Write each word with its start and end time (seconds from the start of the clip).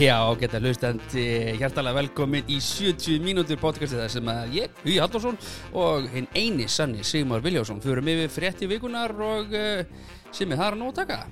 Já, 0.00 0.16
geta 0.38 0.60
hlustandi 0.62 1.24
hjartalega 1.58 1.96
velkomin 1.98 2.46
í 2.52 2.60
70 2.62 3.18
mínútur 3.24 3.58
podcastið 3.60 4.04
þar 4.04 4.12
sem 4.14 4.28
að 4.30 4.54
ég, 4.54 4.74
Hugi 4.84 4.98
Halldórsson 5.02 5.38
og 5.80 6.06
hinn 6.12 6.28
eini 6.36 6.68
sanni 6.70 7.02
Sigmar 7.06 7.42
Viljársson 7.42 7.82
fyrir 7.82 8.06
yfir 8.14 8.30
frétti 8.36 8.68
vikunar 8.70 9.14
og 9.16 9.50
uh, 9.56 9.82
sem 10.30 10.52
er 10.54 10.60
þar 10.60 10.76
að 10.76 10.82
nóg 10.84 10.94
taka. 11.00 11.24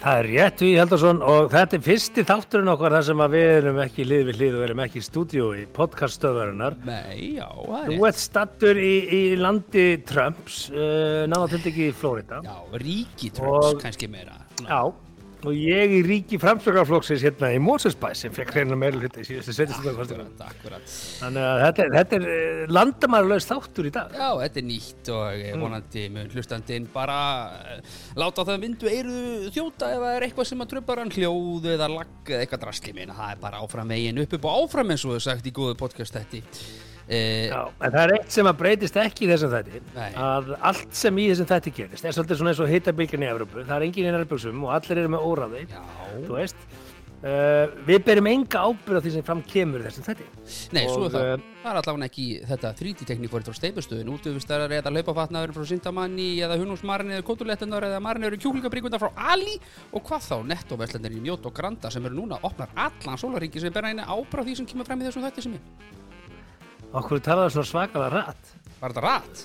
Það 0.00 0.18
er 0.18 0.26
rétt 0.32 0.62
við 0.64 0.78
Heldarsson 0.80 1.20
og 1.22 1.50
þetta 1.52 1.76
er 1.76 1.84
fyrsti 1.84 2.24
þátturinn 2.26 2.72
okkar 2.72 2.94
þar 2.96 3.04
sem 3.10 3.22
að 3.22 3.34
við 3.36 3.50
erum 3.58 3.80
ekki 3.84 4.06
hlið 4.08 4.24
við 4.30 4.38
hlið 4.40 4.56
og 4.56 4.64
erum 4.66 4.82
ekki 4.86 4.98
í 4.98 5.04
stúdíu 5.06 5.50
í 5.60 5.66
podcaststöðarinnar. 5.76 6.78
Nei, 6.88 7.36
já, 7.36 7.46
það 7.52 7.76
er 7.84 7.92
Þú 7.92 8.08
ert 8.08 8.22
stattur 8.24 8.80
í, 8.80 8.94
í 9.14 9.20
landi 9.38 9.84
Trumps, 10.08 10.64
uh, 10.72 11.28
náða 11.30 11.52
til 11.54 11.62
ekki 11.70 11.86
í 11.92 11.94
Flórida. 12.00 12.40
Já, 12.48 12.56
ríkitröms 12.82 13.70
Og- 13.70 13.78
kannski 13.84 14.10
meira. 14.10 14.40
Já, 14.64 14.80
og 15.48 15.56
ég 15.56 15.94
í 15.96 16.00
ríki 16.04 16.38
framstökarflokksins 16.40 17.22
hérna 17.24 17.50
í 17.54 17.60
Mósesbæ 17.62 18.10
sem 18.18 18.34
fekk 18.34 18.52
hreina 18.56 18.78
meira 18.78 18.98
hluti 19.00 19.22
í 19.22 19.28
síðustu 19.28 19.92
akkurat. 20.44 20.84
Þannig 21.20 21.46
að 21.46 21.62
þetta, 21.64 21.86
þetta 21.94 22.18
er 22.18 22.74
landamærlaus 22.76 23.48
þáttur 23.48 23.88
í 23.90 23.94
dag. 23.94 24.12
Já, 24.16 24.28
þetta 24.42 24.60
er 24.62 24.66
nýtt 24.68 25.12
og 25.14 25.46
mm. 25.46 25.64
vonandi 25.64 26.04
mun 26.16 26.34
hlustandinn 26.34 26.90
bara 26.92 27.20
eh, 27.76 27.96
láta 28.20 28.46
það 28.48 28.62
myndu 28.66 28.90
eiru 28.90 29.24
þjóta 29.54 29.94
ef 29.94 30.04
það 30.04 30.18
er 30.18 30.28
eitthvað 30.28 30.50
sem 30.52 30.66
að 30.66 30.70
tröfbar 30.74 31.04
hann 31.04 31.16
hljóð 31.16 31.72
eða 31.76 31.90
lagg 31.94 32.34
eða 32.34 32.44
eitthvað 32.44 32.64
drasli 32.66 32.94
minna. 32.96 33.16
Það 33.16 33.34
er 33.34 33.42
bara 33.48 33.64
áfram 33.64 33.90
megin 33.94 34.22
upp 34.24 34.38
upp 34.38 34.46
og 34.50 34.62
áfram 34.66 34.94
eins 34.94 35.08
og 35.08 35.16
þau 35.16 35.26
sagt 35.30 35.50
í 35.50 35.56
góðu 35.56 35.78
podcast 35.80 36.16
þetta. 36.18 36.44
Eh, 37.10 37.48
Já, 37.50 37.64
en 37.82 37.90
það 37.90 38.02
er 38.04 38.12
eitt 38.20 38.30
sem 38.30 38.46
að 38.46 38.58
breytist 38.60 38.96
ekki 39.02 39.24
í 39.26 39.30
þessum 39.32 39.50
þætti 39.50 39.80
Nei. 39.96 40.10
að 40.14 40.52
allt 40.70 40.92
sem 40.94 41.16
í 41.18 41.24
þessum 41.32 41.48
þætti 41.50 41.72
gerist 41.74 42.04
er 42.06 42.14
svolítið 42.14 42.38
svona 42.38 42.52
eins 42.52 42.60
og 42.62 42.70
hittabilgjan 42.70 43.24
í 43.26 43.30
Evrópu 43.32 43.64
það 43.66 43.72
er 43.80 43.86
engin 43.88 44.06
í 44.06 44.12
nærbjöksum 44.14 44.60
og 44.68 44.76
allir 44.76 45.00
eru 45.02 45.10
með 45.16 45.24
óráði 45.26 45.64
já. 45.72 45.80
þú 46.28 46.36
veist 46.36 46.60
uh, 47.24 47.66
við 47.88 48.04
berum 48.06 48.28
enga 48.30 48.62
ábyrð 48.62 49.00
á 49.00 49.02
því 49.02 49.12
sem 49.16 49.26
fram 49.26 49.42
kemur 49.50 49.82
þessum 49.88 50.06
þætti 50.06 50.28
Nei, 50.76 50.84
svo 50.86 51.02
Og, 51.02 51.08
er 51.08 51.16
það. 51.16 51.26
eh, 51.34 51.48
Það 51.60 51.72
er 51.74 51.80
allavega 51.82 52.06
ekki 52.12 52.26
þetta 52.48 52.70
3D-tekník 52.78 53.32
fyrir 53.34 53.48
frá 53.50 53.58
steipustöðin, 53.58 54.12
útöfustar 54.14 54.62
eða 54.70 54.92
hlaupafatnaður 54.94 55.52
frá 55.58 55.66
Sintamanni 55.68 56.28
eða 56.46 56.56
Hunnúsmarin 56.62 57.10
eða 57.18 57.26
Kotulettunar 57.26 57.84
eða 57.90 57.98
Marin 58.06 58.24
eru 58.30 58.38
kjúklingabríkundar 58.40 59.02
frá 59.02 59.10
Ali 59.34 59.58
og 59.92 60.06
hvað 60.06 60.30
þá 60.30 60.36
nettoverslandir 60.54 61.18
í 61.18 61.20
Mjót 61.26 61.44
og 61.50 61.58
Granda 61.58 61.90
sem 61.92 62.06
eru 62.08 62.16
núna 62.22 62.38
opnar 62.46 62.70
allan 62.78 63.18
sólaríki 63.20 63.60
sem 63.60 63.74
ber 63.74 63.90
einu 63.90 64.06
ábra 64.06 64.46
því 64.46 64.56
sem 64.62 64.70
kemur 64.70 64.86
fram 64.88 65.02
í 65.02 65.10
þessum 65.10 65.26
þætti 65.26 65.44
sem 65.48 65.58
ég. 65.58 65.98
Okkur 66.96 67.22
talaðu 67.24 67.52
svona 67.54 67.70
svakalega 67.70 68.10
rætt 68.16 68.56
Var 68.80 68.94
þetta 68.94 69.04
rætt? 69.06 69.44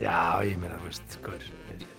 já, 0.00 0.18
ég 0.48 0.58
meina, 0.60 0.76
þú 0.80 0.90
veist, 0.90 1.18
hver 1.24 1.48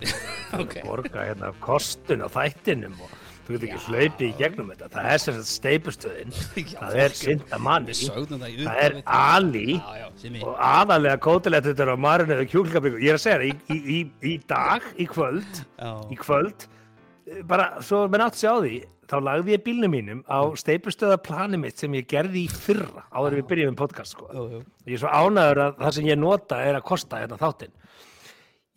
Ok. 0.62 0.80
borga 0.84 1.26
hérna 1.30 1.52
kostun 1.64 2.23
á 2.26 2.30
þættinum 2.34 2.95
og 3.06 3.12
þú 3.45 3.54
getur 3.56 3.67
ekki 3.70 3.84
hlaupið 3.86 4.23
í 4.28 4.32
gegnum 4.39 4.72
þetta 4.73 4.89
það 4.94 5.09
er 5.12 5.22
sagt 5.23 5.48
steipustöðin 5.52 6.34
það 6.82 6.98
er 7.06 7.16
sögðum 7.22 8.42
það 8.42 8.82
er 8.86 8.98
Ali 9.06 9.78
Já, 9.78 10.02
já, 10.02 10.44
og 10.45 10.58
aðalega 10.72 11.22
kótilegt 11.23 11.70
þetta 11.70 11.86
er 11.86 11.94
á 11.94 11.98
marinu 12.06 12.36
eða 12.38 12.50
kjúklingabyggu 12.52 13.02
ég 13.06 13.14
er 13.14 13.20
að 13.20 13.23
segja 13.26 13.39
það, 13.39 13.48
í, 13.76 13.80
í, 13.98 14.00
í, 14.34 14.36
dag, 14.50 14.86
í 14.98 15.08
kvöld 15.09 15.62
Já. 15.78 15.92
í 16.14 16.20
kvöld 16.22 16.67
eh, 16.67 17.42
bara 17.49 17.70
svo 17.86 18.04
menn 18.11 18.26
átt 18.28 18.38
sér 18.42 18.58
á 18.58 18.60
því 18.66 18.76
þá 19.11 19.16
lagði 19.27 19.52
ég 19.58 19.64
bílnum 19.66 19.92
mínum 19.92 20.22
á 20.32 20.39
steipustöða 20.55 21.17
plani 21.26 21.58
mitt 21.60 21.77
sem 21.82 21.92
ég 21.99 22.08
gerði 22.08 22.45
í 22.45 22.49
fyrra 22.52 23.04
áður 23.11 23.36
við 23.42 23.48
byrjum 23.52 23.76
podcast 23.80 24.16
sko. 24.16 24.30
Jú, 24.32 24.44
jú. 24.55 24.60
ég 24.88 24.95
er 24.95 25.02
svo 25.04 25.11
ánæður 25.11 25.60
að 25.67 25.80
það 25.83 25.95
sem 25.98 26.08
ég 26.11 26.20
nota 26.22 26.61
er 26.64 26.80
að 26.80 26.86
kosta 26.88 27.20
hérna 27.22 27.38
þáttinn 27.42 27.73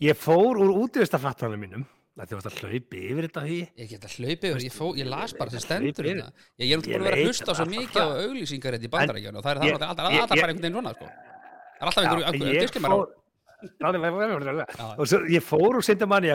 ég 0.05 0.19
fór 0.19 0.59
úr 0.65 0.73
útvistafattanum 0.85 1.61
mínum 1.63 1.85
að 2.19 2.29
þið 2.31 2.37
varst 2.39 2.51
að 2.51 2.59
hlaupi 2.63 2.99
yfir 3.11 3.27
þetta 3.29 3.43
því 3.47 3.59
Ég 3.79 3.89
get 3.91 4.05
að 4.07 4.13
hlaupa 4.19 4.47
yfir, 4.51 4.65
ég, 4.67 4.75
fó, 4.75 4.85
ég 4.99 5.09
las 5.11 5.33
bara 5.39 5.51
sem 5.55 5.63
stendur 5.65 6.07
hérna. 6.07 6.29
Ég 6.63 6.71
er 6.71 6.79
náttúrulega 6.79 6.85
Ég 6.85 6.85
búin 6.85 6.95
að 6.95 7.09
vera 7.09 7.17
að 7.19 7.25
hlusta 7.27 7.47
svo 7.49 7.55
það. 7.65 7.73
mikið 7.75 7.99
á 7.99 8.07
auglýsingar 8.23 8.77
hérna 8.77 8.87
í 8.87 8.93
bandarækjana 8.95 9.39
og 9.41 9.45
það 9.45 9.51
er 9.51 9.59
það 9.59 9.65
Ég- 9.65 9.75
alltaf, 9.75 9.91
ég- 9.91 9.95
bara 9.95 10.13
ég- 10.15 10.45
einhvern 10.45 10.63
veginn 10.63 10.77
svona 10.79 10.93
sko. 10.95 11.07
Það 11.75 11.83
er 11.83 11.89
alltaf 11.91 12.03
ég 12.05 12.11
á 12.15 12.87
fór 12.87 13.07
og 14.99 15.07
ég 15.35 15.43
fór 15.43 15.75
úr 15.75 15.83
sindamanni 15.89 16.31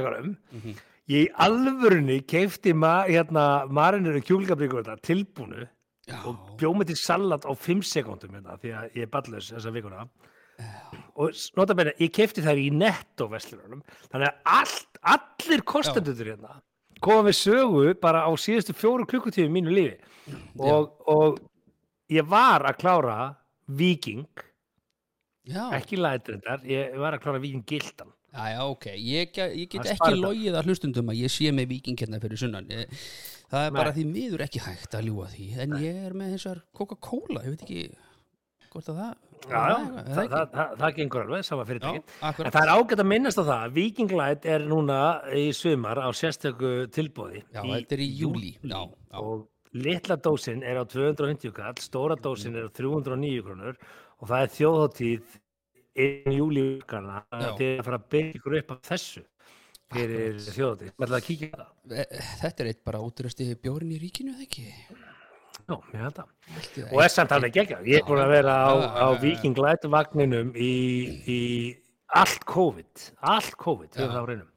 ég 1.10 1.26
í 1.26 1.34
alvörunni 1.46 2.22
keifti 2.30 2.74
ma, 2.78 3.04
hérna, 3.10 3.66
marinur 3.74 4.20
kjúlingabríkur 4.22 4.86
þetta 4.86 5.06
tilbúnu 5.10 5.68
Já, 6.10 6.18
og 6.26 6.56
bjóð 6.58 6.80
mig 6.80 6.90
til 6.90 6.98
salat 6.98 7.46
á 7.46 7.54
5 7.54 7.84
sekundum 7.86 8.34
hérna, 8.38 8.58
því 8.62 8.74
að 8.74 8.98
ég 8.98 9.06
er 9.06 9.12
ballus 9.14 9.52
þessa 9.54 9.74
vikuna. 9.74 10.08
Og 11.22 11.36
nota 11.56 11.76
beina, 11.78 11.94
ég 12.02 12.12
keifti 12.12 12.44
þær 12.44 12.60
í 12.60 12.70
netto 12.76 13.30
vestlunum 13.32 13.84
þannig 14.10 14.28
að 14.28 14.58
allt, 14.58 15.00
allir 15.14 15.64
kostendur 15.68 16.18
hérna 16.34 16.58
koma 17.04 17.30
við 17.30 17.38
sögu 17.40 17.94
bara 18.02 18.26
á 18.28 18.32
síðustu 18.40 18.76
fjóru 18.76 19.08
klukkutífi 19.08 19.50
mínu 19.52 19.74
lífi. 19.74 19.98
Og, 20.60 20.92
og 21.08 21.40
ég 22.12 22.28
var 22.28 22.66
að 22.68 22.80
klára 22.82 23.18
Viking, 23.70 24.26
já, 25.46 25.70
ekki 25.78 26.00
lætrindar 26.00 26.64
ég 26.68 26.98
var 27.00 27.16
að 27.16 27.24
klára 27.24 27.42
Viking 27.44 27.66
Gildan 27.70 28.12
já, 28.34 28.46
já, 28.54 28.62
ok. 28.68 28.86
Ég, 28.96 29.42
ég 29.64 29.74
get 29.74 29.92
ekki 29.96 30.14
logið 30.20 30.60
að 30.60 30.70
hlustundum 30.70 31.12
að 31.14 31.24
ég 31.24 31.34
sé 31.34 31.52
með 31.56 31.74
viking 31.74 32.00
hérna 32.00 32.22
fyrir 32.24 32.42
sunnan. 32.42 32.70
Ég, 32.70 33.02
Það 33.50 33.66
er 33.66 33.74
bara 33.74 33.90
Nei. 33.90 33.96
því 33.98 34.04
miður 34.14 34.44
ekki 34.46 34.62
hægt 34.62 34.94
að 34.94 35.08
ljúa 35.08 35.28
því. 35.32 35.48
En 35.64 35.72
ég 35.82 36.04
er 36.06 36.14
með 36.18 36.36
þessar 36.36 36.62
Coca-Cola. 36.78 37.42
Ég 37.48 37.56
veit 37.56 37.66
ekki 37.66 37.88
hvort 38.70 38.92
að 38.94 39.02
það 39.02 39.18
Já, 39.50 39.60
já, 39.72 39.76
það, 39.80 40.18
það, 40.30 40.50
það, 40.54 40.72
það 40.82 40.96
gengur 40.98 41.22
alveg, 41.24 41.46
sama 41.48 41.66
fyrirtæki. 41.66 42.02
En 42.28 42.50
það 42.52 42.60
er 42.60 42.72
ágætt 42.74 43.02
að 43.02 43.08
minnast 43.08 43.40
á 43.40 43.44
það, 43.44 43.54
að 43.56 43.78
Viking 43.78 44.14
Light 44.20 44.48
er 44.52 44.66
núna 44.68 44.98
í 45.32 45.46
sumar 45.56 46.02
á 46.04 46.10
sérstöku 46.14 46.72
tilbóði. 46.94 47.42
Já, 47.56 47.62
þetta 47.64 47.96
er 47.96 48.04
í 48.04 48.10
júlí. 48.20 48.52
Já, 48.60 48.82
já, 48.84 49.22
Og 49.24 49.80
litla 49.80 50.20
dósin 50.20 50.62
er 50.68 50.82
á 50.82 50.84
250 50.84 51.56
kall, 51.56 51.80
stóra 51.82 52.20
dósin 52.20 52.60
er 52.60 52.68
á 52.68 52.72
309 52.76 53.46
krónur 53.48 53.80
og 54.20 54.28
það 54.28 54.44
er 54.44 54.54
þjóðháttíð 54.60 55.40
inn 56.06 56.32
í 56.32 56.38
júlíukana 56.40 57.20
Já. 57.30 57.52
til 57.60 57.70
að 57.80 57.84
fara 57.90 58.00
að 58.00 58.08
byggja 58.16 58.40
ykkur 58.40 58.58
upp 58.62 58.74
af 58.76 58.82
þessu 58.90 59.24
fyrir 59.90 60.40
þjóðháttíð. 60.46 60.92
Maður 60.96 61.08
ætla 61.10 61.20
að 61.20 61.28
kíkja 61.28 61.50
það. 61.60 61.70
E- 62.00 62.24
Þetta 62.44 62.64
er 62.66 62.72
eitt 62.72 62.84
bara 62.86 63.00
útrösti 63.06 63.48
bjórin 63.64 63.94
í 63.96 64.00
ríkinu, 64.04 64.36
eða 64.36 64.46
ekki? 64.46 64.66
Já, 65.70 65.76
mér 65.94 66.04
held 66.06 66.16
það. 66.20 66.30
Ég 66.80 66.94
Og 66.94 67.02
er 67.04 67.12
samt 67.14 67.34
alveg 67.36 67.54
geggjað. 67.54 67.88
Ég 67.90 68.00
er 68.02 68.06
búin 68.08 68.22
að 68.24 68.32
vera 68.34 68.54
á, 68.58 68.70
á 68.70 68.74
já, 68.74 69.10
já. 69.14 69.20
Viking 69.22 69.58
Light 69.62 69.84
vagninum 69.86 70.54
í, 70.58 70.72
í 71.30 71.40
allt 72.18 72.46
COVID. 72.50 73.10
Allt 73.22 73.58
COVID, 73.58 73.92
Já. 73.94 74.02
höfum 74.02 74.16
það 74.16 74.24
á 74.24 74.30
reynum. 74.32 74.48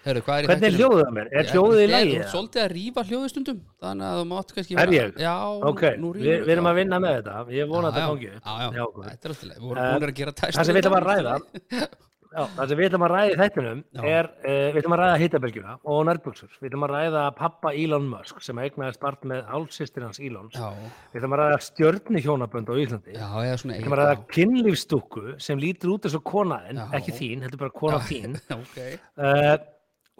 Hvað 0.00 0.14
er 0.14 0.20
Hvernig 0.20 0.50
er 0.50 0.56
þættinum? 0.56 0.78
hljóðið 0.80 1.02
að 1.06 1.14
mér? 1.16 1.30
Er 1.32 1.44
Já, 1.44 1.50
hljóðið 1.54 1.80
í 1.84 1.88
lagi? 1.92 2.14
ert 2.20 2.30
Svolítið 2.34 2.62
að 2.64 2.70
rífa 2.74 3.04
hljóðið 3.10 3.32
stundum 3.34 3.58
Þannig 3.84 4.06
að 4.10 4.20
þú 4.20 4.24
mátt 4.30 4.54
kannski 4.56 4.78
Er 4.80 4.92
ég? 4.96 5.12
Já, 5.20 5.34
Ok, 5.70 5.82
nú 6.00 6.12
við, 6.16 6.28
við 6.46 6.52
erum 6.56 6.68
að 6.70 6.78
vinna 6.80 7.00
með 7.04 7.16
þetta. 7.20 7.34
Ég 7.58 7.68
vona 7.70 7.90
að 7.90 8.00
já, 8.00 8.06
gangi. 8.10 8.30
upp. 8.30 9.02
Þetta 9.10 9.28
er 9.28 9.34
alltaf 9.34 9.48
leið 9.50 9.58
Við 9.60 9.66
vorum 9.70 10.08
að 10.10 10.14
gera 10.20 10.32
tæst 10.40 10.56
Það 10.60 10.70
sem 10.70 10.74
við 10.78 10.82
ætlum 10.84 10.98
að 11.00 11.08
ræða, 11.10 11.34
já, 12.30 12.42
það 12.56 12.68
sem 12.70 12.78
við 12.80 12.86
ætlum 12.90 13.04
að 13.06 13.10
ræða 13.12 13.30
í 13.30 13.38
þættinum 13.40 13.80
Já. 13.96 14.02
er, 14.10 14.28
uh, 14.44 14.66
við 14.74 14.78
ætlum 14.80 14.94
að 14.96 15.00
ræða 15.02 15.16
hittabelgjuna 15.22 15.74
og 15.94 16.00
nærbuksur. 16.08 16.52
Við 16.60 16.68
ætlum 16.70 16.86
að 16.86 16.92
ræða 16.94 17.24
pappa 17.40 17.72
Elon 17.74 18.06
Musk 18.10 18.42
sem 18.46 18.60
eignaðist 18.62 19.00
barn 19.02 19.18
með 19.32 19.42
hálfsýstir 19.50 20.06
hans 20.06 20.20
Elons. 20.22 20.54
Já, 20.54 20.68
Við 21.12 21.20
ætlum 21.22 21.34
að 21.36 21.42
ræða 21.42 21.58
stjörni 21.66 22.22
hjónabönd 22.24 22.70
á 22.70 22.74
Íslandi. 22.84 23.16
já, 23.18 23.26
Við 23.40 23.74
ætlum 23.80 23.96
að 23.96 24.02
ræða 24.02 24.20
kynlífstúku 24.36 25.24
sem 25.42 25.58
lítur 25.58 25.94
út 25.96 26.06
eins 26.08 26.16
og 26.20 26.24
konaðin, 26.30 26.80
ekki 27.00 27.16
þín, 27.18 27.42
heldur 27.46 27.64
bara 27.66 27.76
kona 27.82 28.00
þín. 28.06 28.38
Ok 28.60 28.78
Uh, 29.20 29.56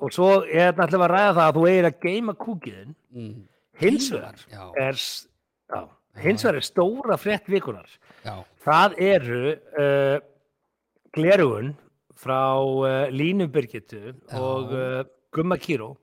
og 0.01 0.13
svo 0.17 0.29
er 0.49 0.73
ætlum 0.73 1.03
við 1.03 1.07
að 1.07 1.13
ræða 1.13 1.33
það 1.37 1.47
að 1.47 1.57
þú 1.59 1.63
eigir 1.69 1.87
að 1.91 1.99
geima 2.05 2.35
kúkiðin. 2.41 2.95
mm. 3.13 3.35
Hins 3.81 4.11
vegar 4.13 4.37
er, 4.77 4.97
já, 5.73 5.81
hins 6.21 6.43
vegar 6.45 6.57
er 6.59 6.65
stóra 6.67 7.17
frétt 7.21 7.47
vikunar. 7.49 7.89
Já, 8.25 8.35
Það 8.65 8.97
eru 9.01 9.43
uh, 9.81 10.17
glerugun 11.17 11.71
frá 12.19 12.43
uh, 12.59 13.07
Línu 13.13 13.47
Birgitu 13.53 14.15
og 14.39 14.75
uh, 14.75 15.03
Gumma 15.35 15.59
Kíró. 15.61 15.95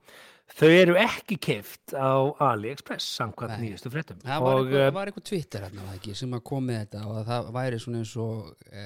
Þau 0.58 0.70
eru 0.72 0.96
ekki 0.96 1.36
keift 1.44 1.92
á 1.92 2.24
AliExpress 2.54 3.10
samkvæmt 3.20 3.58
Nei. 3.58 3.66
nýjustu 3.66 3.92
fréttum. 3.92 4.22
það 4.24 4.46
var, 4.46 4.54
Og 4.54 4.62
eitthvað, 4.70 4.94
var 4.96 5.10
eitthvað 5.12 5.26
Twitter 5.28 5.66
hérna, 5.68 5.90
ekki, 5.98 6.16
sem 6.16 6.38
að 6.38 6.46
kom 6.48 6.70
með 6.70 6.80
þetta 6.86 7.02
og 7.12 7.20
það 7.28 7.50
væri 7.58 7.82
svona 7.84 8.00
eins 8.00 8.14
og 8.24 8.72
e, 8.72 8.86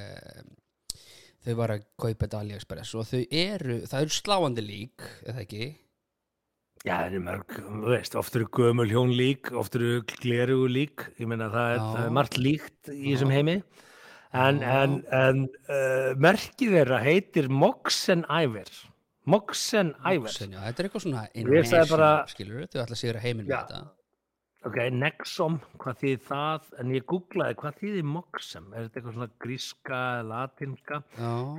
þau 1.45 1.53
var 1.61 1.75
að 1.75 1.85
kaupa 2.01 2.25
þetta 2.25 2.41
AliExpress 2.41 2.95
og 2.97 3.07
þau 3.11 3.21
eru, 3.43 3.77
það 3.91 4.07
eru 4.07 4.17
sláandi 4.17 4.65
lík 4.65 5.05
eða 5.21 5.45
ekki 5.45 5.69
já, 6.81 6.95
það 6.95 7.05
eru 7.05 7.21
mörg, 7.27 7.55
þú 7.61 7.93
veist, 7.93 8.17
oft 8.23 8.39
eru 8.39 8.49
gömul 8.57 8.89
hjón 8.89 9.15
lík, 9.21 9.53
oft 9.61 9.77
eru 9.77 10.01
glerugu 10.17 10.67
lík. 10.71 11.07
Ég 11.21 11.29
meina 11.29 11.51
það 11.53 11.75
er, 11.75 11.81
það 11.85 12.05
er 12.07 12.15
margt 12.17 12.41
líkt 12.41 12.91
í 12.93 13.13
þessum 13.13 13.33
heimi. 13.37 13.57
En, 14.33 14.61
en, 14.63 14.97
en 15.11 15.41
uh, 15.67 16.11
merkið 16.21 16.75
þeirra 16.77 16.99
heitir 17.03 17.49
Moxen 17.51 18.23
Iver. 18.29 18.69
Moxen 19.29 19.91
já, 20.55 20.59
þetta 20.65 20.81
er 20.81 20.87
eitthvað 20.87 21.03
svona 21.05 21.25
bara- 21.91 22.13
skilur 22.31 22.63
þau 22.65 22.79
ætla 22.83 22.95
að 22.95 23.01
sigra 23.01 23.21
heiminn 23.23 23.45
með 23.47 23.57
þetta. 23.57 23.81
Ok, 24.61 24.77
Nexom, 24.93 25.55
hvað 25.81 25.99
þýðir 26.03 26.19
það? 26.27 26.65
En 26.81 26.91
ég 26.93 27.05
googlaði, 27.09 27.55
hvað 27.57 27.77
þýðir 27.81 28.03
Moxem? 28.05 28.67
Er 28.73 28.83
þetta 28.85 28.99
eitthvað 28.99 29.15
svona 29.15 29.29
gríska, 29.41 30.01
latinska? 30.29 30.99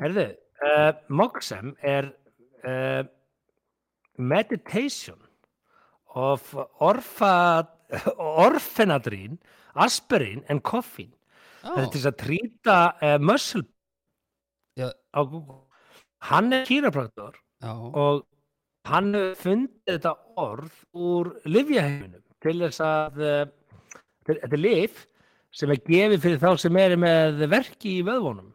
Herðu, 0.02 0.26
uh, 0.62 0.90
Moxem 1.22 1.72
er 1.82 2.12
uh, 2.62 3.02
meditation 4.18 5.18
of 6.14 6.54
orfa, 6.80 7.34
orfenadrín 8.46 9.38
aspirin 9.74 10.44
and 10.48 10.62
coffin 10.62 11.10
þetta 11.62 11.84
er 11.84 11.88
til 11.92 12.00
þess 12.00 12.10
að 12.10 12.18
trýta 12.22 12.76
uh, 12.92 13.16
muscle 13.22 13.64
á 14.82 15.20
Google. 15.22 15.62
Hann 16.28 16.52
er 16.54 16.66
kýrapraktor 16.68 17.38
og 17.62 18.22
hann 18.88 19.14
fundið 19.38 19.94
þetta 19.94 20.14
orð 20.42 20.78
úr 20.92 21.32
livjaheiminum 21.46 22.22
til 22.42 22.58
þess 22.64 22.82
að 22.86 23.22
uh, 23.22 23.42
þetta 24.26 24.50
er 24.50 24.62
lif 24.62 25.04
sem 25.52 25.70
er 25.70 25.82
gefið 25.84 26.22
fyrir 26.24 26.40
þá 26.42 26.50
sem 26.62 26.78
eru 26.80 26.98
með 27.02 27.44
verki 27.52 27.98
í 27.98 28.04
vöðvunum. 28.06 28.52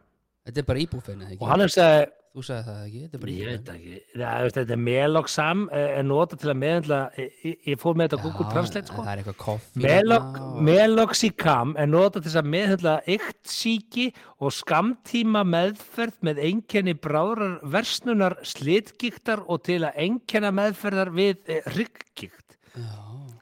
Þetta 0.48 0.64
er 0.64 0.68
bara 0.70 0.82
íbúfein 0.82 1.22
eða 1.26 1.38
og 1.38 1.50
hann 1.52 1.64
er 1.66 1.74
sagði, 1.74 2.08
Þú 2.38 2.44
sagði 2.46 2.64
það 2.68 2.82
ekki, 2.88 3.00
þetta 3.04 3.18
er 3.18 3.22
bara 3.24 3.34
ég 3.34 3.48
veit 3.50 3.70
ekki. 3.74 3.94
Það, 4.14 4.42
veist, 4.46 4.58
þetta 4.60 4.74
er 4.76 4.82
meloxam 4.88 5.62
eh, 5.74 5.86
er 5.98 6.06
notað 6.06 6.42
til 6.44 6.50
að 6.52 6.60
meðhandla 6.64 7.00
ég, 7.18 7.32
ég- 7.48 7.70
ég 7.72 7.80
fór 7.82 7.98
með 7.98 8.10
þetta 8.12 8.20
Google 8.28 8.48
Translate 8.52 8.92
sko. 8.92 9.06
Það 9.08 9.12
er 9.14 9.22
eitthvað 9.24 9.40
koffi 9.46 10.62
Meloxicam 10.68 11.74
er 11.82 11.90
notað 11.90 12.28
til 12.28 12.36
að 12.42 12.50
meðhandla 12.54 12.94
yktsíki 13.16 14.06
og 14.44 14.54
skamtíma 14.54 15.42
meðferð 15.48 16.18
með 16.28 16.44
einkenni 16.50 16.94
bráðrar 17.08 17.58
versnunar 17.74 18.38
slitgiktar 18.46 19.42
og 19.48 19.64
til 19.68 19.82
að 19.88 19.98
einkenna 20.06 20.52
meðferðar 20.56 21.14
við 21.16 21.42
e, 21.50 21.62
rygggikt. 21.78 22.58
Já, 22.78 22.96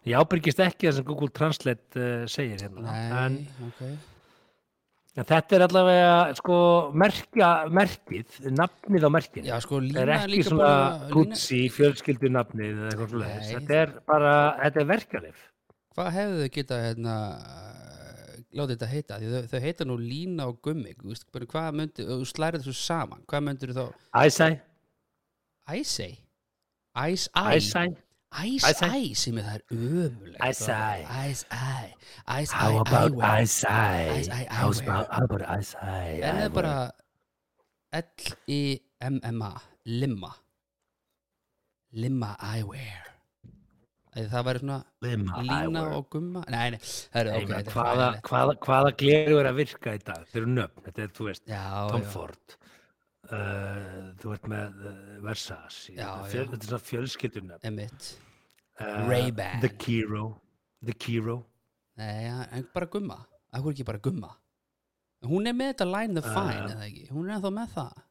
Ég 0.06 0.20
ábyrgist 0.22 0.60
ekki 0.62 0.86
það 0.86 0.98
sem 1.00 1.06
Google 1.08 1.32
Translate 1.34 1.98
uh, 1.98 2.28
segir 2.30 2.62
hérna. 2.62 2.92
En, 3.26 3.40
nei, 3.82 3.96
en 5.16 5.28
þetta 5.30 5.56
er 5.58 5.64
allavega 5.66 6.16
sko 6.40 6.58
merkja, 7.04 7.50
merkið, 7.72 8.40
nafnið 8.52 9.08
á 9.08 9.10
merkinu. 9.16 9.48
Já, 9.48 9.56
sko, 9.64 9.80
Það 9.80 9.88
lína 9.90 10.02
er 10.02 10.10
er 10.12 10.16
ekki 10.20 10.34
líka 10.34 10.50
svona 10.52 10.70
bara 10.70 11.12
lína, 11.16 11.60
fjölskyldu 11.78 12.32
nafnið 12.36 12.72
eða 12.74 12.90
eitthvað 12.92 13.14
svona. 13.14 13.30
Nei. 13.36 13.52
Þetta 13.54 13.78
er 13.84 13.94
bara, 14.12 14.34
þetta 14.64 14.84
er 14.84 14.90
verkjalif. 14.92 15.46
Hvað 15.96 16.12
hefðu 16.18 16.42
þau 16.44 16.52
geta 16.58 16.82
hérna 16.84 17.16
látið 18.56 18.76
þetta 18.76 18.92
heita? 18.92 19.20
Þau, 19.24 19.48
þau 19.52 19.62
heita 19.64 19.88
nú 19.88 19.96
lína 20.00 20.50
og 20.52 20.60
gummi 20.64 20.94
þú 21.00 21.12
veist, 21.14 21.28
bara 21.32 21.48
hvað 21.52 21.80
myndi, 21.80 22.06
þú 22.08 22.28
slærið 22.30 22.66
þessu 22.66 22.76
saman 22.84 23.24
hvað 23.32 23.46
myndir 23.48 23.74
þá, 23.76 23.84
Æsæ, 24.20 24.50
æsei 25.72 26.12
æs 26.96 27.26
æ, 27.36 27.44
æsæ. 27.56 27.86
Æs 28.44 28.66
Æsæ. 28.70 28.88
æ 28.92 29.14
sem 29.16 29.38
er 29.38 29.44
það 29.48 29.56
er 29.56 29.64
ömulegt 29.72 30.42
æ, 30.42 30.50
æs 30.50 31.42
æ 31.52 32.56
How 32.56 32.80
about 32.82 33.12
eyewear. 33.12 33.24
about, 34.84 35.08
how 35.16 35.24
about 35.24 35.44
eyesight? 35.56 36.24
en 36.24 36.36
það 36.36 36.46
er 36.46 36.50
bara 36.60 36.76
L-I-M-M-A 37.96 39.52
limma 39.86 40.32
limma 41.96 42.32
eyewear 42.54 43.04
það 44.16 44.44
væri 44.48 44.60
svona 44.64 44.78
Limma 45.04 45.42
lína 45.44 45.82
og 45.98 46.06
gumma 46.12 46.44
nei, 46.52 46.70
nei, 46.76 46.80
það 46.82 47.20
er 47.22 47.32
Nei, 47.32 47.62
ok, 47.64 47.74
hvaða, 48.68 48.92
gleru 49.02 49.40
er 49.42 49.50
að 49.52 49.58
virka 49.60 49.96
í 49.96 50.00
dag? 50.08 50.22
Þeir 50.32 50.42
eru 50.42 50.52
nöfn, 50.56 50.84
þetta 50.86 51.04
er, 51.04 51.10
þú 51.18 51.28
veist, 51.30 51.44
Tom. 51.92 52.06
Ford, 52.14 52.56
uh, 53.32 54.14
þú 54.22 54.34
ert 54.36 54.48
með 54.52 54.80
uh, 54.86 54.94
Versace, 55.26 55.94
þetta 55.96 56.58
er 56.60 56.68
svona 56.70 56.82
fjölskyldunöfn. 56.92 57.66
Emmett 57.72 58.14
Uh, 58.76 59.06
Ray-Ban. 59.08 59.62
The 59.64 59.70
Kiro, 59.80 60.34
The 60.84 60.92
Kiro. 61.00 61.38
Nei, 61.96 62.26
en 62.28 62.66
bara 62.76 62.90
gumma 62.92 63.22
Akkur 63.56 63.72
ekki 63.72 63.86
bara 63.88 64.02
gumma 64.04 64.34
Hún 65.24 65.48
er 65.48 65.56
með 65.56 65.70
þetta 65.72 65.86
Line 65.94 66.18
the 66.18 66.24
Fine, 66.28 66.58
Uh, 66.66 66.74
eða 66.74 66.88
ekki 66.90 67.06
Hún 67.14 67.30
er 67.30 67.38
ennþá 67.38 67.52
með 67.56 67.70
það 67.78 68.02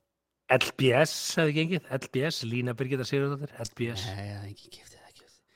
LBS 0.56 1.12
hefði 1.36 1.54
gengið, 1.58 1.90
LBS, 1.98 2.38
Lína 2.48 2.72
Birgitta 2.76 3.04
Sigurðardóttir, 3.08 3.52
LBS. 3.66 4.06
Nei, 4.08 4.24
það 4.24 4.40
er 4.40 4.48
ekki 4.54 4.72
giftið 4.78 4.96
það 4.96 5.00
er. 5.00 5.04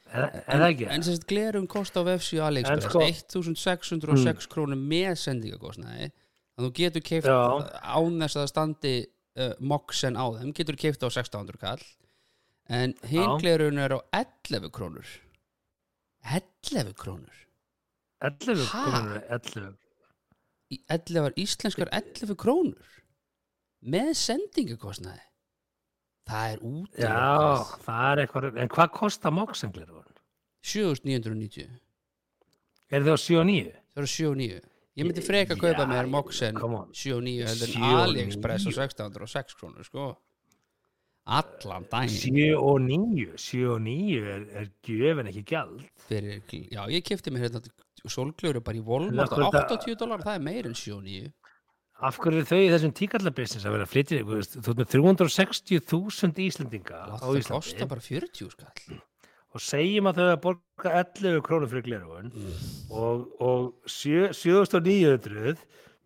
Er 0.09 0.29
er 0.37 0.61
það 0.63 0.69
ekki? 0.75 0.87
En 0.99 1.03
sérst 1.09 1.25
glerum 1.29 1.67
kost 1.69 1.97
á 1.97 2.03
vefsíu 2.05 2.45
AliExpress 2.45 2.85
En 2.85 2.93
sko- 2.93 3.09
1606 3.09 4.47
krónur 4.53 4.77
með 4.81 5.17
sendingakostnaði 5.25 6.07
Þannig 6.13 6.69
þú 6.69 6.71
getur 6.83 7.05
keift 7.05 7.29
Já. 7.29 7.41
án 7.97 8.21
þess 8.21 8.37
að 8.37 8.45
það 8.45 8.53
standi 8.53 8.95
uh, 9.39 9.53
moxen 9.61 10.19
á 10.19 10.25
þeim 10.37 10.53
Getur 10.57 10.77
keift 10.81 11.03
á 11.07 11.09
1600 11.09 11.59
kall. 11.63 11.83
En 12.69 12.93
glerun 13.41 13.79
er 13.81 13.95
á 13.97 14.01
11 14.13 14.69
krónur. 14.75 15.07
11 16.29 16.93
krónur? 16.99 17.35
11, 18.21 18.65
Ha? 18.75 18.83
konur, 18.91 19.23
11. 19.31 19.69
í 20.75 20.81
11 20.91 21.33
íslenskar 21.39 21.89
11 21.95 22.35
krónur? 22.37 22.89
Með 23.81 24.11
sendingakostnaði 24.19 25.23
það 26.29 26.49
er 26.53 26.65
út 26.67 26.99
Já, 26.99 27.63
það 27.87 28.09
er 28.11 28.21
eitthvað, 28.25 28.49
en 28.59 28.69
hvað 28.75 28.91
kostar 28.99 29.33
moksengleru? 29.33 30.03
7990 30.67 31.71
Er 32.91 33.05
þið 33.07 33.15
á 33.15 33.19
7 33.23 33.39
og 33.39 33.47
9? 33.49 33.71
það 33.95 34.03
eru 34.03 34.11
7 34.13 34.27
og 34.33 34.37
9 34.43 34.59
ég 34.99 35.07
myndi 35.07 35.23
freka 35.25 35.55
að 35.57 35.63
kaupa 35.63 35.87
mér 35.91 36.09
Moxen 36.11 36.57
come 36.59 36.81
on. 36.83 36.89
7 36.93 37.13
og 37.17 37.23
9 37.27 37.47
heldur 37.49 37.73
7 37.75 37.79
en 37.79 38.01
AliExpress 38.05 38.67
á 38.67 38.71
9. 38.73 38.89
1606 38.89 39.59
krónur 39.61 39.87
sko 39.87 40.09
allan 41.29 41.85
daginn 41.93 42.15
7 42.15 42.57
og 42.57 42.81
9, 42.81 43.27
7 43.37 43.67
og 43.75 43.83
9 43.85 43.97
er, 44.19 44.47
er 44.63 44.71
gjöf 44.87 45.21
en 45.21 45.29
ekki 45.29 45.45
gjald. 45.51 45.83
fyrir, 46.09 46.41
já 46.73 46.83
ég 46.89 47.05
kefti 47.05 47.31
mér 47.35 47.45
hérna 47.49 47.61
solglöru 48.09 48.63
bara 48.65 48.79
í 48.79 48.83
þetta- 48.83 49.77
80 49.77 49.99
dólar 50.01 50.25
það 50.25 50.35
er 50.39 50.45
meir 50.49 50.67
en 50.67 50.75
7 50.75 50.97
og 50.97 51.05
9 51.05 51.33
Af 51.99 52.15
hverju 52.23 52.45
þau 52.47 52.59
í 52.63 52.69
þessum 52.71 52.93
tíkallabissins 52.95 53.65
að 53.67 53.73
vera 53.75 53.87
flytja, 53.91 54.21
þú 54.23 54.37
veist, 54.37 54.53
þú 54.63 54.71
ert 54.71 54.79
með 54.79 54.91
360.000 54.93 56.45
Íslendinga 56.47 56.99
á 57.11 57.19
það 57.19 57.49
kostar 57.51 57.89
bara 57.91 58.01
40 58.01 58.51
skall 58.55 59.01
og 59.59 59.63
segjum 59.67 60.07
að 60.13 60.19
þau 60.21 60.29
að 60.31 60.37
borga 60.45 60.91
11 61.03 61.41
krónur 61.49 61.71
fyrir 61.73 61.87
glerugun 61.89 62.29
og, 62.95 63.17
og 63.43 63.63
sjö- 63.91 64.31
7.900 64.39 65.59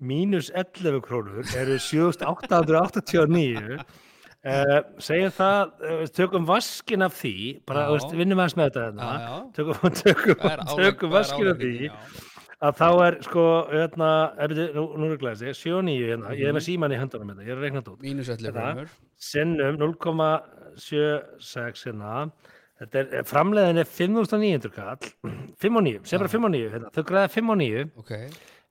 mínus 0.02 0.48
11 0.56 1.02
krónur 1.04 1.44
eru 1.60 1.76
7.889 1.78 3.76
uh, 3.76 3.84
segjum 5.04 5.30
það, 5.36 5.60
uh, 5.84 6.02
tökum 6.16 6.48
vaskin 6.48 7.04
af 7.06 7.12
því, 7.20 7.34
bara, 7.68 7.84
Já. 7.86 7.90
veist, 7.94 8.10
vinnum 8.18 8.40
aðeins 8.42 8.56
með 8.58 8.66
þetta 8.70 8.82
já, 8.82 8.86
þarna, 8.88 9.10
já 9.22 9.34
tökum, 9.58 9.76
tökum, 10.02 10.36
álag- 10.48 10.78
tökum 10.80 11.10
vaskin 11.18 11.48
af 11.52 11.56
því? 11.60 11.72
Já. 11.86 11.92
að 12.62 12.72
þá 12.80 12.88
er 13.08 13.14
sko, 13.26 13.44
hérna, 13.74 14.10
er, 14.38 14.48
byrju, 14.54 14.66
nú, 14.78 14.84
nú 15.02 15.06
er 15.12 15.20
glæðið 15.22 15.40
sig, 15.44 15.52
7 15.60 15.76
og 15.78 15.82
9 15.90 16.08
hérna, 16.08 16.28
ég 16.40 16.46
er 16.50 16.54
með 16.56 16.66
síman 16.70 16.94
í 16.96 16.98
höndunum 17.02 17.28
hérna, 17.34 17.44
ég 17.46 17.52
er 17.52 17.58
að 17.60 17.64
reikna 17.68 17.80
þetta 17.84 17.94
út 17.96 18.02
mínus 18.08 18.28
11 18.32 18.40
Þetta. 18.48 18.64
krónur 18.72 18.88
sinnum 19.28 19.74
0,76 19.84 21.86
hérna 21.90 22.08
þetta 22.16 22.32
framleiðin 23.28 23.82
er 23.82 23.88
5.900 23.88 24.72
kall. 24.74 25.10
5 25.62 25.78
og 25.78 25.84
9, 25.86 26.00
sem 26.08 26.22
bara 26.22 26.32
5 26.32 26.48
og 26.48 26.54
9 26.54 26.70
hérna. 26.72 26.90
þau 26.94 27.04
græða 27.08 27.32
5 27.34 27.52
og 27.54 27.58
9 27.60 27.84
ok, 28.02 28.12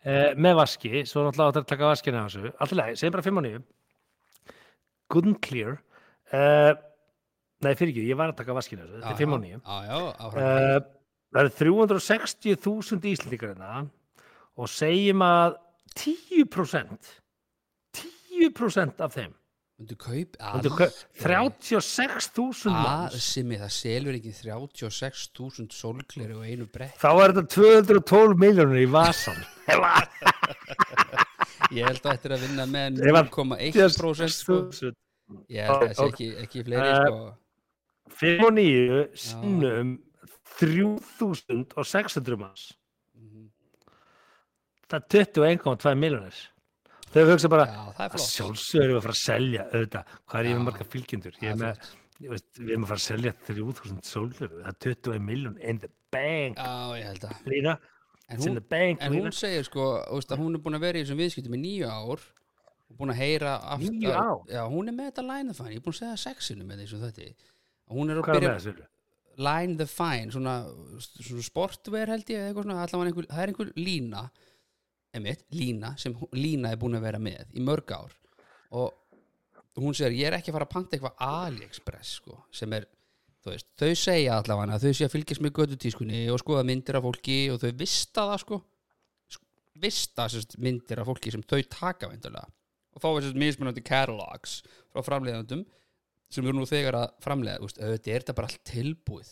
eh, 0.03 0.32
með 0.36 0.58
vaski, 0.60 1.03
svo 1.08 1.25
náttúrulega 1.25 1.53
áttu 1.53 1.62
að 1.63 1.70
taka 1.72 1.91
vaskina 1.91 2.24
á 2.24 2.27
þessu, 2.27 2.51
alltaf 2.51 2.77
leið, 2.80 2.96
segjum 3.00 3.15
bara 3.18 3.27
5 3.27 3.41
og 3.41 3.46
9 3.48 3.62
good 5.12 5.27
and 5.27 5.41
clear. 5.44 5.82
Eh, 6.32 6.74
nei 7.62 7.74
fyrir 7.75 7.94
ekki, 7.94 8.08
ég 8.10 8.20
var 8.20 8.32
að 8.32 8.39
taka 8.41 8.56
vaskina 8.58 8.84
á 8.84 8.88
þessu, 8.88 9.01
þetta 9.01 9.15
er 9.15 9.22
5 9.24 9.36
og 9.38 9.41
9 9.46 9.51
já, 9.51 9.80
já, 9.88 9.98
áfram. 10.27 10.46
Uh, 10.46 10.80
það 11.32 11.41
eru 11.46 11.56
360.000 11.62 13.12
íslendingar 13.12 13.53
hérna 13.53 13.84
og 14.60 14.72
segjum 14.72 15.24
að 15.25 15.60
10% 15.96 17.12
10% 17.96 19.03
af 19.03 19.15
þeim 19.15 19.36
Myndu 19.81 19.95
kaup 19.97 20.35
kau- 20.77 20.91
36.000 21.17 22.69
að 22.69 22.83
manns. 22.85 23.15
Sem 23.33 23.50
það 23.57 23.71
selur 23.73 24.13
ekki 24.19 24.33
36.000 24.38 25.73
sólgleri 25.73 26.35
og 26.38 26.43
einu 26.45 26.67
brett 26.69 26.97
þá 27.01 27.09
er 27.25 27.33
þetta 27.33 27.45
212 27.55 28.38
miljónur 28.43 28.77
í 28.77 28.85
vasan 28.93 29.39
ég 31.71 31.85
held 31.88 32.01
að 32.03 32.11
þetta 32.11 32.27
er 32.29 32.35
að 32.35 32.43
vinna 32.45 32.65
með 32.69 33.01
Ef 33.01 33.15
að- 33.15 33.31
0,1% 33.31 33.95
sko. 33.95 34.11
6.000 34.21 34.93
ég 35.55 35.65
held 35.65 35.75
að 35.77 35.88
það 35.88 35.95
sé 35.97 36.07
ekki, 36.11 36.29
ekki 36.45 36.63
fleiri 36.67 36.89
Eh, 36.91 36.95
sko. 37.01 37.19
5 38.21 38.45
og 38.45 38.53
9 38.53 39.01
sinnum 39.25 39.91
3600 40.61 42.38
manns. 42.38 42.63
Mhm. 43.15 43.47
það 44.91 44.97
er 45.00 45.05
21,2 45.25 45.95
miljónir 45.97 46.35
þau 47.13 47.24
hugsa 47.32 47.51
bara 47.51 47.65
já, 47.70 47.80
það 47.98 48.03
er 48.06 48.18
að 48.18 48.27
sjálfsögur 48.27 48.84
erum 48.86 48.94
við 48.96 49.00
að 49.00 49.08
fara 49.08 49.15
að 49.18 49.22
selja 49.22 49.65
auðvitað, 49.72 50.13
hvað 50.32 50.41
er 50.41 50.50
ég 50.51 50.60
með 50.60 50.68
marga 50.70 50.88
fylgjendur? 50.96 51.39
Ég 51.41 51.53
er 51.53 51.60
með, 51.62 51.88
ég 52.22 52.34
veist, 52.36 52.50
við 52.60 52.74
erum 52.75 52.86
að 52.86 52.91
fara 52.94 53.01
að 53.01 53.08
selja 53.08 53.34
3000 53.48 54.03
sólur, 54.12 54.53
það 54.60 54.70
er 54.72 54.77
21 54.88 55.25
miljón 55.32 55.58
in 55.62 55.82
the 55.84 55.91
bank, 56.13 56.62
já, 56.62 57.00
ég 57.01 57.10
held 57.12 57.27
að. 57.30 57.41
Lína 57.51 57.80
En 58.32 58.39
hún, 58.39 58.62
bank 58.72 59.01
en 59.03 59.12
hún 59.18 59.34
segir 59.36 59.65
sko 59.68 59.86
veist, 60.15 60.32
hún 60.39 60.56
er 60.56 60.62
búin 60.63 60.77
að 60.77 60.86
vera 60.86 61.00
í 61.00 61.03
þessum 61.03 61.20
viðskiptum 61.20 61.56
í 61.58 61.60
nýju 61.65 61.89
ár 61.91 62.22
og 62.22 62.96
búin 63.00 63.12
að 63.12 63.20
heyra 63.20 63.58
aftur, 63.74 63.98
Níu 63.98 64.13
ár? 64.13 64.38
Já, 64.48 64.62
hún 64.72 64.88
er 64.88 64.96
með 64.96 65.10
þetta 65.10 65.25
line 65.27 65.51
the 65.51 65.58
fine, 65.58 65.74
ég 65.74 65.82
er 65.82 65.84
búin 65.84 65.98
að 65.98 66.00
segja 66.00 66.22
sexinu 66.22 66.68
með 66.68 66.86
þessu 66.86 67.01
þetta 67.01 67.25
hún 67.91 68.13
er 68.13 68.22
að 68.22 68.24
Hvað 68.24 68.38
er 68.38 68.39
byrja 68.39 68.53
með 68.53 68.63
þessu? 68.70 68.88
line 69.41 69.75
the 69.80 69.88
fine 69.89 70.32
svona, 70.36 70.56
svona 71.01 71.44
sportwear 71.50 72.12
held 72.13 72.32
ég 72.32 72.56
svona, 72.56 72.88
einhver, 72.88 73.27
það 73.32 73.44
er 73.44 73.51
einhver 73.51 73.74
lína 73.80 74.24
einmitt, 75.15 75.44
lína 75.56 75.94
sem 76.00 76.15
lína 76.38 76.72
er 76.72 76.80
búin 76.82 76.96
að 76.98 77.06
vera 77.08 77.20
með 77.22 77.51
í 77.58 77.63
mörg 77.65 77.91
ár. 77.96 78.13
Og 78.72 78.94
hún 79.82 79.96
segir 79.98 80.18
ég 80.20 80.30
er 80.30 80.38
ekki 80.38 80.51
að 80.51 80.58
fara 80.60 80.68
að 80.68 80.74
panta 80.75 80.98
eitthvað 80.98 81.24
AliExpress 81.27 82.18
sko, 82.22 82.38
sem 82.56 82.74
er 82.77 82.88
veist, 83.46 83.68
þau 83.80 83.89
segja 83.98 84.38
allavega 84.38 84.77
þau 84.80 84.89
að 84.91 85.13
fylgjast 85.15 85.41
með 85.41 85.53
gödutískunni 85.58 86.24
og 86.30 86.39
skoða 86.44 86.63
myndir 86.68 87.00
af 87.00 87.06
fólki 87.08 87.38
og 87.53 87.60
þau 87.63 87.72
vista 87.80 88.25
það 88.30 88.41
sko. 88.44 88.60
Sk- 89.34 89.46
vista 89.82 90.27
sérst, 90.30 90.58
myndir 90.62 91.01
af 91.01 91.10
fólki 91.10 91.34
sem 91.34 91.44
þau 91.44 91.62
taka 91.72 92.12
veintulega 92.12 92.48
og 92.91 93.00
þá 93.01 93.08
er 93.10 93.24
sérst 93.25 93.39
mismunandi 93.39 93.82
catalogs 93.88 94.58
frá 94.91 95.01
framleiðandum 95.08 95.63
sem 96.32 96.44
eru 96.46 96.56
nú 96.60 96.65
þegar 96.68 96.98
að 97.00 97.13
framleiða 97.24 97.63
veist, 97.63 97.80
auðvitað 97.80 98.13
er 98.13 98.24
þetta 98.24 98.36
bara 98.38 98.50
allt 98.51 98.62
tilbúið. 98.68 99.32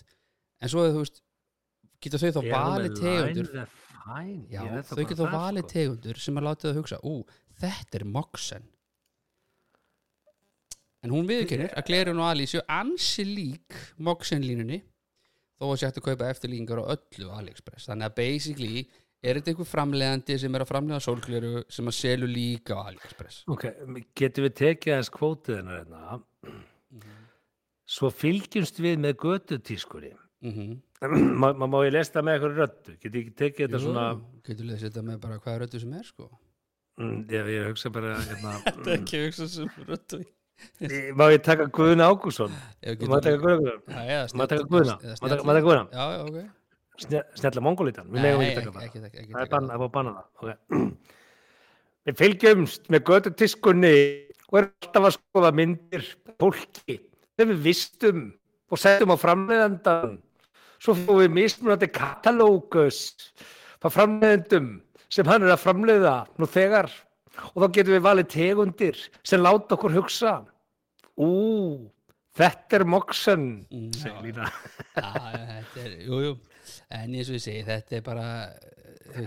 En 0.59 0.71
svo 0.71 0.85
þú 0.89 1.03
veist 1.03 1.21
geta 2.03 2.19
þau 2.19 2.31
þá 2.31 2.41
valið 2.49 2.97
tegundur 3.03 3.51
Fine? 4.03 4.43
já, 4.51 4.61
þau 4.89 5.03
geta 5.03 5.25
þá 5.25 5.33
valið 5.35 5.65
sko. 5.65 5.71
tegundur 5.73 6.21
sem 6.23 6.39
að 6.39 6.47
láta 6.47 6.69
þau 6.69 6.79
hugsa 6.79 6.99
ú, 7.03 7.15
þetta 7.61 7.99
er 7.99 8.05
Moxen. 8.17 8.69
En 10.99 11.13
hún 11.15 11.27
viðkennir 11.29 11.75
að 11.79 11.85
Glerun 11.87 12.19
og 12.19 12.27
Ali 12.27 12.47
séu 12.49 12.63
ansi 12.67 13.23
lík 13.27 13.77
Moxen 14.03 14.43
línunni 14.43 14.81
þó 15.59 15.69
að 15.69 15.85
hægt 15.85 15.99
að 16.01 16.07
kaupa 16.09 16.31
eftirlíkingar 16.31 16.81
á 16.83 16.91
öllu 16.95 17.29
AliExpress. 17.35 17.87
Þannig 17.87 18.09
að 18.09 18.17
basically 18.19 18.83
er 19.19 19.39
þetta 19.39 19.53
einhver 19.53 19.67
framleiðandi 19.67 20.37
sem 20.39 20.55
er 20.55 20.63
að 20.63 20.71
framleiða 20.71 21.03
sólgleru 21.03 21.63
sem 21.71 21.91
að 21.91 21.97
selju 21.97 22.29
líka 22.31 22.79
á 22.79 22.87
AliExpress. 22.91 23.43
Ok, 23.51 23.67
getum 24.15 24.47
við 24.47 24.55
tekið 24.61 24.95
aðeins 24.95 25.13
kvótið 25.15 25.59
hennar 25.59 25.81
hérna? 25.81 26.19
Svo 27.89 28.11
fylgjumst 28.13 28.79
við 28.83 28.99
með 29.01 29.15
götutískunni 29.23 30.13
mm 30.45 30.77
Má 31.41 31.53
má- 31.55 31.69
má 31.71 31.77
ég 31.87 31.93
lesta 31.95 32.21
með 32.21 32.35
eitthvað 32.37 32.57
röddu? 32.59 32.95
Get 32.99 33.13
ég 33.13 33.21
ekki 33.21 33.35
tekið 33.39 33.65
þetta 33.65 33.79
svona 33.83 34.05
getur 34.47 34.67
leðið 34.67 34.85
þetta 34.87 35.03
með 35.07 35.21
bara 35.23 35.39
hvað 35.39 35.61
röddu 35.63 35.79
sem 35.83 35.93
er 35.95 36.07
sko 36.09 36.27
mm, 36.99 37.17
ég, 37.31 37.49
ég 37.55 37.69
hugsa 37.69 37.91
bara 37.95 38.17
hérna, 38.19 38.57
þetta 38.67 38.91
er 38.91 38.99
ekki 38.99 39.21
að 39.21 39.25
hugsa 39.29 39.49
sem 39.53 39.71
mm, 39.79 40.27
Má 41.15 41.25
ég 41.31 41.43
taka 41.45 41.69
Guðun 41.71 42.03
Ágússon? 42.03 42.51
Má 42.51 42.89
ég 42.91 43.23
taka 43.23 43.37
Guðun? 43.39 43.83
Má 43.87 44.01
ég 44.03 44.49
taka 44.51 44.65
Guðuna? 44.67 44.97
Má 44.99 45.23
ég 45.23 45.63
taka- 45.63 46.39
ég 46.43 46.49
Sne- 46.99 47.23
Snjalla 47.39 47.63
mongolítan? 47.63 48.09
Við 48.11 48.25
megum 48.25 48.43
ekki 48.43 48.59
taka 48.59 48.73
það 48.75 49.13
Það 49.29 49.43
er 49.43 49.51
banna, 49.53 49.69
það 49.69 49.75
er 49.75 49.79
búið 49.79 49.87
að 49.87 49.93
banna 49.95 50.13
það 50.15 50.25
okay. 50.43 50.87
Við 52.09 52.17
fylgjumst 52.19 52.89
með 52.91 53.03
götutískunni 53.09 53.93
og 54.49 54.57
erum 54.59 54.71
alltaf 54.81 55.05
að 55.07 55.15
skoða 55.15 55.51
myndir 55.55 56.07
fólki 56.41 56.95
sem 57.39 57.51
við 57.53 57.61
vistum 57.69 58.23
og 58.69 58.81
setjum 58.81 59.13
á 59.13 59.17
framleiðandan 59.19 60.17
svo 60.79 60.95
fórum 60.97 61.23
við 61.23 61.35
mismunandi 61.35 61.89
katalógus 61.91 63.01
frá 63.79 63.91
framleiðandum 63.93 64.71
sem 65.11 65.29
hann 65.29 65.45
er 65.45 65.53
að 65.55 65.63
framleiða 65.63 66.15
nú 66.39 66.49
þegar. 66.49 66.89
Og 67.53 67.63
þá 67.63 67.67
getum 67.77 67.95
við 67.95 68.05
valið 68.05 68.31
tegundir 68.33 68.99
sem 69.23 69.41
láta 69.41 69.77
okkur 69.77 69.95
hugsa. 69.95 70.33
Ú, 71.19 71.29
þetta 72.35 72.79
er 72.79 72.85
Moxen. 72.87 73.45
Mm, 73.71 73.89
já, 73.93 74.01
segir 74.03 74.25
Lína. 74.27 74.49
Já, 74.95 75.11
þetta 75.13 75.85
er, 75.85 75.95
jú, 76.07 76.21
jú. 76.25 76.33
En 76.89 77.15
eins 77.15 77.29
og 77.29 77.37
ég 77.37 77.43
segi, 77.43 77.63
þetta 77.67 77.97
er 77.99 78.05
bara 78.05 78.27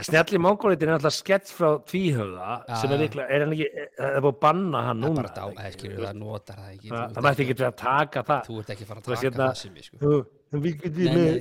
Snjalli 0.07 0.39
mongolitin 0.43 0.89
er 0.91 0.97
alltaf 0.99 1.15
skets 1.17 1.55
frá 1.57 1.71
tvíhöfða 1.89 2.51
Já, 2.69 2.75
sem 2.81 2.93
er 2.95 3.01
líklega, 3.03 3.27
er 3.29 3.45
hann 3.45 3.55
ekki, 3.57 3.69
það 3.99 4.11
er 4.13 4.21
búið 4.27 4.35
að 4.35 4.39
banna 4.45 4.83
hann 4.89 5.01
það 5.03 5.09
er 5.09 5.13
núna? 5.13 5.23
bara 5.23 5.33
dá, 5.39 5.45
eða 5.63 5.73
skilur 5.77 6.05
það 6.07 6.21
notar 6.21 6.57
það 6.63 6.71
ekki. 6.77 6.89
Það, 6.93 7.03
það 7.17 7.27
mætti 7.27 7.43
ekki 7.47 7.57
verið 7.57 7.69
að 7.71 7.77
taka 7.83 8.21
það. 8.31 8.43
Þú 8.49 8.55
ert 8.63 8.71
ekki 8.75 8.85
að 8.87 8.91
fara 8.93 9.01
að 9.03 9.09
taka 9.09 9.23
hérna- 9.27 9.49
það 9.49 9.57
sem 9.63 9.75
ég 9.81 9.85
sko 9.89 9.97
getum 10.83 11.07
Nei, 11.07 11.15
með, 11.17 11.33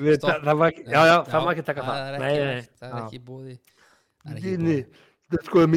með 0.00 0.14
stopp. 0.16 0.30
það 0.30 0.46
það 0.48 0.56
má 0.60 0.64
ekki, 0.70 0.82
já, 0.88 1.00
já, 1.10 1.16
það 1.30 1.40
má 1.44 1.50
ekki 1.52 1.64
taka 1.68 1.82
það, 1.84 1.96
Það 2.00 2.18
nei, 2.24 2.36
nei, 2.40 2.62
það 2.80 2.88
er 2.90 2.96
ekki 3.04 3.20
búði 3.28 3.54
Það 3.60 4.30
er 4.30 4.36
ekki 4.40 4.54
búði 4.56 4.78
það 5.30 5.38
er 5.38 5.44
sko 5.50 5.58
að 5.60 5.70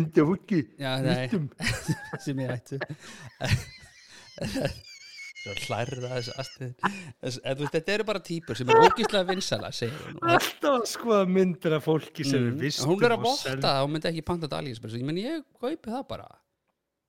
Já, 0.80 0.92
nei, 1.04 1.22
vistum, 1.24 1.46
sem 2.24 2.38
ég 2.44 2.50
ættu 2.58 2.76
hlærða 5.64 6.10
þessu 6.16 6.34
veist, 7.60 7.74
þetta 7.76 7.94
eru 7.98 8.06
bara 8.08 8.22
típur 8.24 8.56
sem 8.60 8.70
er 8.72 8.80
ógíslega 8.86 9.28
vinsala, 9.28 9.72
hún. 9.76 9.90
Alltaf 10.36 10.70
að 10.80 10.86
skoða 10.94 11.26
myndir 11.30 11.76
af 11.78 11.84
fólki 11.88 12.26
sem 12.28 12.46
Mm, 12.54 12.62
hún 12.90 13.04
er 13.04 13.16
að 13.16 13.20
og 13.20 13.26
votta 13.28 13.50
seldum. 13.50 13.66
það, 13.68 13.80
hún 13.84 13.96
myndi 13.98 14.10
ekki 14.14 14.26
panta 14.30 14.48
þetta 14.48 14.62
AliExpress 14.64 14.96
ég 15.00 15.06
menn 15.10 15.20
ég 15.24 15.44
kaupi 15.60 15.92
það 15.94 16.06
bara. 16.14 16.30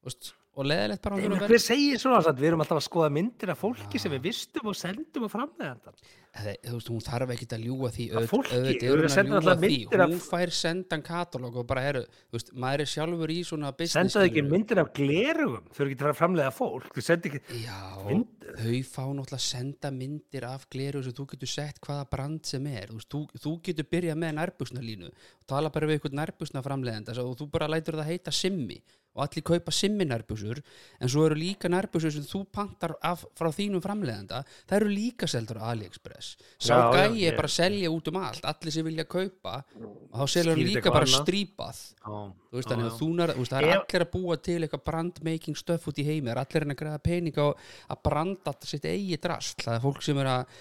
Vist, 0.05 0.33
og 0.57 0.67
leðilegt 0.71 1.03
bara 1.03 1.17
Nei, 1.19 1.29
að 1.29 1.49
Hver 1.51 1.63
segir 1.63 1.99
svona 2.03 2.21
satt, 2.25 2.39
við 2.41 2.51
erum 2.53 2.61
alltaf 2.65 2.79
að 2.81 2.87
skoða 2.89 3.11
myndir 3.15 3.51
af 3.55 3.59
fólki 3.65 3.99
sem 4.01 4.13
við 4.15 4.23
vistum 4.29 4.69
og 4.71 4.77
sendum 4.79 5.29
framleiðandan 5.33 6.05
Eða, 6.35 6.53
þú 6.67 6.73
veist, 6.75 6.89
hún 6.91 7.03
þarf 7.07 7.31
ekki 7.31 7.47
að 7.55 7.61
ljúga 7.63 7.89
því. 7.95 8.05
Að 8.11 8.15
auðvitað- 8.17 8.31
fólki, 8.33 8.51
að 8.51 8.59
að 8.59 8.65
ljúga 8.67 9.37
alltaf 9.39 9.61
því. 9.61 9.77
af- 9.95 10.09
hún 10.11 10.23
fær 10.25 10.51
sendan 10.51 11.03
katalóg 11.07 11.57
og 11.61 11.67
bara 11.71 11.83
eru 11.87 12.01
þú 12.03 12.33
veist, 12.35 12.49
maður 12.59 12.81
er 12.83 12.91
sjálfur 12.91 13.31
í 13.31 13.37
svona 13.47 13.71
business 13.79 14.15
Sendaðu 14.17 14.31
ekki 14.33 14.43
myndir 14.51 14.79
af 14.83 14.89
glerugum, 14.93 15.69
þau 15.71 15.81
eru 15.85 15.91
ekki 15.95 16.09
að 16.11 16.19
framleiða 16.19 16.53
fólk, 16.57 16.89
þau 16.91 17.03
sendi 17.07 17.31
ekki, 17.31 17.41
Já, 17.63 17.79
Myndir? 18.09 18.57
þau 18.65 18.83
fá 18.83 19.05
náttúrulega 19.15 19.39
að 19.39 19.47
senda 19.47 19.91
myndir 19.95 20.45
af 20.51 20.67
gleru 20.75 21.05
sem 21.05 21.13
þú 21.13 21.27
getur 21.31 21.47
sett 21.55 21.79
hvaða 21.81 22.11
brand 22.11 22.45
sem 22.45 22.67
er. 22.67 22.87
Þú, 22.91 22.99
veist, 22.99 23.09
þú, 23.15 23.23
þú 23.39 23.63
getur 23.63 23.85
byrjað 23.95 24.19
með 24.19 24.35
nærbuksnalínu 24.41 25.07
og 25.07 25.47
tala 25.47 25.71
bara 25.71 25.87
við 25.87 26.01
eitthvað 26.01 26.19
nærbusna 26.19 26.65
framleiðenda 26.67 27.15
og 27.23 27.39
þú 27.39 27.49
bara 27.53 27.69
lætur 27.71 27.95
það 27.95 28.11
heita 28.11 28.33
simmi 28.35 28.83
og 29.15 29.23
allir 29.25 29.45
kaupa 29.47 29.73
simmi 29.75 30.05
nærbusur 30.09 30.61
en 31.01 31.11
svo 31.11 31.25
eru 31.29 31.39
líka 31.39 31.71
nærbusur 31.71 32.13
sem 32.15 32.27
þú 32.27 32.45
pantar 32.55 32.97
af, 33.03 33.25
frá 33.39 33.51
þínum 33.55 33.83
framleiðenda 33.85 34.43
það 34.67 34.77
eru 34.81 34.91
líka 34.91 35.29
seldur 35.31 35.61
á 35.63 35.71
AliExpress. 35.73 36.35
Sá 36.59 36.75
gæi 36.95 37.27
er 37.29 37.39
bara 37.39 37.51
að 37.51 37.57
selja 37.57 37.93
út 37.95 38.11
um 38.11 38.19
allt 38.23 38.49
allir 38.51 38.75
sem 38.75 38.87
vilja 38.87 39.07
kaupa 39.07 39.61
og 39.81 40.19
þá 40.19 40.25
selur 40.37 40.55
hann 40.57 40.71
líka 40.71 40.95
bara 40.95 41.11
strípað. 41.11 41.83
Þú 42.05 42.59
veist, 42.59 42.71
þannig 42.71 42.91
að 42.91 42.99
þú 43.01 43.09
veist, 43.39 43.53
það 43.55 43.69
er 43.69 43.77
allir 43.79 44.07
að 44.07 44.13
búa 44.15 44.37
til 44.39 44.59
eitthvað 44.63 44.85
brandmaking 44.91 45.59
stöff 45.59 45.89
út 45.91 45.99
í 45.99 46.07
heimi, 46.07 46.29
það 46.31 46.35
er 46.37 46.43
allir 46.45 46.67
að 46.69 46.81
græða 46.83 47.05
pening 47.09 47.39
á 47.39 47.47
að 47.95 48.03
branda 48.07 48.57
sitt 48.65 48.87
eigi 48.87 49.19
drast 49.23 49.63
það 49.65 49.79
er 49.79 49.85
fólk 49.85 50.03
sem 50.05 50.21
er 50.23 50.31
að, 50.31 50.59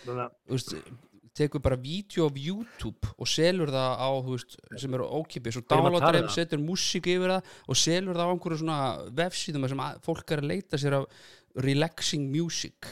tekur 1.33 1.61
bara 1.65 1.75
vídeo 1.81 2.27
af 2.29 2.35
YouTube 2.37 3.09
og 3.17 3.27
selur 3.27 3.71
það 3.73 3.93
á, 3.97 4.09
þú 4.21 4.35
veist, 4.35 4.57
sem 4.77 4.93
eru 4.93 5.07
ókipis 5.19 5.57
og 5.57 5.65
downloadar 5.67 6.19
um 6.19 6.27
þeim, 6.27 6.33
setur 6.35 6.61
músík 6.61 7.07
yfir 7.09 7.33
það 7.33 7.53
og 7.67 7.79
selur 7.81 8.13
það 8.19 8.27
á 8.29 8.33
einhverju 8.33 8.59
svona 8.61 8.77
vefsíðum 9.21 9.67
sem 9.71 9.81
fólk 10.05 10.31
er 10.35 10.43
að 10.43 10.49
leita 10.53 10.77
sér 10.77 10.99
af 10.99 11.07
relaxing 11.55 12.29
music 12.33 12.85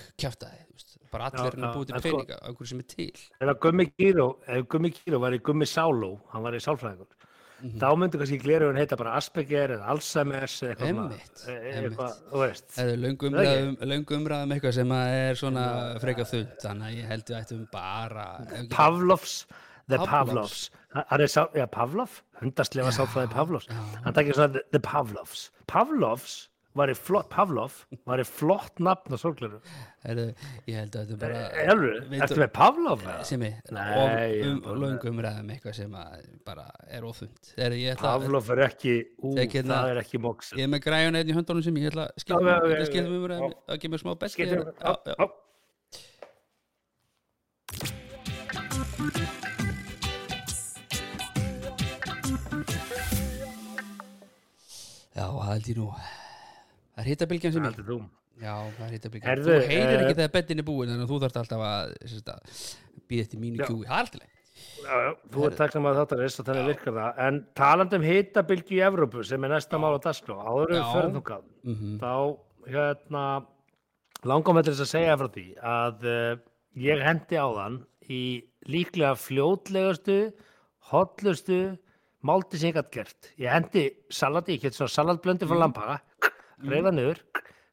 veist, 0.74 0.98
bara 1.12 1.30
allir 1.30 1.54
er 1.54 1.60
að 1.70 1.76
búa 1.76 1.86
til 1.86 1.96
sko- 1.96 2.02
peninga 2.08 2.40
einhverju 2.48 2.68
sem 2.74 2.80
er 2.80 2.90
til. 2.96 3.12
Ef 3.42 3.60
Gummi 3.62 3.86
Kíró, 3.94 4.28
ef 4.48 4.68
Gummi 4.68 4.92
Kíró 4.96 5.20
var 5.20 5.34
í 5.38 5.42
Gummi 5.42 5.66
Sáló, 5.70 6.12
hann 6.34 6.44
var 6.44 6.54
í 6.58 6.62
sálfræðingur, 6.64 7.08
Mhm. 7.62 7.78
þá 7.80 7.88
myndi 8.02 8.18
kannski 8.22 8.40
glerugun 8.42 8.78
heita 8.80 8.98
bara 8.98 9.16
Asperger 9.20 9.70
eða 9.78 9.88
Alzheimer's 9.94 10.56
eða 10.64 10.72
eitthvað, 10.76 10.90
svona, 10.92 11.04
Einmitt, 11.12 11.44
e- 11.48 11.52
e- 11.52 11.74
einmitt. 11.74 11.92
eitthvað, 11.92 12.14
sem 14.74 14.90
að 14.90 15.16
er 15.22 15.36
svona 15.36 15.66
frekar 16.02 16.26
þund 16.32 16.56
þannig 16.66 16.88
að 16.90 16.96
ég 16.98 17.08
held 17.12 17.26
við 17.26 17.40
ættum 17.42 17.68
bara 17.72 18.28
Pavlovs, 18.70 19.46
The 19.88 19.98
Pavlovs. 19.98 20.10
Pavlovs, 20.10 20.70
sá, 21.28 21.42
já, 21.56 21.66
Pavlov, 21.68 22.22
hundastlefa 22.42 22.92
sálfræði 22.96 23.30
Pavlovs, 23.32 23.68
hann 24.04 24.14
takir 24.14 24.34
svona 24.34 24.62
The 24.72 24.80
Pavlovs. 24.80 25.50
Pavlovs 25.68 26.48
var 26.74 26.92
flott, 26.96 27.28
Pavlov 27.30 27.74
var 28.08 28.22
flott 28.28 28.80
nafn 28.80 29.18
á. 29.18 29.58
Heyrðu, 30.06 30.26
ég 30.70 30.78
held 30.80 30.96
að 30.96 31.10
þetta 31.12 31.18
bara 31.20 31.42
Elur, 31.74 31.98
Veit- 32.10 32.22
ertu 32.26 32.38
með 32.42 32.52
Pavlov? 32.56 33.04
eða? 33.04 33.26
sem 33.28 33.44
Nei, 33.76 34.42
um, 34.48 34.62
bara- 34.62 34.80
löng 34.86 35.00
umræðum 35.12 35.52
eitthvað 35.56 35.76
sem 35.76 35.98
bara 36.46 36.66
er 36.90 37.04
ég, 37.76 37.96
ætla, 37.96 38.16
Pavlov 38.16 38.50
er 38.56 38.64
ekki, 38.70 38.96
ú, 39.22 39.36
hérna- 39.60 39.82
það 39.84 39.92
er 39.96 40.02
ekki 40.06 40.18
móksin. 40.28 40.58
ég 40.58 40.64
er 40.64 40.74
með 40.76 40.84
græjun 40.88 41.16
einn 41.22 41.30
í 41.30 41.38
höndunum 41.38 41.64
sem 41.64 41.76
ég 41.76 41.92
skilja 42.88 43.10
já. 43.10 43.20
umræðum 43.20 43.54
að 43.68 43.80
gefa 43.86 44.02
smá 44.04 44.16
besti 44.20 44.46
já. 44.48 45.28
já, 55.16 55.26
það 55.28 55.48
held 55.52 55.70
ég 55.72 55.80
nú 55.82 55.88
það 56.96 57.04
er 57.06 57.10
hittabilgjan 57.12 57.56
sem 57.56 57.64
ég 57.70 57.80
já, 58.42 58.54
það 58.78 58.86
er 58.88 58.94
hittabilgjan 58.96 59.30
Herðu, 59.32 59.56
þú 59.56 59.72
heyrir 59.72 59.96
eh, 59.96 60.04
ekki 60.06 60.20
þegar 60.20 60.36
bettin 60.36 60.62
er 60.64 60.68
búin 60.68 60.92
þannig 60.92 61.06
að 61.08 61.12
þú 61.14 61.20
þarft 61.24 61.42
alltaf 61.42 61.66
að, 61.70 61.96
að 62.36 62.62
býða 63.12 63.26
eftir 63.26 63.42
mínu 63.44 63.66
kjúi, 63.66 63.86
það 63.88 63.98
er 63.98 64.06
alltaf 64.06 64.30
já, 64.82 65.14
þú 65.34 65.46
er 65.48 65.56
takknum 65.58 65.88
að 65.90 66.00
þáttar 66.02 66.22
og 66.42 66.48
þannig 66.48 66.68
virkar 66.72 66.96
það. 66.98 67.20
En 67.28 67.40
talandi 67.58 67.98
um 67.98 68.06
hitabilgi 68.06 68.78
í 68.78 68.84
Evrópu 68.86 69.24
sem 69.28 69.46
er 69.48 69.54
næsta 69.56 69.80
mál 69.82 69.96
á 69.98 70.00
dagskrá, 70.04 70.38
áður 70.38 70.74
við 70.74 70.82
Já. 70.82 70.88
förum 70.96 71.16
þú 71.18 71.24
Mhm. 71.64 71.94
þá 72.02 72.14
hérna, 72.72 73.24
langum 74.26 74.58
með 74.58 74.70
þess 74.72 74.84
að 74.86 74.92
segja 74.92 75.18
frá 75.18 75.28
því 75.38 75.46
að 75.74 76.06
uh, 76.12 76.36
ég 76.78 77.04
hendi 77.06 77.38
á 77.42 77.48
þann 77.58 77.80
í 78.12 78.22
líklega 78.70 79.16
fljótlegustu 79.18 80.20
hotlustu 80.92 81.62
málti 82.22 82.60
sem 82.62 82.70
ég 82.72 82.78
gætt 82.78 82.92
gert. 82.94 83.32
Ég 83.42 83.50
hendi 83.50 83.86
salati, 84.14 84.58
ég 84.58 84.62
get 84.68 84.78
svona 84.78 84.94
salatblöndi 84.94 85.48
frá 85.50 85.58
lampaga, 85.58 86.00
reyða 86.68 86.94
niður 86.96 87.22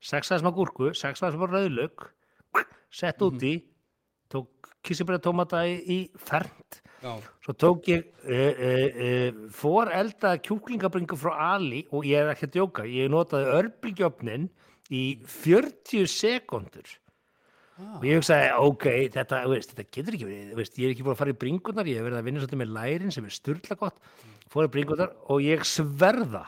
sexaði 0.04 0.44
smá 0.44 0.52
gúrku, 0.54 0.92
sexaði 0.96 1.36
smá 1.36 1.48
rauðlaug 1.48 2.06
sett 2.94 3.22
úti 3.24 3.56
tók 4.32 4.70
kísibræða 4.84 5.24
tómata 5.24 5.64
í, 5.68 5.74
í 5.84 5.98
fernt. 6.22 6.80
Já, 6.98 7.12
Svo 7.44 7.54
tók 7.54 7.88
ég 7.92 8.06
uh, 8.26 8.30
uh, 8.34 9.02
uh, 9.08 9.42
foreldaða 9.54 10.40
kjúklingabringu 10.42 11.18
frá 11.18 11.34
Ali 11.54 11.84
og 11.94 12.06
ég 12.08 12.24
er 12.24 12.32
ekki 12.32 12.48
að 12.48 12.56
djóka, 12.56 12.86
ég 12.90 13.12
notaði 13.12 13.52
örbylgjöfnin 13.58 14.48
í 14.94 15.02
40 15.28 16.08
sekundur. 16.10 16.96
Og 17.78 18.02
ég 18.08 18.18
hugsaði, 18.18 18.48
ok, 18.66 18.86
þetta, 19.14 19.44
veist, 19.46 19.70
þetta 19.70 19.94
getur 19.94 20.16
ekki 20.16 20.26
verið, 20.26 20.54
veist, 20.58 20.78
ég 20.82 20.88
er 20.88 20.94
ekki 20.96 21.04
búin 21.06 21.14
að 21.14 21.20
fara 21.20 21.30
í 21.30 21.38
bringunar, 21.38 21.86
ég 21.86 22.00
hef 22.00 22.06
verið 22.08 22.18
að 22.18 22.24
vinna 22.26 22.40
svolítið 22.42 22.60
með 22.64 22.72
lærin 22.74 23.14
sem 23.14 23.28
er 23.28 23.34
styrla 23.36 23.76
gott, 23.78 24.00
fór 24.50 24.66
í 24.66 24.72
bringunar 24.74 25.12
og 25.30 25.44
ég 25.44 25.62
sverða 25.68 26.42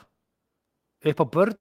upp 1.07 1.23
á 1.23 1.27
börn, 1.37 1.61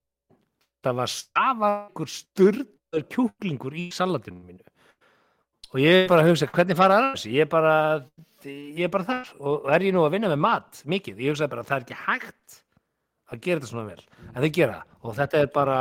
það 0.85 0.99
var 1.01 1.11
stafakur 1.13 2.11
styrlaður 2.13 3.07
kjúklingur 3.13 3.77
í 3.77 3.89
salatinu 3.95 4.41
mínu. 4.43 4.65
Og 5.69 5.83
ég 5.83 6.07
bara 6.09 6.25
hugsa, 6.25 6.49
hvernig 6.49 6.77
fara 6.77 6.97
það 6.97 7.11
þessi, 7.13 7.33
ég 7.35 7.49
bara, 7.51 7.73
ég 8.45 8.85
er 8.87 8.93
bara 8.93 9.05
þar. 9.05 9.33
Og 9.39 9.67
er 9.75 9.85
ég 9.85 9.93
nú 9.93 10.05
að 10.05 10.15
vinna 10.15 10.31
með 10.31 10.41
mat, 10.45 10.81
mikið, 10.89 11.21
ég 11.21 11.35
hugsaði 11.35 11.53
bara, 11.53 11.65
það 11.67 11.77
er 11.77 11.85
ekki 11.85 11.99
hægt 12.07 12.63
að 13.29 13.43
gera 13.43 13.59
þetta 13.59 13.69
svona 13.69 13.91
vel, 13.91 14.07
en 14.31 14.41
þau 14.41 14.51
gera. 14.57 14.79
Og 15.03 15.19
þetta 15.19 15.43
er 15.43 15.51
bara 15.53 15.77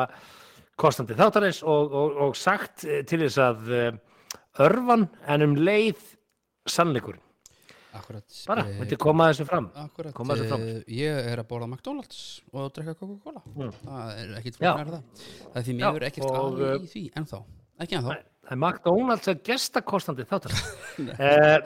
kostandi 0.79 1.17
þáttarins 1.19 1.63
og, 1.65 1.95
og, 1.97 2.21
og 2.27 2.37
sagt 2.39 2.85
til 2.85 3.21
þess 3.25 3.41
að 3.43 3.73
eh, 3.75 3.97
örfan 4.63 5.09
en 5.27 5.47
um 5.47 5.57
leið 5.57 6.03
sannleikurinn, 6.69 7.25
akkurat 7.95 8.39
bara, 8.47 8.65
Eh, 8.69 8.79
myndi 8.81 8.97
koma 9.01 9.29
þessu 9.33 9.47
fram? 9.49 9.71
Akkurat, 9.75 10.13
koma 10.15 10.35
þessu 10.35 10.49
fram. 10.49 10.63
eh, 10.69 10.83
ég 10.93 11.31
er 11.33 11.39
að 11.43 11.47
borða 11.49 11.69
McDonalds 11.69 12.43
og 12.53 12.73
drekka 12.77 12.95
Coca-Cola. 13.01 13.43
Mm. 13.57 13.73
það 13.85 14.11
er 14.23 14.35
ekkit 14.41 14.59
Já. 14.61 14.73
fyrir 14.77 14.93
það. 14.93 15.03
Það 15.53 15.57
er 15.63 15.63
því 15.69 15.77
mér 15.79 16.09
ekkert 16.11 16.25
og, 16.31 16.37
alveg 16.43 16.69
eh, 16.69 16.79
í 16.79 16.91
því 16.95 17.05
ennþá, 17.23 17.41
ekki 17.81 17.99
ennþá. 18.01 18.17
Það 18.49 18.53
er 18.53 18.61
McDonalds 18.63 19.29
að 19.29 19.43
gestakostandi 19.45 20.25
þáttarins. 20.29 20.65
Uh, 20.99 21.59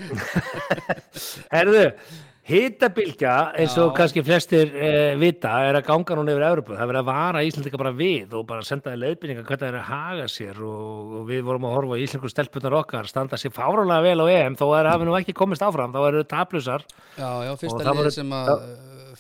Herðu 1.55 1.85
Hitabilgja, 2.43 3.33
eins 3.55 3.77
og 3.79 3.93
Já. 3.93 3.95
kannski 4.01 4.23
flestir 4.27 4.73
uh, 4.75 5.13
vita, 5.21 5.53
er 5.63 5.77
að 5.79 5.85
ganga 5.87 6.17
núna 6.19 6.33
yfir 6.35 6.47
Európu. 6.49 6.75
Það 6.75 6.83
er 6.83 6.91
verið 6.91 7.03
að 7.03 7.11
vara 7.13 7.43
Íslandika 7.47 7.79
bara 7.79 7.93
við 7.95 8.35
og 8.35 8.49
bara 8.49 8.67
senda 8.67 8.91
það 8.91 9.05
leiðbynninga 9.05 9.45
hvernig 9.47 9.63
það 9.63 9.69
er 9.69 9.79
að 9.79 9.87
haga 9.93 10.27
sér 10.33 10.59
og, 10.67 11.13
og 11.21 11.29
við 11.31 11.45
vorum 11.47 11.69
að 11.69 11.77
horfa 11.77 12.01
á 12.01 12.03
Íslandsku 12.03 12.33
stelpunar 12.33 12.79
okkar 12.81 13.11
standa 13.11 13.39
sér 13.39 13.55
fárálega 13.55 14.03
vel 14.09 14.27
á 14.27 14.27
EM 14.35 14.59
þó 14.59 14.67
er 14.81 14.91
hafi 14.91 15.07
nú 15.07 15.15
ekki 15.21 15.37
komist 15.39 15.63
áfram, 15.63 15.95
þá 15.95 16.03
eru 16.09 16.25
taplusar 16.27 16.87
Já, 17.15 17.31
já, 17.47 17.53
fyrsta 17.63 17.97
lið 18.01 18.11
sem 18.19 18.37
að 18.41 18.53
uh, 18.57 18.67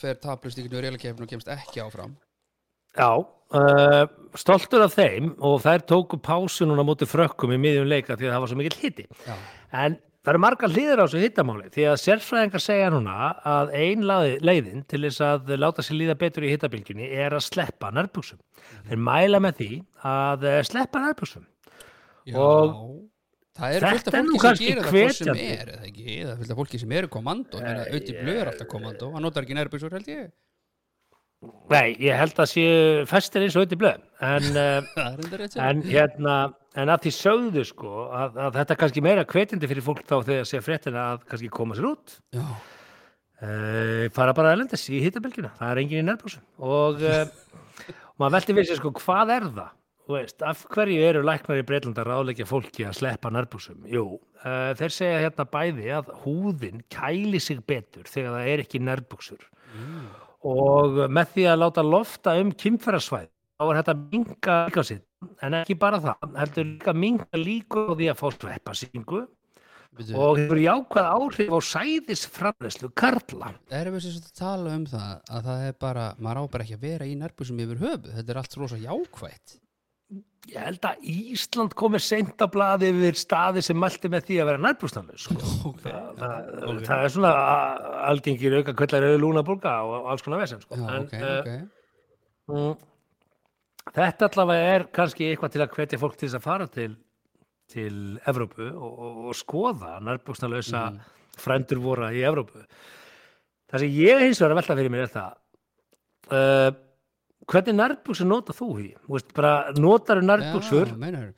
fer 0.02 0.18
taplust 0.18 0.58
í 0.58 0.66
reyðlakefn 0.66 1.22
og 1.22 1.30
kemst 1.30 1.54
ekki 1.54 1.84
áfram 1.86 2.18
Já, 2.98 3.22
uh, 3.22 4.04
stoltur 4.36 4.84
af 4.84 4.98
þeim 4.98 5.32
og 5.40 5.60
þær 5.64 5.84
tóku 5.88 6.18
pásu 6.20 6.66
núna 6.68 6.84
mútið 6.84 7.08
frökkum 7.14 7.54
í 7.54 7.60
miðjum 7.60 7.88
leika 7.88 8.18
því 8.18 8.28
að 8.28 8.34
það 8.34 8.42
var 8.42 8.50
svo 8.50 8.58
mikill 8.58 8.80
hiti. 8.82 9.06
Já, 9.24 9.36
En 9.72 9.96
það 10.22 10.32
eru 10.32 10.42
margar 10.44 10.72
hlýðir 10.72 11.02
á 11.02 11.04
þessu 11.04 11.22
hittamáli 11.22 11.70
því 11.74 11.86
að 11.90 12.00
sérfræðingar 12.02 12.62
segja 12.62 12.90
núna 12.94 13.30
að 13.52 13.72
ein 13.78 14.04
leiðin 14.46 14.84
til 14.90 15.02
þess 15.06 15.24
að 15.26 15.54
láta 15.58 15.84
sér 15.84 15.98
líða 16.00 16.18
betur 16.20 16.46
í 16.46 16.52
hittabilgjunni 16.54 17.08
er 17.10 17.36
að 17.36 17.46
sleppa 17.48 17.90
nærbuksum. 17.94 18.40
Þeir 18.90 19.02
mæla 19.08 19.42
með 19.42 19.62
því 19.62 19.70
að 20.12 20.46
eh, 20.50 20.60
sleppa 20.68 21.02
nærbuksum. 21.06 21.48
já 22.30 22.38
Og 22.38 22.76
Það 23.52 23.74
eru 23.76 23.88
fullt 23.92 24.06
af 24.08 24.14
fólki 24.16 24.40
sem 24.40 24.60
gerir 24.64 24.78
það 24.86 24.94
hvort 24.96 25.18
sem 25.18 25.40
er, 25.42 25.70
eða 25.74 25.88
ekki? 25.88 26.04
Það 26.12 26.30
er 26.32 26.38
fullt 26.38 26.52
af 26.54 26.58
fólki 26.62 26.78
sem 26.80 26.92
eru 26.96 27.08
kommando, 27.12 27.58
ég 27.58 27.66
meina, 27.66 27.82
auðvitað 27.84 28.22
blöð 28.22 28.38
er 28.40 28.50
alltaf 28.52 28.68
kommando, 28.70 29.08
hann 29.12 29.26
notar 29.26 29.44
ekki 29.44 29.56
nærbúsur 29.58 29.92
held 29.92 30.08
ég. 30.08 30.30
Nei, 31.72 31.94
ég 32.02 32.14
held 32.14 32.37
að 32.38 32.50
séu 32.52 33.06
festir 33.11 33.42
eins 33.42 33.56
og 33.56 33.64
auðvitað 33.64 33.80
blöð. 33.80 34.02
En, 34.22 34.44
sem. 35.54 35.62
en, 35.64 35.80
hérna, 35.88 36.37
en 36.78 36.92
að 36.92 37.07
því 37.07 37.14
sögðu 37.16 37.64
sko 37.66 38.05
að, 38.14 38.38
að 38.44 38.61
þetta 38.61 38.76
er 38.76 38.81
kannski 38.85 39.02
meira 39.05 39.26
hvetjandi 39.33 39.70
fyrir 39.70 39.87
fólk 39.87 40.05
þá 40.07 40.20
þegar 40.20 40.46
sé 40.48 40.62
fréttina 40.62 41.09
að 41.14 41.26
kannski 41.33 41.50
koma 41.57 41.78
sér 41.78 41.90
út. 41.90 42.14
Uh, 43.42 44.07
fara 44.14 44.31
bara 44.38 44.52
erlendis 44.55 44.85
í 44.92 45.00
hittabilgjuna, 45.02 45.48
það 45.59 45.70
er 45.72 45.78
engin 45.81 45.98
í 45.98 46.07
nærbúsum 46.07 46.44
og 46.62 47.00
uh, 47.02 47.24
maður 48.20 48.37
velti 48.37 48.55
við 48.55 48.68
sér 48.68 48.78
sko 48.78 48.92
hvað 49.00 49.33
er 49.35 49.46
það? 49.57 49.72
Veist, 50.12 50.44
af 50.46 50.61
hverju 50.70 51.02
eru 51.09 51.24
læknar 51.26 51.59
í 51.59 51.64
Breitlanda 51.66 52.05
ráðleikja 52.07 52.46
fólki 52.46 52.87
að 52.87 53.00
sleppa 53.00 53.33
nærbúsum 53.35 53.83
jú, 53.90 54.05
uh, 54.44 54.70
þeir 54.78 54.94
segja 54.94 55.24
hérna 55.24 55.48
bæði 55.50 55.90
að 55.96 56.12
húðin 56.22 56.85
kæli 56.94 57.42
sig 57.42 57.64
betur 57.66 58.07
þegar 58.07 58.37
það 58.37 58.52
er 58.52 58.62
ekki 58.62 58.83
nærbúsur 58.87 59.42
og 60.48 61.05
með 61.12 61.37
því 61.37 61.46
að 61.52 61.61
láta 61.62 61.85
lofta 61.87 62.35
um 62.40 62.50
kynferðarsvæð 62.64 63.28
þá 63.28 63.66
er 63.68 63.78
þetta 63.81 63.96
minga 64.00 64.57
líka 64.68 64.87
sitt 64.87 65.07
en 65.42 65.59
ekki 65.61 65.76
bara 65.78 66.00
það, 66.02 66.26
heldur 66.40 66.68
líka 66.72 66.96
minga 66.96 67.38
líkur 67.38 67.92
á 67.92 67.94
því 67.94 68.11
að 68.11 68.20
fá 68.22 68.26
sveppasýningu 68.35 69.22
Bíddu, 69.92 70.14
og 70.16 70.38
hefur 70.40 70.57
jákvæð 70.57 71.07
áhrif 71.12 71.50
á 71.52 71.59
sæðisframleyslu 71.68 72.88
karla. 72.96 73.50
Erum 73.68 73.98
við 73.98 74.07
sem 74.07 74.14
sagt 74.14 74.31
að 74.31 74.38
tala 74.40 74.76
um 74.78 74.87
það 74.88 75.11
að 75.37 75.48
það 75.50 75.64
er 75.66 75.74
bara, 75.85 76.07
maður 76.16 76.40
á 76.40 76.44
bara 76.55 76.64
ekki 76.64 76.78
að 76.78 76.87
vera 76.87 77.09
í 77.11 77.18
nærbúsum 77.20 77.61
yfir 77.61 77.83
höfu, 77.83 78.14
þetta 78.16 78.33
er 78.33 78.40
allt 78.40 78.57
rosa 78.57 78.81
jákvætt. 78.81 79.59
Ég 80.53 80.59
held 80.59 80.83
að 80.88 81.05
Ísland 81.07 81.75
komið 81.79 82.03
seint 82.03 82.42
á 82.42 82.46
blaði 82.51 82.88
yfir 82.90 83.14
staði 83.20 83.62
sem 83.62 83.79
mælti 83.79 84.09
með 84.11 84.25
því 84.27 84.38
að 84.42 84.48
vera 84.51 84.62
nærbústanlega 84.64 85.20
sko. 85.22 85.37
Ok, 85.70 85.85
það, 85.85 86.09
það, 86.18 86.48
ok. 86.72 86.81
það 86.88 87.05
er 87.07 87.12
svona 87.14 87.31
algengir 88.11 88.57
auka 88.59 88.75
kvellar 88.81 89.07
auðvitað 89.07 89.22
lúnabólga 89.22 89.75
og 89.87 90.09
alls 90.12 90.25
konar 90.27 90.42
vesen 90.42 90.64
sko. 90.64 90.81
Já, 90.81 90.88
en, 90.96 91.07
ok, 91.07 91.14
eh, 91.14 91.38
ok. 91.38 92.51
mm, 92.51 92.75
þetta 94.01 94.29
allavega 94.33 94.75
er 94.75 94.87
kannski 94.98 95.31
eitthvað 95.31 95.55
til 95.55 95.62
að 95.64 95.77
hvetja 95.79 96.03
fólk 96.03 96.18
til 96.18 96.29
þess 96.29 96.40
að 96.40 96.46
fara 96.48 96.66
til, 96.75 96.90
til 97.72 97.94
Evrópu 98.35 98.66
og, 98.72 98.90
og, 98.92 99.22
og 99.31 99.38
skoða 99.38 99.94
nærbústanlega 100.03 100.83
Mhm. 100.92 101.01
frændur 101.40 101.79
voru 101.81 102.11
í 102.12 102.20
Evrópu 102.29 102.66
það 103.72 103.79
sem 103.87 103.94
ég 103.96 104.27
hins 104.27 104.42
vegar 104.42 104.59
velta 104.59 104.75
fyrir 104.77 104.92
mér 104.92 105.07
er 105.07 105.12
það 105.14 105.33
uh, 106.35 106.70
hvernig 107.52 107.76
nærbúksur 107.78 108.26
nota 108.28 108.54
þú 108.56 108.68
í? 108.82 108.88
Þú 109.04 109.14
veist, 109.16 109.32
bara 109.36 109.52
notar 109.76 110.22
nærbúksur 110.24 110.88
Já, 110.92 110.96
meinar. 110.98 111.32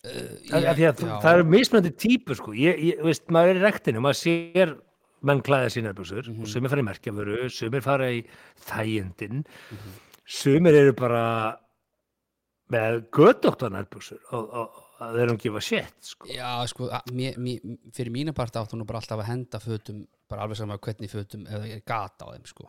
Uh, 0.00 0.60
þú- 0.96 1.16
það 1.20 1.34
eru 1.34 1.44
mismunandi 1.52 1.90
típur 2.00 2.38
sko. 2.38 2.52
ég, 2.56 2.78
ég, 2.90 3.02
veist, 3.04 3.26
maður 3.28 3.50
er 3.54 3.58
í 3.60 3.64
rektinu 3.66 4.00
maður 4.00 4.20
sér 4.22 4.70
menn 5.22 5.42
klæða 5.44 5.68
sína 5.74 5.90
buksur 5.92 6.24
Mhm. 6.30 6.40
og 6.42 6.48
sumir 6.48 6.70
fara 6.72 6.80
í 6.80 6.86
merkjaföru, 6.88 7.50
sumir 7.52 7.82
fara 7.84 8.06
í 8.08 8.22
þægindin 8.64 9.42
sumir 10.24 10.72
eru 10.74 10.94
bara 10.96 11.58
með 12.72 13.02
gödóttar 13.12 13.72
nærbuksur 13.74 14.20
og, 14.32 14.46
og, 14.54 14.78
og 15.00 15.14
þeir 15.14 15.22
eru 15.26 15.34
að 15.34 15.40
gefa 15.44 15.60
shit 15.66 15.94
sko. 16.00 16.28
Já, 16.32 16.50
sko, 16.70 16.88
mér, 17.12 17.36
mér, 17.36 17.60
fyrir 17.92 18.12
mína 18.14 18.32
part 18.36 18.54
áttu 18.56 18.78
nú 18.78 18.86
bara 18.88 19.00
alltaf 19.02 19.20
að 19.20 19.28
henda 19.32 19.58
fötum, 19.60 20.06
bara 20.30 20.44
alveg 20.46 20.56
saman 20.60 20.78
hvernig 20.78 21.10
fötum 21.12 21.46
eða 21.50 21.66
er 21.76 21.82
gata 21.84 22.24
á 22.24 22.32
þeim, 22.32 22.46
sko. 22.46 22.68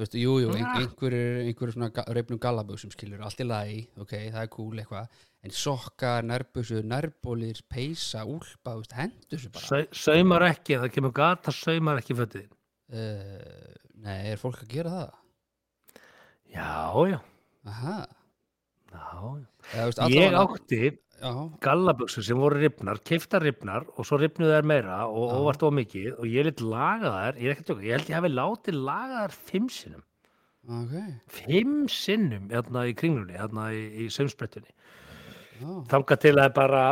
Þú 0.00 0.04
veist, 0.06 0.14
jú, 0.16 0.34
jú, 0.40 0.52
ein, 0.56 0.62
Ja. 0.64 0.74
einhverjir 0.80 1.40
einhver 1.44 1.72
svona 1.74 2.04
reifnum 2.16 2.38
gallaböksum 2.40 2.90
skilur, 2.94 3.20
allt 3.20 3.40
í 3.42 3.44
lagi, 3.44 3.80
ok, 4.00 4.14
það 4.32 4.42
er 4.42 4.48
cool 4.54 4.78
eitthvað, 4.80 5.08
en 5.44 5.50
sokkar, 5.50 6.22
nærböksur, 6.24 6.86
nærbólir, 6.88 7.60
peysa, 7.68 8.22
úlpa, 8.24 8.72
þú 8.72 8.80
veist, 8.80 8.94
hendur 8.96 9.36
þessu 9.36 9.50
bara. 9.52 9.66
Sau- 9.66 9.92
saumar 9.92 10.46
ekki, 10.48 10.78
það 10.80 10.92
kemur 10.94 11.12
gata 11.12 11.52
saumar 11.52 12.00
ekki 12.00 12.16
fötið 12.16 12.48
Uh, 12.90 13.74
nei, 14.02 14.32
er 14.32 14.36
fólk 14.40 14.64
að 14.64 14.68
gera 14.72 14.90
það? 14.90 15.10
já, 16.50 17.10
já, 17.12 17.20
Aha, 17.70 17.98
já, 18.90 19.04
eða, 19.74 19.84
þú 19.84 19.86
veist, 19.86 20.00
já. 20.00 20.08
ég 20.16 20.34
átti 20.40 20.98
Já, 21.20 21.32
gallabuxur 21.60 22.24
sem 22.24 22.38
voru 22.40 22.56
ripnar, 22.56 22.98
keiftar 23.04 23.44
ripnar 23.44 23.84
og 23.92 24.06
svo 24.08 24.16
ripnuðu 24.22 24.54
þær 24.54 24.68
meira 24.70 25.00
og 25.04 25.34
óvart 25.36 25.64
of 25.68 25.74
mikið 25.76 26.14
og 26.14 26.30
ég 26.30 26.46
lit 26.48 26.62
laga 26.64 27.10
þær, 27.12 27.40
ég 27.42 27.50
er 27.50 27.52
ekki 27.52 27.64
að 27.64 27.68
tjóka, 27.68 27.84
ég 27.84 27.98
held 27.98 28.08
ég 28.08 28.16
hafi 28.16 28.30
látið 28.32 28.78
laga 28.88 29.18
þær 29.18 29.34
fimm 29.50 29.66
sinnum, 29.74 30.06
ok, 30.78 30.94
fimm 31.36 31.74
sinnum 31.92 32.48
hérna 32.54 32.86
í 32.88 32.96
kringlunni, 32.96 33.36
hérna 33.36 33.66
í, 33.76 33.82
í 34.00 34.08
sömsprettunni. 34.14 34.72
já, 35.60 35.68
Þangað 35.92 36.22
til 36.24 36.34
að 36.40 36.50
bara, 36.56 36.84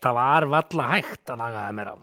það 0.00 0.18
var 0.22 0.48
valla 0.56 0.88
hægt 0.94 1.34
að 1.34 1.44
laga 1.44 1.66
þær 1.66 1.78
meira. 1.82 1.96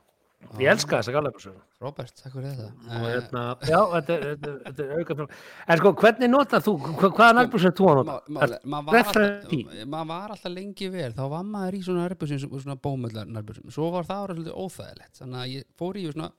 Ég 0.59 0.67
elska 0.67 0.97
þessa 0.99 1.13
gallabuxur. 1.15 1.53
Robert, 1.81 2.11
takk 2.21 2.33
fyrir 2.35 2.49
þetta. 2.51 2.65
Og 2.67 2.91
Eh, 2.91 3.05
hérna, 3.13 3.43
já, 3.69 3.79
þetta, 3.93 4.15
er- 4.15 4.23
þetta, 4.35 4.53
þetta 4.65 4.97
auka 4.99 5.15
frá. 5.15 5.27
En 5.67 5.77
sko, 5.81 5.91
hvernig 6.01 6.29
notað 6.33 6.65
þú, 6.67 6.73
hva- 6.99 7.11
hvaða 7.15 7.35
nærbuxur 7.39 7.75
þú 7.77 7.87
að 7.91 7.99
nota? 8.01 8.15
Ma- 8.27 8.47
ma- 8.65 8.81
maður 8.81 10.07
var, 10.11 10.29
alltaf, 10.35 10.51
lengi 10.53 10.89
vel 10.91 11.11
þá 11.13 11.23
var 11.29 11.43
maður 11.43 11.73
í 11.79 11.83
svona 11.85 12.07
nærbusum 12.09 12.61
svona 12.61 12.75
bómöllar 12.75 13.27
nærbusum, 13.31 13.71
svo 13.71 13.91
var 13.91 14.03
það 14.03 14.23
ára 14.25 14.35
svolítið 14.35 14.57
óþægilegt 14.65 15.21
þannig 15.21 15.39
að 15.43 15.53
ég 15.55 15.63
fór 15.79 15.93
í 16.01 16.11
svona 16.11 16.31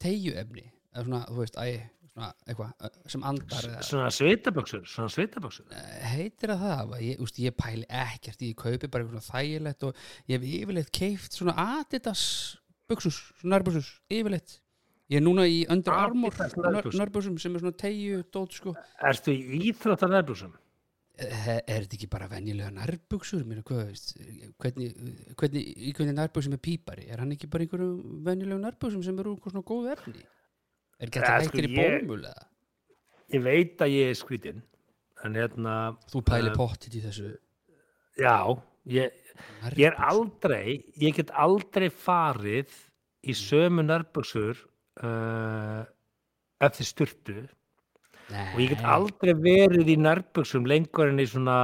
tegju 0.00 0.36
efni, 0.36 0.64
eða 0.94 1.04
svona, 1.08 1.26
þú 1.28 1.36
veist, 1.42 1.56
æ 1.56 1.90
svona 2.10 2.32
eitthvað 2.46 2.72
eh, 2.82 2.88
sem 3.06 3.22
andar 3.22 3.66
eða, 3.70 3.82
Svona 3.86 4.10
svitabuxur, 4.10 4.82
svona 4.86 5.08
svitabuxur. 5.14 5.64
heitir 6.10 6.48
það 6.54 6.62
það, 6.90 6.96
ég, 7.02 7.20
úst, 7.20 7.38
ég 7.38 7.54
pæli 7.56 7.84
ekkert 7.88 8.40
ég 8.42 8.54
kaupi 8.56 8.88
bara 8.90 9.04
eitthvað 9.04 9.20
svona 9.20 9.42
þægilegt 9.42 9.82
og 9.84 9.94
ég 10.28 10.38
hef 10.40 10.42
yfirleitt 10.42 10.90
keift 10.92 11.32
svona 11.38 11.54
Adidas 11.80 12.56
buxus, 12.90 13.20
svona 13.40 13.56
nærbusus, 13.58 13.92
yfirleitt 14.10 14.58
Ég 15.10 15.18
er 15.18 15.24
núna 15.26 15.42
í 15.50 15.64
Under 15.72 15.92
Armour 15.98 16.30
nærbuxum. 16.38 16.98
nærbuxum 17.00 17.38
sem 17.42 17.54
er 17.56 17.62
svona 17.64 17.74
tegju 17.82 18.20
dót 18.30 18.52
sko 18.54 18.74
Ertu 19.02 19.32
í 19.34 19.62
íþróttar 19.72 20.10
nærbúsum? 20.12 20.52
Er 21.20 21.82
þetta 21.82 21.96
ekki 21.98 22.06
bara 22.08 22.28
venjulega 22.30 22.70
nærbuxur? 22.72 23.42
Mér, 23.44 23.58
veist, 23.66 24.14
hvernig, 24.62 24.94
hvernig, 25.36 25.64
í 25.76 25.90
hvernig 25.98 26.14
nærbuxum 26.16 26.54
er 26.56 26.62
pípari? 26.64 27.08
Er 27.12 27.18
hann 27.20 27.34
ekki 27.34 27.50
bara 27.50 27.66
einhverjum 27.66 28.22
venjulegum 28.24 28.62
nærbuxum 28.64 29.02
sem 29.04 29.18
eru 29.20 29.34
svona 29.42 29.60
góðu 29.66 29.90
efni? 29.96 30.22
Er 31.00 31.10
þetta 31.10 31.34
sko, 31.42 31.50
hættir 31.50 31.68
í 31.68 31.74
ég- 31.74 32.06
bómul 32.06 32.24
eða? 32.30 32.46
Ég 33.34 33.42
veit 33.44 33.76
að 33.84 33.92
ég 33.98 34.10
er 34.14 34.16
skrítin, 34.22 34.62
en 35.24 35.34
hérna, 35.34 35.74
Þú 36.10 36.22
pæli 36.24 36.50
Eh, 36.50 36.56
pottit 36.56 36.94
í 36.96 37.02
þessu 37.04 37.34
já, 38.16 38.62
ég, 38.90 39.14
ég 39.76 39.86
er 39.88 39.96
aldrei, 40.10 40.80
ég 41.00 41.16
get 41.16 41.32
aldrei 41.38 41.88
farið 41.92 42.72
í 43.26 43.34
sömu 43.36 43.84
nærbúsur 43.86 44.58
uh, 45.04 45.82
eftir 46.64 46.88
sturtu. 46.88 47.38
Nei, 48.30 48.46
og 48.54 48.60
ég 48.62 48.74
get 48.76 48.84
aldrei 48.86 49.34
verið 49.34 49.90
í 49.90 49.96
nærbuxum 49.98 50.68
lengur 50.70 51.10
en 51.10 51.18
í 51.22 51.26
svona 51.26 51.56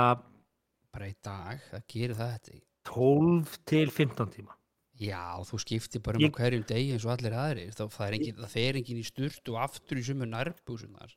bara 0.95 1.11
í 1.11 1.15
dag, 1.23 1.61
það 1.71 1.85
gerir 1.93 2.17
það 2.19 2.33
þetta 2.37 2.55
ekki. 2.57 2.65
12 2.87 3.59
til 3.67 3.91
15 3.91 4.33
tíma. 4.35 4.57
Já, 4.97 5.37
þú 5.45 5.59
skiptir 5.61 6.01
bara 6.03 6.19
um 6.19 6.33
hverjum 6.33 6.65
degi 6.67 6.95
eins 6.95 7.05
og 7.05 7.13
allir 7.13 7.35
aðrir. 7.37 7.75
Þá 7.77 7.83
það, 7.85 8.05
er 8.07 8.15
engin, 8.17 8.37
það 8.41 8.53
fer 8.55 8.79
engin 8.81 9.01
í 9.03 9.05
sturt 9.05 9.51
og 9.53 9.59
aftur 9.67 10.01
í 10.01 10.05
sumu 10.07 10.29
nærbuxunar 10.31 11.13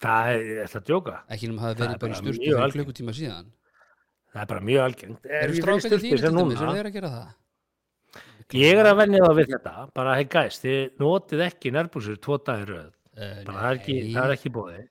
Það 0.00 0.30
er 0.32 0.42
þetta 0.64 0.80
að 0.80 0.86
djóka. 0.88 1.14
ekki 1.28 1.48
nema 1.50 1.62
það 1.62 1.70
Það 1.70 1.80
verið 1.80 1.94
er 1.94 2.02
bara 2.02 2.12
í 2.12 2.24
mjög 2.24 2.38
fyrir 2.40 2.74
klukkutíma 2.76 3.14
síðan 3.16 3.50
Það 4.30 4.42
er 4.44 4.48
bara 4.52 4.64
mjög 4.70 4.84
algengt. 4.86 5.26
Eru 5.26 5.56
ég 5.58 5.64
sturtu 5.66 5.98
þínir 6.04 6.20
sem 6.22 6.30
til 6.30 6.38
dæmis, 6.38 6.54
eru 6.60 6.66
núna, 6.66 6.76
þeir 6.78 6.88
að 6.90 6.96
gera 6.98 7.12
það? 7.16 7.28
Ég 8.60 8.80
er 8.82 8.88
að 8.90 8.96
venja 8.98 9.22
það 9.26 9.36
við 9.40 9.50
þetta, 9.54 9.74
bara 9.94 10.14
hei 10.18 10.24
gæst, 10.30 10.64
þið 10.64 11.02
notið 11.02 11.42
ekki 11.46 11.72
nærbúsur 11.76 12.18
tvo 12.22 12.40
dagir 12.46 12.74
röð, 12.76 12.90
Uh, 13.20 13.40
bara 13.44 13.58
það 13.58 13.66
er 13.74 13.78
ekki, 13.80 13.94
það 14.14 14.22
er 14.22 14.32
ekki 14.36 14.50
bóðið. 14.54 14.84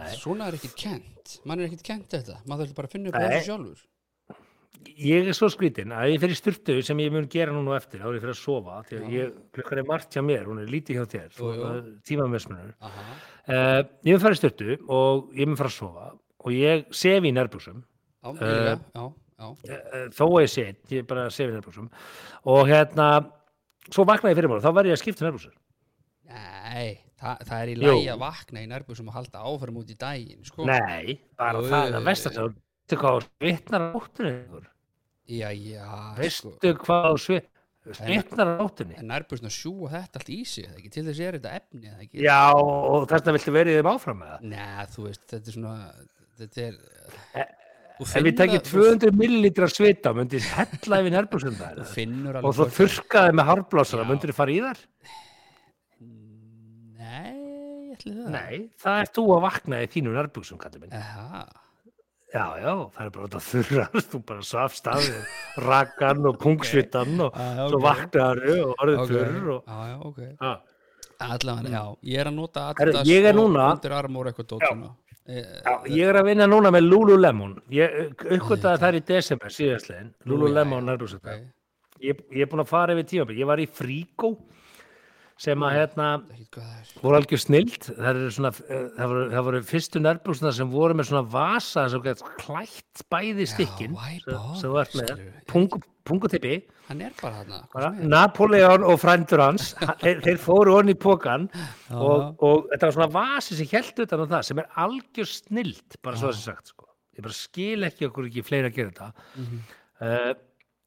Nei. 0.00 0.08
Svona 0.18 0.48
er 0.50 0.56
ekkert 0.58 0.74
kent, 0.80 1.34
mann 1.48 1.60
er 1.62 1.68
ekkert 1.68 1.84
kent 1.86 2.12
þetta 2.16 2.34
maður 2.50 2.66
þurfti 2.66 2.76
bara 2.76 2.88
að 2.90 2.94
finna 2.96 3.10
upp 3.12 3.18
þessu 3.20 3.46
sjálfur 3.46 3.86
Ég 5.00 5.28
er 5.30 5.36
svo 5.36 5.48
skrítin 5.52 5.92
að 5.92 6.10
ég 6.14 6.20
fer 6.22 6.32
í 6.32 6.36
sturtu 6.38 6.76
sem 6.84 7.00
ég 7.04 7.12
mun 7.12 7.26
gera 7.30 7.52
núna 7.54 7.76
eftir, 7.76 8.00
er 8.00 8.16
ég 8.16 8.22
fyrir 8.24 8.32
að 8.34 8.38
sofa, 8.40 8.78
því 8.88 8.98
að 8.98 9.14
ég, 9.14 9.34
klukkan 9.56 9.80
er 9.82 9.86
margt 9.88 10.16
hjá 10.16 10.22
mér, 10.24 10.46
hún 10.48 10.60
er 10.62 10.70
lítið 10.72 10.98
hjá 10.98 11.04
þér, 11.14 11.30
Jú, 11.36 11.50
jú. 11.56 11.70
tímamessmunur. 12.08 12.70
Aha. 12.88 13.04
Uh, 13.44 13.80
ég 14.08 14.14
mun 14.16 14.22
fara 14.24 14.36
í 14.36 14.40
sturtu 14.40 14.76
og 14.96 15.34
ég 15.36 15.50
mun 15.50 15.60
fara 15.60 15.72
að 15.72 15.76
sofa 15.76 16.06
og 16.40 16.56
ég 16.56 16.86
sef 16.96 17.28
í 17.28 17.32
nærbúsum, 17.36 17.82
Já, 18.20 18.30
uh, 18.30 18.40
já, 18.40 18.78
já, 18.94 19.04
já. 19.40 19.48
uh, 19.48 20.08
þó 20.12 20.24
að 20.28 20.42
ég 20.44 20.50
set, 20.52 20.80
ég 20.92 21.06
bara 21.08 21.28
sef 21.32 21.48
í 21.48 21.54
nærbúsum 21.54 21.86
og 22.52 22.66
hérna, 22.68 23.06
svo 23.88 24.04
vakna 24.08 24.32
ég 24.32 24.36
fyrir 24.36 24.52
og 24.52 24.64
þá 24.64 24.72
verð 24.76 24.90
ég 24.90 24.98
að 24.98 25.00
skipta 25.00 25.24
nærbúsur. 25.24 25.54
Nei, 26.30 26.90
það, 27.20 27.44
það 27.48 27.62
er 27.62 27.70
í 27.72 27.76
Jú. 27.78 27.86
lægi 27.86 28.10
að 28.12 28.20
vakna 28.20 28.64
í 28.64 28.68
nærbúsum 28.70 29.08
og 29.10 29.16
halda 29.16 29.44
áfram 29.50 29.78
út 29.80 29.92
í 29.92 29.96
daginn 29.98 30.44
sko. 30.46 30.66
Nei, 30.68 31.16
bara 31.40 31.62
Jú, 31.62 31.70
það, 31.72 31.94
jú, 31.94 32.02
veist 32.10 32.28
að 32.28 32.36
það, 32.36 32.50
veistu 32.60 33.00
hvað 33.00 33.22
svitnar 33.30 33.80
á 33.80 33.88
nóttunni 33.94 34.34
ykkur? 34.34 34.68
Já, 35.30 35.48
já, 35.54 35.88
sko. 35.88 36.20
Veistu 36.20 36.74
hvað 36.84 37.16
svit, 37.24 37.48
svitnar 37.96 38.52
á 38.52 38.54
nóttunni? 38.60 38.98
En 39.00 39.08
nærbúsum 39.14 39.48
að 39.48 39.56
sjúa 39.56 39.92
þetta 39.94 40.20
allt 40.20 40.32
í 40.36 40.38
sig 40.52 40.90
til 40.92 41.06
þess 41.08 41.24
er 41.24 41.38
þetta 41.40 41.54
efni 41.62 41.94
ekki 41.96 42.26
Já, 42.28 42.40
og 42.52 43.08
þess 43.08 43.24
vegna 43.24 43.36
viltu 43.38 43.56
verið 43.56 43.80
þeim 43.80 43.90
áfram 43.94 44.20
með 44.20 44.34
það. 44.34 44.46
Nei, 44.52 44.86
þú 44.92 45.06
veist, 45.08 45.24
þetta 45.32 45.52
er 45.54 45.56
svona 45.56 45.78
þetta 46.40 46.68
er 46.68 46.78
þú 46.84 47.59
Ef 48.00 48.22
við 48.24 48.36
tekjum 48.38 48.60
það- 48.60 48.70
þú- 48.70 48.84
200 48.90 49.12
millilitra 49.20 49.66
svita, 49.68 50.12
myndið 50.16 50.46
hella 50.56 51.00
yfir 51.02 51.12
nærbúsum 51.16 51.56
finnur 51.94 52.38
Og 52.44 52.54
svo 52.56 52.66
þurrkaði 52.78 53.34
með 53.36 53.48
hárblásara, 53.50 54.04
Já. 54.04 54.08
myndir 54.10 54.30
þið 54.32 54.38
fara 54.40 54.50
í 54.54 54.60
þar? 54.64 54.78
Nei, 57.00 57.92
ætli 57.94 58.12
það 58.16 58.30
Nei, 58.34 58.58
það 58.82 59.00
er 59.04 59.10
þú 59.16 59.24
að 59.36 59.42
vakna 59.46 59.80
í 59.84 59.88
þínu 59.92 60.14
nærbúsum, 60.16 60.58
kallið 60.62 60.80
minn. 60.86 60.94
Aha. 60.96 61.42
Já, 62.30 62.44
já, 62.62 62.72
það 62.94 63.04
er 63.04 63.10
bara 63.10 63.26
að 63.26 63.46
þurrast, 63.50 64.10
þú 64.12 64.18
bara 64.30 64.44
svaf 64.46 64.74
staðið, 64.78 65.16
rakan 65.66 66.26
og 66.30 66.36
pungsvitan 66.38 67.16
og 67.26 67.32
Ah, 67.34 67.64
svo 67.66 67.80
ok. 67.80 67.86
vaknaðu 67.88 68.54
og 68.68 68.74
orðið 68.84 69.00
Ok, 69.02 69.10
þurr 69.10 69.48
og... 69.56 69.64
Já, 69.66 69.78
já, 69.90 69.96
ok 70.06 70.20
Já. 70.40 70.52
Allavega, 71.20 71.68
já, 71.74 71.82
ég 72.14 72.20
er 72.22 72.30
að 72.30 72.34
nota 72.38 72.68
Adidas 72.70 73.06
ég 73.10 73.26
er 73.28 73.34
og 73.36 73.40
núna- 73.50 73.66
undir 73.74 73.92
armór 73.92 74.30
eitthvað 74.30 74.46
dót 74.54 74.62
Já. 75.28 75.40
Eh, 75.84 75.90
ég 75.94 76.08
er 76.08 76.18
að 76.18 76.30
vinna 76.30 76.46
núna 76.48 76.72
með 76.74 76.86
Lululemon. 76.88 77.56
Ég 77.70 78.14
uppgötaði 78.24 78.82
þær 78.82 78.98
í 78.98 79.02
desember 79.06 79.54
síðastlegin, 79.54 80.12
Lululemon 80.26 80.88
Ég, 82.00 82.16
ég 82.32 82.46
er 82.46 82.48
búin 82.48 82.64
að 82.64 82.70
fara 82.70 82.94
yfir 82.96 83.06
tímabil. 83.10 83.38
Ég 83.42 83.48
var 83.50 83.60
í 83.60 83.66
Fríkó 83.68 84.32
sem 85.40 85.62
að 85.64 85.72
hérna 85.78 86.08
það 86.52 87.04
voru 87.04 87.16
algjör 87.20 87.40
snild. 87.40 87.76
Það, 87.96 88.18
svona, 88.36 88.50
eh, 88.68 88.88
það, 88.98 89.06
voru, 89.12 89.22
það 89.32 89.46
voru 89.46 89.60
fyrstu 89.70 90.02
nærbúsuna 90.04 90.52
sem 90.56 90.72
voru 90.72 90.96
með 90.98 91.08
svona 91.10 91.22
vasa 91.32 91.86
sem 91.92 92.02
gætt 92.04 92.20
klætt 92.42 93.04
bæði 93.12 93.46
stykkin 93.48 93.94
wipe 93.96 94.34
off, 94.36 94.58
sem 94.60 94.68
þú 94.74 94.80
ert 94.82 94.98
með. 94.98 95.08
skilurðu. 95.14 95.44
Pungu, 95.54 95.80
pungutippi. 96.10 96.54
Hann 96.90 97.04
bara 97.22 97.38
þarna 97.40 97.58
hvað 97.70 97.72
Bara, 97.72 97.90
sem 97.94 98.02
er. 98.02 98.10
Napoleon 98.10 98.84
og 98.90 98.96
frændur 99.00 99.40
hans 99.44 99.68
þeir, 100.02 100.20
þeir 100.26 100.38
fóru 100.42 100.72
onni 100.80 100.96
í 100.96 100.98
pókan 100.98 101.44
Já. 101.54 101.68
og, 101.94 102.42
og 102.42 102.68
þetta 102.72 102.88
var 102.88 102.96
svona 102.98 103.10
vasi 103.14 103.54
sem 103.60 103.70
held 103.70 104.00
utan 104.04 104.24
á 104.26 104.26
það 104.34 104.42
sem 104.48 104.58
er 104.58 104.66
algjör 104.84 105.30
snild 105.30 105.98
bara 106.02 106.18
svo 106.18 106.32
þessi 106.32 106.48
sagt 106.50 106.72
sko. 106.74 106.88
ég 107.16 107.22
bara 107.22 107.36
skil 107.38 107.86
ekki 107.86 108.08
okkur 108.10 108.26
ekki 108.26 108.42
fleiri 108.42 108.72
að 108.72 108.74
gera 108.80 108.90
þetta 108.90 109.12
Mhm. 109.38 109.60
uh, 110.02 110.34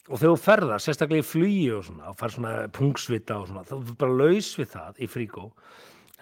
og 0.10 0.20
þegar 0.20 0.34
þú 0.34 0.40
ferðar 0.44 0.84
sérstaklega 0.84 1.24
í 1.24 1.28
flugi 1.28 1.66
og 1.76 1.86
svona 1.88 2.12
og 2.12 2.20
fær 2.20 2.34
svona 2.34 2.54
pungsvita 2.76 3.40
og 3.40 3.50
svona 3.50 3.64
er 3.64 3.98
bara 4.02 4.18
laus 4.20 4.50
við 4.60 4.74
það 4.74 5.00
í 5.00 5.10
fríkó 5.12 5.46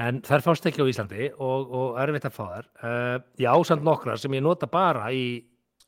en 0.01 0.19
þær 0.25 0.43
fást 0.45 0.67
ekki 0.69 0.83
á 0.85 0.91
Íslandi 0.91 1.29
og, 1.35 1.71
og 1.77 2.01
erfitt 2.01 2.27
að 2.29 2.35
fá 2.35 2.43
þær. 2.43 2.67
Uh, 2.81 3.15
ég 3.41 3.49
ásand 3.51 3.85
nokkra 3.85 4.17
sem 4.19 4.37
ég 4.37 4.43
nota 4.45 4.69
bara 4.71 5.09
í 5.13 5.25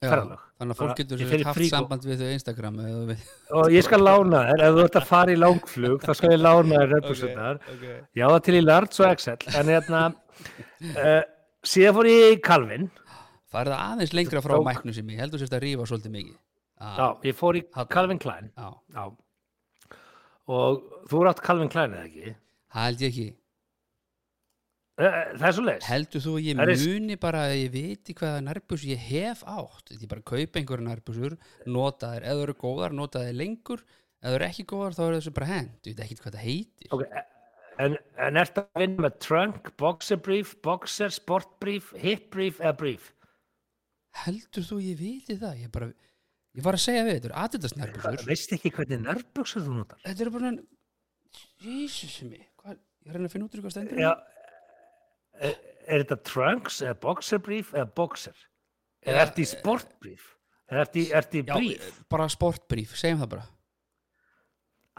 ferðalög. 0.04 0.42
þannig 0.60 0.74
að 0.74 0.80
fólk 0.82 0.98
getur 1.00 1.22
sagt 1.22 1.46
haft 1.48 1.68
samband 1.72 2.08
við 2.08 2.24
þau 2.24 2.32
Instagram 2.34 2.80
þú 2.82 3.04
veit 3.08 3.30
og 3.56 3.70
ég 3.72 3.86
skal 3.86 4.00
lána 4.04 4.42
þér, 4.50 4.64
ef 4.66 4.74
þú 4.76 4.84
ert 4.84 4.98
að 5.00 5.06
fara 5.08 5.32
í 5.32 5.38
langflug 5.40 6.04
þá 6.04 6.12
skal 6.20 6.32
ég 6.34 6.42
lána 6.42 6.82
þér 6.82 6.92
röpusundar 6.92 7.62
okay. 7.62 8.02
já 8.20 8.26
það 8.26 8.42
til 8.48 8.58
í 8.58 8.64
Lards 8.66 9.04
og 9.04 9.14
Excel. 9.14 9.38
En 9.54 9.72
hérna 9.72 10.02
uh, 10.12 11.22
síðan 11.64 11.98
fór 12.00 12.12
ég 12.12 12.36
í 12.36 12.42
Calvin. 12.44 12.90
Það 13.54 13.62
er 13.62 13.72
það 13.72 13.86
aðeins 13.86 14.18
lengra 14.18 14.44
frá 14.44 14.58
mæknu 14.66 14.98
sem 14.98 15.14
ég 15.14 15.24
heldur 15.24 15.40
sérst 15.40 15.56
að 15.56 15.64
rífa 15.68 15.88
svolítið 15.88 16.18
mikið 16.18 16.42
já, 16.98 17.08
ég 17.30 17.38
fór 17.40 17.60
í 17.60 17.64
Þarna. 17.68 17.92
Calvin 17.96 18.20
Klein. 18.24 18.52
Já, 18.58 18.70
já. 18.98 19.06
og 20.54 20.84
þú 21.10 21.22
eru 21.22 21.32
átt 21.32 21.42
Calvin 21.46 21.72
Klein 21.72 21.96
eða 21.96 22.10
ekki? 22.10 22.36
Það 22.74 22.88
held 22.90 23.04
ég 23.06 23.14
ekki. 23.14 23.30
Uh, 24.94 25.10
það 25.40 25.46
er 25.48 25.54
svo 25.58 25.64
leis 25.66 25.86
Heldur 25.90 26.22
þú 26.22 26.32
að 26.38 26.44
ég 26.46 26.60
er- 26.62 26.82
muni 26.86 27.16
bara 27.18 27.40
að 27.48 27.56
ég 27.64 27.72
viti 27.74 28.14
hvaða 28.14 28.44
nærbús 28.46 28.84
ég 28.86 29.00
hef 29.02 29.40
átt? 29.50 29.90
Ég 29.90 30.06
bara 30.12 30.22
kaupa 30.22 30.60
einhverja 30.60 30.86
nærbúsur 30.86 31.34
nota 31.66 32.12
þær, 32.14 32.28
ef 32.30 32.38
þú 32.38 32.44
eru 32.44 32.56
góðar, 32.62 32.94
nota 32.94 33.24
þær 33.26 33.34
lengur. 33.40 33.82
Ef 34.22 34.30
þú 34.30 34.36
eru 34.38 34.46
ekki 34.46 34.66
góðar, 34.70 34.94
þá 34.94 35.02
er 35.08 35.16
þessu 35.18 35.34
bara 35.34 35.50
hend 35.50 35.90
ég 35.90 35.96
veit 35.98 36.04
ekki 36.06 36.20
hvað 36.22 36.36
það 36.38 36.46
heitir. 36.46 36.92
Okay. 36.94 37.24
en, 37.82 37.98
en 38.28 38.38
ertu 38.44 38.62
að 38.62 38.84
vinna 38.84 39.08
með 39.08 39.18
trunk, 39.26 39.72
boxer 39.82 40.22
brief 40.22 40.54
boxer, 40.62 41.10
sport 41.10 41.50
brief, 41.60 41.90
hip 41.98 42.30
brief 42.30 42.62
eða 42.62 42.78
brief? 42.78 43.10
Heldur 44.24 44.62
þú 44.70 44.78
að 44.78 44.88
ég 44.92 45.00
viti 45.02 45.40
það? 45.42 45.58
Ég 45.64 45.72
bara, 45.74 45.90
ég 46.54 46.66
var 46.66 46.78
að 46.78 46.84
segja 46.86 47.04
við, 47.08 47.18
þetta 47.18 47.30
eru 47.32 47.40
Adidas 47.44 47.76
nærbúsur 47.80 48.28
veist 48.30 48.56
ekki 48.58 48.72
hvernig 48.76 49.04
nærbuxur 49.04 49.66
þú 49.66 49.78
notar? 49.80 50.02
Þetta 50.06 50.26
eru 50.26 50.36
bara 50.36 50.54
Jesus 51.64 52.18
mig, 52.28 52.46
hvað, 52.62 52.78
ég 53.04 53.10
er 53.14 53.18
reyna 53.18 53.30
að 53.30 53.36
finna 53.36 53.48
út 53.48 53.58
úr 53.58 53.64
hvað 53.66 53.76
stendur 53.76 54.04
já, 54.04 54.12
er, 55.40 55.56
er 55.88 56.04
þetta 56.06 56.20
trunks 56.30 56.82
eða 56.86 57.00
boxer 57.08 57.42
brief 57.44 57.74
eða 57.74 57.88
boxer? 57.98 58.38
Eða 59.04 59.18
Já, 59.20 59.26
ertu 59.28 59.44
í 59.44 59.50
sport 59.50 59.90
brief 60.04 60.30
eða 60.72 60.86
ertu 60.86 61.02
í, 61.02 61.08
í 61.44 61.44
Já, 61.48 61.56
brief? 61.58 61.90
bara 62.12 62.30
sportbríf, 62.32 62.94
segjum 63.00 63.24
það 63.24 63.34
bara. 63.36 63.48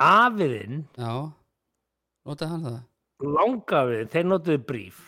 Afiðinn, 0.04 0.84
Já, 0.98 1.12
notaði 2.26 2.50
hann 2.50 2.66
það? 2.68 2.80
Langafiðinn, 3.24 4.10
þeir 4.12 4.26
notuðu 4.28 4.62
brief. 4.68 5.00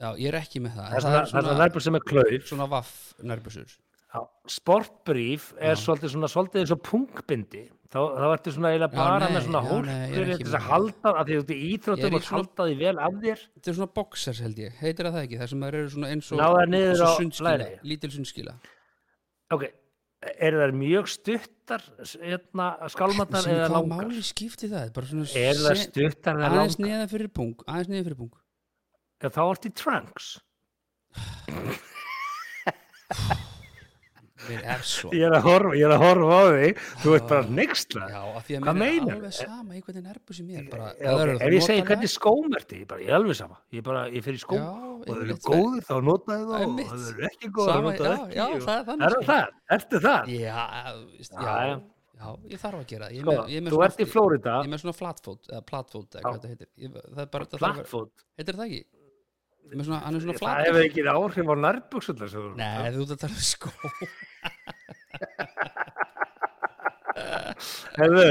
Já, 0.00 0.08
ég 0.16 0.30
er 0.30 0.38
ekki 0.40 0.62
með 0.64 0.78
það. 0.78 0.86
Það 0.88 0.96
er 0.96 1.18
en 1.20 1.30
svona, 1.30 1.66
er 1.68 1.84
sem 1.84 1.98
er 1.98 2.04
klauf. 2.08 2.46
svona 2.48 2.66
vaff 2.72 2.94
nærbúsur 3.20 3.74
Já, 4.10 4.24
sportbrief 4.50 5.52
er 5.62 5.76
svolítið 5.78 6.10
svona 6.16 6.26
svolítið 6.32 6.58
eins 6.64 6.72
og 6.74 6.80
punktbindi 6.82 7.60
þá, 7.92 8.00
þá 8.18 8.24
ertu 8.34 8.50
svona 8.56 8.70
eiginlega 8.72 8.96
bara 8.96 9.18
nei, 9.22 9.28
með 9.36 9.42
svona 9.46 9.60
hólkur 9.68 9.90
er 9.90 9.92
þess 10.32 10.40
að 10.48 10.54
það. 10.56 10.64
halda 10.66 11.08
að 11.12 11.20
því 11.28 11.34
þú 11.36 11.40
ert 11.44 11.50
í 11.50 11.52
er 11.60 11.64
íþróttum 11.76 12.14
og 12.18 12.24
halda 12.30 12.62
því 12.66 12.74
vel 12.80 12.96
af 13.06 13.14
þér. 13.22 13.38
Þetta 13.54 13.68
er 13.70 13.74
svona 13.78 13.92
boxers 14.00 14.40
held 14.42 14.56
ég, 14.64 14.70
heitir 14.80 15.04
það 15.06 15.14
það 15.14 15.22
ekki? 15.28 15.38
Það 15.42 15.48
sem 15.52 15.62
þær 15.66 15.74
eru 15.80 15.90
svona 15.94 16.08
eins 16.10 16.26
og 16.30 16.34
það 16.42 16.50
og 16.50 16.54
læri. 17.46 17.68
Lítil 17.92 18.10
sundskýla 18.16 18.54
ok, 19.54 19.62
eru 20.48 20.56
þær 20.64 20.72
mjög 20.80 21.04
stuttar 21.14 21.82
hérna, 22.18 22.66
skálmatnar 22.90 23.42
Sem 23.46 23.54
eða 23.54 23.68
hvað 23.70 23.76
langar? 23.78 24.02
máli 24.10 24.22
skipti 24.26 24.66
það? 24.74 24.90
Þær 24.98 25.06
se- 25.70 25.86
stuttar 25.86 26.34
eða 26.34 26.50
Aðeins 26.50 26.78
langar? 26.82 26.90
neða 26.98 27.06
fyrir 27.14 27.30
pung 27.38 27.54
Aðeins 27.66 27.90
neða 27.94 28.04
fyrir 28.10 28.18
pung 28.24 28.34
Já, 29.22 29.28
þá 29.30 29.42
ertu 29.54 29.70
í 29.70 29.72
trunks 29.78 30.26
mér 34.50 34.64
er 34.74 34.82
svo 34.90 35.10
Ég 35.16 35.24
er 35.28 35.36
að 35.38 35.44
horfa, 35.48 35.72
ég 35.80 35.86
er 35.88 36.02
horfa 36.02 36.38
á 36.40 36.42
þig, 36.54 36.80
þú 37.04 37.14
ert 37.16 37.26
bara 37.30 37.54
nextra. 37.60 38.08
Já, 38.10 38.20
af 38.40 38.46
því 38.48 38.56
að 38.58 38.64
mér 38.66 38.70
er 38.70 38.80
meinarðu? 38.82 39.16
alveg 39.20 39.36
sama 39.38 39.78
í 39.78 39.82
hvernig 39.86 40.04
nærbúsi 40.10 40.44
mér 40.50 40.68
bara, 40.70 40.88
Já, 41.00 41.06
það 41.06 41.14
ok, 41.14 41.22
eru 41.26 41.36
Ef 41.40 41.54
ég 41.56 41.66
segi 41.68 41.86
hvernig 41.90 42.12
skóm 42.14 42.58
ertu, 42.60 42.80
ég 42.82 42.86
bara, 42.90 43.00
ég 43.00 43.08
er 43.14 43.18
alveg 43.20 43.38
sama. 43.40 43.56
Ég 43.78 43.86
bara, 43.86 44.02
ég 44.10 44.26
fyrir 44.26 44.42
skóm 44.42 44.66
og 44.66 45.06
það 45.06 45.22
eru 45.24 45.38
góður, 45.48 45.86
þá 45.88 45.94
notaði 46.10 46.44
þá 46.50 46.58
og 46.60 46.84
það 46.90 47.08
eru 47.14 47.28
ekki 47.30 47.52
góður, 47.56 47.72
þá 47.72 47.80
notaði 47.86 48.16
það 48.66 48.92
er 48.92 49.08
Er 49.10 49.18
það? 49.30 49.56
Ertu 49.78 50.02
það? 50.04 50.34
Já, 52.20 52.34
ég 52.52 52.60
þarf 52.60 52.80
að 52.82 52.86
gera. 52.90 53.06
Ég 53.14 53.22
er 53.22 53.24
Sko, 53.24 53.44
ég 53.48 53.62
er 53.64 53.72
þú 53.72 53.78
ert 53.86 54.00
í 54.02 54.06
Flórida, 54.10 54.56
Ég 54.60 54.66
er 54.68 54.72
með 54.74 54.82
svona 54.82 54.96
flatfoot, 54.98 55.46
eða 55.48 55.60
platfoot, 55.70 56.16
eða 56.18 56.22
hvað 56.26 56.34
þetta 56.36 56.50
heitir 56.50 56.68
ég, 56.84 56.96
Það 57.00 57.22
er 57.24 57.30
bara, 57.32 57.46
það 57.46 57.54
þarf 57.54 57.54
að 57.54 57.62
vera- 57.62 57.78
plattfót. 57.80 58.24
heitir 58.40 58.58
það 58.58 58.66
ekki? 58.66 58.80
Svona, 59.70 60.00
hann 60.02 60.16
er 60.16 60.20
svona 60.24 60.34
Það 60.34 60.42
flat 60.42 60.66
hefur 60.66 60.82
ekki 60.86 61.02
áhrif 61.14 61.46
á 61.46 61.56
nærbuksunar 61.64 62.28
sem 62.32 62.40
þú 62.42 62.50
Nei, 62.58 62.90
þú 62.94 63.00
ert 63.04 63.12
að 63.14 63.20
tala 63.22 63.36
um 63.36 63.44
skó 63.50 63.68
Hefðu, 68.00 68.24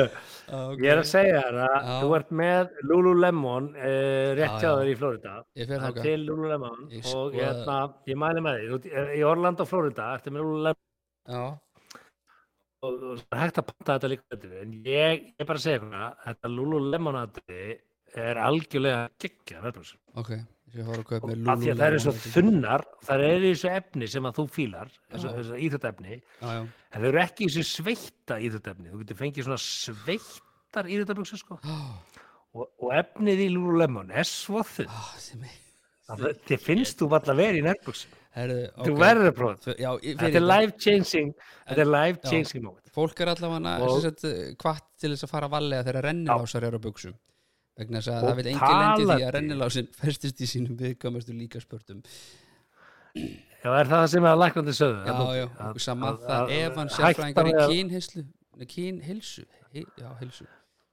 okay. 0.49 0.81
ég 0.81 0.89
er 0.93 0.99
að 1.01 1.07
segja 1.09 1.41
þér 1.45 1.57
að 1.61 1.87
þú 2.01 2.09
ert 2.17 2.29
með 2.39 2.71
Lululemon 2.89 3.67
rétt 3.77 4.39
Já, 4.39 4.59
hjá 4.63 4.65
já. 4.65 4.71
þér 4.79 4.89
í 4.89 4.95
Flórida. 4.99 5.33
Ég 5.59 5.67
fer 5.69 5.77
Það 5.77 5.85
þangað. 5.85 6.07
til 6.07 6.19
Lululemon 6.29 6.79
Ég 6.95 7.01
og 7.03 7.09
sko- 7.11 7.31
hérna, 7.35 7.75
ég 8.09 8.19
mæli 8.23 8.43
með 8.45 8.53
því. 8.59 8.69
Þú 8.69 8.77
ert 8.79 9.11
Í 9.19 9.23
Orlando, 9.29 9.67
Flórida, 9.69 10.07
ertu 10.17 10.33
með 10.33 10.45
Lululemon 10.47 10.81
Já, 11.29 11.43
og 12.79 13.03
og 13.11 13.19
það 13.19 13.35
er 13.35 13.43
hægt 13.43 13.59
að 13.61 13.67
panta 13.69 13.97
þetta 13.97 14.11
líka. 14.13 14.39
En 14.63 14.71
ég, 14.87 15.27
ég 15.39 15.45
bara 15.49 15.59
segja 15.61 15.79
eitthvað, 15.81 16.17
þetta 16.25 16.53
Lululemon 16.55 17.19
aðri 17.21 17.61
er 18.17 18.35
algjörlega 18.41 19.01
geggja 19.21 19.61
verðbúsum. 19.67 19.99
ok 20.17 20.31
Af 20.69 21.61
því 21.63 21.71
að 21.71 21.79
það 21.79 21.85
eru 21.87 21.99
svo 22.03 22.13
þunnar, 22.13 22.83
það 23.07 23.23
eru 23.29 23.47
þessu 23.53 23.69
efni 23.73 24.09
sem 24.13 24.27
að 24.29 24.35
þú 24.39 24.45
fílar, 24.53 24.91
þessu, 25.13 25.31
íþjóttefni, 25.65 26.19
en 26.45 26.69
þau 26.93 27.07
eru 27.09 27.21
ekki 27.23 27.47
þessu 27.49 27.63
sveita 27.69 28.37
íþjóttefni. 28.45 28.91
Þú 28.93 29.01
getur 29.03 29.19
fengið 29.23 29.47
svona 29.47 29.59
sveittar 29.63 30.91
íþjóttabuksu, 30.93 31.39
sko. 31.41 31.57
Og, 32.53 32.65
og 32.81 32.93
efnið 32.97 33.43
í 33.45 33.49
Lululemon 33.53 34.09
er 34.13 34.25
svo 34.29 34.61
þunn. 34.65 34.89
Ah, 34.89 35.11
það- 36.09 36.39
Þið 36.49 36.63
finnst 36.65 36.97
þú 37.01 37.09
valla 37.13 37.35
verið 37.37 37.69
í. 37.69 38.05
Herðu, 38.39 38.59
Þú 38.85 38.93
verður 38.97 39.27
að 39.31 39.35
prófa 39.37 39.55
þetta. 39.57 39.73
Þetta 40.05 40.25
er 40.27 40.33
þetta. 40.33 40.41
life 40.47 40.73
changing, 40.77 41.31
þetta 41.67 41.81
er 41.81 41.89
life 41.89 42.19
changing. 42.29 42.67
Fólk 42.93 43.21
er 43.21 43.31
allavega 43.33 44.01
sagt, 44.03 44.25
hvart 44.61 44.85
til 45.01 45.11
þess 45.15 45.25
að 45.25 45.31
fara 45.33 45.49
að 45.49 45.53
valega 45.57 45.85
þegar 45.87 46.05
rennilásar 46.09 46.63
eru 46.69 46.77
á 46.77 46.81
buksum 46.85 47.15
vegna 47.79 48.01
þess 48.01 48.11
að 48.13 48.27
það 48.27 48.35
vil 48.39 48.47
engin 48.51 48.79
lendi 48.79 49.07
því 49.09 49.25
að 49.27 49.33
rennilásin 49.37 49.89
festist 50.03 50.41
í 50.43 50.47
sínum 50.51 50.77
viðkamastu 50.79 51.35
líka 51.37 51.61
spörtum 51.63 52.03
Já, 53.59 53.71
er 53.75 53.89
það 53.89 54.05
sem 54.13 54.23
að 54.29 54.37
læknandi 54.39 54.73
sögðu? 54.77 54.99
Já, 55.03 55.13
Að- 55.15 55.31
já, 55.35 55.45
að- 55.59 55.73
og 55.75 55.81
saman 55.83 56.09
að- 56.13 56.21
það. 56.23 56.43
að- 56.43 56.51
ef 56.59 56.75
hann 56.79 56.91
sérfræðingar 56.95 57.49
í 57.49 57.53
að- 57.55 57.73
kynheilsu, 58.75 59.45
He- 59.73 59.85
já, 59.99 60.09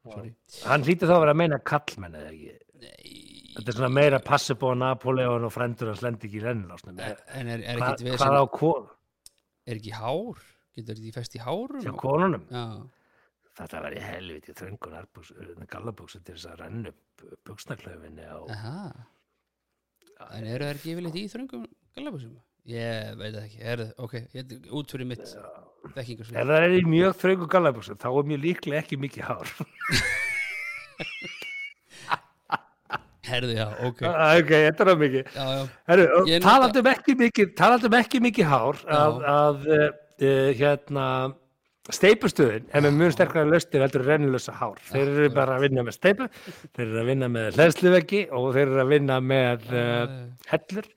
sorry, 0.05 0.35
Hann 0.65 0.83
hlýtur 0.85 1.09
þá 1.09 1.15
að 1.17 1.21
vera 1.23 1.33
að 1.35 1.41
meina 1.41 1.59
kallmenn 1.59 2.13
eða 2.19 2.33
ekki. 2.33 2.57
nei. 2.81 3.53
Þetta 3.57 3.69
er 3.73 3.77
svona 3.79 3.93
meira 3.95 4.19
passi 4.21 4.55
búið 4.55 4.75
að 4.75 4.79
Napoleon 4.83 5.45
og 5.49 5.53
frendur 5.55 5.89
hans 5.89 6.03
lendi 6.05 6.27
ekki 6.29 6.41
í 6.41 6.45
rennilásnum. 6.45 6.99
en 7.01 7.49
er, 7.49 7.63
er 7.65 7.79
ekki 7.81 8.13
hvað 8.19 8.37
á 8.37 8.45
kon, 8.53 8.89
er 9.67 9.75
ekki 9.79 9.93
hár, 9.97 10.37
getur 10.77 10.95
þetta 10.99 11.15
fest 11.15 11.37
í 11.37 11.41
hárum? 11.41 11.81
Hjá 11.83 11.93
og- 11.95 12.01
konunum? 12.03 12.45
já, 12.51 12.65
Þetta 13.57 13.81
verði 13.87 14.01
helviti 14.05 14.53
þröngun 14.57 14.97
gallabuksu 15.73 16.19
til 16.21 16.35
þess 16.35 16.49
að 16.51 16.59
renna 16.61 16.91
upp 16.93 17.25
buksnaklaufinni 17.49 18.27
á... 18.29 18.39
en 20.37 20.45
eru 20.49 20.67
það 20.67 20.75
ekki 20.75 20.93
yfirleitt 20.93 21.17
í 21.21 21.25
þröngum 21.33 21.65
gallabusum 21.97 22.37
ég 22.67 23.17
veit 23.21 23.37
ekki, 23.41 23.61
er 23.63 23.83
ok 24.03 24.15
ég, 24.35 24.55
út 24.75 24.91
fyrir 24.91 25.07
mitt 25.09 25.25
þekkingarsvið. 25.95 26.37
Ef 26.41 26.49
það 26.51 26.65
er 26.67 26.75
í 26.75 26.85
mjög 26.91 27.19
þröngu 27.23 27.47
gallabuksu 27.53 27.97
þá 28.03 28.09
er 28.11 28.31
mjög 28.33 28.41
líklega 28.43 28.81
ekki 28.83 28.99
mikið 29.01 29.29
hár. 29.29 29.53
herðu, 33.27 33.55
já, 33.57 33.67
ok. 33.87 34.03
Ok, 34.07 34.51
þetta 34.53 34.85
er 34.85 34.91
það 34.91 35.01
mikið. 35.03 35.33
já, 35.33 35.47
já, 35.47 35.97
Ég 35.97 36.05
nota- 36.13 36.45
talandum 36.47 36.91
ekki 36.93 37.17
mikið 37.23 37.55
talandum 37.59 37.99
ekki 38.01 38.23
mikið 38.27 38.51
hár 38.51 38.77
að, 38.99 39.19
að 39.33 39.67
uh, 39.73 39.89
hérna 40.61 41.07
steipustöðin 41.95 42.67
er 42.75 42.85
með 42.85 42.97
mjög 43.01 43.15
sterkara 43.15 43.49
löstir 43.51 43.85
heldur 43.85 44.03
en 44.03 44.09
rennilösa 44.11 44.55
hár. 44.59 44.81
Þeir 44.89 45.05
eru 45.05 45.29
bara 45.35 45.57
að 45.57 45.67
vinna 45.67 45.85
með 45.87 45.97
steipu 45.97 46.29
þeir 46.41 46.85
eru 46.87 47.01
að 47.03 47.11
vinna 47.13 47.31
með 47.33 47.61
hlæðsluveggi 47.61 48.23
og 48.35 48.49
þeir 48.57 48.65
eru 48.67 48.83
að 48.83 48.93
vinna 48.95 49.19
með 49.23 49.69
uh, 49.71 50.17
hellur 50.51 50.91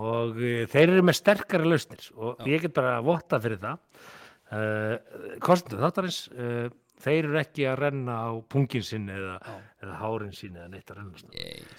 og 0.00 0.40
uh, 0.40 0.62
þeir 0.72 0.86
eru 0.86 1.06
með 1.08 1.18
sterkara 1.20 1.72
löstir 1.74 2.08
og 2.16 2.44
ég 2.48 2.64
get 2.64 2.76
bara 2.76 2.96
að 2.98 3.08
votta 3.10 3.40
fyrir 3.44 3.60
það. 3.62 4.08
Uh, 4.52 4.96
kostum 5.44 5.80
þáttarins 5.80 6.24
uh, 6.36 6.66
þeir 7.02 7.26
eru 7.28 7.38
ekki 7.40 7.64
að 7.68 7.76
renna 7.82 8.14
á 8.24 8.30
pungin 8.54 8.84
sinn 8.86 9.08
eða, 9.10 9.34
eða 9.82 9.96
hárin 10.00 10.32
sín 10.36 10.56
eða 10.56 10.68
neitt 10.72 10.90
að 10.92 10.98
renna 11.00 11.18
svona 11.18 11.38
ég, 11.42 11.76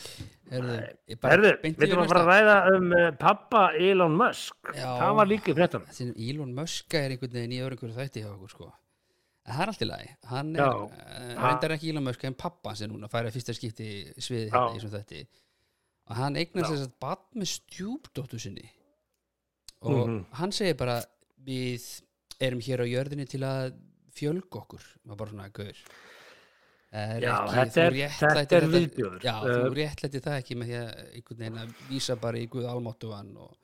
herðu 0.52 0.78
ég 1.14 1.20
bara 1.24 1.34
Herðu, 1.34 1.52
beint 1.64 1.78
við 1.82 1.90
erum 1.94 2.04
að 2.04 2.12
fara 2.14 2.24
að 2.24 2.32
ræða 2.32 2.56
um 2.78 2.88
uh, 2.98 3.10
pappa 3.24 3.62
Elon 3.80 4.18
Musk. 4.20 4.72
Já. 4.76 4.88
Það 5.00 5.14
var 5.20 5.30
líka. 5.32 5.56
Þessi 5.64 6.10
Elon 6.30 6.54
Musk 6.58 6.98
er 7.00 7.14
einhvern 7.16 7.36
veginn 7.40 7.56
í 7.56 7.62
öðru 7.64 7.78
einhverju 7.78 7.98
þætti 8.02 8.24
hjá 8.26 8.32
okkur 8.34 8.54
sko. 8.56 8.70
Það 9.44 9.62
er 9.66 9.72
allt 9.74 9.82
í 9.84 9.88
lagi. 9.90 10.12
Hann 10.32 10.52
er, 10.56 10.68
Ha- 10.68 11.48
reyndar 11.50 11.74
ekki 11.76 11.90
Elon 11.92 12.06
Musk 12.08 12.22
en 12.30 12.38
pappa 12.40 12.76
sem 12.80 12.92
núna 12.92 13.10
færi 13.12 13.28
að 13.32 13.36
fyrsta 13.40 13.56
skipti 13.58 13.90
sviði 14.18 14.46
hérna 14.54 14.70
í 14.72 14.78
þessum 14.80 14.94
þætti. 14.98 15.24
Og 16.12 16.16
hann 16.20 16.36
eignast 16.40 16.68
Já. 16.70 16.76
þess 16.76 16.88
að 16.90 16.94
bat 17.04 17.26
með 17.40 17.50
stjúpdóttu 17.58 18.40
sinni. 18.40 18.70
Og 19.84 20.08
Mhm. 20.08 20.20
hann 20.40 20.52
segir 20.56 20.78
bara 20.80 21.02
við 21.44 21.84
erum 22.40 22.60
hér 22.64 22.84
á 22.84 22.88
jörðinni 22.88 23.28
til 23.28 23.40
að 23.44 23.74
fjölga 24.18 24.60
okkur. 24.64 24.84
Og 25.10 25.18
bara 25.18 25.30
svona 25.34 25.50
gaur. 25.54 25.84
Er 26.94 27.22
Já, 27.26 27.34
ekki, 27.34 27.54
þetta 27.58 27.84
er- 27.90 28.18
þetta 28.38 28.58
er 28.60 28.68
viðbjóður. 28.70 29.22
Já, 29.26 29.34
þú 29.42 29.70
réttlæti 29.80 30.20
það 30.22 30.36
ekki 30.44 30.58
með 30.62 30.68
því 30.70 30.76
að 30.80 30.90
einhvern 31.18 31.40
veginn 31.40 31.62
að 31.64 31.72
vísa 31.90 32.16
bara 32.22 32.38
í 32.38 32.50
Guð 32.54 32.68
almáttugan 32.70 33.32
og 33.38 33.56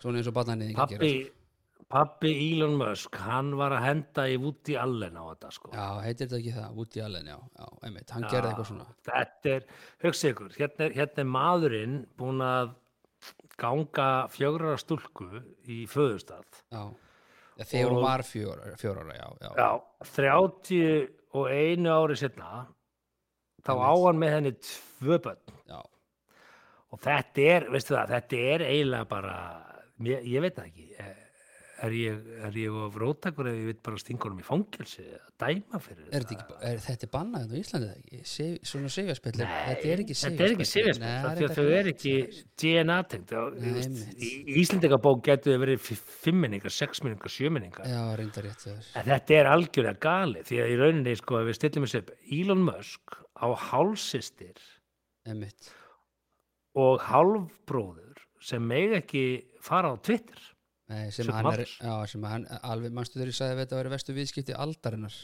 svona 0.00 0.18
eins 0.22 0.30
og 0.30 0.34
barnanýðingar 0.38 0.88
Pappi, 0.94 1.10
pappi 1.92 2.30
Elon 2.46 2.78
Musk, 2.80 3.14
hann 3.20 3.52
var 3.60 3.74
að 3.76 3.84
henda 3.84 4.24
í 4.32 4.38
Woody 4.40 4.74
Allen 4.80 5.20
á 5.20 5.24
þetta, 5.34 5.52
sko. 5.52 5.70
Já, 5.76 5.84
heitir 6.06 6.26
þetta 6.30 6.38
ekki 6.40 6.54
það, 6.56 6.72
Woody 6.80 7.00
Allen, 7.04 7.26
já, 7.26 7.36
já, 7.60 7.66
einmitt, 7.84 8.10
hann 8.16 8.22
Já, 8.24 8.28
gerði 8.32 8.48
eitthvað 8.54 8.70
svona. 8.72 8.86
Þetta 9.10 9.52
er, 9.58 9.66
hugsa 10.06 10.32
ykkur, 10.32 10.56
hérna 10.56 10.88
hérna 10.96 11.18
er 11.26 11.30
maðurinn 11.36 11.98
búin 12.16 12.40
að 12.48 12.74
ganga 13.60 14.08
fjögrar 14.32 14.80
stúlku 14.80 15.28
í 15.68 15.84
föðustad. 15.88 16.62
Já, 16.72 16.82
já 17.56 17.64
þegar 17.64 17.90
hún 17.90 17.96
Og- 17.96 18.04
var 18.04 18.22
fjóra 18.76 19.00
ára, 19.04 19.14
já, 19.16 19.28
já, 19.40 19.50
Já, 19.56 19.70
31 20.16 21.86
ári 21.90 22.16
setna, 22.16 22.66
þá 23.64 23.72
á 23.72 23.90
Einmitt. 23.92 24.06
hann 24.06 24.18
með 24.20 24.34
henni 24.36 24.52
tvö 24.52 25.18
börn. 25.24 25.38
já, 25.68 25.82
Og 26.92 27.00
þetta 27.02 27.42
er, 27.56 27.64
veistu 27.70 27.94
það, 27.96 28.08
þetta 28.14 28.36
er 28.54 28.60
eiginlega 28.70 29.08
bara, 29.08 29.34
ég, 30.00 30.22
ég 30.24 30.40
veit 30.40 30.54
það 30.56 30.66
ekki, 30.70 30.86
eh, 31.00 31.25
er 31.84 31.92
ég, 31.92 32.20
er 32.46 32.54
ég 32.56 32.72
of 32.72 32.94
róttakur 32.96 33.48
ef 33.50 33.56
ég 33.58 33.66
veit 33.68 33.80
bara 33.84 33.98
stinga 34.00 34.24
honum 34.24 34.38
í 34.40 34.44
fangelsi 34.46 35.02
að 35.12 35.26
dæma 35.42 35.80
fyrir 35.84 36.06
er 36.08 36.24
þetta 36.24 36.36
ekki, 36.36 36.56
er 36.70 36.78
þetta 36.86 37.08
bannað 37.12 37.42
hérna 37.42 37.58
á 37.58 37.60
Íslandi 37.60 37.88
eða 37.90 37.98
ekki, 38.00 38.20
Sif, 38.32 38.54
svona 38.70 38.92
sefjaspell 38.94 39.34
þetta 39.36 39.90
er 39.92 40.02
ekki 40.04 40.16
Þetta 40.16 40.48
ekki 40.54 40.68
sifjarspil, 40.70 41.04
Nei, 41.06 41.16
af 41.16 41.26
það 41.26 41.36
því 41.36 41.46
að 41.48 41.54
þau 41.58 41.66
er 41.80 41.90
ekki. 41.92 42.14
Nei, 43.56 43.74
einmitt. 43.82 44.16
Í 44.16 44.30
í 44.46 44.56
Íslendingabók 44.62 45.22
getur 45.28 45.52
þau 45.56 45.62
verið 45.66 45.84
fi- 45.90 45.98
fimmmenningar, 46.24 46.72
sexmenningar, 46.78 47.34
sjömenningar. 47.36 47.90
Já, 47.92 48.00
reyndar 48.16 48.48
rétt 48.48 48.64
þér 48.64 48.90
En 49.02 49.08
þetta 49.12 49.38
er 49.42 49.50
algjörlega 49.52 50.00
gali, 50.06 50.42
því 50.48 50.62
að 50.64 50.72
í 50.72 50.80
rauninni, 50.80 51.16
sko, 51.20 51.42
við 51.50 51.58
stillum 51.60 51.84
þessu 51.88 52.00
upp, 52.02 52.10
Elon 52.40 52.64
Musk 52.70 53.18
á 53.36 53.46
hálsistir 53.68 54.64
og 56.76 57.00
hálfbróður 57.08 58.20
sem 58.46 58.62
megi 58.68 58.94
ekki 59.00 59.24
fara 59.64 59.92
á 59.92 59.96
Twitter. 60.00 60.38
Nei, 60.88 61.10
sem 61.10 61.26
hann 61.34 61.46
er, 61.50 61.64
já, 61.66 61.94
sem 62.06 62.22
hann, 62.22 62.44
alveg, 62.62 62.92
manstu 62.94 63.18
þegar 63.18 63.32
ég 63.32 63.38
sagði 63.40 63.54
að 63.56 63.60
þetta 63.64 63.78
væri 63.80 63.90
vestu 63.96 64.14
viðskipti 64.14 64.54
aldarinnar? 64.54 65.16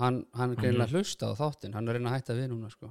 Hann, 0.00 0.24
hann 0.34 0.50
er 0.50 0.56
Mhm. 0.56 0.62
greinilega 0.64 0.90
hlusta 0.98 1.30
á 1.30 1.32
þáttinn, 1.38 1.74
hann 1.74 1.86
er 1.88 1.94
að 1.94 1.98
reyna 2.00 2.10
að 2.10 2.16
hætta 2.18 2.34
við 2.34 2.48
núna, 2.50 2.70
sko. 2.74 2.90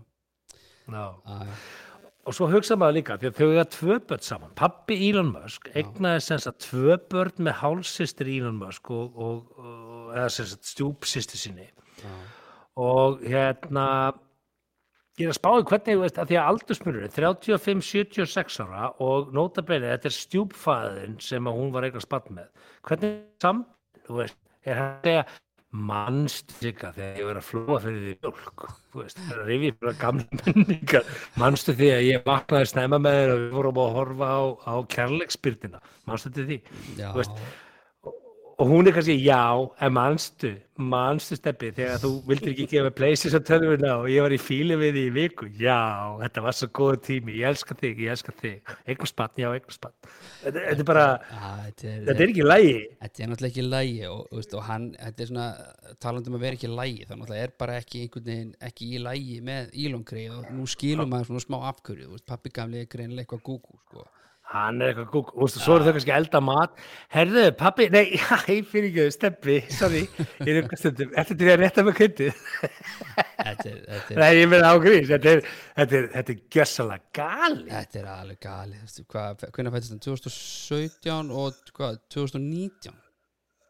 Og 2.25 2.31
svo 2.37 2.47
hugsa 2.47 2.77
maður 2.79 2.95
líka, 3.01 3.17
því 3.19 3.27
að 3.29 3.35
þau 3.35 3.47
eiga 3.51 3.63
tvö 3.73 3.95
börn 4.07 4.21
saman. 4.23 4.51
Pappi 4.55 4.95
Elon 5.09 5.33
Musk 5.33 5.65
eignaði 5.75 6.21
sem 6.23 6.39
sagt 6.39 6.61
tvö 6.69 6.95
börn 7.11 7.33
með 7.43 7.57
hálsistir 7.59 8.29
Elon 8.37 8.55
Musk 8.61 8.91
og, 8.95 9.17
og, 9.19 9.49
og 9.59 10.13
eða 10.15 10.29
sem 10.31 10.45
sagt 10.53 10.69
stjúpsistir 10.71 11.41
sinni. 11.41 11.67
já, 11.99 12.13
Og 12.79 13.19
hérna, 13.27 14.13
ég 15.19 15.28
er 15.28 15.34
að 15.34 15.38
spáði 15.38 15.65
hvernig, 15.69 16.02
veist, 16.02 16.17
að 16.17 16.32
því 16.32 16.39
að 16.39 16.49
aldursmurur 16.52 17.06
er 17.06 17.13
35-76 17.13 18.60
ára 18.65 18.89
og 19.04 19.34
nota 19.36 19.63
bene, 19.65 19.91
þetta 19.93 20.10
er 20.10 20.17
stjúpfæðin 20.17 21.17
sem 21.21 21.49
hún 21.49 21.73
var 21.76 21.88
eignast 21.88 22.10
barn 22.10 22.38
með. 22.39 22.52
Hvernig 22.88 23.15
sam, 23.43 23.63
þú 24.08 24.21
veist, 24.23 24.39
er 24.65 24.80
hann 24.80 24.93
að 24.95 25.10
segja, 25.10 25.26
mannst 25.73 26.54
þig 26.60 26.84
að 26.86 26.97
þegar 26.99 27.19
ég 27.19 27.28
verið 27.28 27.41
að 27.41 27.47
flúa 27.47 27.78
fyrir 27.82 28.02
því 28.04 28.15
mjölk, 28.26 28.65
þú 28.93 29.02
veist, 29.02 29.21
það 29.21 29.38
er 29.38 29.47
rifja 29.49 29.76
fyrir 29.80 29.99
gamla 30.02 30.39
menningar, 30.43 31.12
mannstu 31.41 31.76
því 31.78 31.89
að 31.93 32.06
ég 32.10 32.28
vaknaði 32.30 32.69
snemma 32.69 32.99
með 33.02 33.19
þér 33.19 33.34
og 33.34 33.41
við 33.41 33.56
vorum 33.58 33.82
að 33.84 33.97
horfa 33.97 34.30
á, 34.34 34.41
á 34.69 34.73
kærleiksbyrnina, 34.93 35.84
mannstu 36.10 36.34
því, 36.38 36.60
já, 36.97 37.08
Þú 37.10 37.21
veist, 37.21 37.41
og 38.57 38.67
hún 38.69 38.87
er 38.87 38.93
kannski, 38.93 39.15
já, 39.25 39.41
en 39.81 39.93
manstu, 39.93 40.49
manstu 40.77 41.35
steppi 41.37 41.71
þegar 41.73 42.01
þú 42.03 42.11
vildir 42.27 42.51
ekki 42.53 42.67
gefa 42.69 42.91
places 42.93 43.33
á 43.33 43.41
tölvuna 43.41 43.95
og 44.03 44.09
ég 44.11 44.21
var 44.21 44.35
í 44.35 44.39
fíli 44.41 44.77
við 44.77 44.93
því 44.93 45.03
í 45.07 45.13
viku, 45.15 45.47
já, 45.57 45.79
þetta 46.21 46.43
var 46.45 46.57
svo 46.57 46.69
góð 46.79 46.99
tími, 47.07 47.35
ég 47.39 47.49
elska 47.49 47.77
þig, 47.79 48.03
ég 48.05 48.13
elska 48.13 48.35
þig, 48.37 48.73
eitthvað 48.85 49.11
spann, 49.11 49.41
já, 49.41 49.49
eitthvað 49.49 49.77
spann. 49.79 49.97
Þetta, 50.43 50.65
er 50.75 50.87
bara, 50.87 51.05
Já, 51.33 51.51
þetta 51.65 51.89
er, 51.89 51.99
þetta 52.09 52.25
er 52.25 52.33
ekki 52.33 52.47
lægi. 52.47 52.73
Þetta 53.03 53.23
er 53.23 53.31
náttúrulega 53.31 53.53
ekki 53.53 53.67
lægi 53.67 54.09
og, 54.11 54.23
veist, 54.37 54.57
og 54.57 54.65
hann, 54.69 54.89
þetta 55.01 55.25
er 55.25 55.31
svona 55.31 55.47
talandi 56.05 56.31
um 56.33 56.39
að 56.39 56.47
vera 56.47 56.59
ekki 56.59 56.73
lægi, 56.73 57.05
það 57.09 57.21
náttúrulega 57.21 57.47
er 57.47 57.55
bara 57.63 57.77
ekki 57.81 58.03
einhvern 58.05 58.29
veginn, 58.31 58.57
ekki 58.69 58.89
í 58.89 59.05
lægi 59.09 59.39
með 59.49 59.77
ílongri 59.85 60.27
og 60.33 60.51
nú 60.53 60.67
skilum 60.69 61.09
maður 61.09 61.31
svona 61.31 61.47
smá 61.47 61.61
afkörju, 61.73 62.21
pappi 62.27 62.53
gamli 62.53 62.83
er 62.83 62.91
greinilega 62.91 63.25
eitthvað 63.25 63.47
gúgú, 63.49 63.79
sko. 63.87 64.05
Hann 64.53 64.81
er 64.83 64.91
eitthvað 64.91 65.07
gúk, 65.09 65.31
og 65.33 65.49
svo 65.49 65.79
eru 65.79 65.87
þau 65.87 65.95
kannski 65.95 66.13
elda 66.13 66.39
mat. 66.45 66.75
Herðu, 67.13 67.45
pappi, 67.57 67.87
nei, 67.93 68.03
ég 68.53 68.67
fyrir 68.69 68.89
ekki, 68.91 69.05
steppi, 69.15 69.55
sorry, 69.73 70.03
ég 70.05 70.51
er 70.51 70.59
eitthvað 70.61 70.81
stundum, 70.83 71.13
eftir 71.17 71.39
því 71.39 71.49
að 71.55 71.61
rétta 71.63 71.85
með. 71.87 72.01
Þetta 72.03 72.27
er, 72.29 73.79
þetta 73.87 74.13
er, 74.13 74.19
Nei, 74.21 74.29
ég 74.37 74.51
meina 74.51 74.69
ágrís, 74.75 75.07
þetta 75.09 75.31
er, 75.33 75.41
þetta 75.79 75.97
er, 75.99 76.05
þetta 76.13 76.35
er 76.35 76.43
gjössalega 76.57 77.17
gali. 77.17 77.65
þetta 77.71 78.01
er 78.03 78.11
alveg 78.13 78.41
gali, 78.45 78.83
hvernig 79.09 79.73
fættist 79.77 79.95
hann, 79.95 80.03
2017 80.05 81.33
og 81.41 81.73
hvað, 81.73 81.99
2019? 82.13 82.99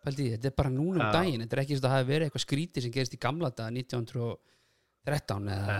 Pældi, 0.03 0.27
ég, 0.27 0.35
þetta 0.35 0.51
er 0.51 0.55
bara 0.59 0.71
núna 0.73 0.97
um 0.99 1.05
Já. 1.07 1.11
daginn, 1.15 1.41
þetta 1.45 1.55
er 1.55 1.63
ekki 1.63 1.77
sem 1.77 1.85
það 1.85 1.95
hafi 1.95 2.09
verið 2.11 2.27
eitthvað 2.27 2.43
skrítið 2.43 2.85
sem 2.85 2.93
gerist 2.97 3.15
í 3.15 3.23
gamla 3.23 3.53
daga 3.55 3.71
1913 3.71 5.51
eða 5.55 5.77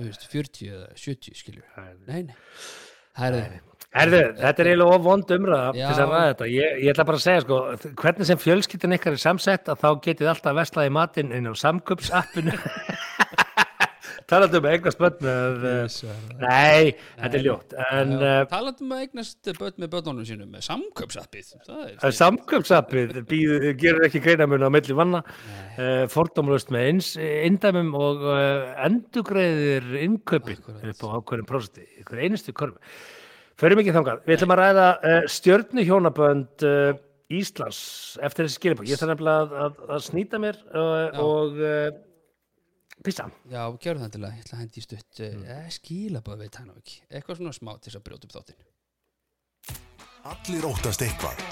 veist, 0.00 0.24
40 0.32 0.70
eða 0.72 0.86
70 1.04 1.40
skilur. 1.42 1.66
Nei, 2.08 2.22
nei. 2.30 2.36
Það 3.16 3.36
er, 3.42 3.58
Herðu, 3.96 4.22
þetta 4.42 4.62
er 4.62 4.70
eiginlega 4.70 4.96
of 4.98 5.04
vond 5.06 5.34
umræða 5.36 5.72
til 5.72 5.84
þess 5.86 6.02
að 6.04 6.12
ræða 6.12 6.28
þetta. 6.30 6.48
Ég, 6.52 6.78
ég 6.84 6.92
ætla 6.92 7.08
bara 7.08 7.20
að 7.20 7.24
segja, 7.26 7.44
sko, 7.46 7.60
hvernig 8.02 8.28
sem 8.30 8.42
fjölskyldin 8.42 8.96
ykkar 8.98 9.16
er 9.16 9.22
samsett 9.22 9.72
að 9.72 9.82
þá 9.84 9.88
getið 10.08 10.32
alltaf 10.34 10.58
veslaði 10.60 10.94
matinn 10.98 11.32
inn 11.36 11.48
á 11.48 11.54
samköpsappinu. 11.56 12.56
Talandi 14.26 14.58
um 14.58 14.66
eignast 14.66 14.98
börn 14.98 15.20
með... 15.22 15.64
eh, 15.70 16.14
Nei, 16.40 16.94
þetta 17.20 17.38
er 17.38 17.44
ljótt. 17.44 17.74
En 17.94 18.14
uh, 18.16 18.40
Talandi 18.50 18.82
um 18.82 18.94
að 18.96 19.02
eignast 19.04 19.50
börn 19.60 19.76
með 19.78 19.92
börnunum 19.92 20.26
sínum 20.26 20.48
með 20.50 20.64
samköpsappið 20.66 21.52
er 21.94 22.16
samköpsappið 22.18 23.20
gerur 23.78 24.06
ekki 24.08 24.22
greinamun 24.24 24.66
á 24.66 24.70
milli 24.74 24.96
vanna, 24.98 25.20
uh, 25.78 26.08
fordómlust 26.10 26.74
með 26.74 26.88
eins, 26.88 27.12
indæmum 27.22 27.92
og 27.94 28.26
uh, 28.26 28.72
endugreiðir 28.88 29.94
innköpi 30.02 30.58
Akkúrat. 30.58 30.90
upp 30.90 31.06
á 31.06 31.08
ákveðin 31.20 31.48
prósenti, 31.52 31.86
ykkur 32.02 32.24
einustu 32.26 32.56
korfi. 32.56 32.82
Förum 33.56 33.80
ekki 33.80 33.92
þangað. 33.96 34.18
Við 34.26 34.36
ætlum 34.36 34.52
að 34.52 34.60
ræða 34.60 34.86
uh, 35.00 35.20
stjörnu 35.32 35.84
hjónabönd 35.88 36.64
uh, 36.68 36.98
Íslands 37.32 37.78
eftir 38.22 38.44
þessi 38.46 38.58
skilabók. 38.60 38.86
Ég 38.90 39.00
þarf 39.00 39.14
nefnilega 39.14 39.46
að, 39.46 39.54
að, 39.64 39.78
að 39.96 40.02
snýta 40.06 40.40
mér 40.42 40.58
uh, 40.68 41.20
og 41.24 41.56
uh, 41.64 41.88
pissa. 43.06 43.26
Já, 43.50 43.62
gerðu 43.82 44.04
það 44.04 44.12
til 44.16 44.20
að 44.26 44.34
ég 44.36 44.44
ætla 44.44 44.58
að 44.58 44.62
hendi 44.64 44.82
í 44.82 44.86
stutt 44.86 45.22
Mm. 45.26 45.46
hann 46.60 46.68
nú 46.68 46.76
ekki 46.80 46.98
eitthvað 47.10 47.38
svona 47.40 47.54
smá 47.56 47.72
til 47.80 47.88
þess 47.90 47.98
að 47.98 48.04
brjóta 48.06 48.28
upp 48.28 48.34
þáttinn 48.36 48.60
Allir 50.26 50.64
óttast 50.66 51.02
eitthvað. 51.06 51.42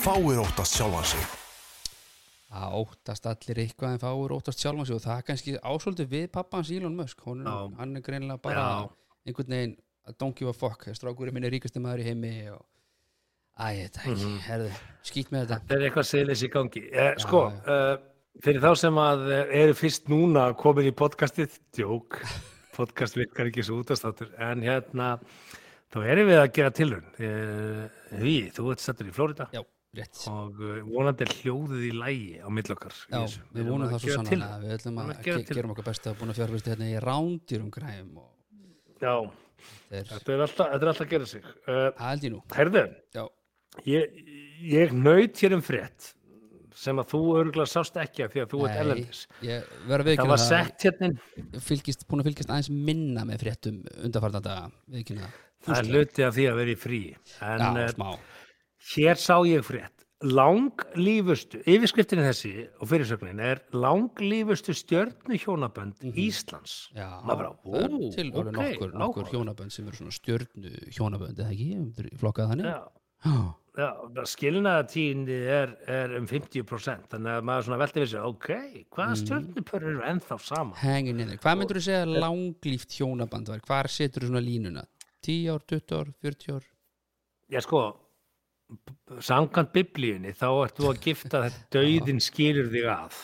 Fáir 0.00 0.38
óttast 0.40 0.76
sjálfan 0.78 1.06
sig. 1.12 1.24
að 2.50 2.74
óttast 2.80 3.26
allir 3.30 3.60
eitthvað 3.62 3.92
en 3.94 4.00
fáur 4.02 4.32
óttast 4.34 4.62
sjálfan 4.62 4.86
sig 4.88 4.96
og 4.96 5.02
það 5.04 5.16
er 5.20 5.26
kannski 5.28 5.52
ásóldi 5.62 6.06
við 6.10 6.26
pappans 6.34 6.70
Elon 6.74 6.96
Musk 6.98 7.20
Hún, 7.26 7.44
hann 7.78 7.96
er 7.96 8.02
greinilega 8.02 8.40
bara 8.42 8.64
Já. 8.64 8.88
einhvern 9.26 9.54
veginn 9.54 9.76
don't 10.18 10.36
give 10.36 10.48
a 10.50 10.52
fuck 10.56 10.84
strákurinn 10.96 11.34
minn 11.36 11.44
er 11.44 11.50
ríkasti 11.54 11.80
maður 11.82 12.02
í 12.04 12.08
heimi 12.10 12.32
og 12.54 12.62
æ, 13.60 13.86
þetta 13.86 14.04
ekki, 14.04 14.14
Mhm. 14.16 14.38
herðu, 14.46 14.70
skýt 15.04 15.30
með 15.34 15.46
þetta 15.46 15.58
Það 15.68 15.76
er 15.76 15.90
eitthvað 15.90 16.08
siðleis 16.10 16.42
í 16.46 16.50
gangi. 16.50 16.82
Eh, 16.92 17.14
sko, 17.20 17.40
já. 17.50 17.60
uh, 17.68 17.96
fyrir 18.40 18.60
þá 18.64 18.70
sem 18.76 18.94
að 18.94 19.26
eh, 19.30 19.62
eru 19.64 19.74
fyrst 19.74 20.08
núna 20.08 20.46
komin 20.56 20.88
í 20.88 20.94
podcastið, 20.96 21.58
djók, 21.76 22.20
podcast 22.78 23.14
virkar 23.18 23.50
ekki 23.50 23.62
svo 23.66 23.82
útastáttur, 23.82 24.30
en 24.40 24.62
hérna, 24.64 25.18
þá 25.92 25.98
erum 26.06 26.30
við 26.30 26.40
að 26.40 26.52
gera 26.56 26.70
tilhörn. 26.70 27.10
Uh, 27.20 27.84
við, 28.22 28.48
þú 28.56 28.70
ert 28.72 28.80
stættur 28.80 29.10
í 29.10 29.12
Flórida 29.12 29.48
Já, 29.52 29.60
rétt 29.98 30.22
og 30.30 30.56
uh, 30.62 30.80
vonandi 30.86 31.26
hljóðið 31.26 31.84
í 31.90 31.92
lægi 32.00 32.40
á 32.40 32.48
millokkar. 32.48 32.96
Já, 33.10 33.26
við 33.52 33.68
vonum 33.68 33.86
að 33.88 33.92
það 33.92 34.00
svo 34.00 34.08
gera 34.08 34.24
sannlega 34.24 34.58
við 34.64 34.74
ætlum 34.78 34.96
Við 34.96 35.02
að 35.02 35.04
erum 35.04 35.10
að 35.10 35.22
gera 35.28 35.36
ge 35.36 35.44
tilraun. 35.44 35.56
gerum 35.60 35.74
okkar 35.76 35.88
besta 35.90 36.10
að 36.14 36.18
búin 36.22 36.32
að 36.32 36.38
fjárfyrst 36.40 36.70
hérna 36.72 36.88
í 36.88 36.98
rándýrum 37.04 37.70
græm 37.76 38.10
og 38.16 38.30
Já, 39.00 39.14
þeir, 39.90 40.06
þetta 40.12 40.32
er 40.36 40.44
alltaf, 40.46 40.70
þetta 40.72 40.80
er 40.80 40.92
alltaf 40.92 41.04
að 41.06 41.12
gera 41.14 41.28
sig. 41.30 41.50
Held 42.00 42.24
ég 42.26 42.32
nú 42.34 42.40
herðu, 42.56 42.86
ég, 43.86 44.16
ég 44.70 44.96
naut 44.96 45.44
hér 45.44 45.58
um 45.58 45.62
frétt 45.64 46.14
sem 46.80 46.96
að 47.02 47.10
þú 47.12 47.20
örgulega 47.42 47.68
sást 47.68 47.98
ekki 48.00 48.24
af 48.24 48.32
því 48.32 48.42
að 48.44 48.50
þú 48.54 48.60
ert 48.66 48.80
að 48.80 50.16
Það 50.16 50.30
var 50.30 50.42
sett 50.42 50.86
hérna 50.86 51.10
fylgist, 51.66 52.06
búin 52.08 52.22
að 52.22 52.30
fylgjast 52.30 52.52
aðeins 52.54 52.70
minna 52.72 53.26
með 53.28 53.44
fréttum 53.44 53.80
undarfarna 54.00 54.40
daga, 54.44 54.70
viðkynna 54.94 55.28
það 55.66 55.80
er 55.82 55.90
hluti 55.90 56.24
af 56.24 56.36
því 56.38 56.46
að 56.48 56.60
vera 56.62 56.72
í 56.72 56.78
frí. 56.80 57.00
En 57.44 57.64
Já, 57.66 57.70
Já, 57.84 57.90
smá 57.92 58.10
hér 58.94 59.20
sá 59.20 59.36
ég 59.46 59.64
frétt. 59.66 59.99
Langlífustu, 60.20 61.62
yfirskriftin 61.64 62.20
er 62.20 62.26
þessi 62.28 62.50
og 62.76 62.88
fyrirsögnin 62.90 63.38
er 63.40 63.62
langlífustu 63.72 64.74
stjörnu 64.76 65.38
hjónabönd 65.40 66.02
Íslands. 66.12 66.90
Mhm. 66.92 66.98
Já, 67.00 67.08
bara, 67.26 67.52
það 67.64 67.84
er 67.84 67.94
til 68.16 68.32
orðið 68.32 68.50
ok, 68.50 68.58
nokkur, 68.60 68.92
nokkur 69.00 69.30
hjónabönd 69.32 69.72
sem 69.72 69.86
eru 69.88 69.96
svona 69.96 70.12
stjörnu 70.12 70.72
hjónabönd 70.92 71.40
eða 71.40 71.54
ekki, 71.54 72.18
flokkað 72.20 72.52
þannig 72.52 72.68
Já, 72.68 72.82
Já, 73.78 73.90
já 74.16 74.22
skilnaðatíðinni 74.26 75.34
er, 75.56 75.72
er 75.86 76.14
um 76.18 76.26
50% 76.26 77.08
þannig 77.12 77.32
að 77.38 77.44
maður 77.48 77.66
svona 77.68 77.78
velti 77.80 78.00
við 78.02 78.08
sér, 78.12 78.24
ok, 78.26 78.48
hvaða 78.90 79.14
Mhm. 79.14 79.20
stjörnupör 79.24 79.82
eru 79.88 80.00
ennþá 80.02 80.38
saman? 80.40 80.74
there 81.28 81.36
Hvað 81.38 81.58
myndur 81.58 81.76
þú 81.76 81.84
segja 81.86 82.20
langlíft 82.20 82.90
hjónaband 82.98 83.48
var? 83.48 83.60
Hvar 83.60 83.88
setur 83.88 84.20
þú 84.22 84.28
svona 84.28 84.44
línuna? 84.44 84.84
10 85.22 85.48
ár, 85.48 85.60
20 85.66 85.96
ár, 85.96 86.12
40 86.20 86.52
ár? 86.56 86.62
Já, 87.50 87.60
sko, 87.62 87.96
samkvæmt 89.24 89.72
biblíunni 89.74 90.32
þá 90.36 90.46
ert 90.50 90.76
þú 90.78 90.88
að 90.90 91.00
gifta 91.04 91.42
þetta 91.44 91.78
döiðin 91.78 92.20
skilur 92.22 92.68
þig 92.72 92.88
að? 92.92 93.18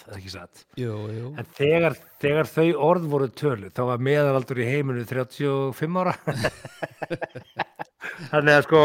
Jú, 0.81 0.95
jú 1.15 1.33
En 1.39 1.51
þegar, 1.59 1.97
þegar 2.23 2.51
þau 2.51 2.67
orð 2.89 3.09
voru 3.13 3.29
tölu, 3.43 3.71
þá 3.75 3.83
var 3.93 4.03
meðalaldur 4.09 4.63
í 4.63 4.69
heiminu 4.71 5.05
35 5.07 6.01
ára. 6.03 6.17
Þannig 8.33 8.53
að 8.57 8.67
sko, 8.67 8.83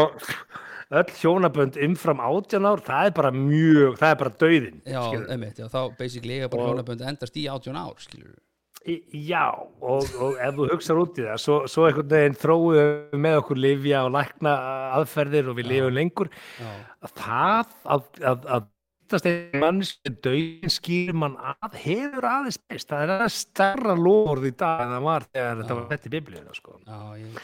öll 1.00 1.10
hjónabönd 1.18 1.80
umfram 1.88 2.22
18 2.22 2.70
ár, 2.70 2.84
það 2.86 3.10
er 3.10 3.18
bara 3.18 3.34
mjög, 3.34 3.98
það 3.98 4.14
er 4.14 4.22
bara 4.22 4.34
döiðin. 4.44 4.80
Já, 4.86 5.02
einmitt, 5.24 5.58
já, 5.58 5.68
þá 5.72 5.80
basically 5.98 6.38
eiga 6.38 6.52
bara 6.52 6.70
hjónabönd 6.70 7.06
endast 7.12 7.38
í 7.40 7.48
18 7.50 7.82
ár, 7.82 7.98
skilur 8.02 8.38
Já, 8.82 9.46
og, 9.80 10.08
og 10.18 10.36
ef 10.42 10.56
þú 10.58 10.68
hugsar 10.72 11.00
út 11.02 11.20
í 11.22 11.26
það, 11.28 11.40
svo, 11.44 11.56
svo 11.70 11.86
einhvern 11.86 12.10
veginn 12.10 12.38
þróum 12.42 13.22
með 13.22 13.38
okkur 13.42 13.60
lifja 13.62 14.04
og 14.08 14.14
lækna 14.16 14.54
aðferðir 14.98 15.50
og 15.52 15.58
við 15.60 15.72
lifum 15.72 15.96
lengur. 15.96 16.32
Já, 16.58 16.70
Að 17.02 17.16
Það 17.22 17.74
að, 17.94 18.06
að, 18.22 18.46
að 18.56 18.70
giftast 19.12 19.28
einn 19.28 19.62
mannski 19.62 20.12
döiðin 20.24 20.72
skýr 20.72 21.16
mann 21.16 21.34
að 21.36 21.74
hefur 21.82 22.26
aðeins 22.28 22.58
best. 22.70 22.88
Það 22.90 23.02
er 23.04 23.14
aðeins 23.16 23.40
starra 23.46 23.96
lórð 23.98 24.46
í 24.48 24.52
dag 24.62 24.84
en 24.86 24.94
það 24.94 25.08
var 25.08 25.26
þegar 25.28 25.58
þetta 25.60 25.76
var 25.78 25.90
þetta 25.90 26.08
í 26.08 26.14
biblíuna, 26.16 26.56
sko. 26.56 26.78
ég 27.20 27.42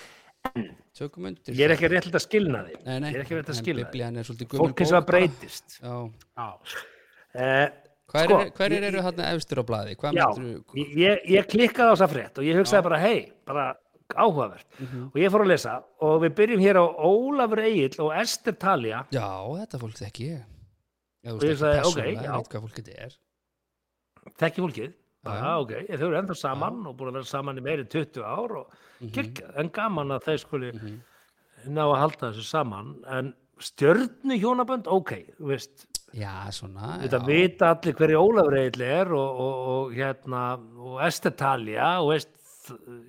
Ég 0.99 1.67
er 1.67 1.75
ekki 1.75 1.91
rétt 1.93 2.09
að 2.15 2.25
skilna 2.25 2.63
því. 2.67 2.79
Nei, 2.87 2.95
nei, 3.03 3.11
Ég 3.13 3.19
er 3.19 3.25
ekki 3.27 3.37
rétt 3.37 3.51
að 3.51 3.55
en 3.55 3.61
skilna 3.61 3.83
því. 3.83 3.91
Biblían 3.93 4.23
svolítið 4.27 4.49
gömul 4.49 4.65
Fólk 4.65 4.81
eins 4.83 4.93
og 4.95 4.99
að 4.99 5.09
breytist. 5.11 5.77
Já, 5.83 5.95
Já. 6.39 6.49
Eh, 7.39 7.67
Hver, 8.09 8.25
Sko, 8.25 8.39
er, 8.41 8.51
hverjir 8.57 8.85
eru 8.89 9.01
þarna 9.05 9.25
efstur 9.35 9.59
á 9.61 9.65
já, 10.17 10.25
myndirðu- 10.33 10.97
ég, 10.97 11.19
ég, 11.29 11.47
klikkaði 11.51 11.91
á 11.93 11.95
þessa 11.95 12.09
frétt 12.09 12.39
og 12.39 12.45
ég 12.45 12.57
hugsaði 12.57 12.81
Já. 12.81 12.87
bara, 12.89 12.99
hei, 12.99 13.33
bara 13.45 13.65
áhugavert. 14.17 14.65
Mhm. 14.81 15.03
Og 15.13 15.19
ég 15.21 15.29
fór 15.35 15.43
að 15.45 15.51
lesa 15.53 15.75
og 16.01 16.23
við 16.23 16.31
byrjum 16.39 16.61
hér 16.65 16.77
á 16.81 16.85
Ólafur 17.05 17.59
Egil 17.61 18.01
og 18.01 18.13
Ester 18.17 18.53
Talja. 18.57 19.03
Já, 19.13 19.29
þetta 19.61 19.79
fólk 19.83 19.99
þekki 20.01 20.25
ég 20.31 20.45
Já, 21.25 21.31
þú 21.35 21.39
veist 21.43 21.63
ekki 21.63 21.83
persónulega, 21.83 22.23
já. 22.23 22.33
ég 22.33 22.37
veit 22.39 22.49
hvað 22.49 22.63
fólk 22.65 22.79
þetta 22.81 23.05
er 23.05 23.13
Þekki 24.39 24.63
fólkið. 24.65 24.95
Já, 25.25 25.31
Já, 25.35 25.43
já. 25.43 25.59
ok, 25.61 25.73
þau 25.99 26.07
eru 26.09 26.17
ennþá 26.23 26.37
saman 26.39 26.87
og 26.87 26.97
búin 26.97 27.09
að 27.11 27.13
vera 27.19 27.25
saman 27.29 27.59
í 27.59 27.63
meiri 27.63 27.85
20 27.85 28.23
ár 28.25 28.57
og 28.57 28.71
mm 29.03 29.43
en 29.59 29.69
gaman 29.69 30.09
að 30.17 30.25
þeir 30.25 30.39
skuli 30.47 30.73
Mhm. 30.73 31.01
ná 31.69 31.85
að 31.85 31.99
halda 31.99 32.33
þessu 32.33 32.45
saman. 32.49 32.95
En 33.11 33.35
stjörnu 33.61 34.39
hjónabönd, 34.41 34.87
ok, 34.87 35.35
þú 35.39 35.47
veist, 35.53 35.87
Já, 36.17 36.49
svona 36.57 36.95
Þetta 37.03 37.19
já. 37.21 37.27
vita 37.29 37.71
allir 37.75 37.97
hverju 37.99 38.21
Ólafur 38.23 38.57
Egil 38.63 38.85
er 38.87 39.13
og, 39.13 39.41
og, 39.45 39.59
og 39.73 39.93
hérna 39.97 40.43
og 40.57 41.03
Estetalja 41.05 41.91
og 42.01 42.15
veist, 42.15 42.33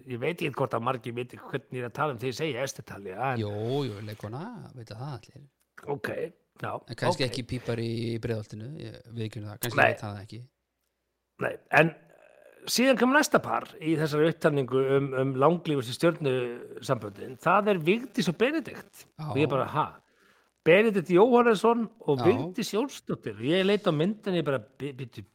ég 0.09 0.19
veit 0.19 0.35
ekki 0.35 0.51
hvort 0.57 0.75
að 0.75 0.83
margir 0.87 1.15
viti 1.15 1.39
hvernig 1.39 1.79
ég 1.79 1.85
er 1.85 1.89
að 1.91 1.95
tala 1.95 2.15
um 2.15 2.19
því 2.19 2.33
ég 2.33 2.37
segi 2.41 2.59
Estetalja 2.59 3.31
Jú, 3.39 3.53
jú, 3.87 4.01
leikona, 4.07 4.43
veit 4.75 4.91
að 4.91 4.99
það 4.99 5.15
allir. 5.15 5.47
Ok, 5.95 6.11
já 6.59 6.71
En 6.75 6.99
kannski 6.99 7.23
ok. 7.23 7.29
ekki 7.29 7.45
pípar 7.53 7.79
í 7.79 7.93
breiðoltinu 8.19 8.69
Við 8.75 9.25
ekki 9.29 9.45
það, 9.45 9.57
kannski 9.63 9.79
veit 9.79 10.03
það 10.03 10.21
ekki. 10.25 10.41
Nei, 11.39 11.53
en 11.79 11.93
síðan 12.67 12.99
kom 12.99 13.15
næsta 13.15 13.39
par 13.39 13.69
í 13.79 13.95
þessari 13.95 14.33
upptalningu 14.33 14.83
um, 14.97 15.09
um 15.21 15.33
langlífustu 15.39 15.95
stjörnu 15.95 16.33
samböndin 16.83 17.39
það 17.39 17.71
er 17.73 17.81
Vigdís 17.87 18.27
og 18.27 18.35
Benedikt. 18.41 19.05
Og 19.29 19.39
ég 19.39 19.47
bara, 19.51 19.69
ha 19.71 19.87
Benedikt 20.67 21.09
Jóhannesson 21.09 21.85
og 22.03 22.19
Já. 22.19 22.25
Vigdís 22.27 22.73
Jónsdóttir. 22.75 23.37
Ég 23.39 23.63
leit 23.63 23.87
á 23.87 23.91
myndinni 23.95 24.41
bara 24.43 24.59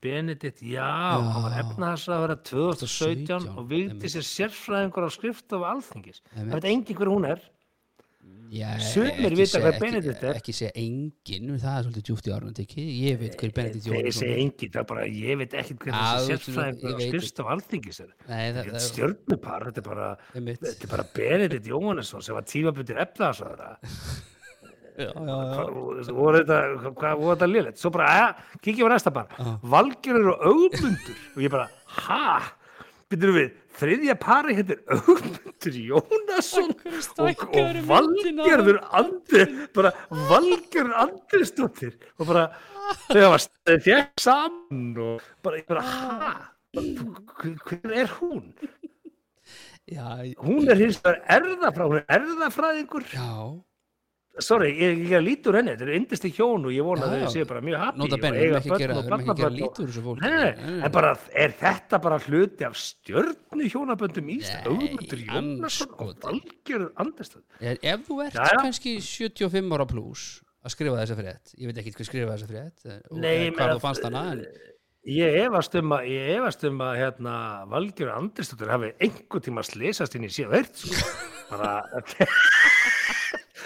Benedikt, 0.05 0.61
já, 0.61 0.85
hann 1.17 1.47
var 1.47 1.57
efnaðarsraðara 1.63 2.37
2017 2.45 3.25
2017, 3.25 3.57
og 3.57 3.71
Vigdís 3.73 4.19
er 4.21 4.27
sérfræðingur 4.29 5.09
á 5.09 5.11
skrift 5.15 5.57
af 5.57 5.65
alþingis. 5.73 6.21
Það 6.35 6.53
veit 6.53 6.69
engin 6.69 6.99
hver 6.99 7.13
hún 7.15 7.29
er. 7.31 7.41
Já, 8.55 8.69
ekki 8.77 9.31
vita 9.39 9.63
hver 9.65 9.79
Benedikt 9.81 10.27
er. 10.29 10.37
Ekki 10.39 10.53
segja 10.55 10.75
engin, 10.77 11.57
það 11.57 11.79
er 11.79 11.87
svolítið 11.87 12.05
djúpt 12.11 12.29
í 12.29 12.53
tekið 12.61 12.93
Ég 13.01 13.19
veit 13.23 13.41
hver 13.41 13.57
Benedikt 13.57 13.89
Jóhannesson 13.89 14.29
er. 14.29 14.43
engin, 14.45 14.75
það 14.77 14.83
er 14.83 14.89
bara, 14.93 15.07
ég 15.09 15.41
veit 15.41 15.57
ekki 15.63 15.79
hver 15.81 15.97
Já, 15.97 16.05
sérfræðingur 16.29 16.93
á 16.93 16.99
skrift 17.09 17.41
af 17.41 17.51
alþingis 17.57 18.05
er. 18.05 18.13
Þetta 18.29 18.67
er 18.69 18.87
stjörnupar, 18.91 19.67
þetta 19.71 19.83
er 20.85 20.93
bara 20.93 21.09
Benedikt 21.17 21.73
Jóhannesson 21.73 22.23
sem 22.23 22.37
var 22.37 22.45
Já, 22.45 22.61
já, 23.41 23.57
já. 23.57 23.75
Hvað 24.05 24.34
voru 26.15 26.43
þetta, 26.45 27.49
liðlegt? 27.51 27.81
Svo 27.83 27.91
bara, 27.95 28.11
að, 28.29 28.45
kíkjum 28.65 28.91
á 28.91 28.95
næsta 28.95 29.13
bara. 29.15 29.57
Valgerður 29.75 30.33
og 30.35 30.45
Augmundur. 30.53 31.19
Og 31.35 31.43
ég 31.43 31.51
bara, 31.55 31.67
ha? 32.05 32.43
Býtum 33.11 33.35
við, 33.37 33.51
þriðja 33.79 34.15
pari 34.23 34.55
heitir 34.59 34.79
Augmundur 34.95 35.77
Jónasson 35.89 36.71
og, 37.21 37.43
og 37.51 37.81
Valgerður 37.91 38.79
Andri, 39.01 39.45
bara 39.77 39.93
Valgerður 40.31 40.95
Andrisdóttir 41.05 41.99
og 42.19 42.31
bara, 42.31 42.47
hafa 43.11 43.43
staðið 43.45 43.85
fjæk 43.89 44.25
saman 44.25 44.89
og 45.05 45.29
bara, 45.45 45.61
ég 45.61 45.69
bara, 45.69 45.85
ha? 45.91 46.33
Hver 46.75 47.93
er 47.95 48.11
hún? 48.19 48.49
já, 49.87 50.07
Hún 50.41 50.67
er 50.73 50.81
hins 50.81 50.99
vegar 51.05 51.21
er 51.29 51.45
erðafræðingur. 52.17 53.05
já 53.13 53.29
Sorry, 54.43 54.73
ég, 54.75 55.03
ég 55.13 55.23
lítur 55.23 55.55
henni, 55.55 55.77
þetta 55.77 55.87
er 55.87 55.97
yndist 55.99 56.25
í 56.27 56.31
hjón 56.35 56.65
og 56.67 56.73
ég 56.75 56.87
vona 56.87 57.07
að 57.07 57.21
þau 57.23 57.35
séu 57.37 57.47
bara 57.47 57.61
mjög 57.63 57.83
happy 57.85 58.01
Nota 58.03 58.19
benni, 58.19 58.41
við 58.41 58.49
erum 58.49 58.57
ekki 58.59 58.73
að 58.75 58.83
gera, 58.83 59.51
lítur 59.55 59.93
þessu 59.93 60.15
nei, 60.25 60.73
en 60.75 60.95
bara, 60.97 61.13
er 61.45 61.55
þetta 61.61 62.01
bara 62.03 62.19
hluti 62.25 62.67
af 62.67 62.75
stjörnu 62.81 63.69
hjónaböndum 63.71 64.33
í 64.35 64.41
Ísland? 64.41 64.67
Ögmundur 64.73 65.23
Jónasson 65.29 65.95
og. 65.95 66.13
Valgerður 66.27 66.91
Andersson. 67.05 67.47
Ef 67.63 68.05
þú 68.09 68.21
ert 68.27 68.41
kannski 68.59 68.97
75 69.07 69.79
ára 69.79 69.87
pluss 69.95 70.43
að 70.65 70.75
skrifa 70.75 70.99
þessa 71.03 71.19
frétt 71.21 71.55
ég 71.61 71.71
veit 71.71 71.83
ekki 71.83 71.95
hvað 71.95 72.11
skrifa 72.11 72.35
þessa 72.35 72.51
frétt 72.51 72.87
eh, 72.89 73.03
og 73.11 73.59
hvað 73.59 73.75
þú 73.77 73.83
fannst 73.85 74.09
hana 74.09 74.29
en, 74.33 74.47
Ég 75.05 75.35
efast 75.43 75.75
um 75.77 75.93
að, 75.93 76.07
ég 76.09 76.31
efast 76.39 76.63
um 76.65 76.79
að 76.81 76.95
hérna, 76.97 77.33
Valgerður 77.69 78.15
Andersdóttir 78.15 78.71
hafi 78.73 78.89
einhver 79.05 79.43
tíma 79.45 79.61
slesast 79.67 80.15
inn 80.17 80.25
í 80.25 80.31
síðan 80.33 80.55
veirt, 80.55 80.81
sko. 80.81 81.11
Bara, 81.51 81.75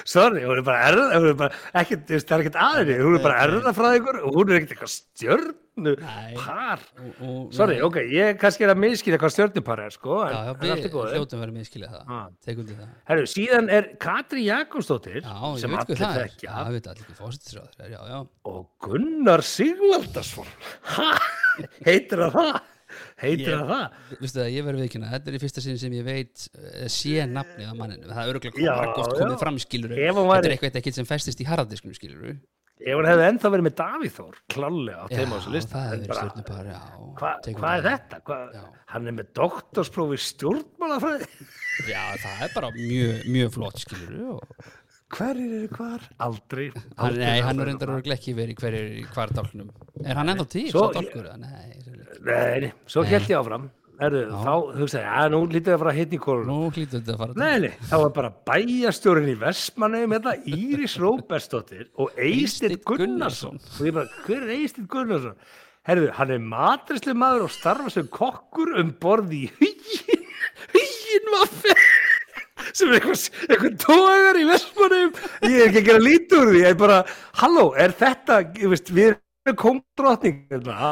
sorry, 0.09 0.43
hún 0.49 0.59
er 0.61 0.65
bara 0.67 0.85
erða, 0.89 1.07
hún 1.19 1.31
er 1.31 1.39
bara, 1.39 1.63
ekkert, 1.83 2.07
það 2.09 2.35
er 2.39 2.43
ekkert 2.45 2.61
aðri, 2.65 2.95
hún 3.05 3.17
er 3.19 3.25
bara 3.27 3.41
erðafræðingur 3.47 4.21
og 4.25 4.37
hún 4.39 4.53
er 4.53 4.59
ekkert 4.63 4.75
eitthvað 4.77 4.93
stjörnu 4.95 5.93
Nei. 6.01 6.33
par. 6.41 6.81
og, 6.99 7.11
og, 7.29 7.43
Sorry, 7.55 7.77
ok, 7.87 7.99
ég 8.11 8.39
kannski 8.41 8.65
er 8.67 8.73
að 8.73 8.81
miskýra 8.83 9.19
hvað 9.23 9.35
stjörnupar 9.37 9.83
er, 9.85 9.93
sko, 9.95 10.17
en, 10.27 10.33
já, 10.33 10.39
já, 10.49 10.55
en 10.55 10.63
við 10.65 10.73
allt 10.75 10.89
er 10.89 10.95
góðið. 10.97 11.13
hljótum 11.19 11.43
verið 11.45 11.59
minnskilja 11.59 11.91
það 11.93 12.15
Ah. 12.17 12.25
tekundi 12.49 12.79
það 12.79 12.89
Herru, 13.13 13.29
síðan 13.35 13.71
er 13.77 13.91
Katri 14.03 14.47
Jakobsdóttir, 14.49 15.21
já, 15.23 15.37
sem 15.63 15.77
allir 15.79 16.01
það 16.03 16.17
er 16.17 16.25
þekkja, 16.25 16.49
já, 16.49 16.65
ég 16.65 16.73
veit 16.79 16.91
allir 16.95 17.07
hvað 17.13 17.21
fósittisráður 17.23 17.93
já, 17.95 18.01
já, 18.11 18.19
og 18.55 18.67
Gunnar 18.89 19.45
Sigvaldarsson. 19.53 20.51
Ha, 20.97 21.13
heitir 21.87 22.25
það 22.27 22.35
það? 22.41 22.61
Heitir 23.19 23.51
það 23.51 23.73
það? 23.73 23.97
Vistu 24.21 24.39
það, 24.39 24.51
ég 24.55 24.67
verður 24.69 24.85
viðkynna, 24.85 25.09
þetta 25.15 25.31
er 25.31 25.39
í 25.39 25.41
fyrsta 25.43 25.65
sinni 25.65 25.81
sem 25.83 25.97
ég 25.97 26.07
veit 26.07 26.45
uh, 26.53 26.85
sé 26.93 27.25
nafnið 27.27 27.73
á 27.73 27.75
manninu, 27.79 28.13
það 28.13 28.31
er 28.31 28.39
margóft 28.69 29.11
já. 29.13 29.19
komið 29.19 29.41
fram 29.43 29.59
skilur 29.65 29.97
þetta 29.99 30.39
er 30.39 30.55
eitthvað 30.55 30.81
ekkert 30.83 31.01
sem 31.01 31.09
festist 31.09 31.43
í 31.43 31.49
harðadisknum 31.49 31.99
skilur 31.99 32.39
Ef 32.79 32.95
hún 32.95 33.09
hefði 33.09 33.25
ennþá 33.27 33.51
verið 33.51 33.65
með 33.67 33.75
Davíð 33.81 34.13
Þór, 34.15 34.35
klálega 34.55 34.99
á 35.03 35.07
þeim 35.11 35.33
á 35.35 35.37
þessu 35.43 35.63
stjórnupar 35.65 36.69
já, 36.69 36.77
Hva, 37.19 37.33
hvað 37.49 37.73
er 37.73 37.87
þetta? 37.89 38.21
Hva, 38.29 38.37
hann 38.93 39.11
er 39.11 39.17
með 39.17 39.33
doktorsprófi 39.35 40.19
stjórnmálafræði. 40.23 41.27
já, 41.91 42.03
það 42.23 42.45
er 42.47 42.53
bara 42.55 42.71
mjög, 42.77 43.25
mjög 43.35 43.51
flott 43.59 43.83
skilur 43.83 44.21
og 44.37 44.69
Hverjir 45.09 45.53
eru 45.57 45.69
hvar? 45.73 46.03
Aldrei. 46.21 46.67
Hann, 46.69 46.87
aldrei 47.07 47.23
nei, 47.25 47.39
hann 47.41 47.63
er 47.63 47.71
reyndar 47.71 47.95
örugglega 47.95 48.21
ekki 48.21 48.35
verið 48.37 48.59
hverjir 48.61 48.91
í 49.01 49.05
hvar 49.15 49.33
dálknum 49.33 49.71
Er 50.05 50.21
hann 50.21 50.35
ennþá 50.35 50.49
til, 50.53 50.67
Svo-? 50.71 50.91
Nei. 51.41 51.79
Nei, 52.27 52.73
svo 52.91 53.05
held 53.07 53.29
ég 53.31 53.39
áfram. 53.39 53.69
Erðu, 53.99 54.21
þá 54.31 54.53
hugsaði 54.79 55.01
ég, 55.03 55.15
að 55.19 55.33
nú 55.33 55.39
lítið 55.51 55.73
að 55.75 55.81
fara 55.83 55.91
að 55.91 55.97
hitna 55.99 56.15
í 56.15 56.21
korun. 56.23 56.47
Nú 56.47 56.59
þetta 56.75 57.15
að 57.15 57.23
fara 57.23 57.39
Nei, 57.43 57.55
nei, 57.65 57.73
það 57.89 58.03
var 58.05 58.13
bara 58.15 58.31
bæjastjórin 58.47 59.33
í 59.33 59.35
Vestmanneum 59.41 60.15
hérna, 60.15 60.35
Íris 60.55 60.95
Róbertsdóttir 61.03 61.89
og 61.99 62.21
Eysteinn 62.23 62.79
Gunnarsson. 62.87 63.59
Og 63.59 63.89
ég 63.89 63.97
bara, 63.99 64.23
hver 64.29 64.45
er 64.45 64.55
Eysteinn 64.55 64.87
Gunnarsson? 64.93 65.35
Herðu, 65.89 66.13
hann 66.15 66.31
er 66.31 66.47
matrislu 66.47 67.17
maður 67.19 67.49
og 67.49 67.55
starfa 67.57 67.91
sem 67.91 68.07
kokkur 68.15 68.77
um 68.79 68.95
borð 69.03 69.35
í 69.35 69.45
hugin, 69.59 70.27
hugin 70.77 71.33
vaffi 71.35 71.75
sem 72.77 72.91
er 72.93 72.99
eitthvað, 73.01 73.29
eitthvað 73.49 73.79
tógar 73.83 74.39
í 74.39 74.47
Vestmanneum. 74.47 75.17
Ég 75.43 75.57
er 75.57 75.71
ekki 75.73 75.83
að 75.83 75.89
gera 75.91 76.05
lítið 76.05 76.43
úr 76.45 76.53
því, 76.53 76.61
ég 76.63 76.71
er 76.71 76.83
bara, 76.87 76.99
halló, 77.43 77.73
er 77.75 77.95
þetta, 77.99 78.45
ég 78.61 78.71
veist, 78.71 78.93
við 78.95 79.19
erum 79.49 79.59
kongdrottning, 79.63 80.39
hérna, 80.53 80.89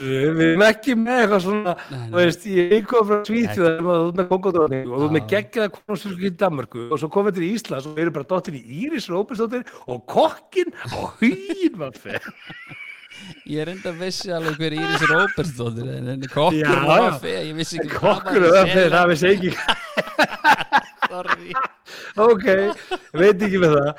við 0.00 0.40
erum 0.46 0.64
ekki 0.66 0.96
með 1.00 1.20
eitthvað 1.22 1.44
svona, 1.46 1.74
Nei, 1.90 1.98
nei. 1.98 2.06
þú 2.12 2.20
veist, 2.20 2.46
ég 2.52 2.88
kom 2.90 3.08
frá 3.10 3.18
Svíþjóð 3.28 3.68
og 3.68 3.84
þú 3.86 3.94
ert 3.96 4.20
með 4.20 4.30
kongodrótning 4.32 4.88
og 4.88 4.96
þú 4.96 5.08
ert 5.08 5.14
með 5.16 5.22
Já. 5.22 5.28
geggjaða 5.34 5.74
konungsfylgju 5.76 6.30
í 6.30 6.34
Danmarku 6.42 6.86
og 6.88 7.02
svo 7.02 7.10
komið 7.16 7.38
til 7.38 7.46
Íslands 7.50 7.90
og 7.90 8.00
eru 8.04 8.14
bara 8.16 8.28
dóttir 8.32 8.58
í 8.58 8.64
Íris 8.86 9.08
Róbersdóttir 9.12 9.64
og 9.86 10.02
kokkin 10.10 10.74
og 10.92 11.22
hýn 11.22 11.78
var 11.80 11.96
fyrir. 11.96 12.32
Ég 13.48 13.62
er 13.62 13.70
enda 13.72 13.94
vissi 13.96 14.28
alveg 14.34 14.58
hver 14.60 14.74
Íris 14.76 15.06
Róbertsdóttir 15.08 15.88
en 15.94 16.10
henni 16.12 16.28
kokkur 16.28 16.68
að 16.68 17.16
feða 17.22 17.46
Ég 17.46 17.56
vissi 17.56 17.80
ekki 17.80 17.94
Kokkur 17.96 18.44
og 18.50 18.58
það 18.58 18.90
það 18.92 19.10
vissi 19.14 19.32
ekki. 19.32 19.54
Sorry 21.10 21.54
Ok, 22.26 22.44
veit 23.16 23.42
ekki 23.46 23.60
með 23.62 23.76
það. 23.76 23.90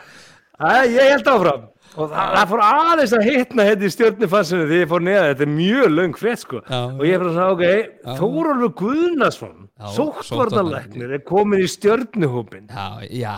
Æ, 0.57 0.69
ég 0.89 1.11
held 1.13 1.27
áfram. 1.31 1.65
Og 1.97 2.11
það, 2.13 2.41
fór 2.51 2.61
aðeins 2.67 3.13
að 3.17 3.23
hitna 3.25 3.63
hérna 3.65 3.87
í 3.87 3.93
stjórnifansinu 3.95 4.65
því 4.69 4.81
ég 4.83 4.89
fór 4.91 5.01
neða, 5.07 5.29
þetta 5.31 5.45
er 5.47 5.51
mjög 5.57 5.87
löng 5.97 6.17
frétt 6.19 6.41
sko. 6.43 6.59
Já. 6.69 6.81
Og 6.93 7.01
ég 7.07 7.15
er 7.17 7.23
bara 7.23 7.31
svona, 7.33 7.53
ok, 7.55 8.19
Þórólfur 8.19 8.73
Guðnason, 8.81 9.55
Já, 9.77 9.87
sóttvarnalæknir, 9.97 11.11
er 11.17 11.23
komin 11.25 11.61
í 11.61 11.67
stjórnuhópin. 11.69 12.67
Já, 12.69 12.85
já, 13.13 13.33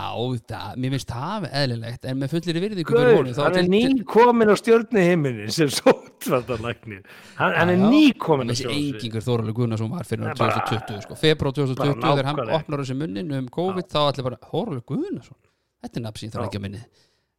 það, 0.48 0.76
mér 0.80 0.94
finnst 0.96 1.10
það 1.12 1.46
eðlilegt 1.62 2.06
en 2.08 2.20
með 2.22 2.32
fullir 2.34 2.60
virðingu 2.64 3.00
hann 3.00 3.26
er 3.30 3.58
til- 3.58 3.68
ný 3.72 3.80
til- 3.86 4.04
komin 4.08 4.48
á 4.52 4.56
stjórnuhiminin 4.60 5.52
sem 5.52 5.68
sóttvarnalæknir. 5.80 7.02
Hann, 7.40 7.52
hann 7.58 7.70
er 7.74 7.76
Já, 7.80 7.90
ný 7.92 8.02
komin 8.18 8.48
á 8.48 8.52
Þessi 8.52 8.64
stjórnuhiminin. 8.64 8.96
engingur 9.00 9.26
Þóraleg 9.28 9.54
Guðnarsson 9.60 9.90
var 9.92 10.04
fyrir 10.08 10.24
Nei, 10.28 10.34
bara- 10.38 10.64
2020 10.68 11.04
sko. 11.08 11.14
Februar 11.20 11.52
2020 11.56 12.00
Bara 12.00 12.16
þegar 12.16 12.30
hann 12.30 12.56
opnar 12.60 12.84
þessi 12.84 12.96
munnin 13.00 13.32
um 13.40 13.48
COVID 13.48 13.88
þá 13.92 14.00
allir 14.06 14.28
bara 14.30 14.40
Þóraleg 14.50 14.84
Guðnarsson 14.88 15.36
Þetta 15.80 15.96
er 15.96 16.04
nafn 16.04 16.20
sín 16.20 16.32
þarf 16.34 16.44
Já. 16.44 16.48
ekki 16.50 16.60
að 16.60 16.64
minni 16.66 16.82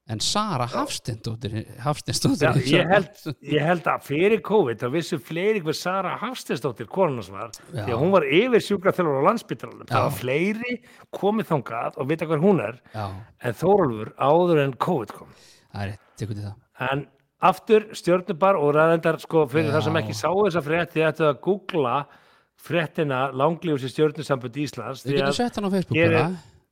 En 0.09 0.19
Sara 0.19 0.65
Hafsteinsdóttir 0.65 1.53
Já, 1.53 1.75
Hafsteinsdóttir 1.85 2.57
ég, 2.65 3.05
ég 3.53 3.63
held 3.63 3.85
að 3.87 4.07
fyrir 4.07 4.41
COVID 4.43 4.81
þá 4.81 4.87
vissu 4.95 5.19
fleiri 5.21 5.61
hver 5.63 5.77
Sara 5.77 6.15
Hafsteinsdóttir 6.19 6.89
konunars 6.91 7.29
var 7.31 7.51
Já. 7.69 7.83
því 7.85 7.93
að 7.93 8.01
hún 8.01 8.11
var 8.15 8.25
yfir 8.25 8.65
sjúkraþjálfur 8.65 9.21
á 9.21 9.27
landsbytaralum 9.29 9.85
það 9.87 9.95
Já. 9.99 10.03
var 10.07 10.17
fleiri 10.17 10.75
komið 11.15 11.49
þangað 11.53 12.01
og 12.01 12.09
vita 12.09 12.27
hver 12.31 12.41
hún 12.43 12.63
er 12.65 12.81
Já, 12.95 13.05
en 13.45 13.57
Þórólfur 13.61 14.13
áður 14.17 14.63
en 14.65 14.73
COVID 14.87 15.15
kom. 15.19 15.31
Það 15.71 15.85
er 15.85 15.93
rétt, 15.93 16.03
tekur 16.19 16.39
til 16.39 16.47
það. 16.49 16.57
En 16.91 17.05
aftur 17.51 17.87
stjórnubar 18.01 18.57
og 18.59 18.73
ræðendar 18.75 19.21
sko 19.21 19.45
fyrir 19.53 19.69
Já. 19.69 19.75
það 19.77 19.87
sem 19.87 20.01
ekki 20.01 20.17
sá 20.17 20.29
þessa 20.33 20.65
frétt 20.65 20.95
þið 20.97 21.07
ættu 21.11 21.29
að 21.29 21.39
googla 21.45 21.95
fréttina 22.61 23.27
langlífus 23.33 23.85
í 23.87 23.93
stjórnusambund 23.93 24.57
Íslands 24.65 25.05
Við 25.05 25.13
því 25.15 25.21
getum 25.21 25.37
sett 25.39 25.55
hann 25.57 25.69
á 25.69 25.71
Facebook 25.73 25.97
hér 26.01 26.17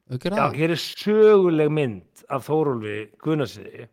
bara 0.10 0.36
já, 0.36 0.58
hér 0.58 0.72
er 0.74 0.82
söguleg 0.82 1.70
mynd 1.72 2.24
af 2.30 2.48
Þórólfi 2.50 2.98
Gunnarsiði 3.22 3.88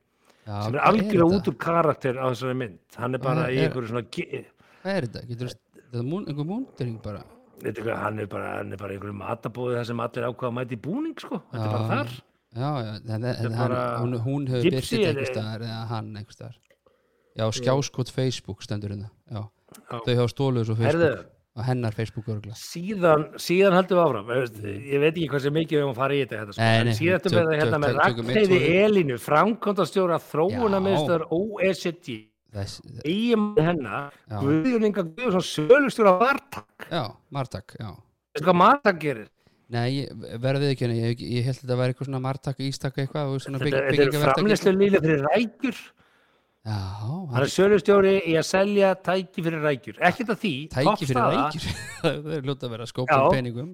sem 0.47 0.75
er 0.77 0.83
algjörlega 0.87 1.39
út 1.41 1.49
úr 1.51 1.57
karakter 1.59 2.19
á 2.23 2.27
þessari 2.31 2.57
mynd. 2.57 2.79
Hann 2.97 3.14
er 3.19 3.23
bara 3.25 3.49
í 3.51 3.57
er- 3.59 3.67
einhverju 3.69 3.91
svona 3.91 4.05
Hvað 4.83 4.93
er 4.97 5.07
þetta? 5.09 5.23
Getur 5.29 5.51
þetta 5.51 6.05
einhver 6.31 6.47
múndering 6.47 7.01
bara? 7.03 7.25
Hvað, 7.67 7.97
hann 8.03 8.19
er 8.21 8.27
bara, 8.31 8.53
hann 8.61 8.73
er 8.73 8.77
bara 8.81 8.93
í 8.95 8.97
einhverju 8.99 9.17
matabóði 9.19 9.77
þar 9.81 9.87
sem 9.91 10.01
allir 10.05 10.29
ákvaða 10.29 10.51
að 10.53 10.57
mæta 10.61 10.77
í 10.77 10.81
búning 10.87 11.17
sko, 11.19 11.41
þetta 11.53 11.67
er 11.67 11.75
bara 11.75 11.89
þar. 11.91 12.14
Já, 12.57 12.71
já, 12.87 12.93
en, 12.97 13.11
en, 13.17 13.25
er 13.25 13.37
hann, 13.43 13.57
bara 13.59 13.81
hún, 14.01 14.14
hún 14.25 14.47
hefur 14.49 14.67
er- 14.73 15.09
einhver 15.11 15.27
staðar 15.33 15.64
eða 15.67 15.81
hann 15.91 16.12
einhver 16.17 16.37
staðar. 16.37 16.57
Já, 17.37 17.45
skjáskot 17.53 18.09
Facebook 18.14 18.62
stendur 18.64 18.95
hérna. 18.95 19.11
Þau 19.91 20.14
hafa 20.14 20.29
stóluð 20.33 20.69
svo 20.71 20.77
Facebook 20.79 21.03
Herðu, 21.03 21.27
á 21.57 21.61
hennar 21.64 21.94
Facebook 21.96 22.26
örgla 22.28 22.52
síðan, 22.61 23.22
síðan 23.40 23.72
heldum 23.78 23.96
við 23.96 24.04
áfram 24.04 24.32
ég 24.92 25.00
veit 25.00 25.12
ekki 25.16 25.28
hvað 25.32 25.44
sem 25.46 25.54
mikið 25.57 25.76
við 25.78 25.84
höfum 25.86 25.96
fara 25.96 26.14
í 26.16 26.22
þetta, 26.22 26.40
þetta 26.42 26.57
sko. 26.57 26.62
En 26.68 26.90
síðan 26.98 27.22
tök- 27.24 27.36
við 27.36 27.61
hérna 27.62 27.78
tök- 27.80 28.24
með 28.28 28.50
tvö- 28.50 28.72
Elínu 28.86 29.16
framkvæmdastjóra 29.26 30.18
þróunarmiðstöðar 30.30 31.24
OECD 31.32 32.18
Þess, 32.57 32.80
eiginmann 33.04 33.66
hennar 33.66 34.12
Já. 34.30 34.36
Guðjón 34.40 34.84
Inga 34.88 35.02
Guðjónsson 35.02 35.66
sölustjóra 35.68 36.12
Vartak 36.20 36.86
Já, 36.92 37.02
Martak, 37.32 37.74
já 37.80 37.90
veistu 38.36 38.46
hvað 38.46 38.57
Martak 38.62 39.00
gerir? 39.02 39.26
Nei, 39.68 40.07
verðið 40.38 40.70
ekki 40.76 40.84
henni, 40.86 41.00
ég, 41.02 41.22
ég 41.26 41.42
held 41.48 41.57
að 41.57 41.62
þetta 41.64 41.76
væri 41.80 41.92
eitthvað 41.92 42.07
svona 42.07 42.20
martak, 42.22 42.61
ístak 42.62 43.00
eitthvað 43.02 43.32
Þetta, 43.42 43.70
þetta 43.90 44.04
er 44.07 44.12
framleyslu 44.22 44.72
líla 44.78 45.00
fyrir 45.02 45.24
rækjur 45.26 45.80
hann 46.67 47.43
er 47.43 47.53
sölustjóri 47.53 48.14
í 48.27 48.35
að 48.39 48.47
selja 48.49 48.95
tæki 48.99 49.45
fyrir 49.45 49.62
rækjur. 49.62 50.01
Ekkert 50.09 50.33
af 50.35 50.41
því, 50.43 50.55
tæki 50.73 51.07
fyrir 51.11 51.37
rækjur? 51.37 51.69
Það 52.03 52.33
er 52.39 52.49
ljóta 52.49 52.67
að 52.67 52.75
vera 52.75 52.89
skópum 52.91 53.23
Já. 53.23 53.31
peningum. 53.35 53.71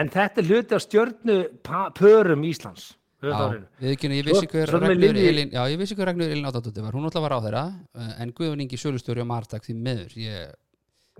En 0.00 0.08
þetta 0.12 0.40
er 0.40 0.48
hluti 0.48 0.76
af 0.76 0.82
stjörnu 0.86 1.36
pa- 1.66 1.90
pörum 1.96 2.44
Íslands 2.46 2.92
á 3.20 3.28
Já, 3.28 3.40
við 3.82 3.90
ekki, 3.92 4.08
ég 4.16 4.24
vissi 4.30 4.48
hver 4.48 4.70
Ragnur 4.72 5.16
Elín 5.18 5.50
Já, 5.52 5.60
ég 5.68 5.76
vissi 5.80 5.96
hver 5.98 6.08
Ragnur 6.08 6.30
Elín 6.32 6.46
Átadóttir 6.48 6.84
var, 6.86 6.94
hún 6.96 7.04
alltaf 7.04 7.20
var 7.26 7.34
á 7.36 7.40
þeirra 7.44 7.64
en 8.22 8.32
Guðun 8.32 8.62
Ingi 8.64 8.78
Sölustjóri 8.80 9.20
og 9.20 9.28
Martak 9.28 9.66
því 9.66 9.74
meður 9.76 10.14
ég, 10.16 10.54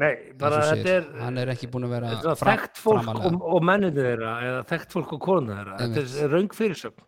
Nei, 0.00 0.10
bara 0.40 0.62
og 0.62 0.70
þetta 0.70 0.92
er 0.94 1.08
hann 1.20 1.38
er 1.42 1.50
ekki 1.52 1.68
búin 1.68 1.84
að 1.84 1.94
vera 1.96 2.10
er 2.16 2.38
þekkt 2.40 2.78
fólk 2.80 3.02
framarlega. 3.02 3.30
og, 3.36 3.42
og 3.56 3.64
menninu 3.68 4.04
þeirra 4.06 4.34
eða 4.46 4.60
þekkt 4.70 4.94
fólk 4.96 5.10
og 5.16 5.20
konuna 5.26 5.56
þeirra. 5.58 5.78
Þetta 5.82 6.22
er 6.24 6.32
raung 6.32 6.54
fyrirsögn. 6.56 7.02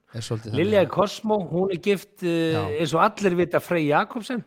Lilja 0.59 0.83
Kosmó, 0.93 1.39
hún 1.49 1.73
er 1.73 1.81
gift 1.87 2.25
uh, 2.27 2.35
Já. 2.53 2.61
eins 2.83 2.93
og 2.93 3.05
allir 3.07 3.39
vita 3.39 3.63
Frey 3.65 3.87
Jakobsen. 3.89 4.45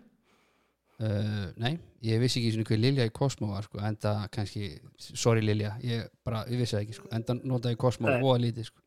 Uh, 0.95 1.49
nei, 1.59 1.73
ég 2.07 2.21
vissi 2.21 2.39
ekki 2.39 2.53
svona 2.53 2.69
hver 2.69 2.81
Lilja 2.83 3.09
í 3.09 3.15
Cosmo 3.15 3.49
var 3.51 3.65
sko, 3.65 3.81
enda 3.83 4.13
kannski, 4.31 4.69
sorry 5.01 5.41
Lilja 5.43 5.73
ég 5.83 6.05
bara, 6.23 6.45
ég 6.47 6.61
vissi 6.61 6.77
það 6.77 6.85
ekki 6.85 6.99
sko, 7.01 7.09
enda 7.17 7.35
notaði 7.41 7.79
Cosmo 7.81 8.07
Nei. 8.07 8.21
voða 8.21 8.43
lítið 8.45 8.69
sko. 8.69 8.79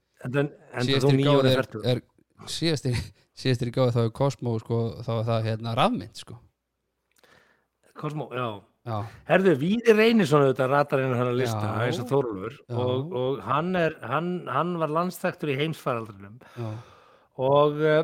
Síðastir 0.86 1.20
gáði 1.26 1.52
er, 1.52 1.68
er 1.92 2.00
síðastir, 2.48 2.96
síðastir 3.42 3.74
gáði 3.74 3.98
þá 3.98 4.00
er 4.06 4.16
Cosmo 4.22 4.54
sko, 4.62 4.80
þá 5.02 5.12
er 5.18 5.28
það 5.28 5.50
hérna 5.50 5.76
rafmynd 5.76 6.22
sko. 6.22 6.38
Kosmó, 7.98 8.30
já 8.32 8.46
já, 8.46 8.67
Herðu, 9.28 9.54
Víði 9.60 9.94
Reynisson 9.98 10.44
auðvitað 10.46 10.70
ratar 10.72 11.02
hennar 11.04 11.18
hann 11.20 11.30
að 11.32 11.40
lista 11.42 11.72
eins 11.84 11.98
og 12.02 12.08
Þórulfur 12.12 12.54
Já. 12.58 12.76
og, 12.84 13.12
og 13.22 13.40
hann, 13.46 13.70
er, 13.76 13.96
hann, 14.08 14.30
hann 14.48 14.74
var 14.80 14.92
landstæktur 14.96 15.52
í 15.52 15.58
heimsfaraldrinum. 15.60 16.38
Já, 16.56 16.70
og 17.48 17.82
uh, 17.84 18.00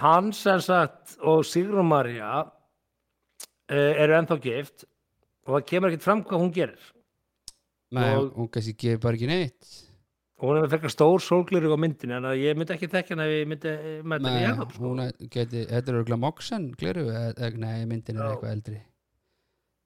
hann 0.00 0.32
sem 0.36 0.62
sagt 0.64 1.16
og 1.22 1.44
Sigrun 1.48 1.88
Marja 1.90 2.30
uh, 2.44 3.92
eru 4.04 4.16
ennþá 4.20 4.38
gift 4.44 4.86
og 5.44 5.58
það 5.58 5.66
kemur 5.72 5.92
ekkert 5.92 6.06
fram 6.08 6.22
hvað 6.24 6.44
hún 6.46 6.54
gerir. 6.56 6.86
Nei, 7.94 8.08
Og- 8.16 8.32
hún 8.38 8.48
kannski 8.50 8.72
gefur 8.80 9.02
bara 9.08 9.18
ekki 9.20 9.28
neitt. 9.30 9.74
Og 10.40 10.48
hún 10.50 10.56
er 10.58 10.64
með 10.64 10.72
frekar 10.74 10.90
stór 10.92 11.22
sólglir 11.22 11.68
á 11.70 11.78
myndinu 11.78 12.16
en 12.18 12.24
ég 12.36 12.56
myndi 12.58 12.74
ekki 12.74 12.88
þekka 12.90 13.14
hann 13.14 13.22
ef 13.22 13.30
ég 13.36 13.46
myndi 13.48 13.70
eh, 13.70 14.00
með 14.02 14.24
þetta 14.26 14.64
í 14.64 14.74
sko. 14.74 14.90
er- 15.04 15.28
geti, 15.36 15.60
þetta 15.70 15.92
er 15.92 15.98
örgulega 16.00 16.18
Moxen, 16.24 16.66
gleru 16.80 17.04
nei, 17.62 17.84
myndin 17.86 18.18
er 18.18 18.32
eitthvað 18.32 18.50
eldri 18.56 18.80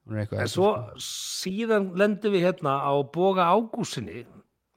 en 0.09 0.49
svo 0.49 0.73
síðan 1.03 1.93
lendum 1.99 2.33
við 2.33 2.49
hérna 2.49 2.79
á 2.81 2.93
Boga 3.13 3.49
Ágúsinni 3.53 4.25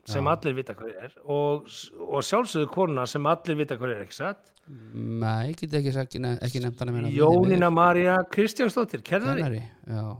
sem 0.09 0.25
Já. 0.25 0.31
allir 0.33 0.55
vita 0.57 0.73
hvað 0.75 1.03
er 1.05 1.13
og, 1.23 1.69
og 2.01 2.25
sjálfsögðu 2.25 2.71
konuna 2.73 3.05
sem 3.07 3.27
allir 3.29 3.59
vita 3.61 3.77
hvað 3.79 3.95
er 3.95 4.03
ekki 4.07 4.17
satt? 4.17 4.41
Nei, 4.67 5.51
ég 5.51 5.61
get 5.61 5.77
ekki, 5.79 6.21
ekki 6.31 6.63
nefnt 6.63 6.81
hana 6.83 6.95
meina 6.95 7.11
Jónína 7.13 7.71
María 7.73 8.17
Kristjánsdóttir, 8.31 9.03
kennari 9.05 9.45
Kennari, 9.45 9.63
já. 9.87 10.17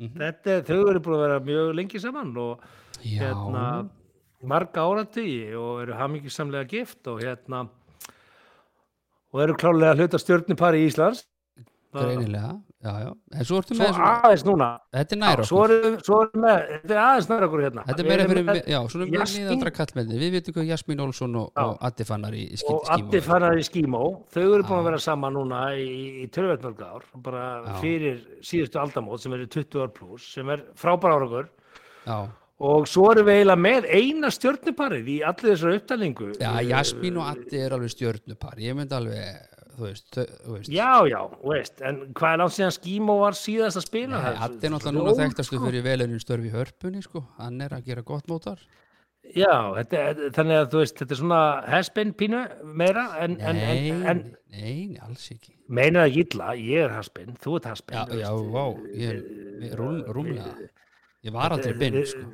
Mhm. 0.00 0.14
Þetta, 0.16 0.60
þau 0.64 0.78
eru 0.90 1.02
búin 1.04 1.16
að 1.18 1.24
vera 1.26 1.40
mjög 1.44 1.74
lengi 1.76 2.00
saman 2.00 2.30
og 2.40 2.62
hérna 3.02 3.64
marga 4.40 4.86
áratugi 4.86 5.52
og 5.58 5.82
eru 5.82 5.98
hamingisamlega 5.98 6.68
gift 6.68 7.10
og 7.10 7.20
hérna 7.20 7.66
og 9.30 9.42
eru 9.44 9.56
klálega 9.60 9.98
hluta 9.98 10.20
stjórnipari 10.20 10.80
í 10.80 10.88
Íslands. 10.88 11.26
Greinilega 11.92 12.56
já, 12.80 12.92
já, 13.04 13.10
en 13.36 13.44
svo 13.48 13.58
ertu 13.60 13.74
svo 13.76 13.82
með 13.84 13.90
svona, 13.96 14.12
aðeins 14.24 14.44
núna. 14.48 14.68
Þetta 14.96 15.14
er 15.16 15.20
Já, 15.20 15.22
nær 15.24 15.42
svo 15.50 15.60
okkur 15.66 16.04
svo 16.06 16.18
þetta 16.32 16.94
er 16.94 17.00
aðeins 17.04 17.28
nær 17.30 17.46
okkur 17.46 17.62
hérna. 17.66 17.84
Þetta 17.90 18.04
er 18.04 18.08
meira 18.10 18.26
fyrir, 18.30 18.46
með- 18.48 18.62
já, 18.72 18.78
svona 18.94 19.08
með 19.10 19.24
nýðandra 19.34 19.72
kallmenni 19.76 20.20
við 20.22 20.34
veitum 20.36 20.56
hvað 20.56 20.70
Jasmín 20.72 21.04
Olsson 21.04 21.36
og, 21.42 21.52
og 21.60 21.76
Addi 21.90 22.08
Fannar 22.08 22.38
í, 22.38 22.42
í 22.48 22.58
og 22.64 22.82
skýmó 22.82 22.96
Addi 22.96 23.22
fannar 23.28 23.60
í 23.60 23.68
skímó 23.68 24.02
þau 24.32 24.42
eru 24.46 24.64
búin 24.64 24.80
að 24.80 24.88
vera 24.90 25.02
saman 25.06 25.36
núna 25.36 25.62
í, 25.76 25.86
í 26.24 26.26
tölvöldmörg 26.32 26.84
ár 26.88 27.06
bara 27.20 27.44
Já. 27.66 27.72
fyrir 27.84 28.20
síðustu 28.40 28.80
aldamót 28.80 29.20
sem 29.22 29.32
eru 29.36 29.46
20 29.46 29.82
ár 29.84 29.92
pluss 29.96 30.32
sem 30.34 30.48
er 30.56 30.64
frábær 30.80 31.16
áragur 31.18 31.50
já, 32.06 32.18
og 32.60 32.88
svo 32.88 33.06
erum 33.12 33.24
við 33.28 33.38
eiginlega 33.40 33.60
með 33.64 33.86
eina 33.96 34.30
stjórniparið 34.34 35.06
í 35.08 35.18
allir 35.24 35.54
þessar 35.54 35.76
upptalningu. 35.78 36.26
Já, 36.40 36.50
Jasmín 36.68 37.16
og 37.20 37.28
Addi 37.30 37.60
er 37.64 37.72
alveg 37.76 37.92
stjörnupar 37.94 38.58
ég 38.60 38.76
myndi 38.76 38.96
alveg, 38.98 39.38
þú 39.80 39.86
veist, 39.88 40.18
þú 40.18 40.56
veist 40.56 40.72
Já, 40.74 40.90
já, 41.10 41.20
veist, 41.44 41.80
en 41.86 42.02
hvað 42.18 42.34
er 42.34 42.42
langt 42.42 42.56
síðan 42.56 42.76
Skímó 42.76 43.16
var 43.22 43.38
síðast 43.38 43.80
að 43.80 43.86
spila 43.86 44.12
Nei, 44.12 44.26
það? 44.26 44.42
Addi 44.46 44.68
er 44.68 44.74
náttúrulega 44.74 44.98
núna 44.98 45.16
þekktastu 45.22 45.56
sko. 45.56 45.64
fyrir 45.66 45.86
velunin 45.86 46.22
störfi 46.22 46.52
hörpunni 46.54 47.02
sko, 47.06 47.24
hann 47.40 47.64
er 47.64 47.74
að 47.76 47.90
gera 47.90 48.06
gott 48.06 48.30
mótar 48.30 48.62
Já, 49.36 49.52
þetta, 49.76 50.30
þannig 50.34 50.58
að 50.58 50.68
þú 50.72 50.78
veist, 50.80 50.96
þetta 50.98 51.14
er 51.14 51.18
svona 51.20 51.40
haspin 51.70 52.12
pínu 52.18 52.38
meira, 52.80 53.04
en, 53.20 53.36
nei, 53.38 53.50
en, 53.52 54.06
en 54.10 54.22
nei, 54.50 54.70
nei, 54.90 55.00
alls 55.04 55.26
ekki 55.34 55.52
meina 55.70 56.06
það 56.06 56.20
illa, 56.24 56.52
ég 56.58 56.86
er 56.86 56.94
haspin, 56.96 57.34
þú 57.40 57.58
ert 57.58 57.68
haspin. 57.70 57.98
já, 58.00 58.22
já, 58.24 58.30
vá, 58.50 58.64
ég 58.96 59.20
er 59.68 59.76
rúmlega 60.10 60.54
ég 61.20 61.34
var 61.34 61.54
aldrei 61.54 61.76
binn 61.78 62.00
sko. 62.08 62.24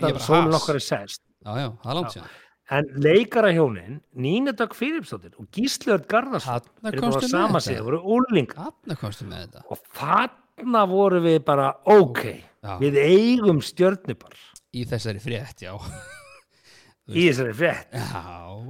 Bara 0.00 0.22
sólun 0.22 0.56
okkar 0.56 0.78
er 0.78 0.86
sest. 0.86 1.24
já, 1.42 1.50
já, 1.58 1.68
það 1.82 1.90
er 1.90 1.98
langt 1.98 2.14
síðan 2.14 2.38
En 2.70 2.86
leikara 3.02 3.50
hjónin, 3.50 3.98
Nína 4.14 4.52
Dögg 4.54 4.76
Filipsdóttir 4.78 5.34
og 5.40 5.48
Gísleur 5.54 6.04
Garðarsson 6.10 6.68
eru 6.86 7.02
með 7.08 7.26
sama 7.32 7.58
sig, 7.62 7.80
það 7.80 7.88
voru 7.88 8.00
úrling 8.16 8.52
Þarna 8.54 8.96
komstu 9.00 9.26
með 9.26 9.40
þetta. 9.46 9.62
Og 9.74 9.80
þarna 9.98 10.84
voru 10.90 11.22
við 11.24 11.40
bara, 11.48 11.72
ok, 11.90 12.22
Já. 12.62 12.74
við 12.82 12.98
eigum 13.02 13.62
stjörnipar 13.64 14.38
í 14.70 14.84
þessari 14.86 15.22
frétt, 15.22 15.64
já. 15.66 15.74
Í 17.10 17.24
þessari 17.26 17.56
frétt. 17.58 17.96
Já, 17.96 18.20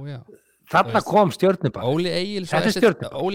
já. 0.09 0.21
Þarna 0.71 1.01
kom 1.05 1.29
er 1.29 1.35
stjörnupar. 1.35 1.85
Óli 1.85 2.09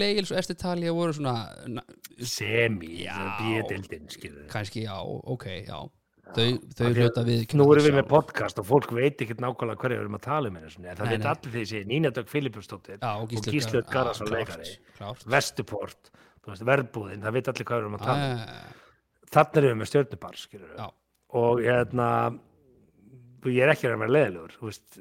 Egils 0.09 0.33
og 0.33 0.41
Esti 0.41 0.57
Talía 0.59 0.95
voru 0.97 1.15
svona 1.15 1.37
na, 1.71 1.85
Semi, 2.17 3.05
Já. 3.05 3.37
bíðildin, 3.39 4.09
skilur 4.11 4.49
kannski 4.51 4.87
já, 4.87 4.97
ok, 5.05 5.47
já 5.69 5.79
þau, 6.35 6.47
þau 6.79 6.87
að 6.87 6.99
hljóta 7.01 7.25
við 7.27 7.55
Nú 7.59 7.67
erum 7.73 7.87
við 7.87 7.97
með 7.99 8.09
podcast 8.11 8.61
og 8.63 8.67
fólk 8.69 8.95
veit 8.97 9.23
ekkert 9.23 9.43
nákvæmlega 9.45 9.83
hverju 9.83 9.99
við 9.99 10.05
erum 10.05 10.19
að 10.19 10.25
tala 10.27 10.51
um 10.51 10.59
en 10.61 10.99
það 10.99 11.13
veit 11.13 11.29
allir 11.33 11.55
því 11.55 11.65
sé 11.71 11.83
Nína 11.87 12.13
Dögg 12.17 12.33
Filipustóttir 12.33 12.99
og 13.07 13.31
Gísli 13.31 13.55
Gísli 13.57 13.81
Örn 13.81 13.93
Garðarsson 13.93 14.33
leikari. 14.33 14.75
Vestuport, 15.37 16.11
verbúðin 16.73 17.25
það 17.25 17.39
veit 17.39 17.53
allir 17.53 17.69
hvað 17.69 17.81
við 17.81 17.87
erum 17.87 17.99
að 18.01 18.05
tala 18.09 18.27
um. 18.27 18.43
Eh, 18.43 19.23
þannig 19.37 19.63
erum 19.63 19.73
við 19.73 19.81
með 19.85 19.93
Já. 20.77 20.87
og 21.43 21.63
hérna 21.63 22.11
ég 23.53 23.63
er 23.63 23.73
ekki 23.73 23.87
að 23.87 23.93
vera 23.93 24.03
leðilegur 24.11 24.55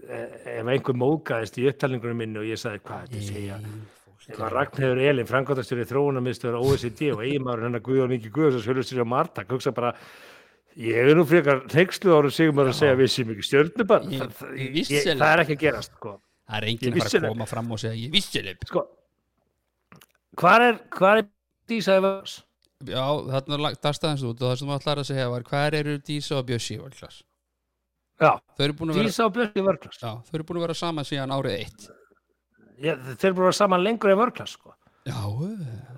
e- 0.05 0.23
ef 0.59 0.67
einhver 0.69 0.97
mókaðist 0.99 1.59
í 1.61 1.67
upptalningunum 1.69 2.19
minni 2.21 2.41
og 2.41 2.47
ég 2.49 2.59
sagði 2.61 2.83
hvað 2.85 3.05
þetta 3.05 3.21
segja? 3.29 3.59
ef 4.25 4.41
að 4.41 4.53
Ragnhildur 4.55 5.01
Elin, 5.05 5.27
framkvæmtastjóri 5.29 5.85
þróunarmiðstöður 5.89 6.61
OECD 6.61 7.11
og 7.13 7.21
eiginmaður 7.25 7.67
hennar 7.67 7.83
Guðjón 7.85 8.15
Ingi 8.15 8.31
Guðjóns 8.33 8.65
Hjölustur 8.65 9.03
á 9.05 9.07
Martak, 9.07 9.51
hugsa 9.53 9.73
bara 9.75 9.91
ég 10.75 10.97
er 11.11 11.15
nú 11.15 11.23
frekar 11.27 11.61
neykslu 11.71 12.15
ára 12.17 12.31
sigum 12.33 12.59
að 12.63 12.73
segja 12.75 12.97
við 12.99 13.11
sem 13.13 13.29
ekki 13.35 13.45
stjörnupar 13.49 14.07
Ég- 14.11 14.25
það, 14.35 15.29
er 15.29 15.43
ekki 15.45 15.55
að 15.55 15.61
gerast 15.63 15.93
sko. 15.95 16.17
það 16.49 16.57
er 16.57 16.67
enginn 16.71 16.93
að 16.97 17.05
fara 17.05 17.21
að 17.21 17.29
koma 17.35 17.47
fram 17.49 17.71
og 17.71 17.79
segja 17.79 17.95
ég 17.95 18.11
vissi 18.11 18.41
þið 18.43 18.67
sko 18.69 18.83
hvað 20.41 20.67
er, 20.69 20.81
hvað 20.97 21.21
er 21.21 21.29
Dísa 21.65 21.95
Evans? 21.97 22.43
já, 22.85 23.05
þarna 23.31 23.71
dagstæðans 23.81 24.25
út 24.27 24.41
og 24.43 24.49
það 24.51 24.57
sem 24.59 24.67
þú 24.67 24.75
ætlar 24.79 25.01
að 25.01 25.07
segja 25.09 25.29
var 25.31 25.43
hvað 25.47 25.77
eru 25.79 25.95
Dísa 26.05 26.35
og 26.41 26.45
Bjössi 26.49 26.77
Völklas? 26.81 27.21
Já, 28.19 28.31
þau 28.55 28.63
eru 28.63 28.73
búin 28.79 28.91
að 28.93 28.99
vera 28.99 29.09
Dísa 29.09 29.25
og 29.25 29.33
Björki 29.35 29.63
Vörklas 29.65 29.97
já, 29.99 30.11
þau 30.27 30.35
eru 30.37 30.43
búin 30.47 30.59
að 30.59 30.65
vera 30.67 30.75
saman 30.79 31.07
síðan 31.07 31.33
árið 31.35 31.55
eitt. 31.59 31.87
Ég, 32.83 32.99
þeir 33.15 33.29
eru 33.31 33.39
bara 33.41 33.55
saman 33.55 33.83
lengur 33.83 34.11
en 34.11 34.19
Vörklas 34.19 34.53
sko. 34.55 34.75
já, 35.07 35.19
eh, 35.47 35.95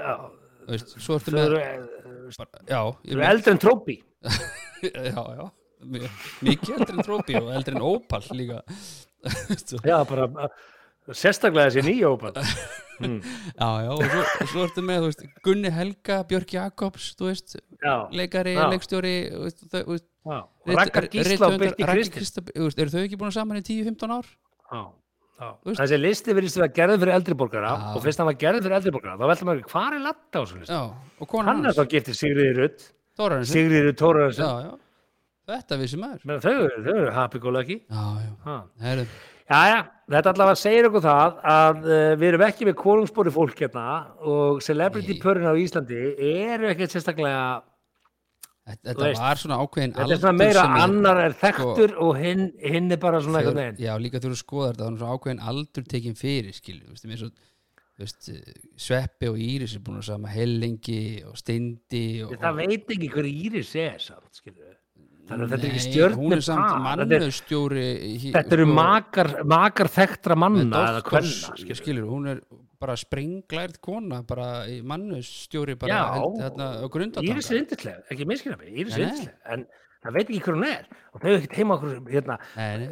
Já, 0.00 0.14
þú 0.60 0.70
veist, 0.76 0.94
svo 1.04 1.18
ertu 1.18 1.34
þau 1.34 1.40
með 1.40 1.58
bara, 2.38 2.62
já, 2.68 2.80
þau 2.80 2.96
ég 3.04 3.12
eru 3.16 3.26
eldri 3.32 3.52
en 3.52 3.58
Trópi 3.60 3.96
já, 4.82 5.22
já 5.38 5.46
Mi- 5.80 6.10
mikið 6.44 6.74
eldri 6.76 6.98
en 6.98 7.06
Trópi 7.06 7.38
og 7.40 7.48
eldri 7.56 7.72
en 7.78 7.84
Opal 7.88 8.26
líka 8.36 8.60
Já, 9.84 9.96
bara 10.08 10.26
sérstaklega 11.16 11.70
þessi 11.70 11.84
nýja 11.86 12.10
ópan 12.12 12.36
mm. 13.00 13.16
já, 13.56 13.68
já, 13.86 13.90
og 13.94 14.02
svo, 14.04 14.24
svo 14.52 14.66
ertu 14.66 14.84
með 14.84 15.06
veist, 15.08 15.24
Gunni 15.46 15.72
Helga, 15.72 16.20
Björk 16.28 16.52
Jakobs 16.58 17.14
veist, 17.20 17.56
Já, 17.80 17.94
leikari, 18.12 18.54
Já. 18.58 18.66
leikstjóri 18.74 19.14
rit- 19.32 19.64
Gísla 21.16 21.48
og 21.48 21.58
Birti 21.64 21.88
veist, 21.88 22.20
eru 22.78 22.92
þau 22.92 23.02
ekki 23.06 23.18
búin 23.20 23.32
saman 23.34 23.62
í 23.62 23.64
10-15 23.64 24.16
ár? 24.20 24.28
Já, 24.70 24.82
Þessi 25.64 25.96
listi 25.96 26.34
verðist 26.36 26.58
að 26.58 26.66
vera 26.66 26.74
gerðið 26.76 27.02
fyrir 27.06 27.14
eldri 27.16 27.34
borgara 27.40 27.72
Já. 27.72 27.84
og 27.96 28.02
fyrst 28.04 28.20
hann 28.20 28.28
var 28.28 28.36
gerðið 28.44 28.66
fyrir 28.66 28.76
eldri 28.76 28.92
borgara 28.92 29.16
þá 29.16 29.28
veltum 29.32 29.48
maður, 29.48 29.62
hvað 29.72 29.94
er 29.96 30.02
latta 30.04 30.36
á 30.36 30.40
þessu 30.44 30.58
listi? 30.60 30.80
Hann 31.48 31.64
er 31.64 31.78
þá 31.78 31.84
giftið 31.96 32.18
Sigriði 32.20 32.56
Rutt 32.58 32.90
Tóraðarsson 33.18 34.44
Já, 34.44 34.68
já, 34.68 34.72
þetta 35.50 35.80
vissi 35.80 35.98
maður. 36.00 36.24
Men 36.30 36.40
þau, 36.44 36.54
þau 36.70 36.94
eru 36.94 37.10
happy 37.16 37.42
go 37.42 37.52
lucky. 37.54 37.80
Já, 37.90 38.04
já, 38.22 39.04
Já, 39.50 39.60
já, 39.66 39.78
þetta 40.14 40.30
allavega 40.30 40.58
segir 40.60 40.86
okkur 40.86 41.02
það 41.02 41.38
að 41.50 41.80
uh, 41.88 42.12
við 42.20 42.28
erum 42.28 42.44
ekki 42.46 42.68
með 42.68 42.76
konungsbóri 42.78 43.32
fólk 43.34 43.64
hérna 43.64 43.86
og 44.22 44.60
celebrity 44.62 45.16
Nei. 45.16 45.22
pörin 45.24 45.48
á 45.50 45.54
Íslandi 45.58 45.98
eru 46.28 46.70
ekkert 46.70 46.94
sérstaklega 46.94 47.42
Þetta, 48.70 48.84
þetta 48.92 49.06
veist, 49.08 49.22
var 49.24 49.40
svona 49.40 49.56
ákveðin 49.64 49.94
þetta 49.96 50.14
er 50.14 50.20
svona 50.20 50.38
meira 50.38 50.64
annar 50.84 51.20
er 51.24 51.34
þekktur 51.40 51.96
og 52.04 52.18
hinn, 52.20 52.44
hinn 52.62 52.92
er 52.94 53.00
bara 53.02 53.18
svona 53.24 53.40
eitthvað 53.40 53.80
já, 53.82 53.90
líka 53.98 54.20
þú 54.20 54.30
eru 54.30 54.36
að 54.36 54.42
skoða 54.44 54.68
þetta 54.68 54.84
þannig 54.86 55.02
að 55.02 55.14
ákveðin 55.16 55.42
aldur 55.50 55.86
tekin 55.90 56.18
fyrir 56.20 56.54
skilju, 56.54 56.84
þú 56.84 56.94
veist, 56.94 57.08
mér 57.10 57.22
svo 57.24 57.30
þú 57.32 57.49
veist, 58.00 58.30
Sveppi 58.80 59.30
og 59.30 59.38
Íris 59.40 59.76
er 59.76 59.84
búin 59.84 60.00
að 60.00 60.08
sama 60.10 60.32
hellingi 60.32 61.00
og 61.28 61.38
steindi 61.40 62.04
og, 62.26 62.36
það 62.40 62.60
veit 62.62 62.94
ekki 62.96 63.10
hver 63.14 63.28
Íris 63.30 63.74
er 63.80 63.98
samt 64.02 64.40
þannig 65.30 65.44
að 65.44 65.52
þetta 65.52 65.60
er 65.60 65.68
ekki 65.68 65.82
stjörnum 65.84 66.24
hún 66.24 66.36
er 66.36 66.46
mannustjóri 66.86 67.84
þetta 68.30 68.56
eru 68.56 68.66
makar, 68.70 69.30
makar 69.48 69.90
þekktra 69.92 70.38
manna 70.38 70.86
eða 70.94 71.04
kvenna 71.06 71.76
skilur, 71.78 72.08
hún 72.10 72.32
er 72.32 72.42
bara 72.80 72.96
sprenglærð 72.98 73.76
kona 73.84 74.22
bara 74.26 74.64
í 74.70 74.80
mannustjóri 74.86 75.76
bara 75.80 75.92
Já, 75.92 76.02
held, 76.16 76.40
hérna, 76.40 76.70
Íris 77.26 77.52
er 77.52 77.62
yndislega, 77.62 78.04
ekki 78.10 78.26
miskina 78.28 78.58
mig 78.60 78.72
Íris 78.72 78.96
er 78.96 79.06
yndislega, 79.06 79.38
en 79.54 79.66
það 80.00 80.16
veit 80.16 80.26
ekki 80.30 80.40
hver 80.46 80.56
hún 80.56 80.66
er. 80.70 80.88
Og 81.12 81.20
þau 81.22 81.28
er 81.30 81.38
ekkert 81.40 81.56
heima 81.60 81.76
okkur 81.76 82.10
hérna, 82.14 82.36
eh, 82.56 82.84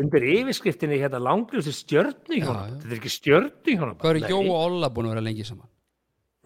undir 0.00 0.26
yfirskriftinni 0.32 0.98
hérna 1.02 1.20
langljósi 1.20 1.72
stjörnu 1.76 2.36
Já, 2.38 2.42
hjónaband 2.46 2.76
já. 2.76 2.82
þetta 2.82 2.92
er 2.94 3.00
ekki 3.00 3.14
stjörnu 3.16 3.76
hjónaband 3.76 4.02
Hvað 4.04 4.12
eru. 4.16 4.28
Jó 4.34 4.42
og 4.44 4.60
Olla 4.66 4.90
búin 4.94 5.08
að 5.10 5.16
vera 5.16 5.24
lengi 5.26 5.46
saman? 5.48 5.68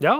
Já, 0.01 0.15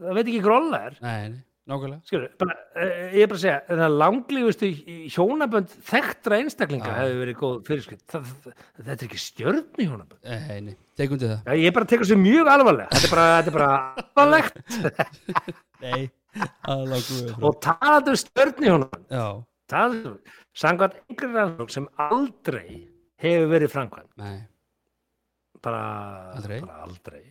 það 0.00 0.14
veit 0.20 0.28
ekki 0.30 0.44
hver 0.46 0.54
Olla 0.58 0.80
er. 0.88 0.96
Nei, 1.02 1.28
nei, 1.32 1.42
nákvæmlega. 1.72 2.00
Skilur, 2.08 2.30
bara, 2.38 2.56
eh, 2.76 3.02
ég 3.18 3.22
er 3.26 3.30
bara 3.32 3.40
að 3.40 3.44
segja 3.44 3.82
að 3.88 3.98
langlífustu 4.04 4.70
hjónabönd 5.16 5.76
þekktra 5.90 6.38
einstaklinga 6.42 6.94
hefur 7.02 7.20
verið 7.24 7.38
góð 7.42 7.60
fyrirskrift. 7.68 8.06
Þetta 8.12 8.96
er 8.96 9.06
ekki 9.10 9.20
stjörnu 9.26 9.86
hjónabönd. 9.90 10.18
Nei, 10.24 10.76
til 10.96 11.18
það. 11.18 11.38
Já, 11.44 11.52
ég 11.58 11.74
bara 11.74 11.84
tekur 11.90 12.06
þessu 12.06 12.18
mjög 12.22 12.50
alvarlega. 12.54 12.88
Þetta 12.94 13.10
er 13.10 13.14
bara, 13.16 13.28
þetta 13.42 13.52
er 13.52 13.58
bara 13.58 13.70
alvarlegt. 14.22 14.54
Nei, 15.82 16.10
og 17.42 17.58
talaðu 17.64 18.14
stjörnu 18.22 18.68
hjónabönd 18.70 19.12
Já, 19.12 19.26
talaðu, 19.72 20.14
samkvæmt 20.56 20.96
einhverjum 21.02 21.36
rannsókn 21.38 21.74
sem 21.76 21.88
aldrei 22.06 22.66
hefur 23.22 23.48
verið 23.52 23.72
framkvæmt 23.74 24.12
nei, 24.22 24.38
bara 25.62 25.82
Aldrei? 26.36 26.60
bara 26.64 26.82
aldrei. 26.88 27.22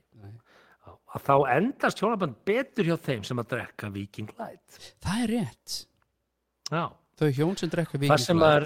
Að 1.12 1.24
þá 1.28 1.34
endast 1.58 2.00
hjónabönd 2.00 2.38
betur 2.48 2.88
hjá 2.88 2.96
þeim 3.04 3.24
sem 3.28 3.40
að 3.42 3.50
drekka 3.52 3.90
Viking 3.92 4.30
Light. 4.40 4.78
Það 5.04 5.24
er 5.26 5.32
rétt. 5.36 5.74
Já. 6.72 6.86
Þau 7.20 7.28
hjón 7.36 7.58
sem 7.60 7.70
drekka 7.74 7.98
Það 7.98 8.04
vikings 8.06 8.28
sem 8.30 8.44
er, 8.48 8.66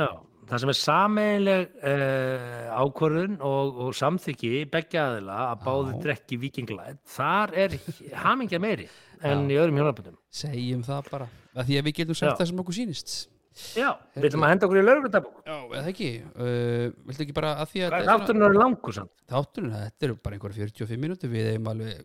já, 0.00 0.08
það 0.48 0.62
sem 0.62 0.72
er 0.72 0.78
sameiginleg 0.80 1.74
uh, 1.84 2.80
ákvörðun 2.80 3.36
og, 3.44 3.76
og 3.84 3.92
samþykki 3.98 4.52
beggja 4.72 5.04
aðila 5.10 5.36
að 5.50 5.60
báði 5.68 5.92
Já. 5.92 6.00
drekki 6.06 6.38
vikinglæð, 6.46 6.96
þar 7.12 7.54
er 7.66 7.76
hamingja 8.24 8.62
meiri 8.64 8.88
en 9.22 9.44
Já. 9.46 9.52
í 9.54 9.58
öðrum 9.62 9.78
hjónaböndum. 9.80 10.16
Segjum 10.42 10.82
það 10.86 11.10
bara 11.12 11.26
að 11.56 11.68
Því 11.68 11.74
að 11.78 11.86
við 11.88 11.94
getum 12.00 12.16
sagt 12.18 12.32
Já. 12.32 12.36
það 12.40 12.48
sem 12.52 12.62
okkur 12.64 12.76
sýnist 12.80 13.14
Já, 13.76 13.90
við 14.16 14.24
ætlum 14.30 14.44
að 14.46 14.50
henda 14.54 14.64
okkur 14.66 14.78
í 14.80 14.82
lögurdagbók. 14.86 15.40
Já, 15.44 15.56
eða 15.76 15.90
ekki 15.92 16.06
uh, 16.24 16.86
Viltu 17.10 17.24
ekki 17.26 17.34
bara 17.36 17.50
að 17.60 17.66
því 17.74 17.82
að 17.84 17.96
þátturinn 18.08 18.46
orðið 18.46 18.62
langur 18.62 18.94
samt? 18.96 19.12
Þátturinn, 19.28 19.74
þetta 19.76 20.08
eru 20.08 20.16
bara 20.24 20.38
einhverja 20.38 20.56
45 20.72 21.02
mínútur 21.04 21.28
Við 21.34 21.44
hefum 21.50 21.68
alveg 21.74 22.00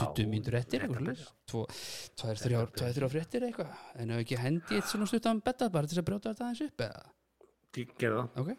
20 0.00 0.26
mínútur 0.32 0.56
eftir 0.58 0.82
þetta 0.82 0.90
eitthvað 0.90 1.06
byrjar. 1.06 1.22
svoleiðis. 1.22 1.30
Tvo- 1.46 1.70
Tvær, 2.24 2.36
þrjár, 2.42 2.66
tvær, 2.74 2.92
þrjár 2.98 3.12
fréttir 3.14 3.46
eitthvað 3.46 3.70
En 4.02 4.10
ef 4.10 4.24
ekki 4.24 4.40
hendi 4.42 4.80
eitt 4.80 4.90
svona 4.90 5.06
stuttan 5.12 5.38
betta 5.46 5.70
bara 5.70 5.86
til 5.86 6.02
að 6.02 6.08
brjóta 6.10 6.34
þetta 6.34 6.50
aðeins 6.50 6.66
upp 6.66 6.78
eða 6.88 7.02
Gerðu 8.02 8.18
það. 8.18 8.28
Ok 8.42 8.50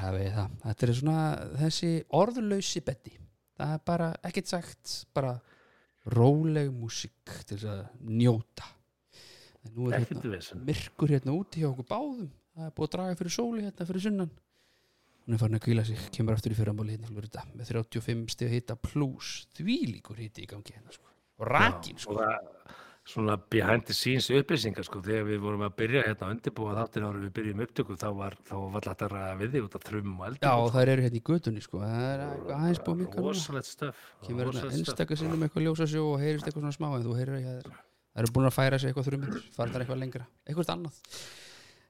Þar 0.00 0.06
hafið 0.08 0.22
þið 0.26 0.36
það. 0.38 0.52
Þetta 0.64 0.86
er 0.86 0.92
svona 0.96 1.22
þessi 1.60 1.88
orðlausi 2.16 2.80
betti. 2.86 3.14
Það 3.60 3.72
er 3.76 3.80
bara 3.90 4.10
ekkert 4.24 4.48
sagt, 4.48 4.92
bara 5.12 5.32
róleg 6.16 6.70
músík 6.72 7.34
til 7.44 7.58
þess 7.58 7.68
að 7.68 7.82
njóta. 8.08 8.68
En 9.60 9.74
nú 9.76 9.90
er 9.92 10.06
hérna 10.08 10.62
myrkur 10.64 11.12
hérna 11.12 11.34
úti 11.36 11.60
hjá 11.60 11.68
okkur 11.68 11.88
báðum. 11.90 12.30
Það 12.56 12.64
er 12.70 12.72
búið 12.78 12.88
að 12.88 12.94
draga 12.94 13.18
fyrir 13.20 13.34
sóli 13.34 13.64
hérna 13.66 13.88
fyrir 13.90 14.04
sunnan. 14.06 14.30
Hún 15.26 15.36
er 15.36 15.42
farin 15.42 15.58
að 15.60 15.64
kvíla 15.66 15.84
sig, 15.84 16.00
kemur 16.16 16.34
aftur 16.34 16.54
í 16.54 16.56
fyrramóli 16.56 16.96
hérna 16.96 17.12
með 17.12 17.68
35 17.68 18.32
stig 18.32 18.54
hita 18.54 18.78
pluss 18.80 19.44
því 19.58 19.76
líkur 19.92 20.18
hiti 20.24 20.46
í 20.46 20.48
gangi 20.48 20.72
hérna 20.78 20.96
sko. 20.96 21.04
Og 21.40 21.46
rakin 21.52 22.00
Og 22.00 22.06
sko. 22.06 22.16
það, 22.16 22.48
svona 23.10 23.36
behind 23.50 23.84
the 23.88 23.96
scenes 23.96 24.30
upplýsingar 24.30 24.86
sko, 24.86 25.02
þegar 25.04 25.26
við 25.26 25.42
vorum 25.42 25.66
að 25.66 25.76
byrja 25.82 26.04
hérna 26.06 26.28
að 26.28 26.34
undirbúa 26.36 26.76
þáttin 26.78 27.06
ára 27.08 27.22
við 27.24 27.34
byrjum 27.40 27.62
upptöku 27.66 27.98
þá 27.98 28.08
var, 28.20 28.38
þá 28.46 28.54
var 28.60 28.80
alltaf 28.80 29.04
að 29.08 29.14
ræða 29.16 29.36
við 29.42 29.52
því 29.54 29.62
út 29.66 29.76
af 29.78 29.86
þrjum 29.88 30.14
og 30.14 30.24
Já, 30.24 30.30
eldur. 30.30 30.72
þær 30.76 30.94
eru 30.94 31.06
hérna 31.06 31.20
í 31.20 31.26
götunni 31.30 31.64
sko. 31.66 31.82
Það 31.84 32.08
er 32.14 32.24
aðeins 32.56 32.82
búið 32.86 33.04
mikka 33.04 33.20
núna. 33.20 33.34
Rosalegt 33.34 33.70
stöf. 33.70 34.02
Kemur 34.26 34.50
hérna 34.50 34.74
einstakka 34.78 35.18
sinnum 35.18 35.46
eitthvað 35.46 35.66
ljósasjó 35.66 36.08
og 36.14 36.20
heyrist 36.22 36.46
eitthvað 36.46 36.66
svona 36.66 36.76
smá 36.78 36.90
en 36.94 37.06
þú 37.06 37.16
heyrir 37.18 37.38
að 37.40 37.48
það 37.50 37.78
Það 38.10 38.24
eru 38.24 38.32
búin 38.34 38.48
að 38.48 38.56
færa 38.56 38.78
sig 38.80 38.90
eitthvað 38.90 39.06
þrjumindur, 39.06 39.42
fara 39.54 39.70
þar 39.70 39.82
eitthvað 39.84 40.00
lengra, 40.00 40.24
eitthvað 40.48 40.70
annað. 40.74 40.96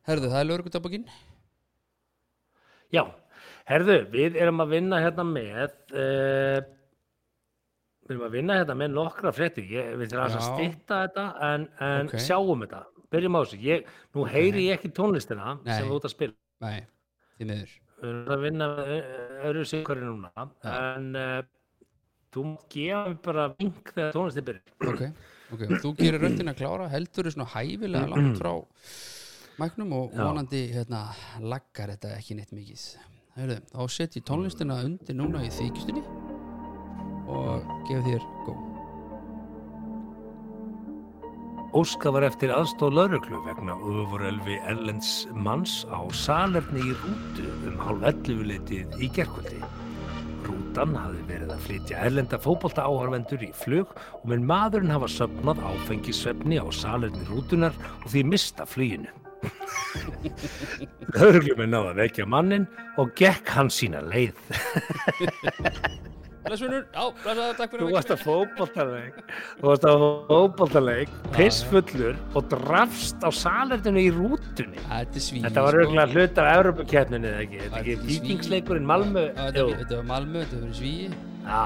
Herðu, 0.08 0.28
það 0.34 0.50
er. 0.92 1.14
Já, 2.90 3.02
herðu, 3.70 3.96
við 4.12 4.36
erum 4.42 4.60
að 4.64 4.72
vinna 4.74 4.98
hérna 5.00 5.24
með 5.24 5.72
uh, 5.94 6.60
við 8.10 8.16
erum 8.16 8.26
að 8.26 8.34
vinna 8.36 8.56
hérna 8.58 8.74
með 8.80 8.94
nokkra 8.96 9.30
fréttir, 9.36 9.66
ég 9.70 9.92
við 10.00 10.10
þurfum 10.10 10.24
að 10.26 10.34
Já. 10.34 10.46
stýtta 10.48 10.96
þetta 11.04 11.26
en, 11.50 11.66
en 11.86 12.10
Ok. 12.10 12.16
sjáum 12.26 12.64
þetta 12.66 12.80
byrjum 13.14 13.38
á 13.38 13.40
þessu, 13.44 13.60
ég, 13.64 13.86
nú 14.16 14.24
heyri 14.30 14.64
ég 14.68 14.78
ekki 14.78 14.90
tónlistina 14.94 15.54
Nei. 15.64 15.70
sem 15.76 15.86
við 15.88 15.96
út 15.96 16.08
að 16.08 16.14
spila 16.16 16.34
Nei, 16.66 16.80
því 17.38 17.48
miður. 17.50 17.72
við 18.00 18.10
erum 18.10 18.34
að 18.36 18.44
vinna 18.46 18.68
öðru 19.50 19.64
sikari 19.70 20.04
núna 20.06 20.30
Já. 20.34 20.74
en 20.74 21.08
uh, 21.18 21.40
þú 22.34 22.44
mér 22.54 23.14
bara 23.24 23.48
vink 23.58 23.94
þegar 23.94 24.12
tónlistin 24.18 24.48
byrjar 24.50 24.90
Ok, 24.90 25.02
ok, 25.54 25.64
þú 25.84 25.94
gerir 25.98 26.22
röndin 26.26 26.52
að 26.52 26.60
klára, 26.62 26.90
heldur 26.92 27.26
þú 27.30 27.34
svona 27.36 27.50
hæfilega 27.54 28.10
langt 28.10 28.38
frá 28.42 28.52
mæknum 29.60 29.92
og 29.98 30.10
Já. 30.14 30.24
vonandi 30.24 30.64
hérna 30.74 31.04
laggar 31.44 31.90
þetta 31.94 32.14
ekki 32.16 32.38
neitt 32.38 32.54
mikið. 32.56 32.84
Herðu, 33.36 33.60
þá 33.74 33.80
set 33.92 34.16
ég 34.18 34.24
tónlistina 34.26 34.80
undir 34.86 35.14
núna 35.18 35.42
í 35.46 35.50
þykistunni 35.54 36.02
og 37.30 37.70
gef 37.88 38.04
þér 38.06 38.26
gó. 38.46 38.56
Óska 41.70 42.10
var 42.10 42.24
eftir 42.26 42.50
aðstóð 42.50 42.96
lauruglu 42.96 43.38
vegna 43.44 43.76
öfurelfi 43.78 44.56
Erlends 44.66 45.28
manns 45.38 45.84
á 45.86 46.02
salerni 46.10 46.82
í 46.82 46.96
rútu 46.98 47.46
um 47.68 47.76
hálf 47.78 48.02
11 48.10 48.42
litið 48.48 48.96
í 48.98 49.10
gerkvöldi. 49.14 49.60
Rútan 50.48 50.96
hafði 50.98 51.22
verið 51.28 51.54
að 51.54 51.64
flytja 51.68 52.02
erlenda 52.08 52.42
fótbolta 52.42 52.88
áharvendur 52.90 53.46
í 53.46 53.52
flug 53.54 53.94
og 54.18 54.26
menn 54.32 54.48
maðurinn 54.50 54.90
hafa 54.90 55.12
söfnað 55.14 55.62
áfengisvefni 55.70 56.58
á 56.58 56.66
salerni 56.74 57.22
rútunar 57.30 57.76
og 58.02 58.10
því 58.10 58.26
mista 58.32 58.66
fluginu. 58.66 59.14
Lauruglumenn 61.14 61.70
náða 61.70 61.94
vekja 62.02 62.26
mannin 62.26 62.66
og 62.98 63.14
gekk 63.14 63.54
hann 63.54 63.70
sína 63.70 64.02
leið. 64.10 64.34
Blessunur, 66.40 66.84
já, 66.88 67.02
blessaður, 67.20 67.56
takk 67.58 67.72
fyrir 67.74 67.82
Þú 67.82 67.88
að 67.90 67.94
varst 67.96 68.12
að 68.14 68.20
fótboltaleik. 68.24 69.16
Þú 69.60 69.66
varst 69.68 69.86
að 69.90 70.04
fótboltaleik 70.30 71.10
Pissfullur 71.34 72.16
og 72.38 72.46
drafst 72.54 73.26
á 73.26 73.28
salerninu 73.40 74.00
í 74.00 74.12
rútunni. 74.14 74.80
Þetta 74.86 75.20
er 75.20 75.24
svíð 75.26 75.44
Þetta 75.48 75.64
var 75.66 75.78
auðvitað 75.80 76.14
hlut 76.16 76.40
af 76.44 76.48
Evropakeppninu 76.54 77.28
eða 77.30 77.42
ekki? 77.44 77.60
Þetta 77.64 77.80
ekki 77.82 77.92
er 77.92 78.00
svíi. 78.00 78.14
vikingsleikurinn 78.14 78.88
Malmö 78.88 79.26
Þetta 79.36 79.66
var- 79.68 80.08
Malmö, 80.14 80.44
þetta 80.46 80.62
var 80.64 80.72
svíi. 80.80 81.10
Já, 81.44 81.64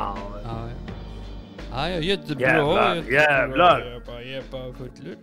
Já, 1.74 1.88
já, 1.90 1.98
jöttebró 2.06 2.44
Jävlar, 2.46 2.98
jävlar. 3.10 3.80
Ég 3.82 3.94
er 3.94 4.02
bara, 4.06 4.20
ég 4.22 4.36
er 4.38 4.44
bara 4.50 4.72
fullur. 4.78 5.16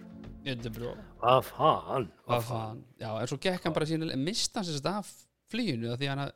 Jöttebró 0.45 0.95
hvað 1.21 1.43
fann 1.51 2.07
Hvað 2.27 2.41
fann 2.47 2.79
Já, 2.99 3.09
en 3.21 3.27
svo 3.29 3.37
gekk 3.37 3.63
hann 3.67 3.73
bara 3.75 3.85
en 3.85 4.23
mista 4.25 4.59
hann 4.59 4.65
sérst 4.67 4.85
af 4.89 5.11
flýinu 5.51 5.91
því 5.97 6.07
hann 6.09 6.23
að 6.25 6.31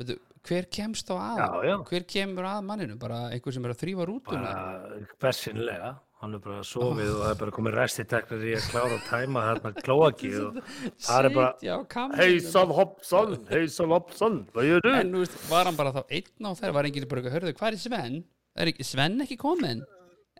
veitu, 0.00 0.16
hver 0.48 0.66
kemst 0.78 1.08
þá 1.10 1.14
að 1.18 1.38
Já, 1.42 1.48
já. 1.70 1.76
hver 1.90 2.04
kemur 2.14 2.48
að 2.50 2.64
manninu 2.70 2.98
bara 3.00 3.20
einhver 3.34 3.54
sem 3.56 3.64
er 3.68 3.74
að 3.74 3.80
þrýfa 3.84 4.06
rútuna 4.10 4.50
Bara 4.56 5.06
Bessinlega 5.26 5.94
Hann 6.16 6.32
er 6.32 6.40
bara 6.40 6.62
sofið 6.64 7.10
og 7.12 7.18
það 7.20 7.30
er 7.34 7.40
bara 7.42 7.52
komið 7.52 7.74
restiteknar 7.76 8.44
í 8.48 8.52
að 8.56 8.68
klára 8.72 8.94
að 8.96 9.02
tæma 9.10 9.42
þarna 9.50 9.72
klóakið 9.84 10.36
og 10.46 10.54
það 11.06 11.26
er 11.28 11.34
bara 11.34 11.50
á. 11.60 12.04
Heisan 12.16 12.72
Hopsan, 12.78 13.34
Heisan 13.50 13.92
Hopsan, 13.92 14.38
hvað 14.54 14.68
gjör 14.70 14.88
en 14.94 15.12
þú 15.12 15.20
veist, 15.26 15.36
var 15.50 15.68
hann 15.68 15.76
bara 15.76 15.92
þá 15.92 16.00
einn 16.08 16.48
á 16.48 16.50
þeirra 16.56 16.76
var 16.78 16.88
enginn 16.88 17.08
bara 17.10 17.20
eitthvað, 17.20 17.36
hörðu, 17.36 17.54
hvað 17.60 17.76
er 17.76 17.82
Sven? 17.84 18.16
Er 18.56 18.72
Sven 18.88 19.20
ekki 19.26 19.36
komin? 19.44 19.84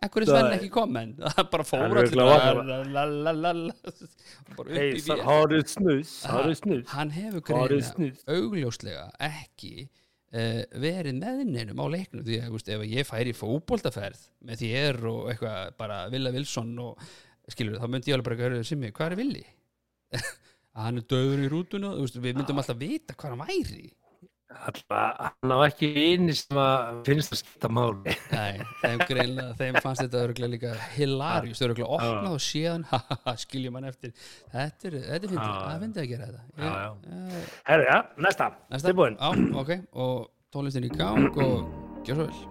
Ekkur 0.05 0.21
er 0.23 0.29
Sven 0.29 0.51
ekki 0.53 0.67
komin? 0.73 1.13
Það 1.23 1.39
er 1.41 1.47
bara 1.53 1.63
Hann 1.63 1.69
fór 1.69 1.83
allir 1.83 2.01
örugglega 2.03 2.33
bara 2.33 2.57
vaknaður. 2.59 2.89
lalalala 2.97 3.75
bara 4.57 4.67
upp 4.67 4.73
í 4.75 4.81
Heisan, 4.83 5.15
vél. 5.17 5.23
har 5.25 5.47
du 5.53 5.57
snus, 5.73 6.11
har 6.29 6.43
du 6.49 6.53
snus 6.59 6.91
hann 6.93 7.13
hefur 7.15 7.45
greina 7.47 8.11
augljóslega 8.35 9.07
ekki 9.29 9.71
uh, 9.87 10.61
verið 10.85 11.17
með 11.23 11.41
neinum 11.49 11.81
á 11.81 11.85
leiknum. 11.95 12.23
Því 12.27 12.39
að 12.43 12.53
veist, 12.57 12.69
ef 12.77 12.85
ég 12.93 13.09
færi 13.09 13.33
í 13.33 13.37
fótboltaferð 13.41 14.21
með 14.45 14.61
þér 14.65 15.01
og 15.13 15.31
eitthvað 15.33 15.73
bara 15.81 15.99
Villa 16.13 16.33
Wilson 16.35 16.75
og 16.85 17.07
skilur 17.49 17.79
þá 17.81 17.87
myndi 17.89 18.11
ég 18.13 18.17
alveg 18.19 18.29
bara 18.29 18.37
að 18.37 18.45
höra 18.51 18.67
Simmi, 18.69 18.93
hvað 18.93 19.13
er 19.15 19.19
Villi? 19.23 19.45
að 20.13 20.83
hann 20.85 21.01
er 21.01 21.07
döður 21.09 21.41
í 21.41 21.49
rútuna 21.51 21.95
þú 21.97 22.05
veist, 22.05 22.21
við 22.21 22.37
myndum 22.37 22.61
alltaf 22.61 22.77
vita 22.79 23.15
hvað 23.17 23.33
hann 23.33 23.47
væri 23.49 23.87
Alltaf, 24.67 25.19
hann 25.41 25.53
á 25.53 25.57
ekki 25.67 25.89
eini 25.95 26.33
sem 26.35 26.57
að 26.59 27.01
finnst 27.07 27.33
að 27.35 27.41
skipta 27.43 27.69
máli. 27.71 28.15
Nei, 28.33 28.65
þeim 28.81 29.03
greinlega, 29.09 29.53
þeim 29.61 29.79
fannst 29.83 30.03
þetta 30.03 30.23
örgulega 30.25 30.51
líka 30.55 30.73
hilarious, 30.95 31.61
örgulega 31.67 31.89
opnað 31.97 32.35
og 32.35 32.83
haha, 32.91 33.35
skiljum 33.43 33.77
hann 33.79 33.87
eftir 33.91 34.13
þetta 34.51 34.89
er, 34.89 34.99
þetta 35.13 35.29
er 35.29 35.37
Já. 35.37 35.47
það 35.47 35.81
fyndið 35.85 36.03
að 36.03 36.11
gera 36.11 36.29
þetta 36.31 36.43
Já, 36.57 36.73
já. 36.83 37.45
Herru, 37.69 37.87
já, 37.91 37.97
næsta. 38.27 38.51
Næsta, 38.73 38.91
Tilbúin. 38.91 39.17
já, 39.21 39.57
ok, 39.63 39.73
og 39.93 40.29
tónlistin 40.53 40.87
í 40.87 40.93
gang 40.97 41.41
og 41.43 42.05
gjör 42.07 42.21
svo 42.21 42.27
vel 42.27 42.45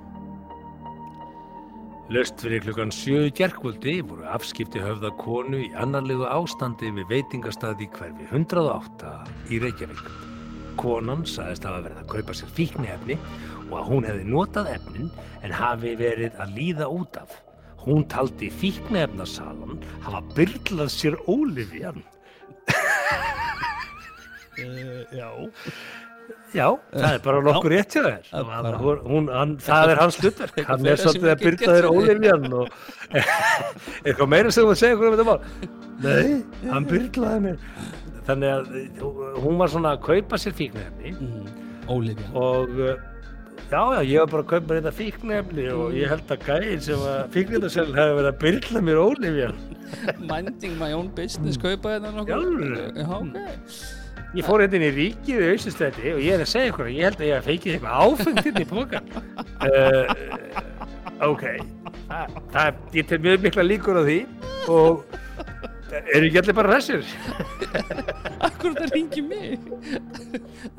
Löst 2.07 2.39
fyrir 2.39 2.63
klukkan 2.63 2.93
sjö 2.95 3.25
í 3.27 3.33
gerkvöldi 3.35 3.97
voru 4.07 4.29
afskipti 4.31 4.79
höfða 4.79 5.11
konu 5.19 5.59
í 5.65 5.73
annarlegu 5.75 6.23
ástandi 6.31 6.93
við 6.95 7.09
veitingastaði 7.11 7.89
hverfi 7.97 8.29
108 8.31 9.11
í 9.51 9.59
Reykjavík. 9.65 10.05
Konan 10.81 11.24
sagðist 11.29 11.66
hafa 11.66 11.83
verið 11.87 12.03
að 12.03 12.11
kaupa 12.14 12.37
sér 12.37 12.53
fíknefni 12.57 13.16
og 13.66 13.74
að 13.81 13.91
hún 13.91 14.07
hefði 14.09 14.29
notað 14.31 14.72
efnin 14.77 15.11
en 15.43 15.55
hafi 15.57 15.95
verið 15.99 16.41
að 16.43 16.55
líða 16.59 16.89
út 16.93 17.18
af. 17.20 17.37
Hún 17.87 18.07
taldi 18.11 18.49
fíknefnasalan 18.51 19.81
hafa 20.07 20.22
byrlað 20.37 20.91
sér 20.95 21.18
ólifjan. 21.31 22.03
Já 25.12 25.31
Já, 26.55 26.70
það 26.95 27.07
er 27.11 27.20
bara 27.24 27.41
nokkur 27.45 27.72
rétt 27.74 27.95
hjá 27.97 28.03
þér. 28.07 28.29
Það 29.66 29.91
er 29.93 30.01
hans 30.01 30.18
hlutverk. 30.22 30.61
Hann 30.68 30.87
er 30.89 31.01
svolítið 31.01 31.33
að 31.33 31.43
byrta 31.43 31.74
þér 31.77 31.89
ólifjan 31.91 32.47
og 32.57 32.70
eitthvað 34.07 34.31
meira 34.33 34.55
sem 34.55 34.66
þú 34.66 34.72
að 34.72 34.81
segja 34.81 34.99
hvernig 35.01 35.18
þetta 35.18 35.29
var. 35.29 35.41
Nei, 36.07 36.70
hann 36.70 36.89
byrlaði 36.89 37.43
mér. 37.47 37.61
Þannig 38.27 38.53
að 38.53 38.70
uh, 39.07 39.27
hún 39.45 39.61
var 39.61 39.70
svona 39.72 39.95
að 39.97 40.07
kaupa 40.09 40.41
sér 40.41 40.57
fíknefni 40.59 41.12
mm, 41.14 41.51
Ólifja 41.93 42.31
og 42.35 42.72
uh, 42.81 42.97
já, 43.70 43.83
já, 43.95 44.01
ég 44.03 44.24
var 44.24 44.33
bara 44.33 44.43
að 44.43 44.49
kaupa 44.55 44.79
þetta 44.79 44.95
fíknefni 44.97 45.68
og 45.74 45.95
ég 45.95 46.11
held 46.11 46.33
að 46.35 46.49
gæðin 46.49 46.83
sem 46.89 47.05
að 47.12 47.20
fíknefnaselin 47.37 48.01
hefði 48.01 48.16
verið 48.18 48.33
að 48.33 48.41
byrla 48.43 48.83
mér 48.89 49.03
ólifjan. 49.05 49.61
Minding 50.33 50.74
my 50.81 50.91
own 50.97 51.12
business, 51.14 51.61
kaupa 51.61 51.97
þetta 51.97 52.12
nokkuð? 52.16 52.74
Já, 52.99 53.07
ok 53.20 54.05
Ég 54.37 54.45
fór 54.45 54.61
hérna 54.61 54.77
inn 54.77 54.85
í 54.85 54.93
ríkið 54.93 55.39
í 55.41 55.51
Austurstræti 55.55 56.11
og 56.12 56.18
ég 56.20 56.35
er 56.35 56.43
að 56.45 56.51
segja 56.51 56.68
ykkur, 56.72 56.89
ég 56.93 57.07
held 57.07 57.20
að 57.22 57.29
ég 57.29 57.39
hef 57.39 57.47
feikið 57.47 57.77
eitthvað 57.77 58.01
áfengt 58.05 58.41
hérna 58.45 58.64
í 58.64 58.66
pókan. 58.68 59.07
Uh, 59.64 60.03
ok, 61.31 61.45
það, 62.11 62.35
það, 62.53 62.83
ég 62.99 63.09
tel 63.09 63.20
mjög 63.24 63.47
mikla 63.47 63.64
líkur 63.64 64.01
á 64.01 64.03
því 64.03 64.18
og 64.74 65.16
eru 66.15 66.29
ekki 66.29 66.41
allir 66.43 66.57
bara 66.59 66.73
hressir? 66.75 67.03
Akkur 68.47 68.75
þetta 68.77 68.89
ringi 68.95 69.23
mig 69.25 69.59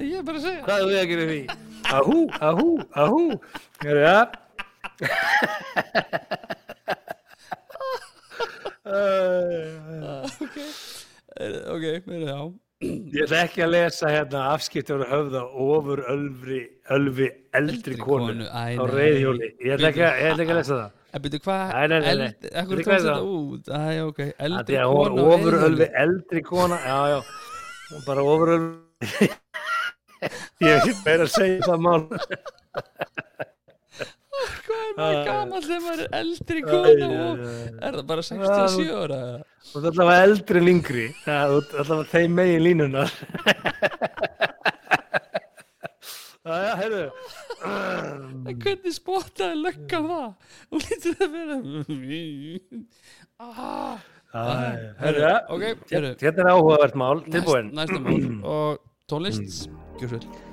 Ég 0.02 0.18
er 0.20 0.26
bara 0.28 0.38
að 0.40 0.44
segja 0.48 0.64
Hvað 0.68 0.78
er 0.84 0.88
við 0.92 1.00
að 1.02 1.10
gera 1.12 1.26
því? 1.32 1.42
Ahú, 1.98 2.18
ahú, 2.44 2.68
ahú. 3.06 3.24
Eru 3.86 4.02
það? 4.04 4.28
Uh, 8.88 10.24
Ok, 11.38 11.84
ok, 11.92 12.08
verið 12.08 12.30
já 12.32 12.40
Ég 12.78 13.24
ætla 13.26 13.40
ekki 13.48 13.64
að 13.66 13.72
lesa 13.74 14.10
hérna 14.14 14.42
afskiptur 14.54 15.02
og 15.02 15.10
höfða 15.10 15.40
ofur 15.66 16.02
ölfri, 16.14 16.60
ölfi 16.94 17.28
eldri 17.58 17.74
Eldri 17.74 17.96
konu 17.98 18.46
á 18.54 18.86
reyðhjóli. 18.86 19.48
Ég 19.66 19.74
ætla 19.80 19.90
ekki 19.90 20.04
að 20.06 20.52
lesa 20.60 20.76
það. 20.76 20.92
En 21.16 21.24
byrju, 21.24 21.40
hvað 21.46 21.62
Veitu 22.20 22.50
tókst 22.52 22.90
þetta 22.92 23.14
út 23.24 23.70
ok, 24.04 24.20
Það 24.20 24.44
eldri 24.48 24.76
er 24.76 24.84
að 24.84 24.92
hún 24.92 24.98
kona 24.98 25.08
á 25.08 25.24
var 25.24 25.38
ofur 25.38 25.54
reiðhjóli. 25.54 25.68
ölfi 25.70 25.88
eldri 26.04 26.42
kona. 26.48 26.78
Já, 26.84 27.00
já. 27.14 27.20
Bara 28.08 28.26
ofur 28.28 28.50
ölfi. 28.58 29.30
Ég 30.68 30.84
veit 30.84 31.00
meira 31.06 31.24
að 31.28 31.32
segja 31.38 31.62
það 31.68 31.80
mál. 31.86 32.04
Hvað 34.68 34.82
er 34.84 34.92
maður 34.98 35.18
Æ. 35.18 35.26
gamall 35.28 35.64
þegar 35.64 35.84
maður 35.86 36.02
er 36.04 36.10
eldri 36.20 36.62
kona 36.68 37.08
og 37.08 37.40
er 37.88 37.98
það 37.98 38.06
bara 38.12 38.26
67 38.28 38.92
ára 38.98 39.22
Þú 39.68 39.80
ert 39.80 39.88
allavega 39.94 40.28
eldri 40.28 40.62
en 40.62 40.70
yngri. 40.74 41.06
Það 41.24 41.38
er 41.38 41.82
allavega 41.84 42.12
þeim 42.14 42.38
megin 42.42 42.66
línunar. 42.68 43.10
Já, 46.48 46.76
heyrðu. 46.80 47.06
En 48.48 48.60
hvernig 48.64 48.94
spottaði 48.96 49.58
löggan 49.66 50.06
það? 50.12 50.28
Hún 50.72 50.84
lítur 50.86 51.24
að 51.26 51.34
vera 51.38 51.58
ah, 53.44 54.06
Já, 54.34 54.44
Heyrðu, 55.02 55.72
Hérna 55.90 56.44
er 56.46 56.52
áhugavert 56.52 57.00
mál, 57.00 57.24
tilbúin. 57.28 57.72
Næst, 57.76 57.96
Næsta 57.96 58.04
mál 58.06 58.46
og 58.48 58.86
tónlist 59.12 59.68
Gjör 60.00 60.14
svo 60.14 60.46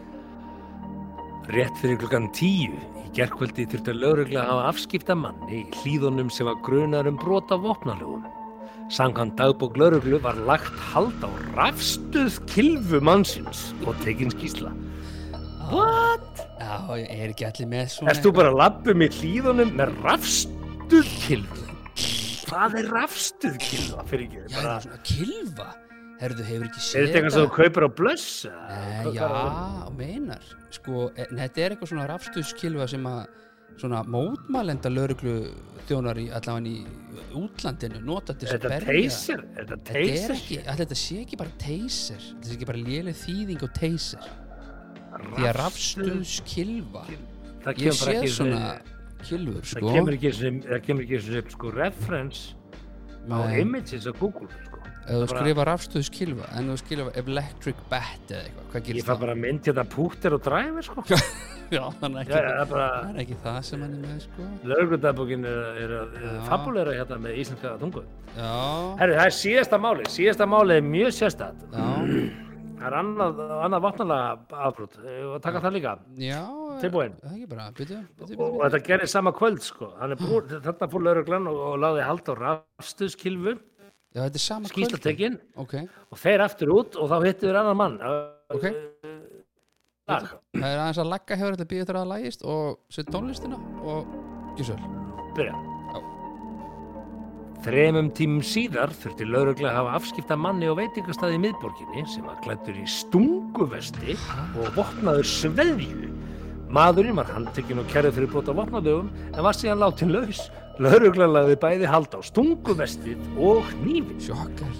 Rétt 1.53 1.76
fyrir 1.76 1.99
klukkan 2.01 2.30
tíu 2.32 2.72
í 3.03 3.11
gerkvöldi 3.12 3.66
þurfti 3.68 3.92
að 3.92 3.99
lögregla 4.01 4.40
að 4.40 4.49
hafa 4.49 4.68
afskipta 4.70 5.16
manni 5.18 5.59
í 5.59 5.64
hlýðunum 5.82 6.30
sem 6.32 6.49
var 6.49 6.57
grunar 6.64 7.05
um 7.11 7.18
brota 7.20 7.59
vopnalögum. 7.61 8.24
Samkvæmt 8.88 9.36
dagbók 9.36 9.76
lögreglu 9.76 10.22
var 10.24 10.40
lagt 10.49 10.72
hald 10.95 11.20
á 11.20 11.28
rafstuð 11.53 12.40
kilfu 12.49 13.03
mannsins 13.05 13.74
og 13.84 13.92
tekin 14.01 14.32
skýsla. 14.32 14.72
What? 15.71 16.43
Já, 16.61 16.75
ég 16.99 17.23
er 17.25 17.33
ekki 17.33 17.47
allir 17.49 17.69
með 17.71 17.87
svona 17.95 18.12
Erst 18.12 18.25
þú 18.27 18.33
bara 18.37 18.51
að 18.53 18.59
lappum 18.61 19.05
í 19.05 19.09
hlýðunum 19.19 19.71
með 19.79 19.95
rafstuð 20.05 21.12
kilfu? 21.25 21.62
Hvað 22.45 22.77
er 22.81 22.91
rafstuð 22.93 23.57
kilfa 23.62 24.05
fyrir 24.11 24.27
ekki? 24.29 24.43
Já, 24.45 24.57
Bara, 24.59 24.75
svona 24.85 25.01
kilfa 25.09 25.69
Herðu, 26.21 26.45
hefur 26.47 26.67
ekki 26.69 26.81
er 26.81 26.85
séð 26.87 27.07
þetta 27.09 27.19
eitthvað 27.19 27.35
sem 27.35 27.47
þú 27.47 27.55
kaupir 27.57 27.87
á 27.87 27.91
blöss? 28.01 28.27
Nei, 28.45 29.01
Hvað- 29.07 29.17
já, 29.19 29.31
er 29.89 29.97
meinar 29.99 30.45
Sko, 30.75 31.09
e, 31.17 31.27
nei, 31.31 31.41
þetta 31.49 31.65
er 31.65 31.75
eitthvað 31.75 31.93
svona 31.93 32.07
rafstuðskilfa 32.12 32.89
sem 32.95 33.09
að 33.11 33.25
svona 33.81 34.05
mótmælenda 34.07 34.93
lauruglu 34.93 35.35
þjónar 35.89 36.21
í 36.23 36.29
allavega 36.31 36.71
í 36.71 36.77
útlandinu 37.35 38.05
nota 38.07 38.37
til 38.39 38.47
Er 38.49 38.55
þess 38.55 38.55
að 38.55 38.62
þetta 38.62 38.87
berja 38.87 38.93
teyser? 38.93 39.45
Er 39.57 39.67
þetta 39.73 39.97
Þetta 39.97 40.25
er 40.29 40.37
ekki, 40.37 40.61
að 40.62 40.81
þetta 40.85 40.99
sé 41.03 41.21
ekki 41.25 41.41
bara 41.41 41.59
teyser 41.65 42.23
Þetta 42.31 42.49
sé 42.49 42.57
ekki 42.59 42.71
bara 42.71 42.85
léleg 42.87 43.19
þýðing 43.25 43.67
og 43.67 43.75
teyser 43.81 44.31
Því 45.35 45.49
að 45.49 45.57
rafstuðskilfa 45.61 47.07
Það 47.65 47.81
Ég 47.81 47.97
sé 47.97 48.15
svona 48.29 48.61
kilfur, 49.25 49.62
það 49.62 49.71
sko. 49.71 49.81
það 49.81 49.95
kemur 50.85 51.05
ekki 51.07 51.21
sem 51.25 51.51
sko 51.55 51.71
reference 51.73 52.55
á 53.25 53.39
images 53.57 54.05
á 54.05 54.12
Google 54.12 54.51
sko. 54.53 54.81
Bara- 55.05 55.27
skrifa 55.29 55.65
rafstuðskilfa 55.69 56.47
en 56.59 56.69
þú 56.69 56.77
skrifa 56.81 57.11
electric 57.21 57.81
bat 57.91 58.29
eða 58.29 58.43
eitthvað, 58.45 58.69
hvað 58.71 58.79
ég 58.81 58.87
gerist 58.91 59.09
fæ 59.09 59.17
bara 59.21 59.35
mynd 59.35 59.65
hérna 59.69 59.85
púttir 59.85 60.37
og 60.37 60.45
dræfir 60.45 60.85
sko. 60.85 61.05
já, 61.12 61.19
Já, 61.73 61.81
þannig 62.01 62.21
ekki, 62.21 62.33
það 62.35 62.49
er 62.61 62.69
bara 62.69 62.87
það 62.93 63.11
er 63.15 63.21
ekki 63.25 63.37
það 63.45 63.59
sem 63.65 63.83
hann 63.85 63.95
er 63.97 64.05
með, 64.05 64.23
sko. 64.27 64.49
Lögregludagbókin 64.71 65.45
er, 65.49 65.61
er, 65.85 65.93
er 66.21 66.25
Já. 66.29 66.41
fabulera 66.51 66.97
hérna 67.01 67.19
með 67.25 67.39
íslenska 67.41 67.75
tungu. 67.81 68.05
Já, 68.37 68.51
Herri, 69.01 69.17
það 69.17 69.29
er 69.31 69.37
síðasta 69.41 69.81
máli, 69.81 70.09
síðasta 70.12 70.49
máli 70.53 70.77
er 70.77 70.89
mjög 70.89 71.17
sérstætt 71.17 71.65
já, 71.73 71.85
það 72.79 72.87
er 72.89 72.97
annað, 72.99 73.43
annað 73.64 73.85
vatnalega 73.85 74.62
afbrot. 74.68 74.97
Og 75.31 75.37
taka 75.45 75.62
það 75.64 75.77
líka? 75.79 75.95
Já 76.20 76.41
Tilbúin. 76.83 77.14
Það 77.20 77.31
er 77.31 77.37
ekki 77.39 77.51
bara, 77.53 77.68
byrju, 77.79 78.01
byrju, 78.18 78.39
og, 78.39 78.49
og 78.49 78.57
byrju 78.57 78.64
þetta 78.64 78.81
gerir 78.89 79.11
sama 79.12 79.33
kvöld 79.37 79.62
sko. 79.64 79.93
Búin, 80.20 80.57
þarna 80.64 80.91
fór 80.91 81.07
lögreglan 81.07 81.47
og, 81.51 81.61
og 81.68 81.79
lagði 81.85 82.09
hald 82.09 82.31
á 82.31 82.35
rafstuðskilfu 82.41 83.55
Já, 84.14 84.20
þetta 84.29 84.39
er 84.39 84.45
sama 84.45 84.70
skýsla 84.70 84.99
kvöldin. 85.01 85.07
tekin. 85.09 85.39
Ok, 85.59 85.75
og 86.14 86.20
þeir 86.22 86.45
aftur 86.45 86.70
út 86.70 86.99
og 87.03 87.11
þá 87.11 87.16
hittu 87.27 87.49
þeir 87.49 87.61
annan 87.64 87.81
mann. 87.81 87.97
Ok. 88.55 88.68
Lag. 90.07 90.29
Það 90.55 90.68
er 90.68 90.83
aðeins 90.85 91.01
að 91.01 91.11
lagga 91.11 91.39
hefur 91.41 91.57
þetta 91.57 91.70
býður 91.70 91.89
þetta 91.89 92.03
að 92.05 92.11
lægist 92.12 92.45
og 92.45 92.83
set 92.93 93.09
tónlistina 93.11 93.59
og 93.83 94.12
gjusöl 94.59 94.79
Byrja. 95.35 95.74
Þremum 97.65 98.11
tímum 98.12 98.43
síðar 98.45 98.91
þurfti 98.93 99.25
lauruglega 99.25 99.71
að 99.71 99.79
hafa 99.79 99.93
afskipta 99.99 100.37
manni 100.37 100.69
á 100.69 100.77
veitingastæði 100.77 101.39
í 101.39 101.43
miðborginni 101.47 102.03
sem 102.12 102.27
var 102.29 102.37
klættur 102.45 102.77
í 102.77 102.85
stunguvesti 102.91 104.17
og 104.61 104.67
vopnaður 104.77 105.29
sveðju. 105.31 106.11
Maðurinn 106.75 107.17
var 107.17 107.31
handtekinn 107.33 107.81
og 107.81 107.89
kærið 107.89 108.19
fyrir 108.19 108.33
brota 108.35 108.53
vopnaðugum 108.59 109.09
en 109.31 109.47
var 109.47 109.57
síðan 109.57 109.81
látin 109.81 110.12
laus. 110.12 110.43
Lauruglega 110.83 111.31
lagði 111.31 111.57
bæði 111.62 111.89
hald 111.89 112.12
á 112.12 112.21
stunguvestið 112.29 113.21
og 113.39 113.71
nýfin. 113.85 114.21
Sjokkar 114.29 114.75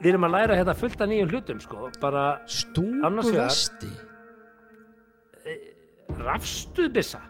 Við 0.00 0.12
erum 0.14 0.24
að 0.28 0.34
læra 0.36 0.56
hérna 0.60 0.76
fullt 0.78 1.02
af 1.02 1.10
nýjum 1.10 1.32
hlutum 1.34 1.58
sko, 1.60 1.90
bara 2.00 2.22
Annars 2.38 2.60
Stungu 2.62 3.32
vegar- 3.32 3.50
vesti 3.50 3.90
rafstuðbissa, 6.20 7.20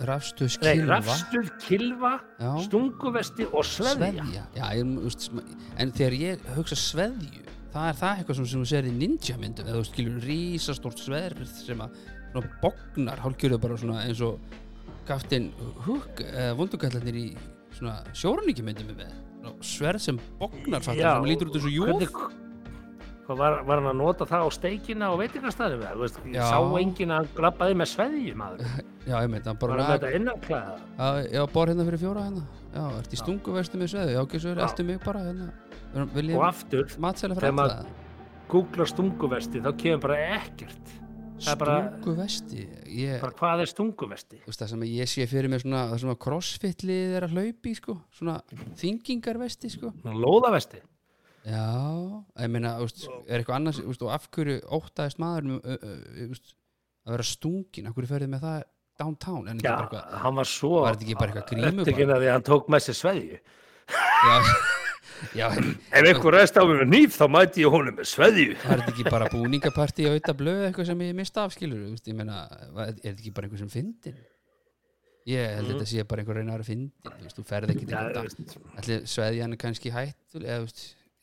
nei, 0.00 0.06
Rafstuðskilfa 0.08 0.90
rafstuð 0.90 1.50
kilfa, 1.66 2.12
Já. 2.40 2.50
stunguvesti 2.66 3.46
og 3.50 3.66
sveðja. 3.68 4.24
Sveðja 4.24 4.44
Já, 4.56 4.64
ég, 4.78 4.92
veist, 5.04 5.30
en 5.76 5.92
þegar 5.96 6.16
ég 6.20 6.50
hugsa 6.56 6.78
sveðju 6.80 7.44
það 7.70 7.88
er 7.90 8.00
það 8.00 8.20
eitthvað 8.22 8.40
sem, 8.40 8.48
þú 8.50 8.64
sér 8.72 8.88
í 8.88 8.94
ninja 8.96 9.36
myndum 9.40 9.68
eða 9.70 9.78
þú 9.78 9.88
skilur 9.90 10.26
rísastórt 10.26 11.02
sverð 11.04 11.54
sem 11.54 11.84
að 11.84 12.00
svona 12.32 12.52
bognar 12.62 13.22
hálfgjörðu 13.24 13.60
bara 13.62 13.78
svona 13.80 14.04
eins 14.06 14.22
og 14.26 14.40
kaftin 15.08 15.50
hug 15.86 16.22
eða 16.26 16.54
vondugallarnir 16.58 17.18
í 17.18 17.26
svona 17.76 18.00
sjóruníkjumyndum 18.18 18.94
með 18.98 19.14
sverð 19.64 20.04
sem 20.04 20.20
bognar 20.40 20.82
fattar, 20.84 21.20
sem 21.20 21.28
lítur 21.30 21.50
út 21.50 21.60
eins 21.60 21.66
og 21.66 21.76
Hvað 22.20 22.49
var, 23.38 23.56
var 23.68 23.80
hann 23.80 23.88
að 23.90 23.96
nota 24.00 24.26
það 24.28 24.44
á 24.44 24.48
steikina 24.54 25.10
og 25.12 25.18
veitingastæðinu 25.20 25.80
með? 25.82 25.92
Þú 25.94 26.02
veist, 26.04 26.20
ég 26.34 26.42
sá 26.50 26.58
enginn 26.80 27.12
að 27.14 27.20
hann 27.20 27.30
grabbaði 27.36 27.76
með 27.80 27.90
sveðju, 27.92 28.34
maður. 28.40 28.70
Já, 29.10 29.14
ég 29.24 29.30
meint, 29.32 29.46
hann 29.48 29.60
bara 29.60 29.72
Var 29.76 29.80
hann 29.80 29.90
með 29.90 30.00
þetta 30.04 30.20
innanklæða? 30.20 30.74
Já, 31.34 31.42
bara 31.54 31.72
hérna 31.74 31.86
fyrir 31.88 32.02
fjóra 32.02 32.24
hérna 32.26 32.44
Já, 32.70 32.84
ert 33.00 33.14
í 33.16 33.20
stunguverstu 33.20 33.80
með 33.80 33.92
sveðu 33.94 34.14
Já, 34.16 34.20
ekki 34.26 34.40
svo 34.44 34.52
er 34.54 34.62
eldu 34.66 34.86
mig 34.90 35.00
bara 35.04 35.22
hérna 35.24 35.50
Vil 36.14 36.26
Og 36.30 36.34
ég 36.36 36.46
aftur, 36.50 36.96
matsæla 37.02 37.38
þegar 37.38 37.56
maður- 37.56 37.96
googlar 38.50 38.88
stunguvesti, 38.90 39.60
þá 39.62 39.70
kemur 39.78 40.00
bara 40.08 40.16
ekkert. 40.40 40.88
er 40.90 41.00
Stunguvesti 41.40 42.64
Ég, 42.90 43.20
Bara 43.22 43.32
hvað 43.38 43.62
er 43.64 43.70
stunguvesti? 43.70 44.40
þú 44.42 44.50
veist 44.50 44.60
það 44.64 44.72
sem 44.74 44.82
ég 44.90 45.08
sé 45.08 45.26
fyrir 45.30 45.48
mér 45.48 45.62
svona 45.62 45.86
að 45.94 46.18
crossfitlið 46.20 47.14
er 47.16 47.26
að 47.28 47.36
hlaupi 47.38 47.74
sko 47.78 47.96
Svona 48.12 48.40
þingingarvesti 48.76 49.70
sko 49.72 49.92
Lóðavesti? 50.04 50.82
Já, 51.46 51.68
ég 52.42 52.50
meina, 52.52 52.74
veist, 52.82 53.06
er 53.24 53.40
eitthvað 53.40 53.56
annars 53.56 53.78
veist, 53.80 54.02
og 54.04 54.12
af 54.12 54.26
hverju 54.34 54.58
óttaðist 54.76 55.20
maður 55.22 55.46
um, 55.46 55.60
veist, 56.28 56.52
að 57.06 57.16
vera 57.16 57.26
stungin 57.30 57.88
af 57.88 57.96
hverju 57.96 58.10
ferði 58.10 58.28
með 58.32 58.44
það 58.44 58.58
downtown? 59.00 59.46
En 59.48 59.62
Já, 59.62 59.70
bara 59.70 59.86
eitthvað 59.86 60.18
hann 60.24 60.36
var 60.40 60.50
svo... 60.50 60.74
Var 60.84 60.98
þetta 60.98 61.06
ekki 61.06 61.16
bara 61.22 61.32
eitthvað 61.32 61.48
grímu 61.54 61.86
Upptekinn 61.86 62.12
að 62.12 62.26
að 62.26 62.34
hann 62.34 62.44
tók 62.50 62.68
með 62.72 62.84
sér 62.86 62.98
sveðju. 62.98 63.40
Já, 65.36 65.46
en 65.56 65.70
Ef 65.96 66.10
einhver 66.10 66.36
ræst 66.36 66.60
á 66.60 66.64
með 66.64 66.84
nýf, 66.90 67.16
þá 67.16 67.24
mæti 67.32 67.64
ég 67.64 67.72
honum 67.72 67.96
með 67.96 68.10
sveðju. 68.12 68.58
var 68.66 68.82
þetta 68.82 68.94
ekki 68.94 69.08
bara 69.08 69.30
búningapartí 69.32 70.08
á 70.08 70.12
auðvitað 70.12 70.38
blöð 70.42 70.66
eitthvað 70.68 70.90
sem 70.92 71.06
ég 71.06 71.16
mista 71.16 71.46
af 71.46 71.56
skilur 71.56 71.88
ég 71.88 72.16
meina, 72.16 72.44
er 72.76 72.94
þetta 73.00 73.16
ekki 73.16 73.34
bara 73.36 73.48
einhver 73.48 73.64
sem 73.64 73.72
fyndin 73.72 74.20
ég 75.28 75.56
held 75.58 75.74
þetta 75.74 75.88
sé 75.88 76.04
bara 76.08 76.22
einhver 76.22 76.40
reynar 76.40 76.62
að 76.62 76.70
fyndin, 76.70 76.92
þú 77.04 77.26
veist, 77.26 77.36
þú 77.36 77.44
ferð 77.48 77.74
ekki 77.74 77.88
til 77.90 77.98
allir 78.00 79.04
sveðjan 79.10 79.56
er 79.56 79.60
kannski 79.60 79.92
hætt 79.94 80.38
eða, 80.40 80.70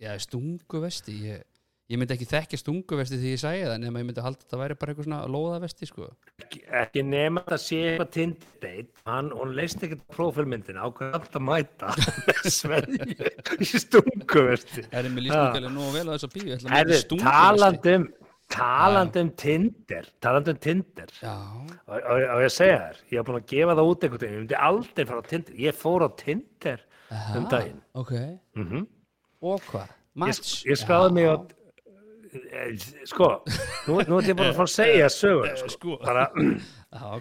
já, 0.03 0.11
stunguvesti 0.21 1.15
ég, 1.25 1.45
ég 1.91 1.97
myndi 2.01 2.13
ekki 2.17 2.27
þekkja 2.29 2.59
stunguvesti 2.61 3.17
því 3.21 3.31
ég 3.33 3.41
sæði 3.41 3.63
það 3.69 3.77
nema 3.85 4.01
ég 4.01 4.07
myndi 4.09 4.23
halda 4.25 4.41
að 4.41 4.45
þetta 4.45 4.59
væri 4.61 4.77
bara 4.81 4.93
eitthvað 4.93 5.07
svona 5.07 5.19
lóðavesti 5.33 5.87
sko. 5.89 6.09
Ekki, 6.43 6.61
ekki 6.81 7.03
nema 7.07 7.43
að 7.47 7.61
sé 7.63 7.79
eitthvað 7.93 8.11
tindideit 8.17 9.01
hann, 9.07 9.31
hún 9.33 9.55
leist 9.57 9.83
ekkert 9.87 10.03
prófilmyndina 10.13 10.85
ákveð 10.89 11.17
allt 11.19 11.39
að 11.39 11.45
mæta 11.47 11.91
með 12.27 12.47
sveðju 12.59 13.33
í 13.63 13.69
stunguvesti. 13.85 14.85
Er 14.91 15.09
mér 15.13 15.27
líst 15.27 15.39
ekki 15.39 15.61
alveg 15.63 15.75
nógu 15.79 15.91
vel 15.97 16.07
á 16.11 16.15
bíu 16.35 16.55
ætla 16.57 16.71
að 16.71 16.75
mæta 16.75 17.01
stunguvesti. 17.03 17.31
talandum 17.31 18.07
talandum 18.47 19.29
Tinder 19.35 20.05
talandum 20.23 20.59
Tinder. 20.63 21.09
Já, 21.19 21.33
og, 21.87 21.97
og, 21.97 22.21
og 22.35 22.43
ég 22.45 22.53
segja 22.55 22.77
þér, 22.83 23.01
ég 23.11 23.17
hef 23.19 23.25
búin 23.27 23.39
að 23.41 23.49
gefa 23.51 23.73
það 23.79 23.89
út 23.91 24.05
einhvern 24.07 24.21
veginn, 24.21 24.37
ég 24.37 24.43
myndi 24.45 24.59
aldrei 24.69 25.07
fara 25.09 25.23
á 25.23 25.29
Tinder 25.31 25.57
ég 25.65 25.75
fór 25.81 26.05
á 26.07 26.09
Tinder 26.21 26.85
Aha, 27.11 27.33
um 27.39 27.49
daginn. 27.51 27.81
ok, 27.99 28.13
mm 28.59 28.85
og 29.41 29.61
hvað? 29.69 29.87
ég, 29.87 30.19
Match? 30.23 30.53
ég 30.65 30.79
skráði 30.81 31.13
mig 31.17 31.27
á 31.29 31.35
eh, 31.37 32.71
sko, 33.09 33.29
nú, 33.87 33.99
nú 34.09 34.19
er 34.19 34.29
ég 34.31 34.37
bara 34.37 34.51
að 34.51 34.59
fara 34.59 34.67
að 34.69 34.75
segja 34.75 35.09
sögur 35.13 35.55
sko. 35.61 35.69
Sko. 35.75 35.97
bara 36.03 36.27
uh, 36.37 37.17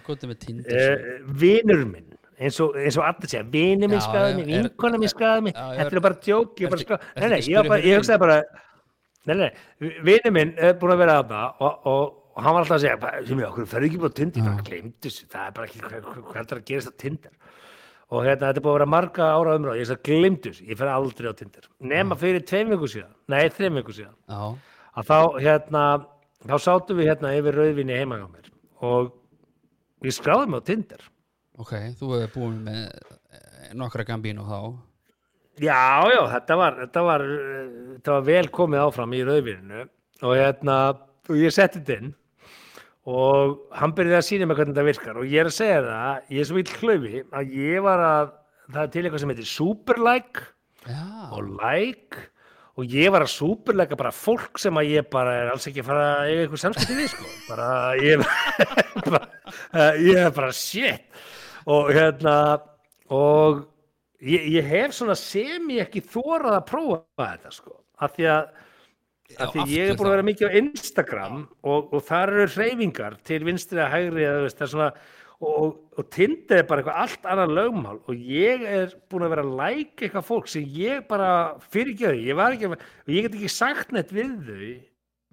uh, 0.67 1.33
vinur 1.41 1.85
minn 1.87 2.13
eins 2.37 2.59
og, 2.61 2.75
eins 2.77 2.97
og 2.99 3.05
allir 3.07 3.31
segja, 3.31 3.45
vinur 3.53 3.89
minn 3.89 4.03
skráði 4.03 4.35
mig, 4.37 4.45
er- 4.51 4.67
vinkona 4.67 4.99
minn 5.01 5.09
skráði 5.13 5.45
mig 5.47 5.55
ég 5.57 5.79
þetta 5.79 5.89
er- 5.89 5.97
er 6.01 6.05
bara 6.07 6.19
djók, 6.27 6.53
ég 6.61 6.73
ekki 6.85 6.97
að 6.97 7.35
ég, 7.47 7.71
ég 7.87 7.97
hugsaði 8.01 8.21
bara 8.25 8.37
vinur 10.07 10.33
minn 10.35 10.53
er 10.57 10.77
búin 10.81 10.93
að 10.95 11.01
vera 11.03 11.19
að 11.21 11.31
það 11.33 11.63
og, 11.67 11.87
og, 11.93 12.03
og 12.37 12.43
hann 12.45 12.53
var 12.53 12.61
alltaf 12.65 12.77
að 12.77 12.83
segja 12.85 12.99
sem 13.27 13.41
ég, 13.41 13.47
okkur 13.49 13.69
ekki 13.87 14.01
á 14.05 14.09
Tinder, 14.19 14.41
ég 14.41 14.49
bara 14.51 14.67
gleymdi 14.69 15.07
þessu 15.07 15.25
það 15.33 15.47
er 15.47 15.55
bara 15.57 15.69
ekki, 15.71 15.81
hvað, 15.87 16.09
hvað 16.27 16.41
er 16.43 16.61
að 16.61 16.67
gerast 16.71 16.91
á 16.91 16.95
Tinder 17.01 17.33
og 18.07 18.23
hérna, 18.23 18.49
þetta 18.49 18.61
er 18.61 18.63
búið 18.63 18.73
að 18.73 18.77
vera 18.77 18.89
marga 18.93 19.29
ára 19.35 19.55
umráð. 19.59 19.79
Ég 19.81 19.89
þessu, 20.47 20.67
ég 20.69 20.79
fer 20.79 20.91
aldrei 20.91 21.31
á 21.31 21.35
Tinder. 21.35 21.67
Nema 21.79 22.17
fyrir 22.19 22.45
tveim 22.47 22.71
viku 22.71 22.89
síðan, 22.91 23.13
nei, 23.27 23.47
þreim 23.53 23.81
viku 23.81 23.95
síðan. 23.95 24.15
Já, 24.31 24.43
að 24.97 25.09
þá 25.09 25.19
hérna 25.43 25.83
þá 26.45 26.57
sátum 26.63 26.99
við 26.99 27.11
hérna 27.11 27.33
yfir 27.37 27.57
rauðvinni 27.57 27.97
heima 27.97 28.19
hjá 28.21 28.27
mér. 28.31 28.51
Og 28.87 29.13
ég 30.05 30.15
skráði 30.15 30.51
mig 30.51 30.63
á 30.63 30.67
Tinder. 30.69 31.07
Ok, 31.57 31.73
þú 31.97 32.11
hefur 32.13 32.33
búin 32.35 32.61
með 32.67 32.83
eh, 32.85 33.73
nokkra 33.77 34.05
gambínu 34.07 34.45
þá. 34.47 34.59
Já, 35.57 36.05
já, 36.13 36.21
þetta 36.35 36.57
var 36.59 36.79
þetta 36.83 37.03
var, 37.07 37.25
eh, 37.33 37.99
var 38.13 38.25
vel 38.27 38.45
komið 38.53 38.83
áfram 38.83 39.15
í 39.17 39.23
rauðvinninu 39.25 39.87
og 40.21 40.37
hérna 40.37 40.77
og 41.27 41.39
ég 41.39 41.53
setti 41.53 41.81
þetta 41.81 41.97
inn 41.97 42.13
og 43.07 43.59
hann 43.79 43.93
byrjaði 43.95 44.19
að 44.19 44.25
sína 44.27 44.47
mig 44.47 44.57
hvernig 44.59 44.75
þetta 44.75 44.87
virkar. 44.89 45.19
Og 45.21 45.29
ég 45.31 45.39
er 45.39 45.49
að 45.49 45.55
segja 45.55 45.83
það, 45.85 46.23
ég 46.33 46.41
er 46.41 46.47
svo 46.49 46.57
vill 46.57 46.73
hlaufi 46.81 47.21
að 47.39 47.53
ég 47.55 47.85
var 47.85 48.03
að, 48.03 48.33
það 48.73 48.81
er 48.81 48.89
til 48.93 49.03
eitthvað 49.03 49.21
sem 49.23 49.31
heitir 49.31 49.49
superlike 49.51 50.43
já, 50.89 51.05
og 51.31 51.53
like. 51.61 52.25
Og 52.77 52.91
ég 52.93 53.09
var 53.09 53.23
að 53.25 53.31
superleika 53.33 53.97
bara 53.97 54.13
fólk 54.13 54.59
sem 54.61 54.75
að 54.77 54.91
ég 54.91 55.07
bara 55.09 55.31
er 55.39 55.47
alls 55.49 55.65
ekki 55.65 55.81
að 55.81 55.87
fara 55.87 56.03
að 56.11 56.27
eiga 56.27 56.43
eitthvað 56.43 56.61
samskipti 56.61 56.97
við 56.99 57.07
sko. 57.15 57.31
Bara 57.47 57.69
ég 57.97 58.27
ég 60.11 60.21
er 60.27 60.35
bara 60.35 60.51
shit. 60.53 61.07
Og 61.65 61.89
hérna 61.95 62.35
og 63.09 63.63
ég, 64.21 64.45
ég 64.59 64.69
hef 64.69 64.93
svona 64.93 65.15
sem 65.17 65.71
ég 65.73 65.87
ekki 65.87 66.03
þórað 66.05 66.59
að 66.59 66.67
prófa 66.69 67.01
þetta 67.23 67.55
sko. 67.55 67.79
Af 68.03 68.13
því 68.13 68.29
að 68.35 68.53
af 69.35 69.51
því 69.53 69.63
ég 69.73 69.91
er 69.91 69.97
búin 69.99 70.07
að 70.09 70.13
vera 70.15 70.25
mikið 70.27 70.47
á 70.47 70.57
Instagram 70.61 71.37
og, 71.67 71.93
og 71.93 72.03
þar 72.07 72.31
eru 72.33 72.47
hreyfingar 72.55 73.17
til 73.27 73.39
vinstri 73.47 73.81
að 73.83 73.91
hægri 73.95 74.23
eða, 74.27 74.43
veist, 74.45 74.59
það 74.61 74.71
svona, 74.73 74.89
og, 75.37 75.49
og, 75.51 75.73
og 75.99 76.07
Tinder 76.15 76.61
er 76.61 76.67
bara 76.69 76.81
eitthvað 76.83 77.01
allt 77.03 77.27
annað 77.33 77.55
lögmál 77.59 77.97
og 78.07 78.21
ég 78.37 78.63
er 78.71 78.93
búin 79.11 79.27
að 79.27 79.33
vera 79.35 79.43
að 79.45 79.55
like 79.59 80.07
eitthvað 80.07 80.27
fólk 80.29 80.47
sem 80.53 80.69
ég 80.79 81.03
bara 81.11 81.31
fyrirgjöði, 81.73 82.23
ég 82.31 82.39
var 82.39 82.55
ekki 82.55 82.69
að, 82.71 82.77
og 82.79 83.13
ég 83.17 83.27
get 83.27 83.35
ekki 83.41 83.51
sagt 83.57 83.91
neitt 83.95 84.13
við 84.15 84.31
þau. 84.47 84.71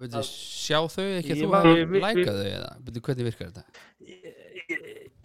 Veitu, 0.03 0.21
sjá 0.27 0.81
þau 0.91 1.05
ekki 1.07 1.31
að 1.31 1.37
Ég 1.37 1.39
þú 1.45 1.49
var- 1.53 1.67
við- 1.71 2.01
lækað 2.03 2.39
þau 2.41 2.49
eða? 2.51 2.71
Veitu, 2.83 3.01
hvernig 3.07 3.27
virkar 3.29 3.47
þetta? 3.53 3.63
ég, 4.03 4.79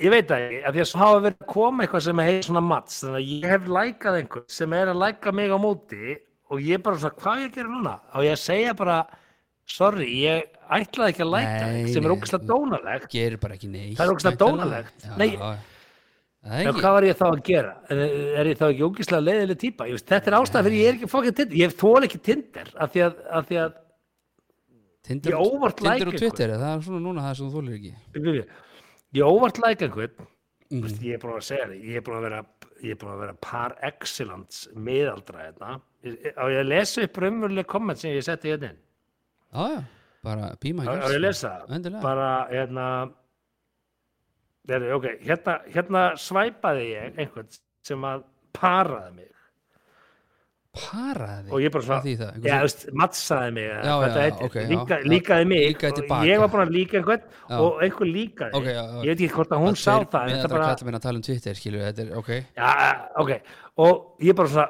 ég 0.06 0.12
veit 0.14 0.28
það 0.30 0.44
ekki, 0.46 0.60
af 0.68 0.74
því 0.76 0.82
að 0.84 0.88
svo 0.92 1.00
hafa 1.02 1.22
verið 1.26 1.40
að 1.42 1.50
koma 1.50 1.82
eitthvað 1.84 2.04
sem 2.06 2.22
heitir 2.22 2.46
svona 2.46 2.62
mats, 2.70 3.00
þannig 3.02 3.18
að 3.18 3.30
ég 3.34 3.48
hef 3.50 3.66
lækað 3.76 4.18
einhvern 4.20 4.44
sem 4.60 4.76
er 4.78 4.92
að 4.92 5.00
læka 5.02 5.32
mig 5.34 5.50
á 5.50 5.58
móti 5.58 6.16
og 6.50 6.60
ég 6.66 6.82
bara 6.82 6.98
svona, 7.00 7.16
hvað 7.22 7.42
ég 7.44 7.50
að 7.50 7.58
gera 7.60 7.72
núna? 7.74 7.96
Og 8.18 8.26
ég 8.26 8.38
segja 8.42 8.74
bara, 8.78 8.98
sorry, 9.70 10.06
ég 10.26 10.46
ætlaði 10.70 11.12
ekki 11.14 11.24
að 11.26 11.30
Nei, 11.70 11.82
þig, 11.84 11.92
sem 11.94 12.04
er 12.06 12.10
þú- 12.42 12.50
dónalegt. 12.52 13.10
Gerir 13.14 13.40
bara 13.42 13.54
ekki 13.58 13.68
neitt 13.70 13.98
Það 13.98 14.06
er 14.06 14.14
væntanlega. 14.32 14.56
dónalegt. 14.60 15.04
Já, 15.04 15.16
Nei. 15.20 15.30
ekki 16.64 16.80
hvað 16.80 16.94
var 16.96 17.04
ég 17.04 17.16
þá 17.20 17.26
að 17.28 17.42
gera? 17.44 17.72
Er, 17.90 17.98
er 18.40 18.46
ég 18.50 18.56
þá 18.60 18.66
ekki 18.70 18.86
ógæslega 18.88 19.24
leiðileg 19.26 19.58
veist, 19.92 20.06
þetta 20.08 20.30
er 20.30 20.36
ástæða 20.40 20.64
fyrir 20.66 20.78
ég 20.80 20.88
er 20.88 20.94
ekki 20.98 21.10
fokkið 21.12 21.34
Tinder. 21.40 21.56
Ég 21.60 21.74
þól 21.76 22.06
ekki 22.06 22.20
Tinder, 22.30 22.70
af 22.80 22.92
því 22.94 23.02
að, 23.06 23.18
af 23.40 23.48
því 23.50 23.58
að 23.64 23.72
Tinder, 25.04 25.32
Ég 25.32 25.38
óvart 25.40 25.76
Tinder 25.76 25.98
like 25.98 26.06
og 26.08 26.18
Twitter, 26.20 26.48
það 26.60 26.72
er 26.76 26.82
svona 26.86 27.00
núna 27.04 27.24
það 27.24 27.36
sem 27.36 27.50
þú 27.50 27.60
þólir 27.60 27.76
ekki 27.78 27.92
ég 29.16 29.24
óvart 29.26 29.58
læka 29.60 29.86
einhvern. 29.88 30.26
Vist, 30.70 31.00
ég 31.02 31.16
er 31.16 31.18
búin 31.18 31.34
að 31.34 31.46
segja 31.48 31.64
það, 31.66 31.80
ég 31.90 31.96
er 31.98 32.04
búin 32.06 32.18
að 32.20 32.26
vera, 32.28 32.40
ég 32.82 32.94
er 32.94 33.00
búin 33.00 33.14
að 33.14 33.22
vera 33.24 33.36
par 33.44 33.76
excellence 33.86 34.70
miðaldra 34.74 35.46
hérna. 35.46 35.78
Á 36.04 36.44
ég 36.48 36.60
að 36.62 36.68
lesa 36.70 37.06
upp 37.06 37.22
raunveruleg 37.22 37.68
komment 37.68 38.00
sem 38.00 38.14
ég 38.14 38.26
setti 38.26 38.52
hérna 38.52 38.72
inn? 38.72 38.82
Já, 39.50 39.64
já, 39.74 39.80
bara 40.24 40.52
píma 40.62 40.86
Á 40.86 40.94
ég 40.94 41.08
að 41.08 41.24
lesa 41.24 41.48
það? 41.48 41.74
Endilega. 41.78 42.04
Bara, 42.04 42.30
hérna, 42.52 42.86
Þeirri, 44.70 44.90
ok, 44.94 45.06
hérna, 45.24 45.56
hérna 45.74 46.02
svæpaði 46.20 46.88
ég 46.92 47.18
einhvern 47.18 47.48
sem 47.86 48.04
að 48.06 48.24
paraði 48.54 49.14
mig 49.16 49.30
Paraði 50.70 51.50
og 51.50 51.62
ég 51.64 51.72
bara 51.74 51.82
svona, 51.82 52.12
já, 52.46 52.58
veist, 52.62 52.84
mattsaði 52.94 53.54
mig, 53.56 53.64
Já, 53.66 53.80
já, 53.90 53.94
það 54.14 54.20
heitir, 54.22 54.44
ok, 54.46 54.54
já, 54.60 54.66
líka, 54.70 54.98
líkaði 55.12 55.48
mig. 55.50 55.62
Líkaði 55.72 55.96
tilbaka. 55.96 56.28
ég 56.28 56.42
var 56.44 56.52
að 56.68 56.74
líka 56.76 56.98
einhvern 57.00 57.24
og 57.56 57.80
einhver 57.82 58.10
líkaði, 58.10 58.52
Ok, 58.60 58.68
já, 58.70 58.78
já. 58.78 59.00
ég 59.00 59.08
veit 59.10 59.24
ekki 59.26 59.34
hvort 59.34 59.54
að 59.56 59.64
hún 59.64 59.74
sá 59.80 59.90
það, 59.98 60.20
en 60.20 60.30
Þetta 60.30 60.36
þetta 60.38 60.52
bara 60.54 60.62
bara, 60.62 60.68
um 61.18 61.24
Twitter, 61.26 61.58
þetta 61.88 62.04
er, 62.06 62.12
ok. 62.20 62.30
Já, 62.54 62.70
ok, 63.24 63.32
og 63.82 64.22
ég 64.22 64.38
bara 64.38 64.52
svona, 64.54 64.68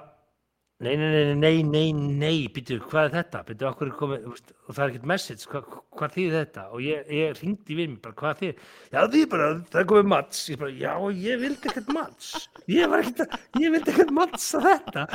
nei, 0.81 0.95
nei, 0.97 1.11
nei, 1.13 1.35
nei, 1.35 1.63
nei, 1.63 1.91
nei, 2.21 2.37
býtu, 2.53 2.79
hvað 2.91 3.09
er 3.09 3.15
þetta, 3.19 3.43
býtu, 3.49 3.67
okkur 3.69 3.91
er 3.91 3.97
komið, 3.99 4.29
og 4.31 4.71
það 4.77 4.83
er 4.85 4.93
ekkert 4.93 5.09
message, 5.11 5.49
hvað, 5.51 5.75
hvað 5.99 6.15
þýðir 6.17 6.37
þetta, 6.39 6.65
og 6.71 6.85
ég, 6.85 7.11
ég 7.17 7.43
ringdi 7.43 7.77
við 7.79 7.91
mig, 7.93 7.99
bara, 8.05 8.17
hvað 8.23 8.39
þýðir, 8.41 8.63
já, 8.95 9.01
því 9.15 9.25
bara, 9.35 9.51
það 9.73 9.83
er 9.83 9.91
komið 9.93 10.09
mats, 10.15 10.41
ég 10.53 10.63
bara, 10.63 10.77
já, 10.85 10.95
ég 11.27 11.43
vildi 11.45 11.73
ekkert 11.73 11.93
mats, 11.97 12.31
ég 12.73 12.95
var 12.95 13.05
ekkert, 13.05 13.37
ég 13.61 13.77
vildi 13.77 13.95
ekkert 13.95 14.15
mats 14.21 14.49
að 14.57 14.71
þetta, 14.71 15.07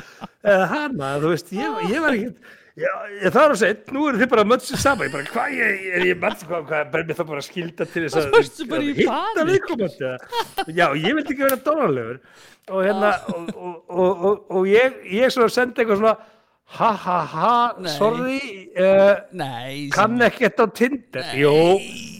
eða 0.53 0.69
hana, 0.75 1.15
þú 1.23 1.33
veist, 1.33 1.51
ég, 1.57 1.81
ég 1.89 2.05
var 2.05 2.19
ekkert, 2.19 2.53
Já, 2.75 2.89
ég 3.07 3.29
er 3.29 3.35
að 3.39 3.53
segja, 3.61 3.75
nú 3.95 4.01
eru 4.09 4.19
þið 4.19 4.27
bara 4.33 4.43
mötsu 4.51 4.75
saman, 4.75 5.07
ég 5.07 5.13
bara, 5.13 5.27
hvað, 5.31 5.51
ég, 5.55 5.83
er 5.95 6.03
ég 6.09 6.17
mann, 6.19 6.33
hvað, 6.41 6.63
hvað, 6.67 6.87
ber 6.91 7.03
mér 7.07 7.15
það 7.15 7.27
bara 7.29 7.39
að 7.39 7.45
skilda 7.47 7.85
til 7.87 8.01
þess 8.03 8.17
að, 8.19 8.25
bara 8.73 8.81
að 8.83 9.51
hitta 9.53 9.77
eða? 9.85 10.09
já, 10.67 10.83
ég 10.99 11.15
vildi 11.15 11.31
ekki 11.31 11.45
vera 11.45 11.59
dónalegur, 11.63 12.17
og 12.67 12.81
hérna, 12.83 13.11
og, 13.31 13.45
og, 13.55 13.77
og, 13.87 14.25
og, 14.27 14.41
og 14.59 14.67
ég, 14.67 14.97
ég 15.07 15.31
svona 15.31 15.53
sendi 15.55 15.85
eitthvað 15.85 16.01
svona, 16.01 16.13
ha, 16.75 16.89
ha, 17.05 17.15
ha, 17.31 17.53
Nei. 17.85 17.93
sorry, 17.95 18.41
uh, 18.75 19.23
Nei, 19.39 19.77
kann 19.95 20.27
ekkert 20.27 20.59
á 20.59 20.65
Tinder, 20.75 21.29
jú, 21.39 21.53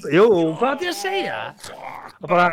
jú, 0.07 0.29
hvað 0.61 0.85
er 0.85 0.87
ég 0.87 0.93
að 0.93 1.01
segja, 1.01 1.41
og 2.15 2.31
bara, 2.31 2.47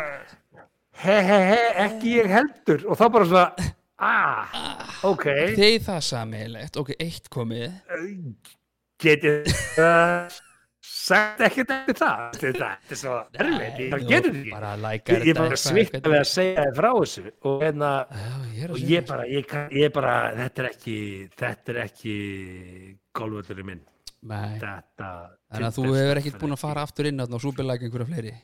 he, 1.05 1.17
he, 1.31 1.39
he, 1.53 1.63
ekki 1.87 2.17
ég 2.17 2.35
heldur, 2.35 2.83
og 2.83 2.99
þá 2.99 3.05
bara 3.15 3.31
svona, 3.31 3.71
ah, 4.03 4.87
ok, 5.09 5.27
Þeir 5.57 5.77
það 5.85 6.01
sammeilegt, 6.09 6.79
ok, 6.81 6.95
eitt 7.01 7.29
komið. 7.33 7.77
Getið 9.03 9.53
uh, 9.83 10.41
sagt 10.83 11.41
ekkert 11.43 11.71
eftir 11.75 11.97
það? 11.99 12.37
Þetta 12.41 12.67
er 12.95 12.99
svo 12.99 13.15
ég 13.33 13.91
bara 13.91 14.07
getur 14.09 14.35
því 14.35 14.43
ég, 14.43 15.25
ég 15.27 15.39
bara 15.39 15.55
við 16.13 16.19
að 16.19 16.29
segja 16.29 16.65
þið 16.67 16.77
frá 16.79 16.89
þessu 16.99 17.23
og 17.49 17.63
hérna 17.63 17.91
er 18.59 18.73
og 18.73 18.85
ég 18.93 19.07
bara, 19.09 19.27
ég, 19.31 19.89
bara 19.95 20.13
þetta 20.39 20.63
er 20.63 20.69
ekki, 20.69 20.97
þetta 21.39 21.75
er 21.75 21.81
ekki 21.85 22.15
golvöldurinn 23.15 23.69
minn. 23.71 23.83
Nei, 24.23 24.55
þannig 24.59 25.67
að 25.67 25.77
þú 25.77 25.87
hefur 25.91 26.21
ekkert 26.21 26.41
búin 26.43 26.55
að 26.55 26.61
fara 26.63 26.83
aftur 26.87 27.09
inn 27.09 27.23
og 27.23 27.41
súpilæk 27.43 27.87
einhverja 27.87 28.09
fleiri? 28.11 28.35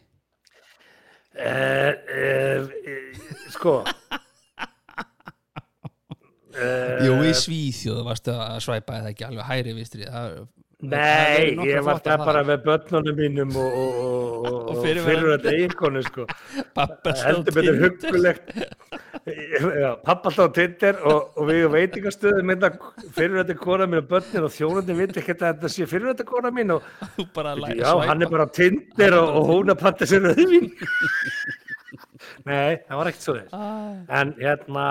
Uh, 1.39 1.93
uh, 2.19 3.45
sko 3.53 3.77
uh, 6.59 7.03
Jú, 7.07 7.17
í 7.25 7.35
Svíþjóð 7.41 8.01
varstu 8.07 8.35
að 8.35 8.61
svæpa 8.67 9.01
eða 9.01 9.13
ekki 9.13 9.27
alveg 9.29 9.49
hæri 9.49 9.75
vistri 9.77 10.09
Nei, 10.79 11.57
ég 11.67 11.83
var 11.83 11.97
það 11.99 12.21
bara 12.23 12.41
með 12.47 12.61
börnunum 12.63 13.17
mínum 13.19 13.49
og, 13.59 13.73
og, 13.81 14.45
og, 14.47 14.59
Og 14.69 14.77
fyrir 14.85 15.25
þetta 15.33 15.51
íkonu 15.65 16.03
sko. 16.05 16.25
Heldur 17.19 17.57
betur 17.57 17.79
huggulegt. 17.81 18.53
Já, 19.27 19.89
pappa 20.05 20.31
á 20.31 20.47
Tinder 20.55 21.01
og, 21.03 21.35
við 21.49 21.65
veitingastöðum 21.73 22.47
mynda 22.49 22.71
fyrir 23.15 23.41
þetta 23.41 23.57
kona 23.59 23.87
mín 23.89 24.01
og 24.01 24.07
börnin 24.09 24.47
og 24.47 24.53
þjónandi 24.55 24.95
veit 24.97 25.19
ekki 25.19 25.35
að 25.35 25.43
þetta 25.43 25.71
sé 25.73 25.87
fyrir 25.89 26.13
þetta 26.13 26.25
kona 26.29 26.51
mín 26.55 26.73
og 26.77 26.87
já, 27.75 27.91
hann 28.07 28.23
er 28.23 28.31
bara 28.31 28.47
á 28.47 28.55
Tinder 28.55 29.17
og, 29.19 29.39
hún 29.49 29.73
að 29.73 29.81
panta 29.83 30.07
sér 30.09 30.29
rauðvín 30.29 30.71
Nei, 32.47 32.79
það 32.87 32.95
var 32.95 33.11
ekkert 33.11 33.25
svo 33.25 33.35
þess 33.37 34.09
en 34.21 34.33
hérna, 34.39 34.87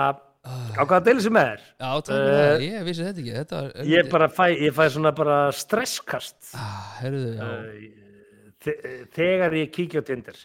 á 0.47 0.81
hvaða 0.87 1.01
deilu 1.05 1.21
sem 1.25 1.35
er? 1.41 1.59
Já, 1.79 1.89
Eh, 1.89 2.03
það, 2.09 2.61
ég 2.65 2.83
vissi 2.87 3.03
þetta 3.07 3.19
ekki. 3.23 3.33
Þetta 3.39 3.57
var 3.61 3.89
ég 3.93 4.11
bara 4.11 4.27
fæ, 4.31 4.45
ég 4.55 4.73
fæ 4.77 4.83
svona 4.93 5.11
bara 5.15 5.39
stresskast. 5.51 6.37
Ah, 6.55 6.95
Herðu, 7.01 7.33
já, 7.35 7.49
þe- 8.63 8.79
þegar 9.15 9.57
ég 9.59 9.73
kíkja 9.75 10.01
á 10.01 10.07
Tinder. 10.07 10.39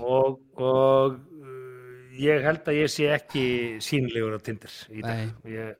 Og, 0.00 0.40
og 0.56 1.20
uh, 1.20 2.16
ég 2.20 2.42
held 2.44 2.64
að 2.68 2.80
ég 2.80 2.90
sé 2.92 3.10
ekki 3.14 3.44
sínlegur 3.84 4.36
á 4.36 4.40
Tinder 4.40 4.72
í 4.90 5.04
dag. 5.04 5.30
Ég, 5.44 5.76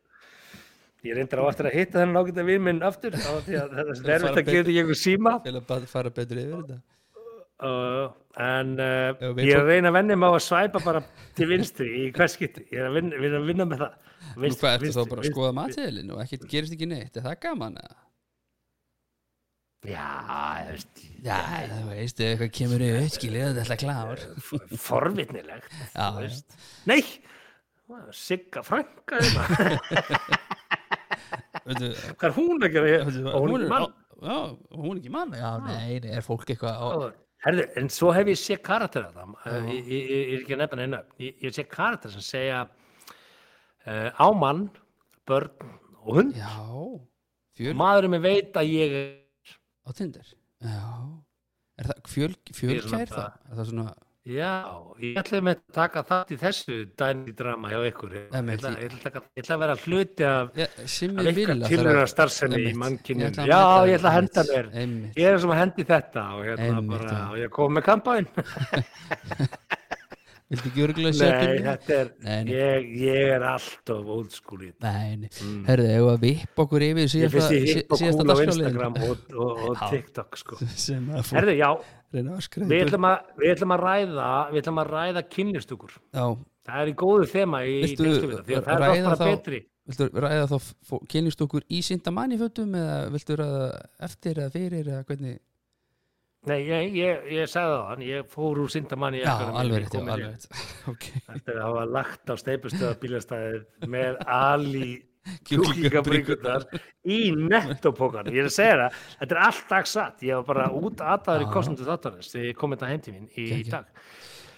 ég 1.08 1.16
reyndar 1.16 1.40
á 1.40 1.48
aftur 1.48 1.70
að 1.70 1.78
hitta 1.80 2.02
þennan 2.02 2.20
ágæta 2.20 2.44
við 2.44 2.60
minn 2.68 2.82
aftur 2.84 3.16
á 3.16 3.32
því 3.40 3.56
að 3.56 3.70
það 3.74 3.90
er 3.90 4.14
erfitt 4.18 4.40
að 4.44 4.52
gera 4.52 4.68
ekki 4.68 4.80
einhver 4.84 5.00
síma. 5.00 5.36
Fara 5.88 6.12
betur 6.12 6.42
yfir 6.44 6.56
þetta 6.60 6.80
uh, 7.66 8.10
en 8.40 8.74
uh, 8.80 9.10
Já, 9.20 9.30
ég 9.44 9.54
er 9.54 9.60
að 9.62 9.70
reyna 9.72 9.88
að 9.92 9.96
venni 9.98 10.16
mig 10.20 10.28
á 10.30 10.32
að 10.36 10.44
svæpa 10.46 10.82
bara 10.84 11.00
til 11.38 11.48
vinstri 11.50 11.88
í 12.02 12.04
hvers 12.16 12.36
skipti. 12.38 12.62
Ég 12.72 12.78
er 12.84 12.86
að 12.90 12.96
vinna, 13.00 13.14
vinna, 13.24 13.40
vinna 13.48 13.66
með 13.72 13.82
það. 13.84 13.92
Nú 14.36 14.52
hvað 14.60 14.76
ertu 14.76 14.92
þá 14.94 15.02
bara 15.10 15.20
að 15.24 15.30
skoða 15.32 15.52
matseðilinn 15.58 16.12
og 16.14 16.22
ekkert 16.24 16.46
gerist 16.52 16.76
ekki 16.76 16.88
neitt, 16.90 17.16
er 17.18 17.26
það 17.26 17.40
gaman 17.48 17.80
eða? 17.82 17.96
já, 19.88 20.08
ég 20.60 20.66
veist 20.74 20.98
Já, 21.24 21.38
þú 21.70 21.84
veist, 21.88 22.18
ef 22.20 22.26
eitthvað 22.34 22.50
kemur 22.58 22.82
í 22.84 22.88
auðskilið, 22.98 23.44
þetta 23.46 23.56
er 23.56 23.64
alltaf 23.64 23.80
klár. 23.80 24.18
F- 24.42 24.74
forvitnilegt 24.84 25.70
Já, 25.94 26.06
veist. 26.18 26.56
nei 26.90 27.00
Sigga 28.14 28.60
veitu, 31.64 31.88
hvað 32.20 32.28
er 32.28 32.34
hún 32.36 32.60
að 32.62 32.76
gera 32.76 33.00
hún 33.40 33.56
er 33.56 33.64
er 33.64 33.72
mann. 33.72 33.88
Já, 34.20 34.36
hún 34.76 34.92
er 34.92 35.00
ekki 35.00 35.12
mann. 35.14 35.32
Já, 35.40 35.50
nei, 35.64 35.96
nei, 36.04 36.12
er 36.18 36.24
fólk 36.26 36.44
eitthvað 36.52 36.74
á- 36.76 37.10
Herðu, 37.40 37.64
en 37.80 37.88
svo 37.92 38.10
hef 38.12 38.28
ég 38.28 38.36
sé 38.36 38.58
karakter 38.60 39.06
að 39.06 39.16
það, 39.16 39.68
ég, 39.72 39.86
ég, 39.88 40.10
ég 40.10 40.32
er 40.34 40.42
ekki 40.42 40.56
að 40.56 40.60
nefna 40.60 40.78
neina, 40.82 40.98
ég, 41.22 41.38
ég 41.46 41.54
sé 41.56 41.64
karakter 41.64 42.12
sem 42.12 42.24
segja 42.24 42.58
uh, 42.66 44.10
á 44.12 44.26
mann, 44.36 44.66
börn 45.28 45.72
og 46.02 46.18
hund, 46.18 46.36
Já, 46.36 47.72
maðurinn 47.76 48.12
með 48.16 48.26
veit 48.26 48.60
að 48.60 48.74
ég 48.74 48.96
er, 49.00 49.56
á 49.88 49.90
Tinder. 49.96 50.34
Já, 50.60 50.84
er 51.80 51.90
það 51.90 52.12
fjöl, 52.12 52.30
fjölkær 52.58 53.14
þá? 53.14 53.24
Er 53.24 53.56
það 53.56 53.70
svona, 53.72 53.86
já, 54.28 54.52
ég 55.00 55.16
ætlaði 55.20 55.44
með 55.46 55.56
að 55.56 55.74
taka 55.78 56.02
þátt 56.10 56.32
í 56.34 56.38
þessu 56.40 56.78
dæmi 57.00 57.34
drama 57.38 57.72
hjá 57.72 57.78
ykkur, 57.88 58.14
ég 58.18 58.36
ætla, 58.36 58.72
ég, 58.76 58.96
ætla, 58.98 59.22
ég 59.24 59.44
ætla 59.44 59.56
að 59.56 59.64
vera 59.64 59.76
hluti 59.84 60.28
af, 60.28 60.52
ja, 60.60 60.68
af 60.76 61.40
Villa 61.40 61.72
tilhörna 61.72 62.06
starfsemi 62.10 62.62
í 62.68 62.76
mannkynum, 62.84 63.42
já, 63.48 63.60
ég 63.88 63.96
ætla 63.96 64.12
að 64.12 64.18
henda 64.18 64.46
mér, 64.52 64.72
ég 65.16 65.26
er 65.32 65.40
sem 65.40 65.54
að 65.56 65.62
hendi 65.64 65.88
þetta 65.88 66.26
og 66.36 66.48
hérna 66.50 66.80
bara, 66.92 67.20
og 67.30 67.40
ég 67.40 67.54
kom 67.54 67.78
með 67.78 67.88
kampæn. 67.88 68.30
viltu 70.50 70.70
ekki 70.70 70.82
örgulega 70.86 71.14
setja 71.14 71.46
Nei, 71.46 71.56
um 71.60 71.66
þetta 71.68 71.96
er, 71.96 72.10
Nei, 72.26 72.38
nei. 72.44 72.52
ég, 72.56 72.88
ég 73.04 73.30
er 73.36 73.44
alltof 73.52 74.10
old 74.16 74.34
school 74.34 74.64
í 74.66 74.70
þetta. 74.72 74.92
Nei, 74.96 75.16
nei, 75.22 75.30
herðu, 75.68 75.88
ef 75.94 76.10
að 76.14 76.20
vipp 76.26 76.62
okkur 76.64 76.84
yfir 76.88 77.04
Ég 77.06 77.12
síðasta, 77.14 77.34
finnst 77.36 77.56
ég 77.56 77.80
hipp 77.80 77.94
og 77.94 78.02
cool 78.02 78.34
á. 78.34 78.36
Instagram 78.46 78.98
og, 79.06 79.24
og, 79.34 79.64
og. 79.70 79.82
TikTok 79.94 80.38
sko. 80.42 80.60
að 81.20 81.32
Herðu, 81.38 81.56
já, 81.60 81.70
að 81.70 82.68
við 82.70 82.80
ætlum 82.84 83.06
að, 83.10 83.34
við 83.38 83.52
ætlum 83.54 83.74
að 83.76 83.84
ræða 83.86 84.30
við 84.50 84.62
ætlum 84.64 84.80
að 84.82 84.94
ræða 84.96 85.22
kynlistugur 85.30 85.92
Já, 86.10 86.24
það 86.66 86.80
er 86.82 86.90
í 86.90 86.96
góðu 87.04 87.28
þema 87.30 87.60
í 87.66 87.76
við 87.84 87.94
það, 88.00 88.40
því 88.48 88.56
að 88.58 88.64
það 88.66 88.74
er 88.74 88.82
ræða 88.84 88.96
oft 88.96 89.06
bara 89.06 89.20
þá- 89.20 89.30
betri 89.30 89.60
viltu 89.90 90.08
ræða 90.22 90.48
þá 90.50 90.96
kynlist 91.10 91.40
okkur 91.46 91.64
í 91.70 91.78
sindamanni 91.86 92.36
fötum 92.40 92.74
eða 92.78 92.98
viltu 93.14 93.38
ræða 93.40 93.62
eftir 94.06 94.42
eða 94.42 94.52
fyrir 94.54 94.90
eða 94.90 95.06
hvernig 95.08 95.38
Nei, 96.48 96.62
ég, 96.64 96.94
ég, 96.96 97.24
ég 97.36 97.48
sagði 97.52 97.74
það 97.74 97.82
hann, 97.90 98.02
ég 98.06 98.28
fór 98.32 98.60
úr 98.62 98.70
sindamanni 98.72 99.18
Já, 99.20 99.34
alveg 99.60 99.82
rétt, 99.82 99.96
alveg 100.00 100.22
rétt. 100.30 100.46
Ok, 100.88 101.04
Þetta 101.26 101.52
er 101.52 101.58
að 101.60 101.66
hafa 101.66 101.82
lagt 101.98 102.32
á 102.32 102.34
steipustöða 102.40 102.94
bílastæðið 103.02 103.88
með 103.92 104.16
ali 104.24 104.88
Kjúklingabringunar. 105.50 106.64
í 107.04 107.18
nettopókan 107.36 108.30
ég 108.32 108.40
er 108.40 108.48
að 108.48 108.54
segja 108.56 108.76
það, 108.80 108.94
þetta 109.20 109.36
er 109.36 109.42
alltaf 109.50 109.90
satt 109.92 110.24
ég 110.24 110.38
var 110.40 110.46
bara 110.48 110.70
út 110.80 111.02
aðtaður 111.04 111.44
í 111.44 111.48
Já. 111.48 111.52
kostendu 111.58 111.84
þáttanins 111.90 112.32
þegar 112.32 112.48
ég 112.48 112.56
kom 112.62 112.72
þetta 112.74 112.88
heim 112.94 113.02
til 113.04 113.14
mín 113.18 113.26
í 113.36 113.44
Geggjað. 113.50 113.70
dag. 113.70 113.84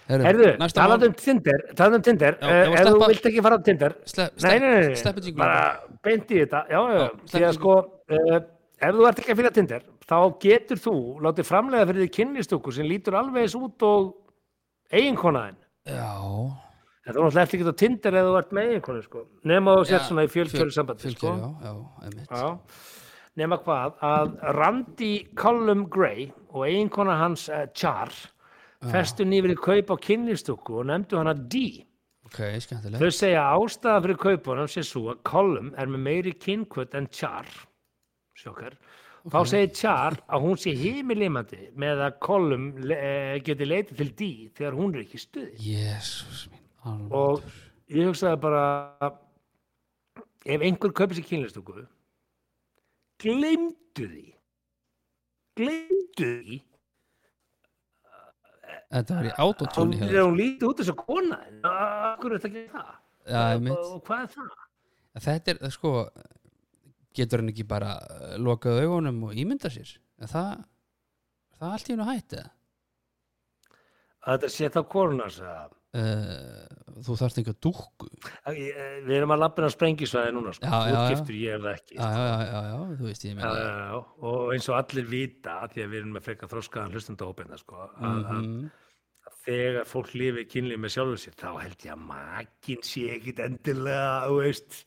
Talandi 0.07 0.47
mál. 0.59 1.05
um 1.07 1.13
Tinder, 1.19 1.61
talandi 1.79 1.99
um 1.99 2.05
Tinder. 2.07 2.35
Að 2.43 2.73
ef 2.79 2.87
þú 2.89 3.03
vilt 3.11 3.27
ekki 3.29 3.43
fara 3.45 3.59
á 3.59 3.61
Tinder 3.67 3.93
Nei, 4.43 4.55
nei, 4.59 4.71
nei, 4.87 5.35
bara 5.39 5.59
beint 6.03 6.31
í 6.31 6.41
þetta. 6.41 6.63
Já, 6.71 6.79
já, 6.95 7.05
því 7.31 7.43
að 7.47 7.53
sko 7.59 7.75
uh, 7.83 8.41
ef 8.83 8.97
þú 8.97 9.05
ert 9.07 9.21
ekki 9.23 9.31
að 9.35 9.39
finna 9.39 9.53
Tinder 9.59 9.85
þá 10.09 10.17
getur 10.43 10.81
þú 10.83 10.95
látið 11.23 11.47
framlega 11.49 11.87
fyrir 11.89 12.05
því 12.05 12.11
kynlistúku 12.17 12.73
sem 12.75 12.87
lítur 12.89 13.17
alveg 13.19 13.45
eins 13.47 13.55
út 13.59 13.85
og 13.87 14.11
eiginkonaðin 14.93 15.59
Já, 15.83 16.11
en 17.03 17.15
þú 17.15 17.23
náttúrulega 17.25 17.43
ert 17.43 17.55
ekki 17.57 17.67
á 17.67 17.81
Tinder 17.83 18.17
ef 18.19 18.27
þú 18.27 18.35
ert 18.39 18.51
með 18.55 18.69
eiginkonu 18.71 19.05
sko. 19.05 19.23
nema 19.43 19.77
þú 19.77 19.85
sért 19.89 20.05
svona 20.07 20.23
í 20.27 20.31
fjölkjöru 20.31 20.75
sambandi 20.75 21.13
sko. 21.15 21.33
já, 21.35 21.47
já, 21.67 21.73
einmitt. 22.07 22.29
Já. 22.31 22.49
nema 23.41 23.57
hvað 23.63 23.97
að 24.09 24.35
Randy 24.59 25.13
Callum 25.39 25.87
Gray 25.91 26.29
og 26.53 26.67
eiginkona 26.67 27.17
hans 27.19 27.49
uh, 27.49 27.65
Char 27.75 28.13
festu 28.91 29.23
nýfrið 29.27 29.59
kaup 29.63 29.91
á 29.91 29.97
kynlistúku 30.03 30.81
og 30.81 30.87
nefndu 30.89 31.15
hana 31.15 31.33
D. 31.33 31.85
Ok, 32.27 32.39
skemmtilegt 32.63 32.99
Þau 32.99 33.11
segja 33.15 33.43
að 33.45 33.61
ástæða 33.63 34.01
fyrir 34.03 34.17
kaupunum 34.19 34.67
sé 34.71 34.83
svo 34.83 35.05
að 35.13 35.21
Colum 35.27 35.69
er 35.79 35.87
með 35.91 36.01
meiri 36.07 36.33
kynkvöld 36.35 36.95
en 36.97 37.07
Char. 37.13 37.47
Sjokkar 38.35 38.75
þá 39.31 39.39
segir 39.47 39.71
Char 39.77 40.17
að 40.27 40.43
hún 40.47 40.59
sé 40.59 40.73
himilimandi 40.75 41.69
með 41.79 42.03
að 42.07 42.17
Colum 42.25 42.67
eh, 42.91 43.39
geti 43.45 43.67
leitið 43.67 44.01
til 44.01 44.09
D 44.11 44.29
þegar 44.57 44.77
hún 44.79 44.95
er 44.95 45.05
ekki 45.05 45.19
í 45.19 45.23
stuði. 45.23 45.53
Jésús 45.63 46.47
mín 46.51 46.63
alveg. 46.83 47.13
og 47.15 47.93
ég 47.93 48.09
hugsaði 48.09 48.41
bara 48.43 48.63
ef 50.43 50.65
einhver 50.67 50.91
kaupir 50.91 51.19
sér 51.19 51.27
kynlistúku 51.29 51.85
gleymdu 53.23 54.07
því. 54.09 54.27
Gleymdu 55.57 56.29
því. 56.43 56.59
Þetta 58.93 59.15
var 59.17 59.25
í 59.25 59.33
autotúni 59.41 59.97
hún, 59.97 60.11
hún 60.13 60.35
lítið 60.37 60.67
út 60.67 60.81
þessu 60.81 60.93
kona 60.99 61.39
en 61.47 61.63
akkur 61.65 62.35
er 62.35 62.43
þetta 62.43 62.49
ekki 62.51 62.75
það? 62.75 62.91
Já, 63.23 63.39
einmitt. 63.55 63.79
Og, 63.79 63.95
og 63.95 64.03
hvað 64.05 64.25
er 64.25 64.31
það? 64.35 64.51
Þetta 65.23 65.53
er, 65.53 65.61
sko 65.73 65.93
getur 67.15 67.41
hann 67.43 67.51
ekki 67.53 67.65
bara 67.69 67.93
eh, 68.09 68.35
lokað 68.41 68.81
augunum 68.85 69.23
og 69.29 69.37
ímynda 69.37 69.69
sér 69.73 69.93
er 70.23 70.31
það, 70.31 70.63
er 71.53 71.61
það 71.61 71.71
allt 71.77 71.89
í 71.89 71.93
hennu 71.95 72.09
hætti 72.09 72.41
eða? 72.41 72.51
að 74.23 74.35
þetta 74.37 74.51
sé 74.57 74.69
þá 74.73 74.83
korunas 74.97 75.39
að 75.45 75.79
Uh, 75.93 76.63
þú 77.05 77.13
ekki 77.37 77.51
að 77.53 77.57
dúkku 77.61 78.07
Við 78.49 79.11
erum 79.13 79.29
að 79.35 79.41
lappina 79.43 79.67
sprengisvæði 79.69 80.31
núna 80.33 80.49
sko. 80.57 80.65
Já, 80.65 80.71
já, 80.73 80.87
já. 80.89 81.01
útgiftur 81.03 81.35
ég 81.37 81.51
er 81.53 81.59
það 81.61 81.75
ekki 81.75 81.97
já, 81.99 81.99
sko. 82.01 82.23
já, 82.23 82.23
já, 82.25 82.47
já, 82.49 82.79
Já, 83.43 83.51
já, 83.59 83.75
já. 83.83 83.99
og 84.31 84.53
eins 84.55 84.69
og 84.71 84.77
allir 84.79 85.05
vita 85.11 85.53
því 85.75 85.83
að 85.83 85.91
við 85.93 85.99
erum 85.99 86.15
með 86.17 86.25
frekar 86.25 86.49
þróskaðan 86.49 86.95
hlustandahópina 86.97 87.59
sko, 87.61 87.77
að, 87.83 87.93
að, 88.07 88.39
Mhm. 88.39 88.63
að 89.29 89.37
þegar 89.45 89.85
fólk 89.93 90.15
lifir 90.17 90.47
kynlið 90.55 90.81
með 90.87 90.93
sjálfur 90.95 91.21
sér 91.27 91.37
þá 91.43 91.47
held 91.61 91.85
ég 91.85 91.93
að 91.93 92.03
makin 92.09 92.81
sé 92.89 93.05
ekkit 93.19 93.43
endilega 93.45 94.33
veist, 94.33 94.79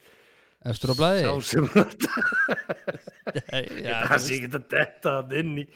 Eftir 0.66 0.92
á 0.92 0.94
blæði 0.98 1.22
sá 1.22 1.32
sem 1.46 1.66
já, 3.86 3.96
það 4.10 4.20
sé 4.24 4.38
ekkit 4.38 4.56
að 4.58 4.68
detta 4.72 5.16
það 5.16 5.34
inn 5.42 5.52
í 5.62 5.66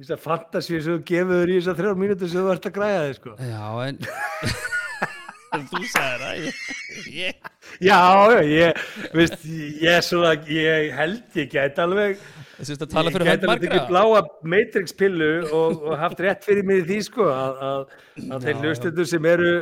þess 0.00 0.14
að 0.16 0.24
fantasíu 0.24 0.80
sem 0.80 0.96
þú 0.96 1.00
gefur 1.10 1.40
þér 1.42 1.52
í 1.52 1.56
þessar 1.58 1.80
þrjár 1.80 1.98
mínútur 2.00 2.32
sem 2.32 2.40
þú 2.44 2.52
ert 2.54 2.68
að 2.70 2.76
græða 2.78 3.02
þig 3.06 3.16
sko. 3.20 3.34
já, 3.44 3.64
en 3.86 4.00
Þú 5.50 5.80
sagði 5.90 6.18
það 6.22 7.08
ég, 7.10 7.48
Já, 7.82 7.98
ég, 8.46 8.84
veist, 9.16 9.42
ég, 9.82 10.04
svona, 10.06 10.36
ég 10.46 10.92
held 10.94 11.38
ég 11.40 11.50
gæti 11.50 11.82
alveg 11.82 12.20
að 12.60 12.70
ég 12.70 12.78
gæti 13.24 13.48
alveg 13.48 13.48
margra. 13.48 13.80
bláa 13.88 14.20
Matrix 14.52 14.94
pillu 15.00 15.30
og, 15.48 15.80
og 15.88 15.96
haft 15.98 16.20
rétt 16.22 16.44
fyrir 16.46 16.66
mig 16.68 16.84
því 16.86 16.98
sko 17.06 17.26
að, 17.32 17.62
að, 17.70 17.94
að 18.36 18.46
þeir 18.46 18.60
hlustendur 18.64 19.08
sem 19.10 19.28
eru, 19.32 19.52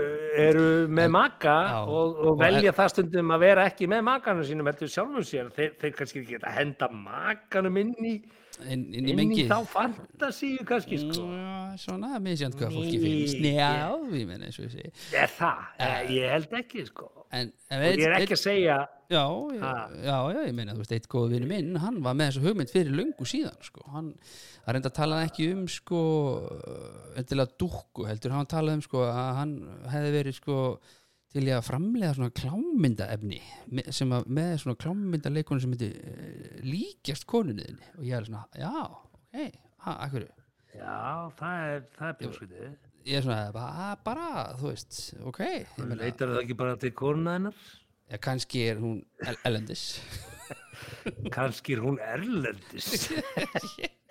eru 0.49 0.67
með 0.99 1.13
maka 1.15 1.57
Já. 1.71 1.79
og, 1.87 2.19
og 2.19 2.33
Og 2.35 2.43
velja 2.43 2.75
það 2.77 2.93
stundum 2.97 3.33
að 3.37 3.45
vera 3.47 3.69
ekki 3.71 3.89
með 3.95 4.05
makanum 4.11 4.49
sínum 4.49 4.69
heldur 4.73 4.93
sjálfum 4.93 5.25
sér, 5.31 5.49
þeir, 5.57 5.73
þeir 5.81 5.97
kannski 6.01 6.23
ekki 6.25 6.37
geta 6.37 6.53
henda 6.59 6.91
makanum 6.93 7.81
inn 7.85 7.95
í, 8.03 8.17
inn, 8.67 8.83
inn 8.93 8.95
í 8.95 8.99
inn 8.99 9.09
í 9.13 9.17
mengi. 9.21 9.45
þá 9.51 9.59
fantasíu 9.71 10.65
kannski 10.69 10.99
sko. 11.05 11.27
Já, 11.31 11.55
Svona, 11.79 12.17
misjönd 12.19 12.57
hvað 12.59 12.73
fólki 12.75 12.99
finnst. 12.99 13.39
Já, 13.45 13.71
ég 14.19 14.27
menn 14.27 14.43
eins 14.49 14.57
og 14.59 14.65
ég 14.67 14.73
segi. 14.75 14.93
Er 15.15 15.31
það? 15.39 15.65
Eh, 15.79 15.99
Ég 16.17 16.33
held 16.35 16.57
ekki 16.59 16.87
sko. 16.89 17.07
En, 17.31 17.51
en 17.71 17.83
Og 17.85 17.99
ég 18.01 18.07
er 18.09 18.15
ekki 18.23 18.33
að 18.39 18.41
segja 18.41 18.77
Já, 19.09 19.23
já, 19.57 19.69
já, 20.05 20.17
já, 20.33 20.41
ég 20.49 20.55
meina, 20.57 20.73
þú 20.77 20.83
veist, 20.83 20.93
eitt 20.97 21.07
góð 21.09 21.31
vinur 21.33 21.49
minn, 21.49 21.77
hann 21.81 21.99
var 22.05 22.17
með 22.17 22.27
þessu 22.31 22.43
hugmynd 22.45 22.73
fyrir 22.73 22.93
löngu 22.93 23.25
síðan, 23.29 23.57
sko, 23.65 23.81
hann, 23.95 24.11
hann 24.67 24.77
reynda 24.77 24.91
að 24.91 24.97
tala 24.99 25.21
ekki 25.25 25.47
um, 25.55 25.63
sko, 25.73 26.01
endilega 27.17 27.55
dúkku, 27.61 28.05
heldur, 28.09 28.35
hann 28.37 28.49
talaði 28.51 28.81
um, 28.81 28.85
sko, 28.85 29.05
að 29.09 29.31
hann 29.39 29.55
hefði 29.95 30.11
verið, 30.19 30.37
sko, 30.43 30.59
til 31.35 31.45
í 31.45 31.53
að 31.53 31.65
framlega 31.67 32.15
svona 32.17 32.35
klámyndaefni 32.39 33.39
sem 33.95 34.13
að 34.17 34.29
með 34.39 34.53
svona 34.63 34.81
klámyndaleikunum 34.81 35.63
sem 35.63 35.73
myndi 35.75 35.89
uh, 35.93 36.61
líkjast 36.65 37.27
konunniðinni 37.29 37.91
og 37.99 38.07
ég 38.09 38.17
er 38.19 38.29
svona, 38.29 38.45
já, 38.57 38.73
ok, 39.19 39.59
ha, 39.85 39.97
akkur, 40.07 40.29
Já, 40.79 40.97
það 41.39 41.67
er, 41.67 41.85
er 42.07 42.17
bjóskvitið 42.23 42.65
ég 43.09 43.19
er 43.19 43.27
svona, 43.27 43.53
bara, 43.55 43.91
bara, 44.07 44.31
þú 44.61 44.71
veist, 44.73 44.99
ok, 45.29 45.45
ég 45.49 45.95
Leitar 46.01 46.33
það 46.33 46.43
ekki 46.45 46.59
bara 46.65 46.81
til 46.81 46.95
konuna 46.97 47.37
hennar? 47.39 47.63
ja, 48.09 48.21
kannski 48.25 48.65
er 48.71 48.81
hún 48.83 49.03
el 49.27 49.41
elendis, 49.49 49.85
Kannski 51.35 51.77
er 51.77 51.85
hún 51.85 51.99
erlendis 52.01 53.09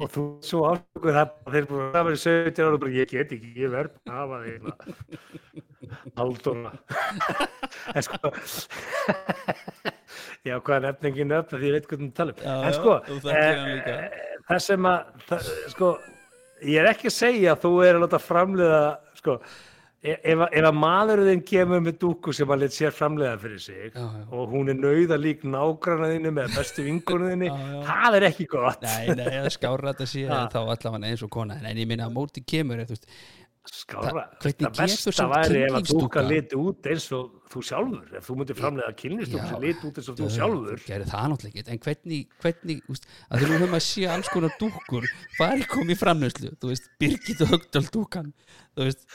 Og 0.00 0.10
þú 0.10 0.22
svo 0.44 0.62
ástökur 0.72 1.14
það 1.16 1.34
þeir 1.54 1.68
búin 1.70 1.84
að 1.86 2.08
vera 2.08 2.20
17 2.22 2.64
ára 2.64 2.74
og 2.74 2.82
bara 2.82 2.94
ég 2.96 3.12
get 3.12 3.34
ekki, 3.36 3.52
ég 3.56 3.72
verð 3.72 3.94
að 4.06 4.16
hafa 4.20 4.40
því 4.42 4.54
Aldóna 6.22 6.72
en 7.94 8.06
sko 8.06 8.32
já, 10.46 10.56
hvað 10.58 10.76
er 10.76 10.84
nefningin 10.88 11.36
upp 11.36 11.54
því 11.54 11.70
ég 11.70 11.76
veit 11.76 11.88
hvað 11.90 12.02
þú 12.02 12.10
tala 12.16 12.34
um. 12.36 12.42
En 12.56 12.76
sko, 12.76 12.96
eh, 13.30 14.18
það 14.48 14.60
sem 14.66 14.90
að 14.90 15.24
það, 15.30 15.48
sko, 15.74 15.92
ég 16.66 16.82
er 16.82 16.90
ekki 16.90 17.10
að 17.10 17.16
segja 17.20 17.54
að 17.54 17.64
þú 17.66 17.72
er 17.86 17.98
að 17.98 18.04
láta 18.06 18.22
framleiða 18.22 18.82
sko 19.20 19.38
ef, 20.14 20.38
að- 20.44 20.52
ef 20.60 20.66
að 20.70 20.76
maðurinn 20.80 21.42
kemur 21.48 21.80
með 21.84 21.96
dúku 22.02 22.34
sem 22.36 22.48
hann 22.52 22.60
lit 22.62 22.74
sér 22.76 22.92
framleiða 22.94 23.38
fyrir 23.42 23.62
sig 23.64 23.92
Já, 23.94 24.02
já. 24.02 24.24
og 24.32 24.52
hún 24.54 24.70
er 24.72 24.78
nauða 24.78 25.18
lík 25.20 25.42
nágrannaðinu 25.44 26.32
með 26.36 26.54
bestu 26.56 26.84
já. 27.50 27.80
það 27.88 28.18
er 28.20 28.28
ekki 28.30 28.46
gott 28.54 28.82
Nei, 28.86 29.08
nei, 29.18 29.24
það 29.46 29.50
skára 29.56 29.92
þetta 29.92 30.06
Ha. 30.36 30.44
þá 30.52 30.60
allavega 30.64 31.10
eins 31.10 31.22
og 31.26 31.30
kona 31.38 31.58
en 31.62 31.76
ég 31.82 31.88
minna 31.90 32.06
að 32.10 32.16
móti 32.20 32.44
kemur 32.46 32.82
þú 32.86 32.96
veist, 32.96 33.08
skára, 33.66 34.12
Það- 34.38 34.58
það 34.62 34.76
besta 34.78 35.30
væri 35.32 35.64
ef 35.66 35.78
að 35.80 35.88
dúka 35.90 36.22
lit 36.28 36.52
út 36.54 36.86
eins 36.92 37.08
og 37.16 37.45
þú 37.52 37.62
sjálfur 37.68 38.16
ef 38.18 38.26
þú 38.26 38.36
myndir 38.40 38.58
framlega 38.58 38.94
kynlistúk 39.00 39.40
Já. 39.40 39.48
sem 39.50 39.64
lit 39.64 39.84
út 39.86 40.00
eins 40.00 40.10
og 40.10 40.18
þú 40.18 40.28
sjálfur. 40.34 40.82
gerir 40.86 41.10
það 41.10 41.26
náttúrulega 41.32 41.62
ekki. 41.62 41.72
En 41.72 41.82
hvernig, 41.86 42.20
hvernig 42.42 42.92
úst, 42.92 43.08
að 43.30 43.38
þegar 43.38 43.52
við 43.52 43.64
höfum 43.64 43.78
að 43.78 43.84
sé 43.86 44.06
alls 44.16 44.32
konar 44.34 44.56
dúkkur. 44.60 45.08
Hvað 45.38 45.56
er 45.56 45.66
komið 45.72 45.96
í 45.96 46.00
framnöðslu 46.02 46.54
þú 46.60 46.72
veist, 46.72 46.90
Birgit 47.00 47.44
Högdal 47.46 47.86
dúkan. 47.94 48.32
Þú 48.76 48.84
veist, 48.84 49.06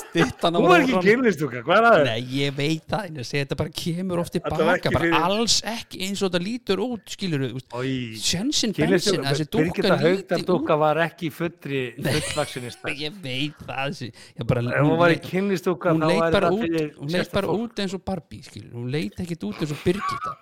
stittan 0.00 0.56
á 0.56 0.58
hún 0.58 0.66
var 0.66 0.82
ekki 0.82 1.00
kynlistúka, 1.04 1.60
hvað 1.62 1.78
er 1.78 1.84
það? 1.86 2.08
Nei, 2.08 2.22
ég 2.34 2.56
veit 2.56 2.86
það, 2.90 3.04
en 3.06 3.28
þetta 3.28 3.58
bara 3.60 3.72
kemur 3.80 4.22
oft 4.22 4.34
tilbaka, 4.34 4.90
bara 4.94 5.20
alls 5.28 5.56
ekki 5.70 6.00
eins 6.08 6.22
og 6.22 6.32
þetta 6.32 6.40
lítur 6.42 6.82
út, 6.82 7.04
skilur 7.14 7.44
við 7.44 7.60
Oj, 7.74 7.92
sjensin 8.18 8.74
bensin, 8.74 9.22
þessi 9.22 9.46
dúkka 9.46 9.62
Birgitta 9.62 9.94
líti 9.94 10.08
Haugdal 10.08 10.40
út. 10.40 10.46
dúka 10.50 10.78
var 10.82 11.00
ekki 11.04 11.30
fullri 11.34 11.82
fullvaksinista 12.00 12.94
ég 13.04 13.20
veit 13.22 13.62
það 13.62 13.94
þessi, 13.94 14.10
hún 14.42 14.98
var 15.04 15.14
í 15.14 15.20
kynlistúka 15.22 15.94
þá 15.94 16.10
bara 16.34 16.50
það 16.50 17.33
bara 17.36 17.50
fólk. 17.50 17.62
út 17.68 17.84
eins 17.84 17.94
og 17.96 18.04
Barbie 18.06 18.42
skilur. 18.46 18.72
hún 18.78 18.90
leit 18.94 19.20
ekkit 19.24 19.46
út 19.48 19.62
eins 19.62 19.74
og 19.74 19.82
Birgitta 19.84 20.34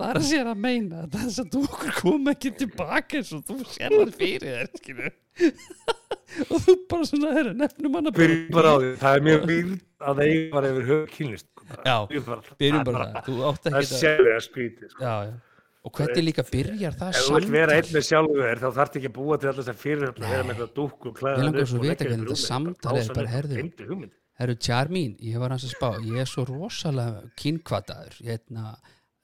það 0.00 0.10
er 0.10 0.20
að 0.20 0.28
sér 0.30 0.50
að 0.50 0.60
meina 0.64 1.06
þess 1.12 1.42
að 1.42 1.56
þú 1.56 1.62
kom 2.00 2.30
ekki 2.32 2.54
tilbaka 2.62 3.20
eins 3.20 3.32
og 3.36 3.42
þú 3.48 3.58
sér 3.68 3.96
það 3.96 4.14
fyrir 4.20 4.46
þér 4.46 4.70
skilur. 4.80 5.12
og 6.52 6.64
þú 6.64 6.74
bara 6.90 7.06
svona 7.10 7.34
er 7.40 7.52
nefnum 7.58 7.94
bara 7.96 8.08
á 8.08 8.76
því, 8.80 8.90
það 9.00 9.14
er 9.18 9.24
mjög 9.26 9.46
výr 9.50 9.70
að 10.00 10.20
það 10.20 10.24
eiga 10.26 10.48
bara 10.54 10.72
yfir 10.72 10.88
hög 10.90 11.14
kynlistúka 11.16 11.78
Já, 11.86 11.96
byrjum 12.10 12.84
bara, 12.86 13.06
það 13.14 13.28
þú 13.28 13.36
átt 13.50 13.62
það 13.64 13.70
er 13.72 13.80
ekki 13.80 13.96
að 13.96 14.02
sérlega 14.04 14.42
skrítið 14.46 14.92
sko. 14.94 15.04
já, 15.04 15.14
já. 15.28 15.34
og 15.80 15.94
hvernig 15.98 16.26
líka 16.28 16.44
byrjar 16.50 16.96
það 17.00 17.10
ef 17.10 17.26
þú 17.26 17.36
vilt 17.36 17.52
vera 17.56 17.76
einn 17.80 17.92
með 17.96 18.06
sjálfu 18.10 18.38
þér 18.40 18.62
þá 18.62 18.68
þarf 18.78 18.98
ekki 19.00 19.10
að 19.10 19.16
búa 19.18 19.40
til 19.40 19.50
alltaf 19.50 19.66
þess 19.66 19.74
að 19.74 19.82
fyrir 19.84 20.08
að 20.10 20.24
vera 20.24 20.46
með 20.46 20.54
eitthvað 20.54 20.72
dúkku 20.78 21.10
og 21.12 21.20
klæða 21.20 21.36
hann 21.36 21.48
langar 21.50 21.70
svo 21.70 21.80
að 21.80 21.86
leggja 21.90 22.06
hvernig 22.06 22.16
þetta 22.16 22.30
rúmið. 22.30 22.46
samtal 22.46 22.96
er 23.00 23.12
bara, 23.20 23.34
heyrðu. 23.34 24.10
Herru, 24.40 24.54
Tjarmín, 24.56 25.18
ég 25.20 25.36
var 25.42 25.52
hans 25.52 25.66
að 25.68 25.74
spá 25.76 25.88
ég 26.00 26.22
er 26.22 26.28
svo 26.30 26.46
rosalega 26.48 27.26
kynkvataður 27.36 28.14
hérna, 28.24 28.70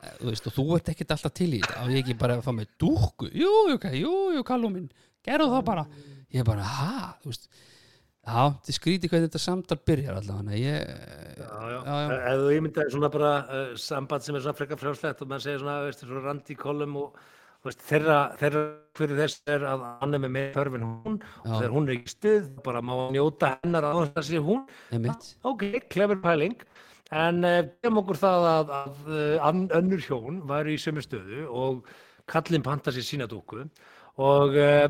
eh, 0.04 0.10
þú 0.20 0.28
veist, 0.28 0.48
og 0.50 0.56
þú 0.58 0.66
ert 0.76 0.90
ekkert 0.92 1.14
alltaf 1.16 1.32
til 1.38 1.48
í 1.56 1.60
þetta 1.62 1.84
og 1.86 1.94
ég 1.94 2.02
ekki 2.04 2.18
bara 2.20 2.36
að 2.36 2.44
fá 2.44 2.52
með 2.52 2.74
dúkku 2.84 3.30
jú, 3.32 3.52
jú, 3.72 3.78
jú, 4.02 4.12
jú, 4.36 4.42
kallum 4.44 4.76
minn 4.76 4.90
gerðu 5.24 5.48
það 5.54 5.64
bara, 5.70 5.86
ég 6.34 6.42
er 6.42 6.50
bara, 6.50 6.66
ha 6.68 7.14
þú 7.22 7.32
veist, 7.32 7.48
já, 8.26 8.42
þið 8.66 8.76
skríti 8.76 9.08
hvernig 9.10 9.30
þetta 9.30 9.42
samtal 9.46 9.78
byrjar 9.88 10.20
allavega 10.20 10.60
ég, 10.60 10.92
Já, 11.36 11.48
já. 11.48 11.78
já, 11.86 11.96
já. 11.96 12.18
Ef 12.34 12.42
þú 12.42 12.52
ímyndaði 12.58 12.92
svona 12.94 13.10
bara 13.16 13.32
uh, 13.46 13.72
samband 13.80 14.24
sem 14.26 14.36
er 14.36 14.44
svona 14.44 14.56
frekar 14.60 14.80
frjálslegt 14.80 15.24
og 15.24 15.32
mann 15.32 15.42
segir 15.44 15.64
svona, 15.64 15.80
veist, 15.86 16.04
svona 16.04 16.22
randi 16.28 16.56
kolum 16.60 16.96
og 17.00 17.18
veist, 17.66 17.82
þeirra, 17.88 18.18
þeirra 18.40 18.62
fyrir 18.96 19.20
þess 19.20 19.42
er 19.52 19.66
að 19.68 19.84
hann 20.00 20.16
er 20.16 20.22
með 20.22 20.32
meira 20.36 20.54
þörf 20.56 20.78
en 20.78 20.86
hún. 20.86 21.18
Og 21.42 21.50
Já. 21.50 21.54
þegar 21.56 21.74
hún 21.76 21.88
er 21.88 21.96
ekki 21.96 22.14
stuð 22.14 22.48
bara 22.66 22.82
má 22.82 22.92
hann 22.94 23.16
njóta 23.16 23.52
hennar 23.62 23.86
á 23.86 23.92
þess 23.94 24.20
að 24.22 24.28
sé 24.30 24.42
hún. 24.46 24.62
Einmitt. 24.96 25.28
Ok, 25.46 25.66
klefur 25.92 26.22
pæling. 26.24 26.56
En 27.14 27.44
uh, 27.46 27.58
gefum 27.82 28.00
okkur 28.02 28.18
það 28.18 28.48
að, 28.52 28.72
að 28.80 29.10
uh, 29.12 29.46
an, 29.46 29.66
önnur 29.78 30.02
hjón 30.02 30.40
væri 30.48 30.74
í 30.74 30.80
sömu 30.82 31.04
stöðu 31.04 31.44
og 31.46 31.92
kallinn 32.26 32.64
panta 32.66 32.90
sér 32.90 33.06
sína 33.06 33.28
dúku 33.30 33.60
og 34.16 34.56
uh, 34.58 34.88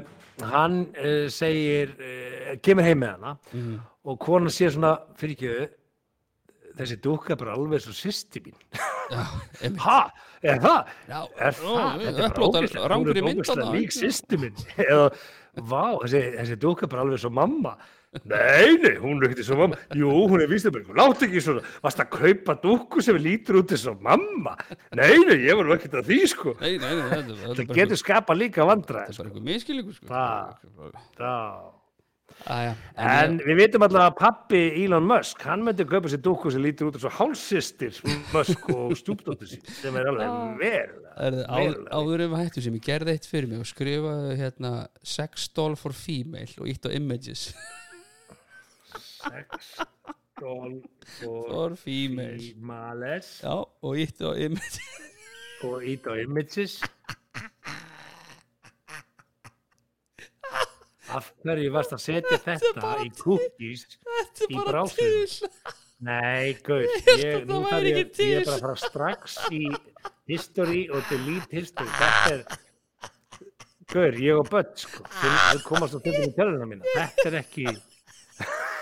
hann 0.52 0.86
uh, 0.96 1.26
segir 1.32 1.92
uh, 1.98 2.54
kemur 2.64 2.86
heim 2.86 3.02
með 3.02 3.18
hana. 3.18 3.34
Mhm. 3.52 3.82
og 4.06 4.20
konan 4.22 4.52
sé 4.54 4.70
svona 4.70 4.94
fyrir 5.18 5.34
ekki 5.34 5.52
þessi 6.76 6.98
dúkka 7.02 7.34
er 7.34 7.40
bara 7.40 7.56
alveg 7.56 7.82
svo 7.84 7.94
sýsti 7.96 8.44
mín. 8.44 8.56
Ha, 9.86 10.00
er 10.52 10.62
það? 10.62 10.94
Já, 11.10 11.18
er 11.48 11.58
það? 11.58 12.06
Þetta 12.06 12.24
er 12.24 12.38
bara 12.38 13.00
í 13.00 13.02
Hún 13.02 13.10
er 13.12 13.50
þarna. 13.50 13.68
lík 13.74 13.94
sýsti 13.96 14.40
mín 14.40 14.64
eða, 14.86 15.10
vá, 15.60 15.84
þessi, 16.04 16.24
þessi 16.40 16.58
dúkka 16.64 16.86
er 16.86 16.92
bara 16.94 17.06
alveg 17.06 17.22
svo 17.22 17.32
mamma 17.36 17.76
nei, 18.24 18.76
nei, 18.80 18.94
hún 19.02 19.20
er 19.20 19.30
ekkert 19.30 19.48
svo 19.48 19.58
mamma 19.60 19.78
jú, 19.96 20.10
hún 20.30 20.40
er 20.40 20.52
að 20.56 20.68
bara, 20.76 20.96
látt 21.02 21.24
ekki 21.26 21.42
svona 21.44 21.64
varst 21.84 22.02
að 22.02 22.12
kaupa 22.14 22.56
dúkku 22.62 23.04
sem 23.04 23.18
lítur 23.20 23.60
út 23.60 23.74
eins 23.76 23.86
og 23.90 24.04
mamma 24.04 24.54
nei, 24.96 25.16
nei, 25.26 25.38
ég 25.44 25.58
var 25.58 25.72
ekkert 25.76 25.98
að 26.00 26.12
því 26.12 26.20
sko 26.32 26.54
nei, 26.62 26.76
nei, 26.82 26.92
nei, 26.96 27.34
það 27.58 27.74
getur 27.76 28.00
skapa 28.00 28.36
líka 28.36 28.66
vandra 28.68 29.06
þetta 29.08 29.16
er 29.16 29.18
bara 29.20 29.32
eitthvað 29.32 29.50
miskilíku 29.50 29.96
sko. 29.96 30.08
Það. 30.12 30.94
það 31.20 31.74
Æja, 32.46 32.74
En 33.00 33.38
við 33.42 33.58
vitum 33.58 33.84
alltaf 33.86 34.04
að 34.04 34.18
pappi 34.20 34.60
Elon 34.84 35.06
Musk, 35.08 35.40
hann 35.48 35.64
myndi 35.66 35.86
kaupa 35.88 36.10
sér 36.12 36.20
dúkku 36.22 36.52
sem 36.54 36.62
lítur 36.62 36.90
út 36.90 36.98
eins 36.98 37.06
og 37.08 37.16
hálsistir 37.16 37.96
Musk 38.34 38.68
og 38.74 38.94
stúpdóttir 39.00 39.50
sín, 39.50 39.64
sem 39.80 39.98
er 39.98 40.10
alveg. 40.12 40.28
Er, 40.66 40.92
verulega. 41.16 41.88
áður 41.90 42.24
við 42.26 42.36
hættum 42.42 42.66
sem 42.68 42.78
ég 42.78 42.86
gerði 42.86 43.16
eitt 43.16 43.26
fyrir 43.30 43.50
mig 43.50 43.64
og 43.64 43.70
skrifaði 43.70 44.38
hérna 44.42 44.72
sex 45.16 45.48
doll 45.56 45.74
for 45.80 45.96
female 45.96 46.52
og 46.60 46.70
ítt 46.70 46.86
á 46.86 46.90
images 46.94 47.48
Sex, 49.26 49.72
doll, 50.38 50.78
for 51.16 51.50
for 51.50 51.76
female 51.80 53.18
já, 53.42 53.56
og 53.56 53.98
ítt 53.98 54.22
á 54.22 54.30
images 54.38 54.80
og 55.64 55.84
ít 55.84 56.04
á 56.06 56.12
images. 56.20 56.80
Af 61.14 61.30
hverju 61.44 61.70
varst 61.74 61.92
að 61.94 62.02
setja 62.02 62.38
þetta 62.42 62.96
í 63.04 63.10
cookies 63.20 63.86
þetta 64.02 64.48
í 64.50 64.62
til 64.96 65.10
Nei, 66.04 66.52
hélt 66.66 67.22
ég, 67.22 67.46
það 67.48 67.86
ég, 67.88 68.00
ekki 68.02 68.24
ég 68.28 68.40
er 68.42 68.44
bara 68.44 68.56
að 68.56 68.64
fara 68.66 68.76
strax 68.82 69.36
í 69.48 69.62
history 70.28 70.82
og 70.92 71.00
delete 71.08 71.56
history. 71.56 71.88
Þetta 71.96 72.34
er, 72.34 72.42
gaur, 73.94 74.18
ég 74.20 74.36
og 74.42 74.50
börn, 74.52 74.74
sko, 74.76 75.06
þau 75.22 75.62
komast 75.64 75.96
á 75.96 75.98
stundum 76.02 76.26
í 76.26 76.34
töluna 76.36 76.68
mína. 76.68 76.84
Þetta 76.92 77.26
er 77.30 77.38
ekki, 77.40 77.64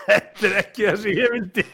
þetta 0.08 0.48
er 0.50 0.54
ekki 0.64 0.88
það 0.88 0.98
sem 1.04 1.20
ég 1.20 1.28
vildi. 1.36 1.64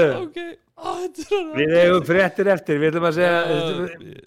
Við 0.80 1.74
eigum 1.76 2.06
fréttir 2.08 2.48
eftir, 2.54 2.78
við 2.80 2.94
ætlum 2.94 3.08
að 3.10 3.18
segja 3.18 3.40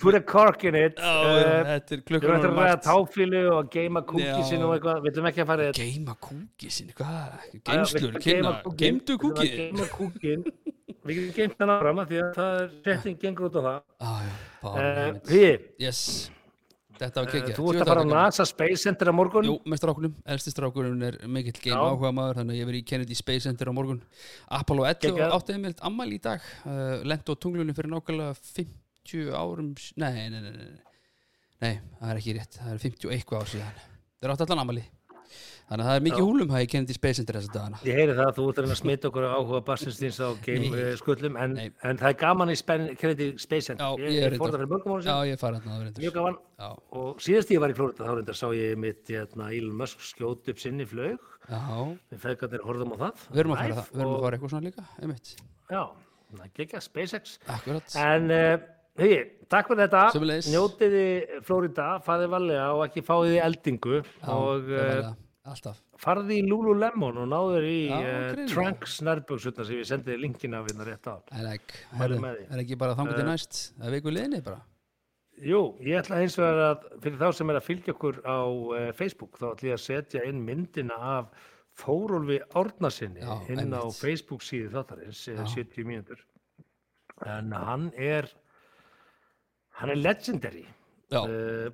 put 0.02 0.16
a 0.18 0.20
cork 0.20 0.66
in 0.68 0.76
it 0.76 0.98
er 1.00 1.80
Við 1.88 2.18
ætlum 2.18 2.58
að 2.60 2.66
ræða 2.66 2.74
táfílu 2.84 3.40
og 3.54 3.70
geima 3.72 4.02
Já. 4.02 4.08
kúkísin 4.10 4.66
og 4.66 4.74
eitthvað, 4.76 5.00
við 5.00 5.14
ætlum 5.14 5.28
ekki 5.30 5.40
að 5.44 5.48
fara 5.52 5.70
þetta. 5.70 5.86
Geima 5.86 6.14
kúki 6.28 6.68
sinni, 6.76 6.92
hvað? 6.98 7.48
Við 7.54 7.60
Geimslur, 7.70 8.20
kynna, 8.26 8.52
geimdu 8.76 9.16
Við 9.16 9.16
ætlum 9.16 9.22
kúki 9.24 9.40
að 9.46 9.56
Geima 9.62 9.86
kúkin 9.96 10.40
Við 11.02 11.16
getum 11.18 11.32
geimt 11.34 11.58
hann 11.58 11.72
áfram 11.74 12.04
því 12.06 12.18
að 12.22 12.36
það 12.36 12.52
er 12.60 12.68
setting 12.84 13.16
gengur 13.18 13.48
út 13.48 13.56
á 13.58 13.62
það. 13.66 13.78
Ah, 13.98 14.22
þetta 17.08 17.24
var 17.24 17.32
kekja 17.32 17.56
þú 17.56 17.66
ert 17.72 17.82
að 17.84 17.90
fara 17.92 18.04
á 18.04 18.12
NASA 18.12 18.46
Space 18.48 18.80
Center 18.84 19.10
á 19.10 19.14
morgun? 19.16 19.48
Jú, 19.48 19.56
með 19.68 19.80
strákunum, 19.82 20.14
elsti 20.34 20.54
strákunum 20.54 21.04
er 21.08 21.18
mikill 21.36 21.56
game 21.58 21.80
áhuga 21.80 22.12
maður 22.16 22.40
þannig 22.40 22.56
að 22.56 22.60
ég 22.60 22.70
verið 22.70 22.84
í 22.84 22.86
Kennedy 22.92 23.18
Space 23.18 23.46
Center 23.48 23.70
á 23.70 23.72
morgun. 23.76 24.00
Apollo 24.60 24.86
11 24.88 25.04
Geggjað. 25.06 25.36
átti 25.38 25.56
einmitt 25.56 25.84
ammæli 25.90 26.18
í 26.18 26.24
dag. 26.28 26.48
Uh, 26.64 26.96
lendi 27.06 27.34
á 27.34 27.34
tunglunni 27.36 27.76
fyrir 27.76 27.92
nákvæmlega 27.92 28.38
50 28.40 29.30
árum 29.36 29.74
nei, 30.00 30.12
nei, 30.30 30.40
nei, 30.40 30.50
nei, 30.50 30.72
nei. 31.62 31.74
Það 32.00 32.10
er 32.14 32.22
ekki 32.22 32.36
rétt, 32.38 32.58
það 32.62 32.74
er 32.74 32.82
51 32.88 33.38
ár 33.38 33.54
síðan. 33.54 33.86
Það 34.18 34.28
er 34.28 34.34
átt 34.36 34.44
allan 34.46 34.64
ammæli 34.66 34.84
Þannig 35.72 35.86
að 35.86 35.88
það 35.88 35.98
er 35.98 36.02
mikið 36.04 36.26
húlum 36.26 36.50
hæg 36.52 36.74
í 36.76 36.94
Space 36.98 37.16
Center 37.16 37.36
þessa 37.38 37.52
dagana. 37.54 37.78
Ég 37.88 37.96
heyri 37.96 38.12
það 38.16 38.26
að 38.26 38.34
þú 38.36 38.42
ert 38.50 38.58
að 38.58 38.64
reyna 38.66 38.74
að 38.74 38.80
smita 38.82 39.08
okkur 39.08 39.24
á 39.24 39.30
áhuga 39.32 39.60
barsins 39.64 40.00
þins 40.02 40.18
á 40.20 40.28
uh, 40.28 40.80
skullum 41.00 41.38
en, 41.40 41.54
en 41.64 42.00
það 42.02 42.08
er 42.10 42.16
gaman 42.20 42.52
í 42.52 42.56
spen, 42.60 42.84
Kennedy 43.00 43.28
Space 43.40 43.70
Center. 43.70 43.86
Já, 43.96 44.04
Ég, 44.04 44.18
ég 44.18 44.36
fór 44.36 44.52
það 44.52 44.58
fyrir 44.60 44.72
mörgum 44.74 44.92
ára 44.92 45.00
Já, 45.00 45.06
síðan 45.06 45.30
ég 45.30 45.40
fara 45.40 45.62
þarna 45.62 45.78
að 45.78 46.02
Mjög 46.02 46.16
gaman. 46.18 46.36
Já, 46.60 46.68
og 47.00 47.24
síðast 47.24 47.54
ég 47.54 47.62
var 47.64 47.72
í 47.72 47.78
Flórida 47.78 48.10
þá 48.10 48.12
reyndar 48.18 48.38
sá 48.42 48.44
ég 48.58 48.76
mitt 48.84 49.14
hérna, 49.14 49.48
Elon 49.56 49.80
Musk 49.80 50.04
skjót 50.10 50.52
upp 50.52 50.60
sinni 50.60 50.88
flög 50.92 51.16
já, 51.48 51.62
við 52.12 52.22
feðgarnir 52.26 52.68
horfum 52.68 52.92
á 52.92 52.96
það 53.06 53.24
við 53.32 53.42
erum 53.46 53.56
að 53.56 53.62
fara 53.62 53.80
það. 53.80 53.90
Við 53.96 54.04
erum 54.04 54.12
að 54.12 54.22
fara 54.26 54.36
eitthvað 54.38 54.54
svona 54.54 54.68
líka, 54.68 54.86
einmitt. 55.00 55.34
Já, 55.72 55.82
það 56.36 56.46
ekki 56.52 56.68
að 56.82 56.86
SpaceX. 56.90 57.34
Akkurat, 57.56 57.98
En 58.04 58.28
uh, 58.36 58.54
hegi, 59.00 59.18
takk 59.48 59.72
fyrir 59.72 59.88
þetta. 59.88 60.04
Njótiði 60.52 61.04
Flórida, 61.48 61.90
farið 62.04 62.32
varlega 62.36 62.70
og 62.76 62.84
ekki 62.90 63.04
fáið 63.08 63.38
í 63.38 63.42
eldingu 63.48 64.00
já, 64.02 64.30
og 64.36 64.70
uh, 64.76 65.12
alltaf. 65.48 65.78
Farði 66.00 66.38
í 66.40 66.42
Lululemon 66.46 67.18
og 67.22 67.30
náður 67.30 67.66
í 67.66 67.78
Já, 67.88 68.00
uh. 68.00 68.42
Trunks 68.50 68.98
nærböksutna 69.06 69.66
sem 69.66 69.80
ég 69.80 69.88
sendiði 69.88 70.20
linkin 70.22 70.54
af 70.58 70.68
hérna 70.68 70.86
rétt 70.88 71.08
á. 71.10 71.16
I 71.34 71.46
like, 71.46 71.80
því. 71.92 72.20
er 72.48 72.62
ekki 72.62 72.78
bara 72.78 72.94
þangur 72.98 73.18
til 73.18 73.24
Eh, 73.26 73.30
næst? 73.30 73.62
Það 73.78 73.88
er 73.88 73.96
viku 73.96 74.14
liðni 74.14 74.42
bara? 74.46 74.60
Jú, 75.42 75.60
ég 75.82 75.98
ætla 75.98 76.20
hins 76.20 76.36
vegar 76.38 76.60
að 76.68 76.84
fyrir 77.02 77.18
þá 77.18 77.32
sem 77.34 77.50
er 77.50 77.58
að 77.58 77.66
fylgja 77.66 77.94
okkur 77.96 78.20
á 78.22 78.38
uh, 78.46 78.92
Facebook 78.94 79.38
þá 79.40 79.46
ætla 79.54 79.70
ég 79.72 79.78
að 79.78 79.86
setja 79.86 80.26
inn 80.28 80.44
myndina 80.46 80.98
af 81.16 81.32
Þórólfi 81.82 82.36
Árnasinni 82.60 83.22
Já, 83.24 83.32
inn 83.48 83.72
á 83.72 83.80
einmitt. 83.80 83.96
Facebook 83.96 84.44
síðu 84.44 84.68
þáttarins 84.74 85.24
eh, 85.32 85.40
Já. 85.40 85.46
70 85.56 85.88
mínútur. 85.88 86.20
En 87.26 87.50
hann 87.56 87.88
er 87.96 88.28
hann 89.80 89.90
er 89.90 89.98
legendary. 89.98 90.66
Já, 91.10 91.22
uh, 91.24 91.72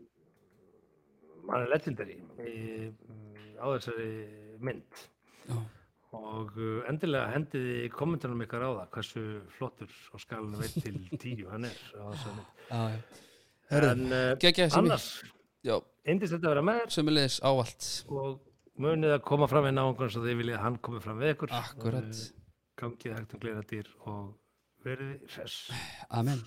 hann 1.50 1.64
er 1.66 1.72
legendary. 1.74 2.20
Í, 2.38 2.92
á 3.58 3.66
þessari 3.76 4.10
mynd. 4.64 5.02
Já, 5.48 5.56
og 6.18 6.54
uh, 6.56 6.82
endilega 6.88 7.32
hendiði 7.34 7.88
kommentarnum 7.92 8.44
ykkar 8.46 8.64
á 8.64 8.70
það 8.70 8.92
hversu 8.96 9.24
flottur 9.58 9.96
á 10.14 10.16
skalinu 10.22 10.60
veit 10.62 10.78
til 10.80 11.18
tíu 11.20 11.50
hann 11.52 11.68
er 11.68 11.80
á 11.98 12.04
þessari 12.12 12.38
mynd. 12.38 13.16
En 13.68 14.06
uh, 14.08 14.78
annars 14.78 15.18
Já, 15.66 15.74
indist 16.08 16.32
þetta 16.32 16.46
að 16.46 16.52
vera 16.54 16.64
með 16.64 16.78
þér. 16.80 16.92
Sömulegis 16.94 17.38
ávallt. 17.44 17.88
Og 18.14 18.38
munið 18.80 19.14
að 19.16 19.24
koma 19.28 19.48
fram 19.50 19.66
við 19.66 19.74
náungan 19.76 20.12
svo 20.14 20.22
þið 20.24 20.42
viljið 20.42 20.58
að 20.58 20.64
hann 20.64 20.78
komi 20.88 21.02
fram 21.04 21.20
við 21.20 21.34
ykkur. 21.34 21.54
Akkurat. 21.58 22.10
Eh, 22.14 22.56
gangið 22.78 23.16
hægt 23.18 23.34
um 23.34 23.42
gleira 23.44 23.66
dýr 23.74 23.92
og 24.06 24.24
verið 24.86 25.14
hress. 25.34 25.56
Amen 26.08 26.46